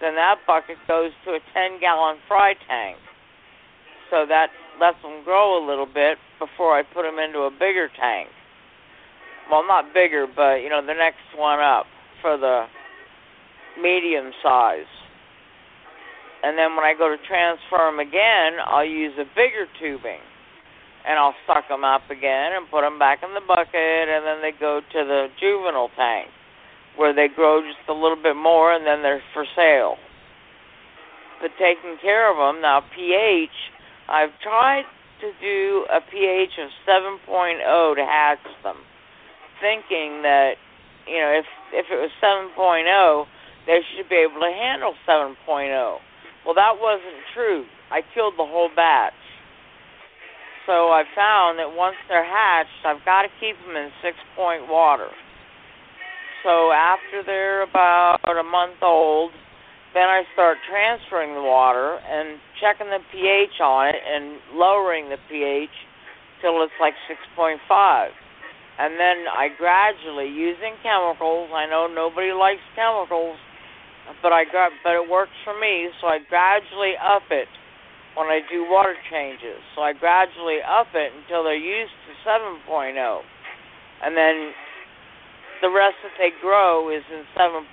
Then 0.00 0.14
that 0.14 0.38
bucket 0.46 0.78
goes 0.86 1.10
to 1.26 1.32
a 1.32 1.40
10 1.52 1.80
gallon 1.80 2.16
fry 2.26 2.54
tank. 2.66 2.96
So 4.10 4.24
that 4.26 4.48
lets 4.80 5.02
them 5.02 5.22
grow 5.24 5.58
a 5.58 5.62
little 5.66 5.86
bit 5.86 6.18
before 6.38 6.78
I 6.78 6.82
put 6.82 7.02
them 7.02 7.18
into 7.18 7.40
a 7.40 7.50
bigger 7.50 7.90
tank. 7.98 8.30
Well, 9.50 9.66
not 9.66 9.92
bigger, 9.92 10.26
but 10.26 10.62
you 10.62 10.70
know 10.70 10.80
the 10.80 10.94
next 10.94 11.26
one 11.36 11.60
up 11.60 11.86
for 12.22 12.36
the 12.36 12.66
medium 13.80 14.32
size. 14.42 14.90
And 16.42 16.56
then 16.56 16.76
when 16.76 16.84
I 16.84 16.94
go 16.94 17.08
to 17.08 17.18
transfer 17.26 17.82
them 17.82 17.98
again, 17.98 18.62
I'll 18.64 18.86
use 18.86 19.12
a 19.18 19.26
bigger 19.34 19.66
tubing. 19.80 20.22
And 21.06 21.18
I'll 21.18 21.34
suck 21.46 21.66
them 21.68 21.84
up 21.84 22.10
again 22.10 22.52
and 22.54 22.68
put 22.70 22.82
them 22.82 22.98
back 22.98 23.22
in 23.22 23.32
the 23.32 23.40
bucket, 23.40 24.06
and 24.10 24.26
then 24.26 24.42
they 24.42 24.52
go 24.52 24.80
to 24.80 25.00
the 25.06 25.28
juvenile 25.40 25.90
tank 25.96 26.28
where 26.98 27.14
they 27.14 27.28
grow 27.32 27.62
just 27.62 27.88
a 27.88 27.94
little 27.94 28.18
bit 28.20 28.34
more 28.34 28.74
and 28.74 28.84
then 28.84 29.02
they're 29.02 29.22
for 29.32 29.46
sale. 29.54 29.96
But 31.40 31.52
taking 31.58 31.96
care 32.02 32.26
of 32.26 32.36
them, 32.36 32.60
now 32.60 32.82
pH, 32.94 33.54
I've 34.08 34.34
tried 34.42 34.82
to 35.22 35.30
do 35.40 35.86
a 35.90 36.00
pH 36.02 36.58
of 36.58 36.70
7.0 36.82 37.94
to 37.94 38.04
hatch 38.04 38.42
them, 38.62 38.76
thinking 39.62 40.22
that, 40.22 40.54
you 41.06 41.18
know, 41.18 41.30
if 41.38 41.46
if 41.72 41.86
it 41.90 41.96
was 41.96 42.10
7.0, 42.22 43.26
they 43.68 43.84
should 43.92 44.08
be 44.08 44.24
able 44.24 44.40
to 44.40 44.50
handle 44.50 44.94
7.0. 45.06 45.36
Well, 46.48 46.56
that 46.56 46.80
wasn't 46.80 47.20
true. 47.36 47.68
I 47.92 48.00
killed 48.16 48.34
the 48.40 48.48
whole 48.48 48.70
batch. 48.74 49.12
So 50.64 50.88
I 50.88 51.04
found 51.14 51.60
that 51.60 51.76
once 51.76 51.96
they're 52.08 52.24
hatched, 52.24 52.80
I've 52.84 53.04
got 53.04 53.22
to 53.22 53.28
keep 53.40 53.56
them 53.64 53.76
in 53.76 53.92
six 54.02 54.16
point 54.34 54.68
water. 54.68 55.08
So 56.44 56.72
after 56.72 57.22
they're 57.24 57.62
about 57.62 58.20
a 58.24 58.42
month 58.42 58.80
old, 58.80 59.32
then 59.92 60.08
I 60.08 60.24
start 60.32 60.58
transferring 60.68 61.34
the 61.34 61.42
water 61.42 61.98
and 62.08 62.38
checking 62.60 62.88
the 62.88 63.00
pH 63.12 63.60
on 63.60 63.88
it 63.88 64.00
and 64.00 64.40
lowering 64.54 65.08
the 65.08 65.16
pH 65.28 65.72
till 66.40 66.62
it's 66.62 66.76
like 66.80 66.94
6.5. 67.36 67.58
And 68.78 68.94
then 68.94 69.26
I 69.26 69.48
gradually, 69.58 70.28
using 70.28 70.76
chemicals, 70.82 71.50
I 71.52 71.66
know 71.66 71.88
nobody 71.88 72.30
likes 72.30 72.62
chemicals, 72.76 73.36
but 74.22 74.32
I 74.32 74.44
got 74.44 74.72
but 74.82 74.94
it 74.94 75.06
works 75.08 75.34
for 75.44 75.58
me, 75.58 75.88
so 76.00 76.06
I 76.06 76.18
gradually 76.28 76.94
up 77.00 77.28
it 77.30 77.48
when 78.16 78.26
I 78.26 78.40
do 78.50 78.66
water 78.68 78.94
changes. 79.10 79.62
So 79.74 79.82
I 79.82 79.92
gradually 79.92 80.58
up 80.64 80.88
it 80.94 81.12
until 81.14 81.44
they're 81.44 81.58
used 81.58 81.94
to 82.08 82.12
7.0, 82.26 82.98
and 84.02 84.16
then 84.16 84.52
the 85.62 85.70
rest 85.70 85.98
that 86.02 86.14
they 86.18 86.30
grow 86.40 86.90
is 86.90 87.02
in 87.10 87.22
7.0, 87.34 87.66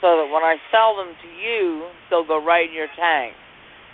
so 0.00 0.08
that 0.20 0.28
when 0.32 0.44
I 0.44 0.56
sell 0.70 0.96
them 0.96 1.12
to 1.12 1.28
you, 1.28 1.88
they'll 2.08 2.26
go 2.26 2.42
right 2.42 2.68
in 2.68 2.74
your 2.74 2.92
tank, 2.96 3.34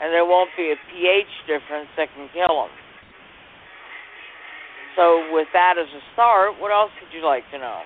and 0.03 0.13
there 0.13 0.25
won't 0.25 0.51
be 0.57 0.73
a 0.75 0.79
pH 0.91 1.33
difference 1.47 1.89
that 1.97 2.09
can 2.15 2.29
kill 2.35 2.67
them. 2.67 2.75
So 4.97 5.31
with 5.31 5.47
that 5.55 5.79
as 5.79 5.87
a 5.95 6.03
start, 6.13 6.59
what 6.59 6.73
else 6.73 6.91
would 7.01 7.15
you 7.15 7.25
like 7.25 7.47
to 7.53 7.59
know? 7.59 7.83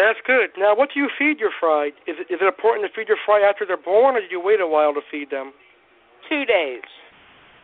That's 0.00 0.16
good. 0.24 0.48
Now, 0.56 0.72
what 0.72 0.88
do 0.94 1.00
you 1.00 1.10
feed 1.20 1.36
your 1.36 1.52
fry? 1.60 1.92
Is 2.08 2.16
it, 2.16 2.32
is 2.32 2.40
it 2.40 2.48
important 2.48 2.88
to 2.88 2.90
feed 2.96 3.12
your 3.12 3.20
fry 3.20 3.44
after 3.44 3.68
they're 3.68 3.76
born, 3.76 4.16
or 4.16 4.24
do 4.24 4.32
you 4.32 4.40
wait 4.40 4.56
a 4.56 4.66
while 4.66 4.94
to 4.96 5.04
feed 5.12 5.28
them? 5.28 5.52
Two 6.24 6.48
days. 6.48 6.88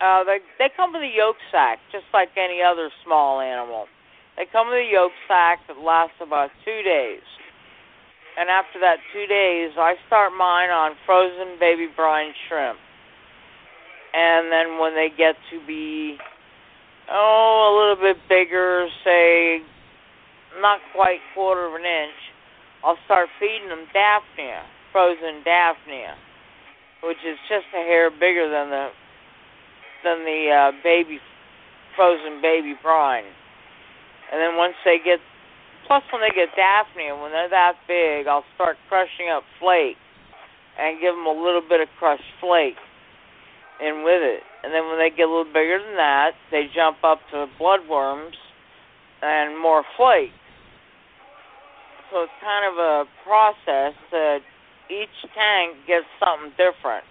Uh, 0.04 0.20
they 0.28 0.44
they 0.58 0.68
come 0.76 0.92
with 0.92 1.00
a 1.00 1.08
yolk 1.08 1.40
sac, 1.50 1.80
just 1.90 2.04
like 2.12 2.28
any 2.36 2.60
other 2.60 2.92
small 3.00 3.40
animal. 3.40 3.88
They 4.36 4.44
come 4.52 4.68
with 4.68 4.84
a 4.84 4.90
yolk 4.92 5.16
sac 5.24 5.64
that 5.64 5.80
lasts 5.80 6.20
about 6.20 6.52
two 6.60 6.84
days. 6.84 7.24
and 8.36 8.50
after 8.50 8.78
that 8.80 9.00
two 9.12 9.26
days, 9.26 9.72
I 9.80 9.94
start 10.06 10.32
mine 10.36 10.68
on 10.68 10.92
frozen 11.06 11.56
baby 11.58 11.88
brine 11.88 12.32
shrimp. 12.46 12.78
And 14.12 14.52
then 14.52 14.78
when 14.78 14.94
they 14.94 15.08
get 15.08 15.36
to 15.50 15.66
be, 15.66 16.18
oh, 17.10 17.64
a 17.64 17.72
little 17.72 17.96
bit 17.96 18.20
bigger, 18.28 18.88
say, 19.04 19.60
not 20.60 20.80
quite 20.94 21.20
quarter 21.34 21.66
of 21.66 21.74
an 21.74 21.84
inch, 21.84 22.18
I'll 22.84 22.98
start 23.04 23.28
feeding 23.40 23.68
them 23.68 23.86
Daphnia, 23.92 24.62
frozen 24.92 25.42
Daphnia, 25.44 26.14
which 27.02 27.20
is 27.26 27.38
just 27.48 27.66
a 27.74 27.82
hair 27.82 28.10
bigger 28.10 28.48
than 28.48 28.70
the 28.70 28.88
than 30.04 30.24
the 30.24 30.40
uh, 30.50 30.70
baby 30.82 31.18
frozen 31.96 32.40
baby 32.42 32.74
brine. 32.82 33.26
And 34.32 34.40
then 34.40 34.56
once 34.56 34.74
they 34.84 34.98
get 35.02 35.20
Plus, 35.86 36.02
when 36.10 36.20
they 36.20 36.34
get 36.34 36.50
Daphnia, 36.58 37.14
when 37.14 37.30
they're 37.30 37.48
that 37.50 37.78
big, 37.86 38.26
I'll 38.26 38.44
start 38.58 38.76
crushing 38.88 39.30
up 39.30 39.44
flake 39.62 39.96
and 40.78 41.00
give 41.00 41.14
them 41.14 41.26
a 41.26 41.32
little 41.32 41.62
bit 41.62 41.80
of 41.80 41.86
crushed 41.98 42.26
flake 42.42 42.74
in 43.78 44.02
with 44.02 44.18
it. 44.18 44.42
And 44.64 44.74
then 44.74 44.90
when 44.90 44.98
they 44.98 45.14
get 45.14 45.30
a 45.30 45.30
little 45.30 45.46
bigger 45.46 45.78
than 45.78 45.94
that, 45.94 46.34
they 46.50 46.66
jump 46.74 46.98
up 47.06 47.22
to 47.30 47.46
bloodworms 47.54 48.34
and 49.26 49.58
more 49.58 49.82
flake. 49.96 50.30
So 52.10 52.22
it's 52.22 52.38
kind 52.38 52.62
of 52.70 52.78
a 52.78 53.04
process 53.26 53.98
that 54.14 54.38
each 54.86 55.16
tank 55.34 55.74
gets 55.86 56.06
something 56.22 56.54
different. 56.54 57.02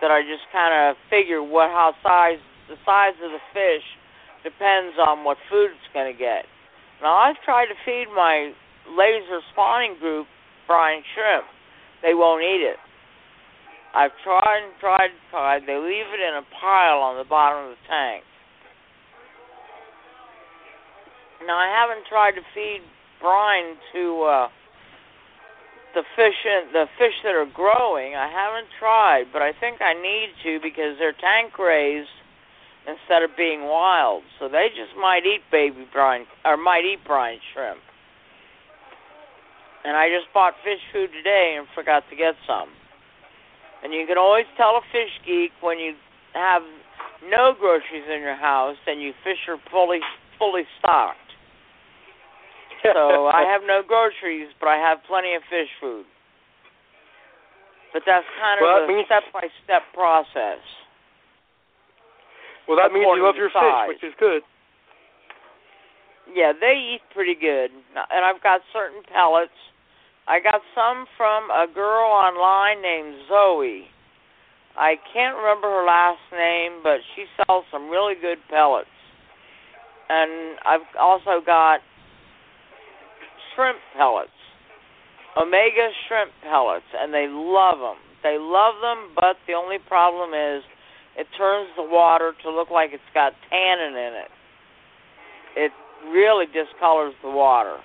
That 0.00 0.10
I 0.10 0.22
just 0.22 0.48
kind 0.50 0.72
of 0.72 0.96
figure 1.10 1.42
what 1.42 1.68
how 1.68 1.92
size 2.02 2.40
the 2.68 2.76
size 2.86 3.16
of 3.20 3.32
the 3.32 3.42
fish 3.52 3.84
depends 4.44 4.96
on 4.96 5.24
what 5.24 5.36
food 5.50 5.72
it's 5.72 5.90
going 5.92 6.08
to 6.08 6.16
get. 6.16 6.46
Now 7.02 7.16
I've 7.16 7.40
tried 7.44 7.66
to 7.66 7.76
feed 7.84 8.06
my 8.14 8.52
laser 8.88 9.40
spawning 9.52 9.96
group 10.00 10.26
brine 10.66 11.02
shrimp. 11.14 11.44
They 12.02 12.14
won't 12.14 12.42
eat 12.42 12.62
it. 12.64 12.78
I've 13.94 14.12
tried 14.22 14.62
and 14.64 14.72
tried 14.80 15.10
and 15.10 15.24
tried. 15.30 15.62
They 15.66 15.76
leave 15.76 16.08
it 16.12 16.20
in 16.20 16.34
a 16.36 16.44
pile 16.60 17.00
on 17.00 17.18
the 17.18 17.28
bottom 17.28 17.64
of 17.64 17.76
the 17.76 17.82
tank. 17.88 18.22
Now 21.46 21.56
I 21.56 21.70
haven't 21.70 22.06
tried 22.08 22.32
to 22.32 22.42
feed 22.54 22.82
brine 23.20 23.78
to 23.94 24.22
uh, 24.22 24.48
the 25.94 26.02
fish 26.16 26.38
in, 26.44 26.72
the 26.72 26.86
fish 26.98 27.14
that 27.22 27.34
are 27.34 27.46
growing. 27.46 28.14
I 28.14 28.28
haven't 28.30 28.68
tried, 28.78 29.30
but 29.32 29.42
I 29.42 29.52
think 29.52 29.80
I 29.80 29.94
need 29.94 30.34
to 30.44 30.58
because 30.62 30.98
they're 30.98 31.16
tank 31.16 31.58
raised 31.58 32.10
instead 32.86 33.22
of 33.22 33.30
being 33.36 33.64
wild. 33.64 34.22
So 34.38 34.48
they 34.48 34.68
just 34.74 34.96
might 34.98 35.26
eat 35.26 35.42
baby 35.50 35.86
brine 35.92 36.24
or 36.44 36.56
might 36.56 36.84
eat 36.84 37.04
brine 37.06 37.38
shrimp. 37.52 37.80
And 39.84 39.96
I 39.96 40.08
just 40.08 40.32
bought 40.34 40.54
fish 40.64 40.82
food 40.92 41.10
today 41.14 41.56
and 41.56 41.66
forgot 41.74 42.02
to 42.10 42.16
get 42.16 42.34
some. 42.46 42.68
And 43.84 43.94
you 43.94 44.06
can 44.06 44.18
always 44.18 44.46
tell 44.56 44.74
a 44.74 44.82
fish 44.90 45.14
geek 45.24 45.52
when 45.60 45.78
you 45.78 45.94
have 46.34 46.62
no 47.30 47.54
groceries 47.58 48.04
in 48.10 48.20
your 48.20 48.36
house 48.36 48.76
and 48.86 49.00
you 49.00 49.12
fish 49.22 49.38
are 49.48 49.58
fully 49.70 50.00
fully 50.38 50.64
stocked. 50.78 51.27
So 52.82 53.26
I 53.32 53.46
have 53.46 53.62
no 53.66 53.82
groceries, 53.86 54.48
but 54.60 54.68
I 54.68 54.76
have 54.76 54.98
plenty 55.06 55.34
of 55.34 55.42
fish 55.50 55.70
food. 55.80 56.04
But 57.92 58.02
that's 58.04 58.26
kind 58.36 58.60
of 58.60 58.68
well, 58.68 58.84
a 58.84 59.04
step 59.06 59.24
by 59.32 59.48
step 59.64 59.82
process. 59.94 60.60
Well, 62.68 62.76
that 62.76 62.92
means 62.92 63.08
you 63.08 63.24
love 63.24 63.36
your 63.36 63.48
size. 63.48 63.88
fish, 63.88 63.96
which 63.96 64.04
is 64.04 64.14
good. 64.20 64.42
Yeah, 66.28 66.52
they 66.52 66.96
eat 66.96 67.02
pretty 67.14 67.34
good. 67.34 67.72
And 67.96 68.20
I've 68.24 68.42
got 68.42 68.60
certain 68.72 69.00
pellets. 69.08 69.56
I 70.28 70.40
got 70.40 70.60
some 70.76 71.08
from 71.16 71.48
a 71.48 71.64
girl 71.72 72.12
online 72.12 72.82
named 72.82 73.24
Zoe. 73.28 73.88
I 74.76 74.94
can't 75.12 75.34
remember 75.34 75.66
her 75.66 75.86
last 75.86 76.20
name, 76.30 76.84
but 76.84 77.00
she 77.16 77.24
sells 77.40 77.64
some 77.72 77.88
really 77.88 78.14
good 78.20 78.38
pellets. 78.50 78.92
And 80.10 80.60
I've 80.64 80.86
also 81.00 81.40
got 81.44 81.80
shrimp 83.58 83.78
pellets, 83.98 84.38
Omega 85.34 85.90
shrimp 86.06 86.30
pellets, 86.46 86.86
and 86.94 87.12
they 87.12 87.26
love 87.26 87.82
them. 87.82 87.98
They 88.22 88.38
love 88.38 88.78
them, 88.78 89.10
but 89.18 89.34
the 89.50 89.54
only 89.54 89.78
problem 89.82 90.30
is 90.30 90.62
it 91.18 91.26
turns 91.36 91.66
the 91.74 91.82
water 91.82 92.32
to 92.44 92.50
look 92.50 92.70
like 92.70 92.90
it's 92.92 93.10
got 93.12 93.32
tannin 93.50 93.98
in 93.98 94.12
it. 94.14 94.30
It 95.56 95.72
really 96.06 96.46
discolors 96.46 97.14
the 97.22 97.30
water. 97.30 97.78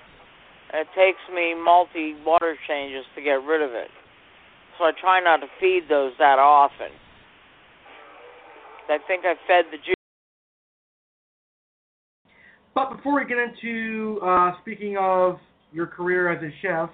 It 0.72 0.86
takes 0.94 1.18
me 1.34 1.54
multi 1.54 2.14
water 2.24 2.54
changes 2.68 3.04
to 3.16 3.22
get 3.22 3.42
rid 3.42 3.62
of 3.62 3.74
it. 3.74 3.90
So 4.78 4.84
I 4.84 4.92
try 5.00 5.20
not 5.20 5.38
to 5.38 5.46
feed 5.60 5.82
those 5.88 6.12
that 6.18 6.38
often. 6.38 6.90
I 8.88 8.98
think 9.06 9.24
I 9.24 9.34
fed 9.46 9.66
the 9.70 9.78
juice. 9.78 9.94
But 12.74 12.96
before 12.96 13.14
we 13.14 13.26
get 13.26 13.38
into 13.38 14.20
uh, 14.20 14.52
speaking 14.60 14.96
of 14.98 15.38
your 15.74 15.86
career 15.86 16.30
as 16.32 16.42
a 16.42 16.50
chef, 16.62 16.90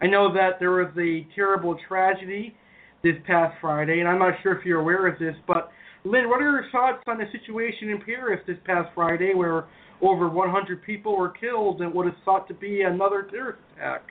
I 0.00 0.06
know 0.06 0.32
that 0.34 0.58
there 0.58 0.72
was 0.72 0.92
a 0.98 1.26
terrible 1.34 1.76
tragedy 1.86 2.56
this 3.02 3.14
past 3.26 3.54
Friday, 3.60 4.00
and 4.00 4.08
I'm 4.08 4.18
not 4.18 4.34
sure 4.42 4.58
if 4.58 4.64
you're 4.64 4.80
aware 4.80 5.06
of 5.06 5.18
this, 5.18 5.34
but 5.46 5.70
Lynn, 6.04 6.28
what 6.28 6.42
are 6.42 6.50
your 6.50 6.64
thoughts 6.72 7.02
on 7.06 7.18
the 7.18 7.24
situation 7.32 7.90
in 7.90 8.00
Paris 8.04 8.40
this 8.46 8.58
past 8.66 8.88
Friday 8.94 9.32
where 9.34 9.64
over 10.02 10.28
100 10.28 10.82
people 10.82 11.16
were 11.16 11.30
killed 11.30 11.80
in 11.80 11.92
what 11.92 12.06
is 12.06 12.12
thought 12.24 12.48
to 12.48 12.54
be 12.54 12.82
another 12.82 13.26
terrorist 13.30 13.60
attack? 13.76 14.02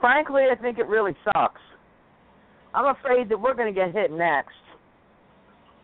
Frankly, 0.00 0.44
I 0.50 0.60
think 0.60 0.78
it 0.78 0.86
really 0.86 1.14
sucks. 1.24 1.60
I'm 2.74 2.94
afraid 2.96 3.28
that 3.30 3.40
we're 3.40 3.54
going 3.54 3.72
to 3.72 3.78
get 3.78 3.94
hit 3.94 4.12
next. 4.12 4.52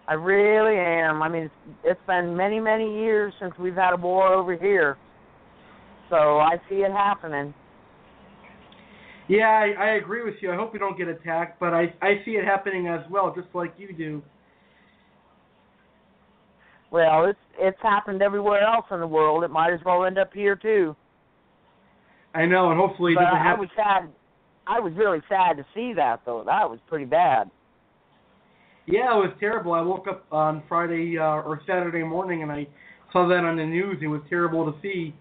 I 0.06 0.14
really 0.14 0.76
am. 0.78 1.22
I 1.22 1.28
mean, 1.28 1.51
it's 1.82 2.01
been 2.06 2.36
many, 2.36 2.60
many 2.60 3.01
years 3.01 3.32
since 3.40 3.55
we've 3.59 3.74
had 3.74 3.94
a 3.94 3.97
war 3.97 4.35
over 4.35 4.55
here. 4.55 4.98
So 6.15 6.39
I 6.39 6.61
see 6.69 6.77
it 6.77 6.93
happening. 6.93 7.53
Yeah, 9.27 9.49
I, 9.49 9.73
I 9.77 9.91
agree 9.95 10.23
with 10.23 10.35
you. 10.41 10.53
I 10.53 10.55
hope 10.55 10.73
we 10.73 10.78
don't 10.78 10.97
get 10.97 11.09
attacked, 11.09 11.59
but 11.59 11.74
I 11.74 11.93
I 12.01 12.20
see 12.24 12.32
it 12.32 12.45
happening 12.45 12.86
as 12.86 13.01
well, 13.11 13.35
just 13.35 13.49
like 13.53 13.74
you 13.78 13.93
do. 13.93 14.23
Well, 16.93 17.27
it's 17.27 17.39
it's 17.59 17.78
happened 17.82 18.23
everywhere 18.23 18.61
else 18.62 18.85
in 18.93 19.01
the 19.01 19.07
world. 19.09 19.43
It 19.43 19.51
might 19.51 19.73
as 19.73 19.81
well 19.85 20.05
end 20.05 20.19
up 20.19 20.32
here 20.32 20.55
too. 20.55 20.95
I 22.32 22.47
know, 22.47 22.70
and 22.70 22.78
hopefully 22.78 23.12
it 23.12 23.16
but 23.16 23.23
doesn't 23.24 23.39
I 23.39 23.43
happen. 23.43 23.61
was 23.61 23.70
sad. 23.74 24.09
I 24.69 24.78
was 24.78 24.93
really 24.97 25.20
sad 25.28 25.57
to 25.57 25.66
see 25.74 25.95
that 25.95 26.20
though. 26.24 26.45
That 26.47 26.70
was 26.70 26.78
pretty 26.86 27.07
bad. 27.07 27.51
Yeah, 28.86 29.16
it 29.16 29.19
was 29.19 29.32
terrible. 29.41 29.73
I 29.73 29.81
woke 29.81 30.07
up 30.07 30.27
on 30.31 30.62
Friday 30.69 31.19
uh, 31.19 31.43
or 31.43 31.61
Saturday 31.66 32.05
morning 32.05 32.43
and 32.43 32.53
I 32.53 32.69
saw 33.12 33.27
that 33.27 33.43
on 33.43 33.57
the 33.57 33.65
news. 33.65 33.99
It 34.01 34.07
was 34.07 34.20
terrible 34.28 34.70
to 34.70 34.78
see. 34.81 35.12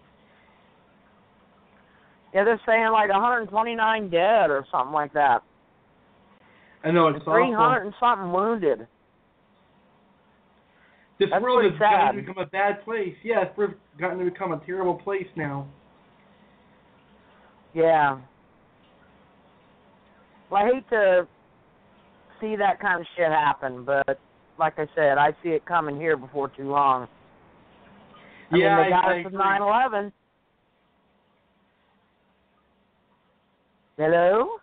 Yeah, 2.34 2.44
they're 2.44 2.62
saying 2.66 2.92
like 2.92 3.10
129 3.10 4.10
dead 4.10 4.50
or 4.50 4.66
something 4.72 4.94
like 4.94 5.14
that. 5.14 5.44
I 6.84 6.92
know 6.92 7.08
it's 7.08 7.18
and 7.18 7.24
300 7.24 7.56
awful. 7.56 7.86
and 7.86 7.94
something 8.00 8.32
wounded. 8.34 8.88
This 11.20 11.30
That's 11.32 11.44
world 11.44 11.64
has 11.72 11.80
gotten 11.80 12.16
to 12.16 12.22
become 12.22 12.44
a 12.44 12.48
bad 12.48 12.84
place. 12.84 13.16
Yeah, 13.24 13.44
it's 13.44 13.58
really 13.58 13.76
gotten 14.00 14.18
to 14.20 14.26
become 14.26 14.52
a 14.52 14.60
terrible 14.66 14.96
place 14.96 15.28
now. 15.36 15.68
Yeah. 17.74 18.20
Well, 20.50 20.64
I 20.64 20.74
hate 20.74 20.90
to 20.90 21.28
see 22.42 22.56
that 22.56 22.80
kind 22.80 23.00
of 23.00 23.08
shit 23.16 23.30
happen, 23.30 23.86
but 23.86 24.20
like 24.60 24.74
I 24.78 24.88
said, 24.96 25.18
I 25.18 25.32
see 25.44 25.50
it 25.50 25.66
coming 25.66 25.96
here 25.98 26.18
before 26.18 26.50
too 26.50 26.70
long. 26.70 27.08
I 28.52 28.58
yeah, 28.58 28.76
mean, 28.76 28.86
they 28.86 28.90
got 28.90 29.06
I, 29.06 29.20
us 29.20 29.26
with 29.26 29.34
agree. 29.34 29.46
9/11. 29.46 30.12
Hello. 33.98 34.58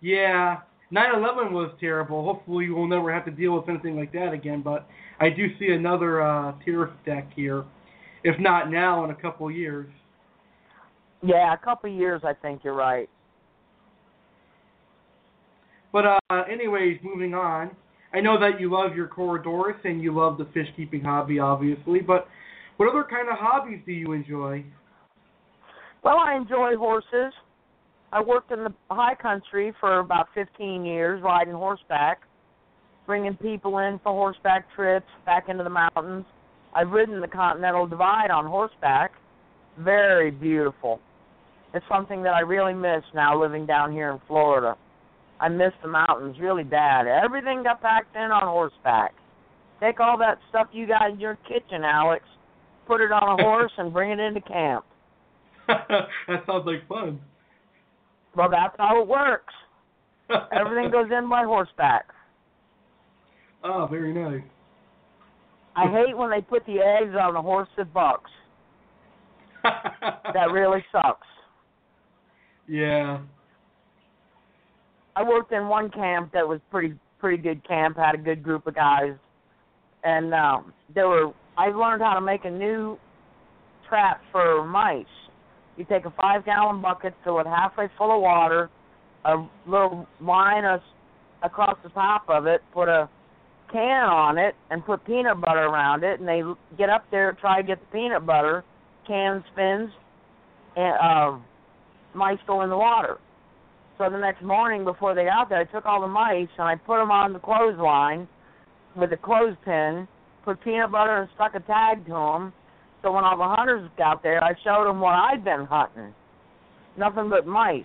Yeah, 0.00 0.58
9/11 0.92 1.52
was 1.52 1.70
terrible. 1.80 2.24
Hopefully, 2.24 2.70
we'll 2.70 2.86
never 2.86 3.12
have 3.12 3.24
to 3.24 3.30
deal 3.30 3.54
with 3.54 3.68
anything 3.68 3.96
like 3.96 4.12
that 4.12 4.32
again. 4.32 4.62
But 4.62 4.86
I 5.20 5.30
do 5.30 5.46
see 5.58 5.68
another 5.68 6.22
uh, 6.22 6.52
terrorist 6.64 6.94
attack 7.02 7.32
here, 7.34 7.64
if 8.24 8.38
not 8.40 8.70
now, 8.70 9.04
in 9.04 9.10
a 9.10 9.14
couple 9.14 9.48
of 9.48 9.54
years. 9.54 9.88
Yeah, 11.22 11.54
a 11.54 11.58
couple 11.58 11.90
of 11.90 11.96
years. 11.96 12.22
I 12.24 12.34
think 12.34 12.62
you're 12.62 12.74
right. 12.74 13.08
But 15.92 16.04
uh, 16.06 16.42
anyways, 16.50 16.98
moving 17.02 17.34
on. 17.34 17.70
I 18.12 18.20
know 18.20 18.38
that 18.38 18.60
you 18.60 18.72
love 18.72 18.94
your 18.94 19.08
Corydoras 19.08 19.82
and 19.84 20.02
you 20.02 20.14
love 20.14 20.38
the 20.38 20.46
fish 20.54 20.68
keeping 20.76 21.02
hobby, 21.02 21.38
obviously. 21.38 22.00
But 22.00 22.28
what 22.76 22.88
other 22.88 23.04
kind 23.08 23.28
of 23.28 23.36
hobbies 23.38 23.80
do 23.86 23.92
you 23.92 24.12
enjoy? 24.12 24.64
Well, 26.02 26.18
I 26.18 26.36
enjoy 26.36 26.76
horses. 26.76 27.32
I 28.12 28.20
worked 28.20 28.52
in 28.52 28.64
the 28.64 28.72
high 28.90 29.14
country 29.14 29.72
for 29.80 29.98
about 29.98 30.28
15 30.34 30.84
years, 30.84 31.22
riding 31.22 31.54
horseback, 31.54 32.20
bringing 33.06 33.34
people 33.34 33.78
in 33.78 33.98
for 34.02 34.12
horseback 34.12 34.66
trips 34.74 35.06
back 35.24 35.48
into 35.48 35.64
the 35.64 35.70
mountains. 35.70 36.24
I've 36.74 36.90
ridden 36.90 37.20
the 37.20 37.28
Continental 37.28 37.86
Divide 37.86 38.30
on 38.30 38.46
horseback. 38.46 39.12
Very 39.78 40.30
beautiful. 40.30 41.00
It's 41.74 41.84
something 41.90 42.22
that 42.22 42.34
I 42.34 42.40
really 42.40 42.74
miss 42.74 43.02
now 43.14 43.40
living 43.40 43.66
down 43.66 43.92
here 43.92 44.10
in 44.10 44.20
Florida. 44.26 44.76
I 45.40 45.48
miss 45.48 45.72
the 45.82 45.88
mountains 45.88 46.36
really 46.40 46.64
bad. 46.64 47.06
Everything 47.06 47.62
got 47.62 47.82
packed 47.82 48.14
in 48.16 48.30
on 48.30 48.42
horseback. 48.44 49.12
Take 49.80 50.00
all 50.00 50.16
that 50.18 50.38
stuff 50.48 50.68
you 50.72 50.86
got 50.86 51.10
in 51.10 51.20
your 51.20 51.36
kitchen, 51.46 51.84
Alex, 51.84 52.24
put 52.86 53.00
it 53.00 53.12
on 53.12 53.38
a 53.38 53.42
horse, 53.44 53.72
and 53.76 53.92
bring 53.92 54.10
it 54.10 54.18
into 54.18 54.40
camp. 54.40 54.84
that 55.68 56.46
sounds 56.46 56.64
like 56.64 56.86
fun. 56.88 57.20
Well, 58.36 58.50
that's 58.50 58.74
how 58.78 59.00
it 59.00 59.08
works. 59.08 59.54
Everything 60.52 60.90
goes 60.90 61.10
in 61.16 61.28
by 61.28 61.44
horseback. 61.44 62.04
Oh, 63.64 63.88
very 63.90 64.12
nice. 64.12 64.44
I 65.74 65.90
hate 65.90 66.16
when 66.16 66.30
they 66.30 66.40
put 66.40 66.64
the 66.66 66.78
eggs 66.78 67.14
on 67.20 67.34
the 67.34 67.42
horse 67.42 67.68
that 67.76 67.92
bucks. 67.92 68.30
that 69.62 70.50
really 70.52 70.84
sucks. 70.92 71.26
Yeah. 72.68 73.18
I 75.14 75.22
worked 75.22 75.52
in 75.52 75.68
one 75.68 75.90
camp 75.90 76.32
that 76.32 76.46
was 76.46 76.60
pretty 76.70 76.94
pretty 77.18 77.42
good 77.42 77.66
camp, 77.66 77.96
had 77.96 78.14
a 78.14 78.18
good 78.18 78.42
group 78.42 78.66
of 78.66 78.74
guys. 78.74 79.14
And 80.04 80.34
um 80.34 80.72
there 80.94 81.08
were 81.08 81.32
I 81.56 81.68
learned 81.68 82.02
how 82.02 82.14
to 82.14 82.20
make 82.20 82.44
a 82.44 82.50
new 82.50 82.98
trap 83.88 84.20
for 84.30 84.64
mice. 84.66 85.04
You 85.76 85.84
take 85.84 86.04
a 86.04 86.14
five 86.20 86.44
gallon 86.44 86.80
bucket, 86.80 87.14
fill 87.24 87.38
it 87.40 87.46
halfway 87.46 87.88
full 87.98 88.14
of 88.14 88.22
water, 88.22 88.70
a 89.24 89.46
little 89.66 90.06
line 90.20 90.64
of, 90.64 90.80
across 91.42 91.76
the 91.82 91.90
top 91.90 92.24
of 92.28 92.46
it, 92.46 92.62
put 92.72 92.88
a 92.88 93.08
can 93.70 94.08
on 94.08 94.38
it, 94.38 94.54
and 94.70 94.84
put 94.84 95.04
peanut 95.04 95.40
butter 95.40 95.64
around 95.64 96.04
it, 96.04 96.20
and 96.20 96.28
they 96.28 96.42
get 96.78 96.88
up 96.88 97.04
there, 97.10 97.36
try 97.40 97.60
to 97.60 97.66
get 97.66 97.80
the 97.80 97.86
peanut 97.92 98.24
butter, 98.24 98.64
can 99.06 99.44
spins, 99.52 99.90
and 100.76 100.94
uh, 101.02 101.38
mice 102.14 102.38
go 102.46 102.62
in 102.62 102.70
the 102.70 102.76
water. 102.76 103.18
So 103.98 104.10
the 104.10 104.18
next 104.18 104.42
morning 104.42 104.84
before 104.84 105.14
they 105.14 105.24
got 105.24 105.48
there, 105.48 105.60
I 105.60 105.64
took 105.64 105.86
all 105.86 106.00
the 106.00 106.06
mice 106.06 106.48
and 106.58 106.68
I 106.68 106.76
put 106.76 106.98
them 106.98 107.10
on 107.10 107.32
the 107.32 107.38
clothesline 107.38 108.28
with 108.94 109.12
a 109.12 109.16
clothespin, 109.16 110.06
put 110.44 110.62
peanut 110.62 110.92
butter 110.92 111.16
and 111.16 111.28
stuck 111.34 111.54
a 111.54 111.60
tag 111.60 112.04
to 112.06 112.12
them. 112.12 112.52
So 113.06 113.12
when 113.12 113.22
all 113.22 113.36
the 113.38 113.44
hunters 113.44 113.88
got 113.96 114.20
there, 114.24 114.42
I 114.42 114.52
showed 114.64 114.84
them 114.88 114.98
what 114.98 115.14
I'd 115.14 115.44
been 115.44 115.64
hunting. 115.64 116.12
Nothing 116.98 117.30
but 117.30 117.46
mice. 117.46 117.84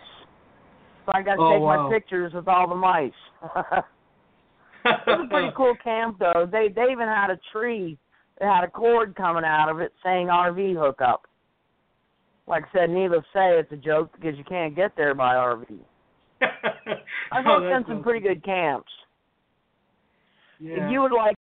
So 1.05 1.11
I 1.13 1.21
got 1.21 1.35
to 1.35 1.41
Oh, 1.43 1.51
take 1.53 1.61
wow. 1.61 1.87
my 1.87 1.93
pictures 1.95 2.33
with 2.33 2.47
all 2.47 2.67
the 2.67 2.73
mice. 2.73 3.11
it 3.43 4.99
was 5.05 5.25
a 5.25 5.29
pretty 5.29 5.51
cool 5.55 5.75
camp 5.83 6.17
though. 6.17 6.49
They 6.51 6.69
they 6.75 6.85
even 6.91 7.07
had 7.07 7.29
a 7.29 7.39
tree 7.51 7.99
that 8.39 8.51
had 8.51 8.63
a 8.63 8.67
cord 8.67 9.15
coming 9.15 9.43
out 9.43 9.69
of 9.69 9.79
it 9.79 9.93
saying 10.03 10.25
RV 10.25 10.73
hookup. 10.75 11.27
Like 12.47 12.63
I 12.73 12.79
said, 12.79 12.89
needless 12.89 13.21
to 13.33 13.37
say, 13.37 13.59
it's 13.59 13.71
a 13.71 13.75
joke 13.77 14.09
because 14.15 14.35
you 14.39 14.43
can't 14.43 14.75
get 14.75 14.95
there 14.97 15.13
by 15.13 15.35
RV. 15.35 15.67
I've 16.41 17.45
Oh, 17.45 17.61
worked 17.61 17.87
in 17.87 17.93
some 17.93 18.01
pretty 18.01 18.27
good 18.27 18.43
camps. 18.43 18.91
Yeah. 20.59 20.77
If 20.87 20.91
you 20.91 21.01
would 21.03 21.11
like 21.11 21.35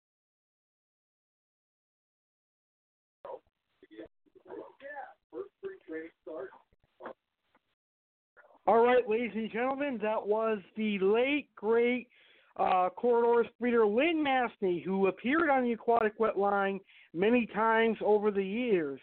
All 8.70 8.86
right, 8.86 9.02
ladies 9.10 9.32
and 9.34 9.52
gentlemen, 9.52 9.98
that 10.04 10.28
was 10.28 10.60
the 10.78 11.00
late 11.00 11.48
great 11.56 12.08
uh, 12.56 12.90
corridor 12.96 13.50
Lynn 13.60 14.24
Mathney, 14.24 14.86
who 14.86 15.08
appeared 15.08 15.50
on 15.50 15.64
the 15.64 15.72
aquatic 15.72 16.20
wetline 16.20 16.80
many 17.12 17.48
times 17.48 17.98
over 18.06 18.30
the 18.30 18.46
years. 18.46 19.00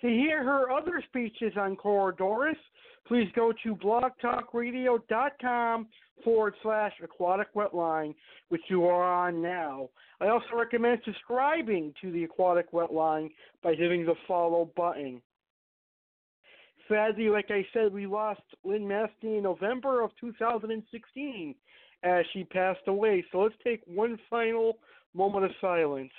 To 0.00 0.08
hear 0.08 0.42
her 0.42 0.72
other 0.72 1.00
speeches 1.06 1.52
on 1.56 1.76
Corydoras, 1.76 2.56
please 3.06 3.28
go 3.36 3.52
to 3.62 3.76
blogtalkradio.com 3.76 5.86
forward 6.24 6.54
slash 6.60 6.94
aquatic 7.00 7.54
wetline, 7.54 8.16
which 8.48 8.62
you 8.68 8.84
are 8.86 9.04
on 9.04 9.40
now. 9.40 9.90
I 10.20 10.26
also 10.26 10.56
recommend 10.58 10.98
subscribing 11.04 11.94
to 12.00 12.10
the 12.10 12.24
aquatic 12.24 12.72
wetline 12.72 13.30
by 13.62 13.76
hitting 13.76 14.06
the 14.06 14.16
follow 14.26 14.72
button. 14.74 15.22
Sadly, 16.88 17.28
like 17.28 17.50
I 17.50 17.66
said, 17.72 17.92
we 17.92 18.06
lost 18.06 18.42
Lynn 18.62 18.86
Mathney 18.86 19.38
in 19.38 19.44
November 19.44 20.02
of 20.02 20.10
2016 20.20 21.54
as 22.02 22.24
she 22.32 22.44
passed 22.44 22.86
away. 22.86 23.24
So 23.32 23.38
let's 23.40 23.54
take 23.64 23.80
one 23.86 24.18
final 24.28 24.78
moment 25.14 25.46
of 25.46 25.50
silence. 25.60 26.12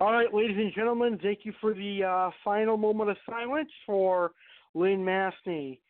All 0.00 0.12
right, 0.12 0.32
ladies 0.32 0.56
and 0.56 0.72
gentlemen, 0.72 1.18
thank 1.20 1.40
you 1.42 1.52
for 1.60 1.74
the 1.74 2.04
uh, 2.04 2.30
final 2.44 2.76
moment 2.76 3.10
of 3.10 3.16
silence 3.28 3.70
for 3.84 4.30
Lynn 4.74 5.04
Mathney. 5.04 5.80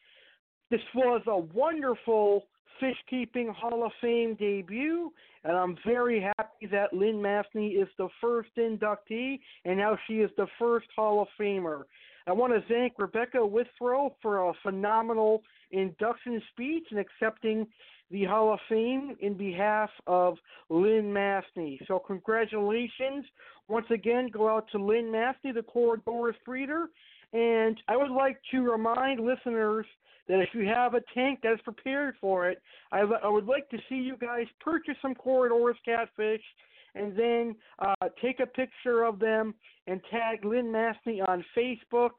This 0.71 0.81
was 0.95 1.23
a 1.27 1.39
wonderful 1.39 2.45
Fish 2.81 2.97
Keeping 3.09 3.49
Hall 3.49 3.85
of 3.85 3.93
Fame 4.01 4.35
debut, 4.35 5.13
and 5.45 5.57
I'm 5.57 5.77
very 5.87 6.21
happy 6.21 6.67
that 6.71 6.93
Lynn 6.93 7.17
Mathney 7.17 7.81
is 7.81 7.89
the 7.99 8.09
first 8.21 8.51
inductee, 8.57 9.41
and 9.65 9.79
now 9.79 9.99
she 10.07 10.15
is 10.15 10.31
the 10.37 10.47
first 10.59 10.87
Hall 10.95 11.23
of 11.23 11.29
Famer. 11.41 11.83
I 12.27 12.33
want 12.33 12.53
to 12.53 12.61
thank 12.69 12.95
Rebecca 12.99 13.45
Withrow 13.45 14.15
for 14.21 14.49
a 14.49 14.53
phenomenal 14.63 15.43
induction 15.71 16.43
speech 16.53 16.85
and 16.91 17.01
accepting 17.01 17.67
the 18.11 18.25
Hall 18.25 18.53
of 18.53 18.61
Fame 18.69 19.17
in 19.21 19.35
behalf 19.35 19.91
of 20.07 20.37
Lynn 20.69 21.13
Mathney. 21.13 21.79
So, 21.87 21.99
congratulations. 21.99 23.25
Once 23.69 23.87
again, 23.91 24.29
go 24.33 24.49
out 24.49 24.67
to 24.73 24.79
Lynn 24.79 25.07
Mathney, 25.07 25.53
the 25.55 25.63
Corydoras 25.63 26.35
breeder. 26.45 26.89
And 27.33 27.81
I 27.89 27.97
would 27.97 28.11
like 28.11 28.39
to 28.53 28.61
remind 28.61 29.21
listeners 29.21 29.87
that 30.29 30.41
if 30.41 30.51
you 30.55 30.67
have 30.67 30.95
a 30.95 31.01
tank 31.15 31.41
that 31.43 31.53
is 31.53 31.61
prepared 31.65 32.15
for 32.21 32.49
it, 32.49 32.61
I, 32.93 33.01
I 33.01 33.29
would 33.29 33.47
like 33.47 33.69
to 33.71 33.79
see 33.89 33.97
you 33.97 34.17
guys 34.17 34.47
purchase 34.61 34.97
some 35.01 35.15
Corydoras 35.15 35.75
catfish 35.85 36.43
and 36.95 37.17
then 37.17 37.57
uh, 37.79 38.09
take 38.23 38.41
a 38.41 38.47
picture 38.47 39.05
of 39.05 39.19
them 39.19 39.55
and 39.87 40.01
tag 40.11 40.45
Lynn 40.45 40.67
Mathney 40.67 41.27
on 41.27 41.45
Facebook 41.57 42.11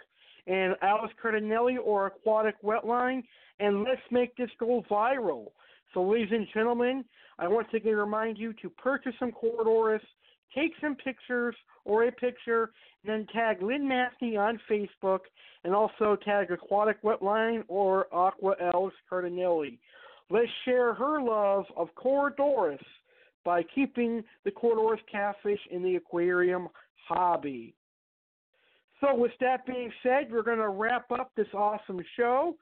and 0.47 0.75
Alex 0.81 1.13
Cardinelli 1.23 1.77
or 1.83 2.07
Aquatic 2.07 2.61
Wetline, 2.63 3.23
and 3.59 3.83
let's 3.83 4.01
make 4.09 4.35
this 4.35 4.49
go 4.59 4.83
viral. 4.89 5.47
So, 5.93 6.03
ladies 6.03 6.29
and 6.31 6.47
gentlemen, 6.53 7.03
I 7.37 7.47
once 7.47 7.67
again 7.73 7.95
remind 7.95 8.37
you 8.37 8.53
to 8.61 8.69
purchase 8.69 9.13
some 9.19 9.31
Corydoras, 9.31 10.01
take 10.53 10.71
some 10.81 10.95
pictures 10.95 11.55
or 11.85 12.05
a 12.05 12.11
picture, 12.11 12.71
and 13.03 13.11
then 13.11 13.27
tag 13.33 13.61
Lynn 13.61 13.87
Mathney 13.87 14.37
on 14.37 14.59
Facebook, 14.69 15.21
and 15.63 15.73
also 15.73 16.17
tag 16.23 16.51
Aquatic 16.51 17.01
Wetline 17.03 17.63
or 17.67 18.07
Aqua 18.13 18.55
Alex 18.73 18.95
Cardinelli. 19.11 19.77
Let's 20.29 20.49
share 20.65 20.93
her 20.93 21.21
love 21.21 21.65
of 21.75 21.89
Corydoras 21.95 22.83
by 23.43 23.63
keeping 23.63 24.23
the 24.45 24.51
Corydoras 24.51 24.99
catfish 25.11 25.59
in 25.71 25.81
the 25.81 25.95
aquarium 25.95 26.67
hobby. 27.07 27.73
So, 29.01 29.15
with 29.15 29.31
that 29.39 29.65
being 29.65 29.91
said, 30.03 30.31
we're 30.31 30.43
going 30.43 30.59
to 30.59 30.69
wrap 30.69 31.09
up 31.11 31.31
this 31.35 31.47
awesome 31.53 31.99
show. 32.17 32.57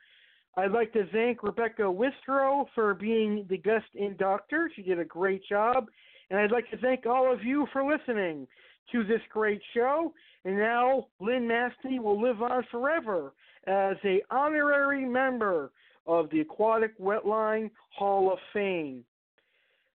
I'd 0.55 0.72
like 0.72 0.93
to 0.93 1.05
thank 1.11 1.43
Rebecca 1.43 1.89
Withrow 1.89 2.68
for 2.73 2.93
being 2.93 3.45
the 3.49 3.57
guest 3.57 3.85
inductor. 3.95 4.72
She 4.76 4.81
did 4.81 4.99
a 4.99 5.05
great 5.05 5.41
job. 5.47 5.88
And 6.30 6.40
I'd 6.40 6.52
like 6.52 6.70
to 6.72 6.78
thank 6.78 7.06
all 7.06 7.32
of 7.32 7.44
you 7.44 7.68
for 7.72 7.84
listening 7.84 8.48
to 8.91 9.04
this 9.04 9.22
great 9.32 9.62
show. 9.74 10.14
And 10.45 10.58
now 10.58 11.08
Lynn 11.20 11.48
Mathney 11.48 11.99
will 11.99 12.22
live 12.22 12.41
on 12.41 12.64
forever 12.72 13.34
as 13.66 13.98
a 14.04 14.22
honorary 14.32 15.06
member 15.06 15.72
of 16.06 16.30
the 16.30 16.41
Aquatic 16.41 16.98
Wetline 16.99 17.70
Hall 17.90 18.32
of 18.32 18.40
Fame. 18.54 19.04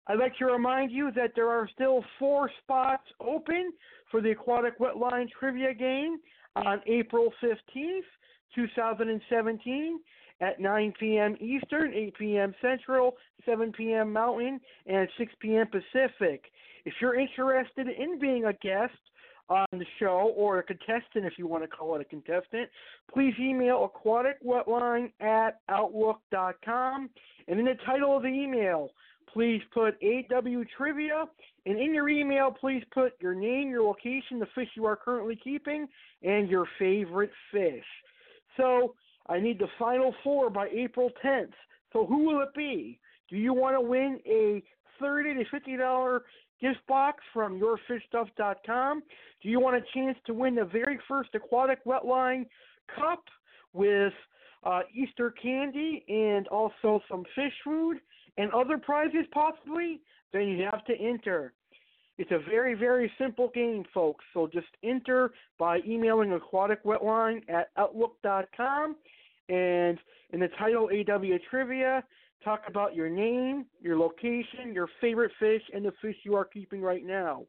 I'd 0.08 0.18
like 0.18 0.36
to 0.38 0.46
remind 0.46 0.92
you 0.92 1.12
that 1.16 1.34
there 1.36 1.50
are 1.50 1.70
still 1.74 2.04
four 2.18 2.50
spots 2.64 3.04
open 3.20 3.72
for 4.10 4.22
the 4.22 4.32
Aquatic 4.32 4.80
Wetline 4.80 5.30
Trivia 5.40 5.74
Game 5.74 6.18
on 6.56 6.82
April 6.88 7.32
15th, 7.44 8.00
2017 8.56 10.00
at 10.42 10.60
9 10.60 10.94
p.m. 11.00 11.36
Eastern, 11.40 11.94
8 11.94 12.18
p.m. 12.18 12.56
Central, 12.62 13.16
7 13.46 13.72
p.m. 13.72 14.14
Mountain, 14.14 14.60
and 14.88 15.08
6 15.18 15.34
p.m. 15.40 15.68
Pacific. 15.68 16.44
If 16.86 16.94
you're 17.02 17.20
interested 17.20 17.88
in 17.88 18.20
being 18.20 18.46
a 18.46 18.54
guest 18.54 18.94
on 19.50 19.66
the 19.72 19.86
show, 19.98 20.34
or 20.38 20.60
a 20.60 20.64
contestant 20.64 21.26
if 21.26 21.34
you 21.38 21.48
want 21.48 21.64
to 21.64 21.68
call 21.68 21.96
it 21.96 22.02
a 22.02 22.06
contestant, 22.06 22.70
please 23.12 23.34
email 23.40 23.92
aquaticwetline 23.92 25.12
at 25.20 25.60
outlook.com. 25.70 27.10
And 27.48 27.60
in 27.60 27.66
the 27.66 27.74
title 27.86 28.16
of 28.16 28.22
the 28.22 28.30
email, 28.30 28.92
please 29.34 29.62
put 29.74 29.96
AW 30.04 30.64
Trivia. 30.78 31.26
And 31.66 31.80
in 31.80 31.94
your 31.94 32.10
email, 32.10 32.52
please 32.52 32.84
put 32.94 33.14
your 33.20 33.34
name, 33.34 33.70
your 33.70 33.84
location, 33.84 34.40
the 34.40 34.48
fish 34.54 34.70
you 34.76 34.86
are 34.86 34.96
currently 34.96 35.40
keeping, 35.44 35.88
and 36.22 36.48
your 36.48 36.68
favorite 36.78 37.32
fish. 37.52 37.84
So 38.56 38.94
I 39.30 39.40
need 39.40 39.60
the 39.60 39.68
final 39.78 40.14
four 40.24 40.50
by 40.50 40.68
April 40.70 41.12
10th. 41.24 41.54
So 41.94 42.06
who 42.06 42.26
will 42.26 42.42
it 42.42 42.54
be? 42.56 43.00
Do 43.30 43.38
you 43.38 43.54
want 43.54 43.76
to 43.76 43.82
win 43.82 44.20
a 44.26 44.62
thirty 45.00 45.34
to 45.34 45.44
fifty 45.50 45.78
dollar 45.78 46.24
gift 46.62 46.80
box 46.88 47.24
from 47.34 47.60
yourfishstuff.com. 47.60 49.04
Do 49.42 49.50
you 49.50 49.60
want 49.60 49.78
a 49.78 49.82
chance 49.94 50.18
to 50.28 50.34
win 50.34 50.56
the 50.56 50.66
very 50.66 51.00
first 51.08 51.30
aquatic 51.34 51.84
wetline 51.86 52.46
cup 52.94 53.24
with 53.74 54.14
uh, 54.64 54.82
Easter 54.94 55.34
candy 55.42 56.04
and 56.10 56.48
also 56.50 57.02
some 57.10 57.24
fish 57.36 57.54
food 57.64 57.98
and 58.38 58.52
other 58.52 58.78
prizes 58.78 59.26
possibly? 59.32 60.02
Then 60.34 60.48
you 60.50 60.68
have 60.70 60.84
to 60.86 60.94
enter. 61.00 61.54
It's 62.18 62.32
a 62.32 62.40
very, 62.50 62.74
very 62.74 63.10
simple 63.18 63.50
game, 63.54 63.86
folks. 63.94 64.26
So 64.34 64.50
just 64.52 64.68
enter 64.84 65.32
by 65.58 65.80
emailing 65.88 66.38
aquaticwetline 66.38 67.50
at 67.50 67.70
outlook.com 67.78 68.98
and 69.50 69.98
in 70.32 70.40
the 70.40 70.48
title 70.60 70.90
AW 70.92 71.38
Trivia, 71.50 72.04
talk 72.44 72.62
about 72.68 72.96
your 72.96 73.10
name, 73.10 73.66
your 73.82 73.98
location, 73.98 74.74
your 74.74 74.88
favorite 75.02 75.32
fish, 75.40 75.62
and 75.74 75.84
the 75.84 75.92
fish 76.02 76.16
you 76.24 76.36
are 76.36 76.46
keeping 76.46 76.82
right 76.82 77.06
now. 77.06 77.44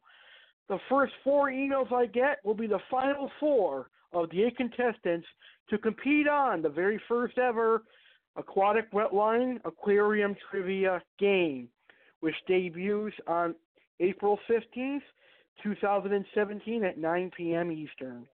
The 0.68 0.78
first 0.89 1.12
four 1.22 1.51
emails 1.51 1.93
I 1.93 2.06
get 2.06 2.39
will 2.44 2.55
be 2.55 2.66
the 2.66 2.81
final 2.90 3.31
four 3.39 3.90
of 4.12 4.31
the 4.31 4.43
eight 4.44 4.56
contestants 4.56 5.27
to 5.68 5.78
compete 5.78 6.27
on 6.27 6.62
the 6.62 6.68
very 6.68 7.01
first 7.06 7.39
ever 7.39 7.82
aquatic 8.36 8.90
wetline 8.93 9.59
aquarium 9.64 10.35
trivia 10.51 11.02
game, 11.18 11.68
which 12.20 12.35
debuts 12.48 13.14
on 13.27 13.55
April 14.01 14.39
15th, 14.48 15.02
2017 15.62 16.85
at 16.85 16.98
9 16.98 17.31
p.m. 17.36 17.70
Eastern. 17.70 18.27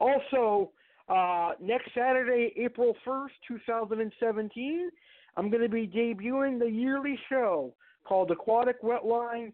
Also, 0.00 0.70
uh, 1.10 1.52
next 1.60 1.90
Saturday, 1.94 2.52
April 2.56 2.96
1st, 3.06 3.30
2017, 3.48 4.90
I'm 5.36 5.50
going 5.50 5.62
to 5.62 5.68
be 5.68 5.86
debuting 5.86 6.58
the 6.58 6.70
yearly 6.70 7.18
show 7.28 7.74
called 8.04 8.30
Aquatic 8.30 8.80
Wetline 8.82 9.52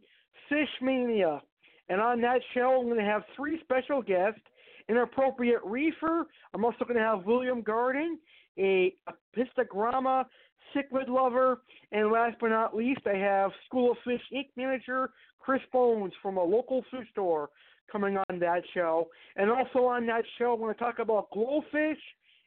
Fish 0.49 0.69
Mania. 0.83 1.41
And 1.89 2.01
on 2.01 2.21
that 2.21 2.41
show, 2.53 2.81
I'm 2.81 2.87
going 2.87 2.99
to 2.99 3.05
have 3.05 3.23
three 3.35 3.59
special 3.63 4.03
guests 4.03 4.41
Inappropriate 4.89 5.63
Reefer. 5.65 6.27
I'm 6.55 6.65
also 6.65 6.85
going 6.85 6.97
to 6.97 7.03
have 7.03 7.25
William 7.25 7.61
Garden, 7.61 8.19
a 8.59 8.95
Pistogramma 9.37 10.27
cichlid 10.75 11.09
lover. 11.09 11.63
And 11.91 12.11
last 12.13 12.37
but 12.41 12.49
not 12.49 12.77
least, 12.77 13.01
I 13.07 13.17
have 13.17 13.51
School 13.67 13.93
of 13.93 13.97
Fish 14.05 14.21
Inc. 14.33 14.49
manager 14.57 15.11
Chris 15.41 15.63
Bones 15.73 16.13
from 16.23 16.37
a 16.37 16.43
local 16.43 16.85
food 16.91 17.07
store 17.13 17.51
coming 17.91 18.17
on 18.17 18.39
that 18.39 18.63
show. 18.75 19.09
And 19.37 19.51
also 19.51 19.85
on 19.85 20.07
that 20.07 20.25
show, 20.39 20.55
I'm 20.55 20.61
going 20.61 20.75
to 20.75 20.81
talk 20.81 20.99
about 20.99 21.31
GloFish, 21.31 21.97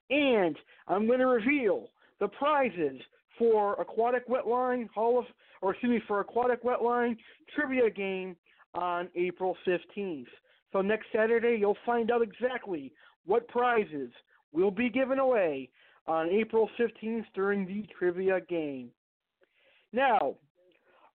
and 0.10 0.56
I'm 0.88 1.08
going 1.08 1.20
to 1.20 1.28
reveal 1.28 1.90
the 2.20 2.28
prizes 2.28 3.00
for 3.38 3.80
Aquatic 3.80 4.28
Wetline 4.28 4.90
Hall 4.94 5.20
of, 5.20 5.26
or 5.62 5.72
excuse 5.72 5.92
me, 5.92 6.02
for 6.08 6.20
Aquatic 6.20 6.64
Wetline 6.64 7.18
Trivia 7.56 7.90
Game 7.90 8.36
on 8.74 9.08
April 9.16 9.56
15th. 9.68 10.26
So 10.72 10.82
next 10.82 11.08
Saturday, 11.14 11.58
you'll 11.60 11.78
find 11.86 12.12
out 12.12 12.22
exactly 12.22 12.92
what 13.26 13.48
prizes 13.48 14.12
will 14.52 14.72
be 14.72 14.90
given 14.90 15.20
away 15.20 15.70
on 16.08 16.30
April 16.30 16.70
15th 16.80 17.26
during 17.34 17.66
the 17.66 17.86
trivia 17.98 18.40
game. 18.42 18.90
Now, 19.94 20.36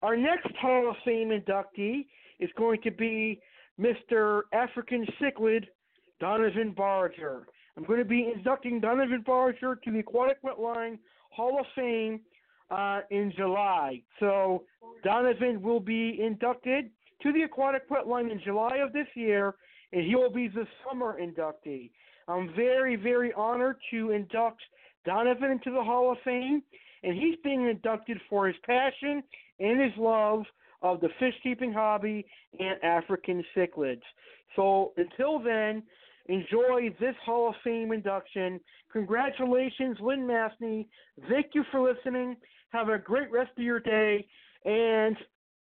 our 0.03 0.17
next 0.17 0.49
Hall 0.61 0.91
of 0.91 0.97
Fame 1.05 1.31
inductee 1.31 2.07
is 2.41 2.51
going 2.57 2.81
to 2.83 2.91
be 2.91 3.41
Mr. 3.81 4.43
African 4.53 5.07
Cichlid 5.21 5.65
Donovan 6.21 6.73
Barger. 6.77 7.47
I'm 7.77 7.85
going 7.85 7.99
to 7.99 8.05
be 8.05 8.33
inducting 8.35 8.81
Donovan 8.81 9.23
Barger 9.27 9.77
to 9.85 9.91
the 9.91 9.99
Aquatic 9.99 10.41
Wetline 10.43 10.99
Hall 11.31 11.59
of 11.59 11.67
Fame 11.75 12.21
uh, 12.71 13.01
in 13.11 13.33
July. 13.37 14.01
So 14.21 14.63
Donovan 15.03 15.61
will 15.61 15.81
be 15.81 16.21
inducted 16.21 16.91
to 17.23 17.33
the 17.33 17.43
Aquatic 17.43 17.89
Wetline 17.91 18.31
in 18.31 18.41
July 18.45 18.77
of 18.77 18.93
this 18.93 19.09
year, 19.15 19.55
and 19.93 20.05
he 20.05 20.15
will 20.15 20.31
be 20.31 20.49
the 20.49 20.67
summer 20.87 21.19
inductee. 21.21 21.91
I'm 22.29 22.55
very, 22.55 22.97
very 22.97 23.33
honored 23.33 23.77
to 23.91 24.13
induct 24.13 24.61
Donovan 25.05 25.51
into 25.51 25.71
the 25.71 25.83
Hall 25.83 26.13
of 26.13 26.19
Fame, 26.25 26.63
and 27.03 27.15
he's 27.15 27.37
being 27.43 27.69
inducted 27.69 28.19
for 28.31 28.47
his 28.47 28.57
passion 28.65 29.23
and 29.61 29.81
his 29.81 29.93
love 29.99 30.45
of 30.85 31.01
the 31.01 31.09
fish 31.19 31.35
keeping 31.43 31.73
hobby 31.73 32.25
and 32.61 32.81
African 32.85 33.43
cichlids. 33.57 34.03
So 34.55 34.93
until 34.99 35.41
then, 35.41 35.83
enjoy 36.27 36.95
this 37.01 37.15
Hall 37.25 37.49
of 37.49 37.55
Fame 37.65 37.91
induction. 37.91 38.61
Congratulations, 38.93 39.97
Lynn 40.01 40.29
Mathney. 40.29 40.87
Thank 41.29 41.47
you 41.55 41.65
for 41.73 41.81
listening. 41.81 42.37
Have 42.71 42.91
a 42.91 42.99
great 42.99 43.33
rest 43.33 43.51
of 43.57 43.65
your 43.65 43.81
day. 43.81 44.27
And 44.67 45.17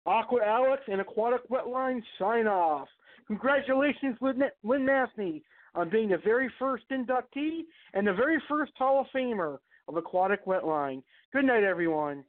Aqua 0.07 0.41
Alex 0.45 0.83
and 0.91 1.03
Aquatic 1.03 1.49
Wetline 1.51 2.03
sign 2.19 2.47
off. 2.47 2.89
Congratulations, 3.27 4.17
Lynn, 4.23 4.43
Lynn 4.65 4.87
Mathney, 4.87 5.43
on 5.75 5.91
being 5.91 6.09
the 6.09 6.19
very 6.25 6.51
first 6.59 6.85
inductee 6.91 7.65
and 7.93 8.07
the 8.07 8.15
very 8.15 8.43
first 8.49 8.73
Hall 8.77 9.03
of 9.03 9.07
Famer 9.15 9.59
of 9.87 9.97
Aquatic 9.97 10.47
Wetline. 10.47 11.03
Good 11.33 11.45
night, 11.45 11.63
everyone. 11.63 12.25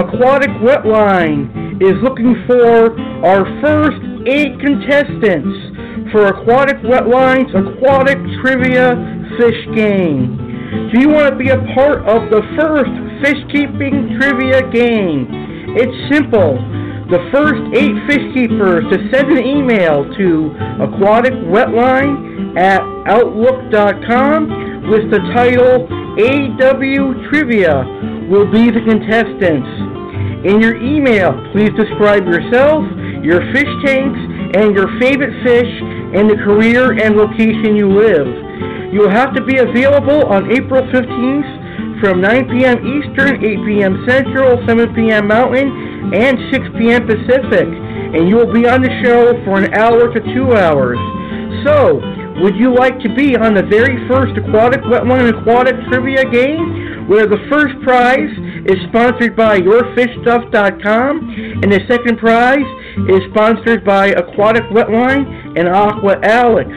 Aquatic 0.00 0.48
Wetline 0.64 1.76
is 1.76 1.92
looking 2.02 2.32
for 2.46 2.98
our 3.20 3.44
first 3.60 4.00
eight 4.26 4.58
contestants 4.58 5.52
for 6.10 6.28
Aquatic 6.28 6.78
Wetline's 6.78 7.52
Aquatic 7.52 8.16
Trivia 8.40 8.96
Fish 9.36 9.60
Game. 9.76 10.40
Do 10.90 11.00
you 11.00 11.10
want 11.10 11.28
to 11.28 11.36
be 11.36 11.50
a 11.50 11.60
part 11.76 12.08
of 12.08 12.30
the 12.30 12.40
first 12.56 12.88
fish 13.20 13.44
keeping 13.52 14.16
trivia 14.18 14.62
game? 14.72 15.28
It's 15.76 15.92
simple. 16.08 16.56
The 17.12 17.20
first 17.30 17.60
eight 17.76 17.92
fish 18.08 18.24
keepers 18.32 18.84
to 18.88 18.96
send 19.12 19.36
an 19.36 19.44
email 19.44 20.08
to 20.16 20.56
aquaticwetline 20.80 22.56
at 22.56 22.80
outlook.com 23.04 24.88
with 24.88 25.10
the 25.10 25.20
title 25.36 25.84
AW 26.16 27.28
Trivia 27.28 28.09
will 28.30 28.46
be 28.46 28.70
the 28.70 28.80
contestants. 28.86 29.66
In 30.46 30.62
your 30.62 30.78
email, 30.78 31.34
please 31.50 31.74
describe 31.74 32.24
yourself, 32.24 32.86
your 33.26 33.42
fish 33.52 33.68
tanks, 33.84 34.22
and 34.54 34.72
your 34.72 34.86
favorite 35.02 35.34
fish 35.42 35.68
and 36.14 36.30
the 36.30 36.38
career 36.38 36.94
and 36.94 37.16
location 37.16 37.74
you 37.74 37.90
live. 37.90 38.30
You 38.94 39.02
will 39.02 39.10
have 39.10 39.34
to 39.34 39.44
be 39.44 39.58
available 39.58 40.26
on 40.30 40.50
April 40.50 40.82
15th 40.94 42.00
from 42.00 42.20
9 42.22 42.48
p.m. 42.48 42.78
Eastern, 42.86 43.44
8 43.44 43.66
p.m. 43.66 44.06
Central, 44.08 44.62
7 44.66 44.94
p.m. 44.94 45.26
Mountain, 45.26 46.14
and 46.14 46.38
6 46.54 46.64
p.m. 46.78 47.06
Pacific. 47.06 47.66
And 47.66 48.28
you 48.28 48.36
will 48.36 48.52
be 48.52 48.66
on 48.66 48.80
the 48.80 48.90
show 49.04 49.34
for 49.44 49.58
an 49.58 49.74
hour 49.74 50.12
to 50.12 50.20
two 50.34 50.54
hours. 50.54 50.98
So, 51.66 52.00
would 52.38 52.56
you 52.56 52.74
like 52.74 52.98
to 53.00 53.14
be 53.14 53.36
on 53.36 53.54
the 53.54 53.62
very 53.62 54.06
first 54.08 54.36
Aquatic 54.38 54.80
Wetline 54.82 55.28
Aquatic 55.28 55.76
Trivia 55.88 56.24
game, 56.30 57.08
where 57.08 57.26
the 57.26 57.38
first 57.50 57.74
prize 57.82 58.30
is 58.66 58.78
sponsored 58.88 59.34
by 59.34 59.60
YourFishStuff.com, 59.60 61.60
and 61.62 61.72
the 61.72 61.80
second 61.88 62.18
prize 62.18 62.66
is 63.08 63.20
sponsored 63.30 63.84
by 63.84 64.08
Aquatic 64.08 64.64
Wetline 64.70 65.58
and 65.58 65.68
Aqua 65.68 66.20
Alex. 66.22 66.70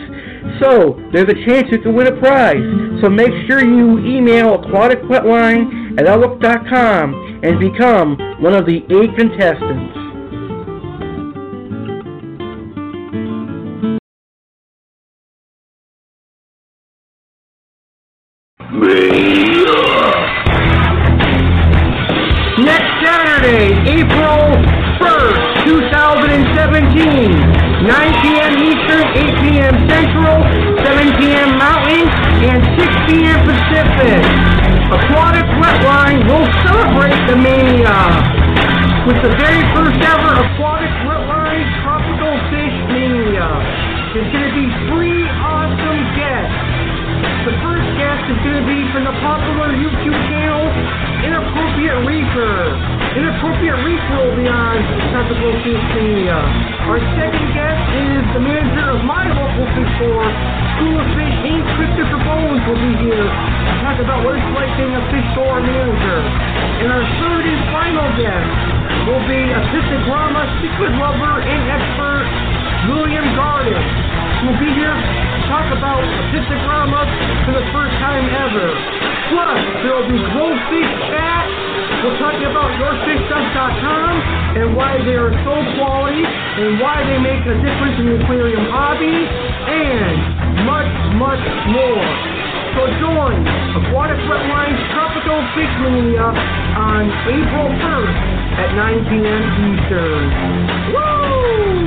So, 0.60 1.00
there's 1.14 1.30
a 1.30 1.46
chance 1.46 1.68
you 1.72 1.80
can 1.80 1.96
win 1.96 2.08
a 2.08 2.20
prize. 2.20 2.62
So 3.02 3.10
make 3.10 3.32
sure 3.48 3.64
you 3.64 4.00
email 4.00 4.58
aquaticwetline 4.58 6.00
at 6.00 6.08
outlook.com 6.08 7.42
and 7.44 7.60
become 7.60 8.18
one 8.42 8.54
of 8.54 8.66
the 8.66 8.84
eight 8.90 9.16
contestants. 9.18 10.03
April 23.84 24.55
1st, 25.03 25.68
2017, 25.68 27.35
9 27.84 28.23
p.m. 28.23 28.53
Eastern, 28.64 29.03
8 29.11 29.43
p.m. 29.43 29.76
Central, 29.91 30.39
7 30.88 31.19
p.m. 31.19 31.60
Mountain, 31.60 32.07
and 32.47 32.64
6 32.80 32.88
p.m. 33.11 33.43
Pacific. 33.43 34.23
Aquatic 34.88 35.43
Wetline 35.60 36.23
will 36.31 36.47
celebrate 36.64 37.19
the 37.27 37.35
mania 37.35 37.99
with 39.03 39.19
the 39.19 39.35
very 39.35 39.64
first 39.76 39.99
ever 39.99 40.31
Aquatic 40.31 40.93
Wetline 41.03 41.68
Tropical 41.84 42.34
Fish 42.55 42.77
Mania. 42.88 43.51
There's 44.15 44.31
going 44.31 44.47
to 44.47 44.55
be 44.55 44.68
three 44.88 45.27
awesome 45.43 46.01
guests. 46.15 46.62
Guest 47.94 48.26
is 48.26 48.40
going 48.41 48.57
to 48.57 48.65
be 48.65 48.80
from 48.90 49.06
the 49.06 49.14
popular 49.22 49.70
YouTube 49.70 50.18
channel 50.26 50.65
Inappropriate 51.22 52.02
Reefer. 52.10 52.74
Inappropriate 53.14 53.80
Reefer 53.86 54.18
will 54.18 54.34
be 54.34 54.49
on 54.49 54.82
Tropical 55.14 55.53
Mania. 55.61 56.41
Our 56.90 56.98
second 57.15 57.48
guest 57.53 57.84
is 57.94 58.24
the 58.34 58.41
manager 58.41 58.98
of 58.98 59.06
my 59.06 59.30
local 59.30 59.65
fish 59.78 59.91
store, 60.02 60.26
School 60.76 60.95
of 60.99 61.07
Fish 61.14 61.38
Inc. 61.45 61.64
Chris 61.78 61.91
Mr. 61.94 62.18
Bones 62.18 62.61
will 62.65 62.82
be 62.82 62.94
here 63.06 63.30
to 63.30 63.74
talk 63.86 64.02
about 64.02 64.26
what 64.26 64.41
it's 64.41 64.52
like 64.57 64.74
being 64.74 64.98
a 64.98 65.03
fish 65.14 65.28
store 65.38 65.61
manager. 65.61 66.20
And 66.82 66.90
our 66.90 67.06
third 67.22 67.45
and 67.45 67.61
final 67.70 68.10
guest 68.18 68.49
will 69.06 69.24
be 69.30 69.41
a 69.53 69.99
drama 70.10 70.49
cichlid 70.60 70.98
lover 70.98 71.45
and 71.45 71.61
expert, 71.70 72.26
William 72.90 73.28
Garden. 73.38 74.12
He'll 74.44 74.60
be 74.60 74.76
here 74.76 74.91
to 74.91 75.40
talk 75.48 75.72
about 75.72 76.03
a 76.03 76.22
Pissagrama 76.36 77.07
for 77.48 77.56
the 77.56 77.64
first 77.72 77.95
time 78.03 78.28
ever. 78.28 78.76
Plus, 79.32 79.60
there 79.80 79.95
will 79.95 80.10
be 80.11 80.20
GloFish 80.20 80.91
Chat. 81.07 81.48
We'll 82.03 82.20
talk 82.20 82.36
about 82.44 82.76
yourfishstuff.com 82.76 84.14
and 84.60 84.76
why 84.76 84.99
they 85.07 85.15
are 85.15 85.32
so 85.48 85.56
quality 85.80 86.28
and 86.28 86.76
why 86.84 87.07
they 87.07 87.24
make 87.24 87.40
a 87.48 87.56
difference 87.64 87.95
in 88.03 88.06
the 88.11 88.15
aquarium 88.20 88.68
hobby 88.68 89.15
and 89.15 90.68
much, 90.68 90.91
much 91.15 91.44
more. 91.72 92.03
So 92.76 92.84
join 92.99 93.48
Aquatic 93.80 94.20
Wetline's 94.28 94.82
Tropical 94.91 95.40
Fish 95.56 95.72
Mania 95.88 96.28
on 96.84 97.07
April 97.32 97.72
1st 97.80 98.20
at 98.60 98.70
9 98.76 99.07
p.m. 99.07 99.44
Eastern. 99.72 100.24
Woo! 100.91 101.82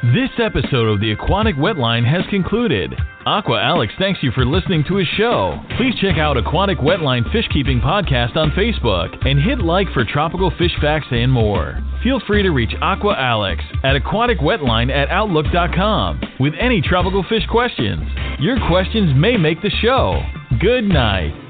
This 0.00 0.30
episode 0.38 0.86
of 0.86 1.00
the 1.00 1.10
Aquatic 1.10 1.56
Wetline 1.56 2.06
has 2.08 2.22
concluded. 2.30 2.94
Aqua 3.26 3.60
Alex 3.60 3.92
thanks 3.98 4.22
you 4.22 4.30
for 4.30 4.46
listening 4.46 4.84
to 4.86 4.94
his 4.94 5.08
show. 5.16 5.58
Please 5.76 5.92
check 6.00 6.18
out 6.18 6.36
Aquatic 6.36 6.78
Wetline 6.78 7.30
Fish 7.32 7.46
Keeping 7.52 7.80
Podcast 7.80 8.36
on 8.36 8.52
Facebook 8.52 9.26
and 9.26 9.42
hit 9.42 9.58
like 9.58 9.88
for 9.92 10.04
tropical 10.04 10.52
fish 10.56 10.70
facts 10.80 11.08
and 11.10 11.32
more. 11.32 11.82
Feel 12.04 12.20
free 12.28 12.44
to 12.44 12.50
reach 12.50 12.74
Aqua 12.80 13.16
Alex 13.18 13.64
at 13.82 14.00
aquaticwetline 14.00 14.88
at 14.88 15.08
outlook.com 15.08 16.20
with 16.38 16.52
any 16.60 16.80
tropical 16.80 17.24
fish 17.28 17.44
questions. 17.50 18.08
Your 18.38 18.56
questions 18.68 19.10
may 19.16 19.36
make 19.36 19.60
the 19.62 19.70
show. 19.82 20.22
Good 20.60 20.84
night. 20.84 21.47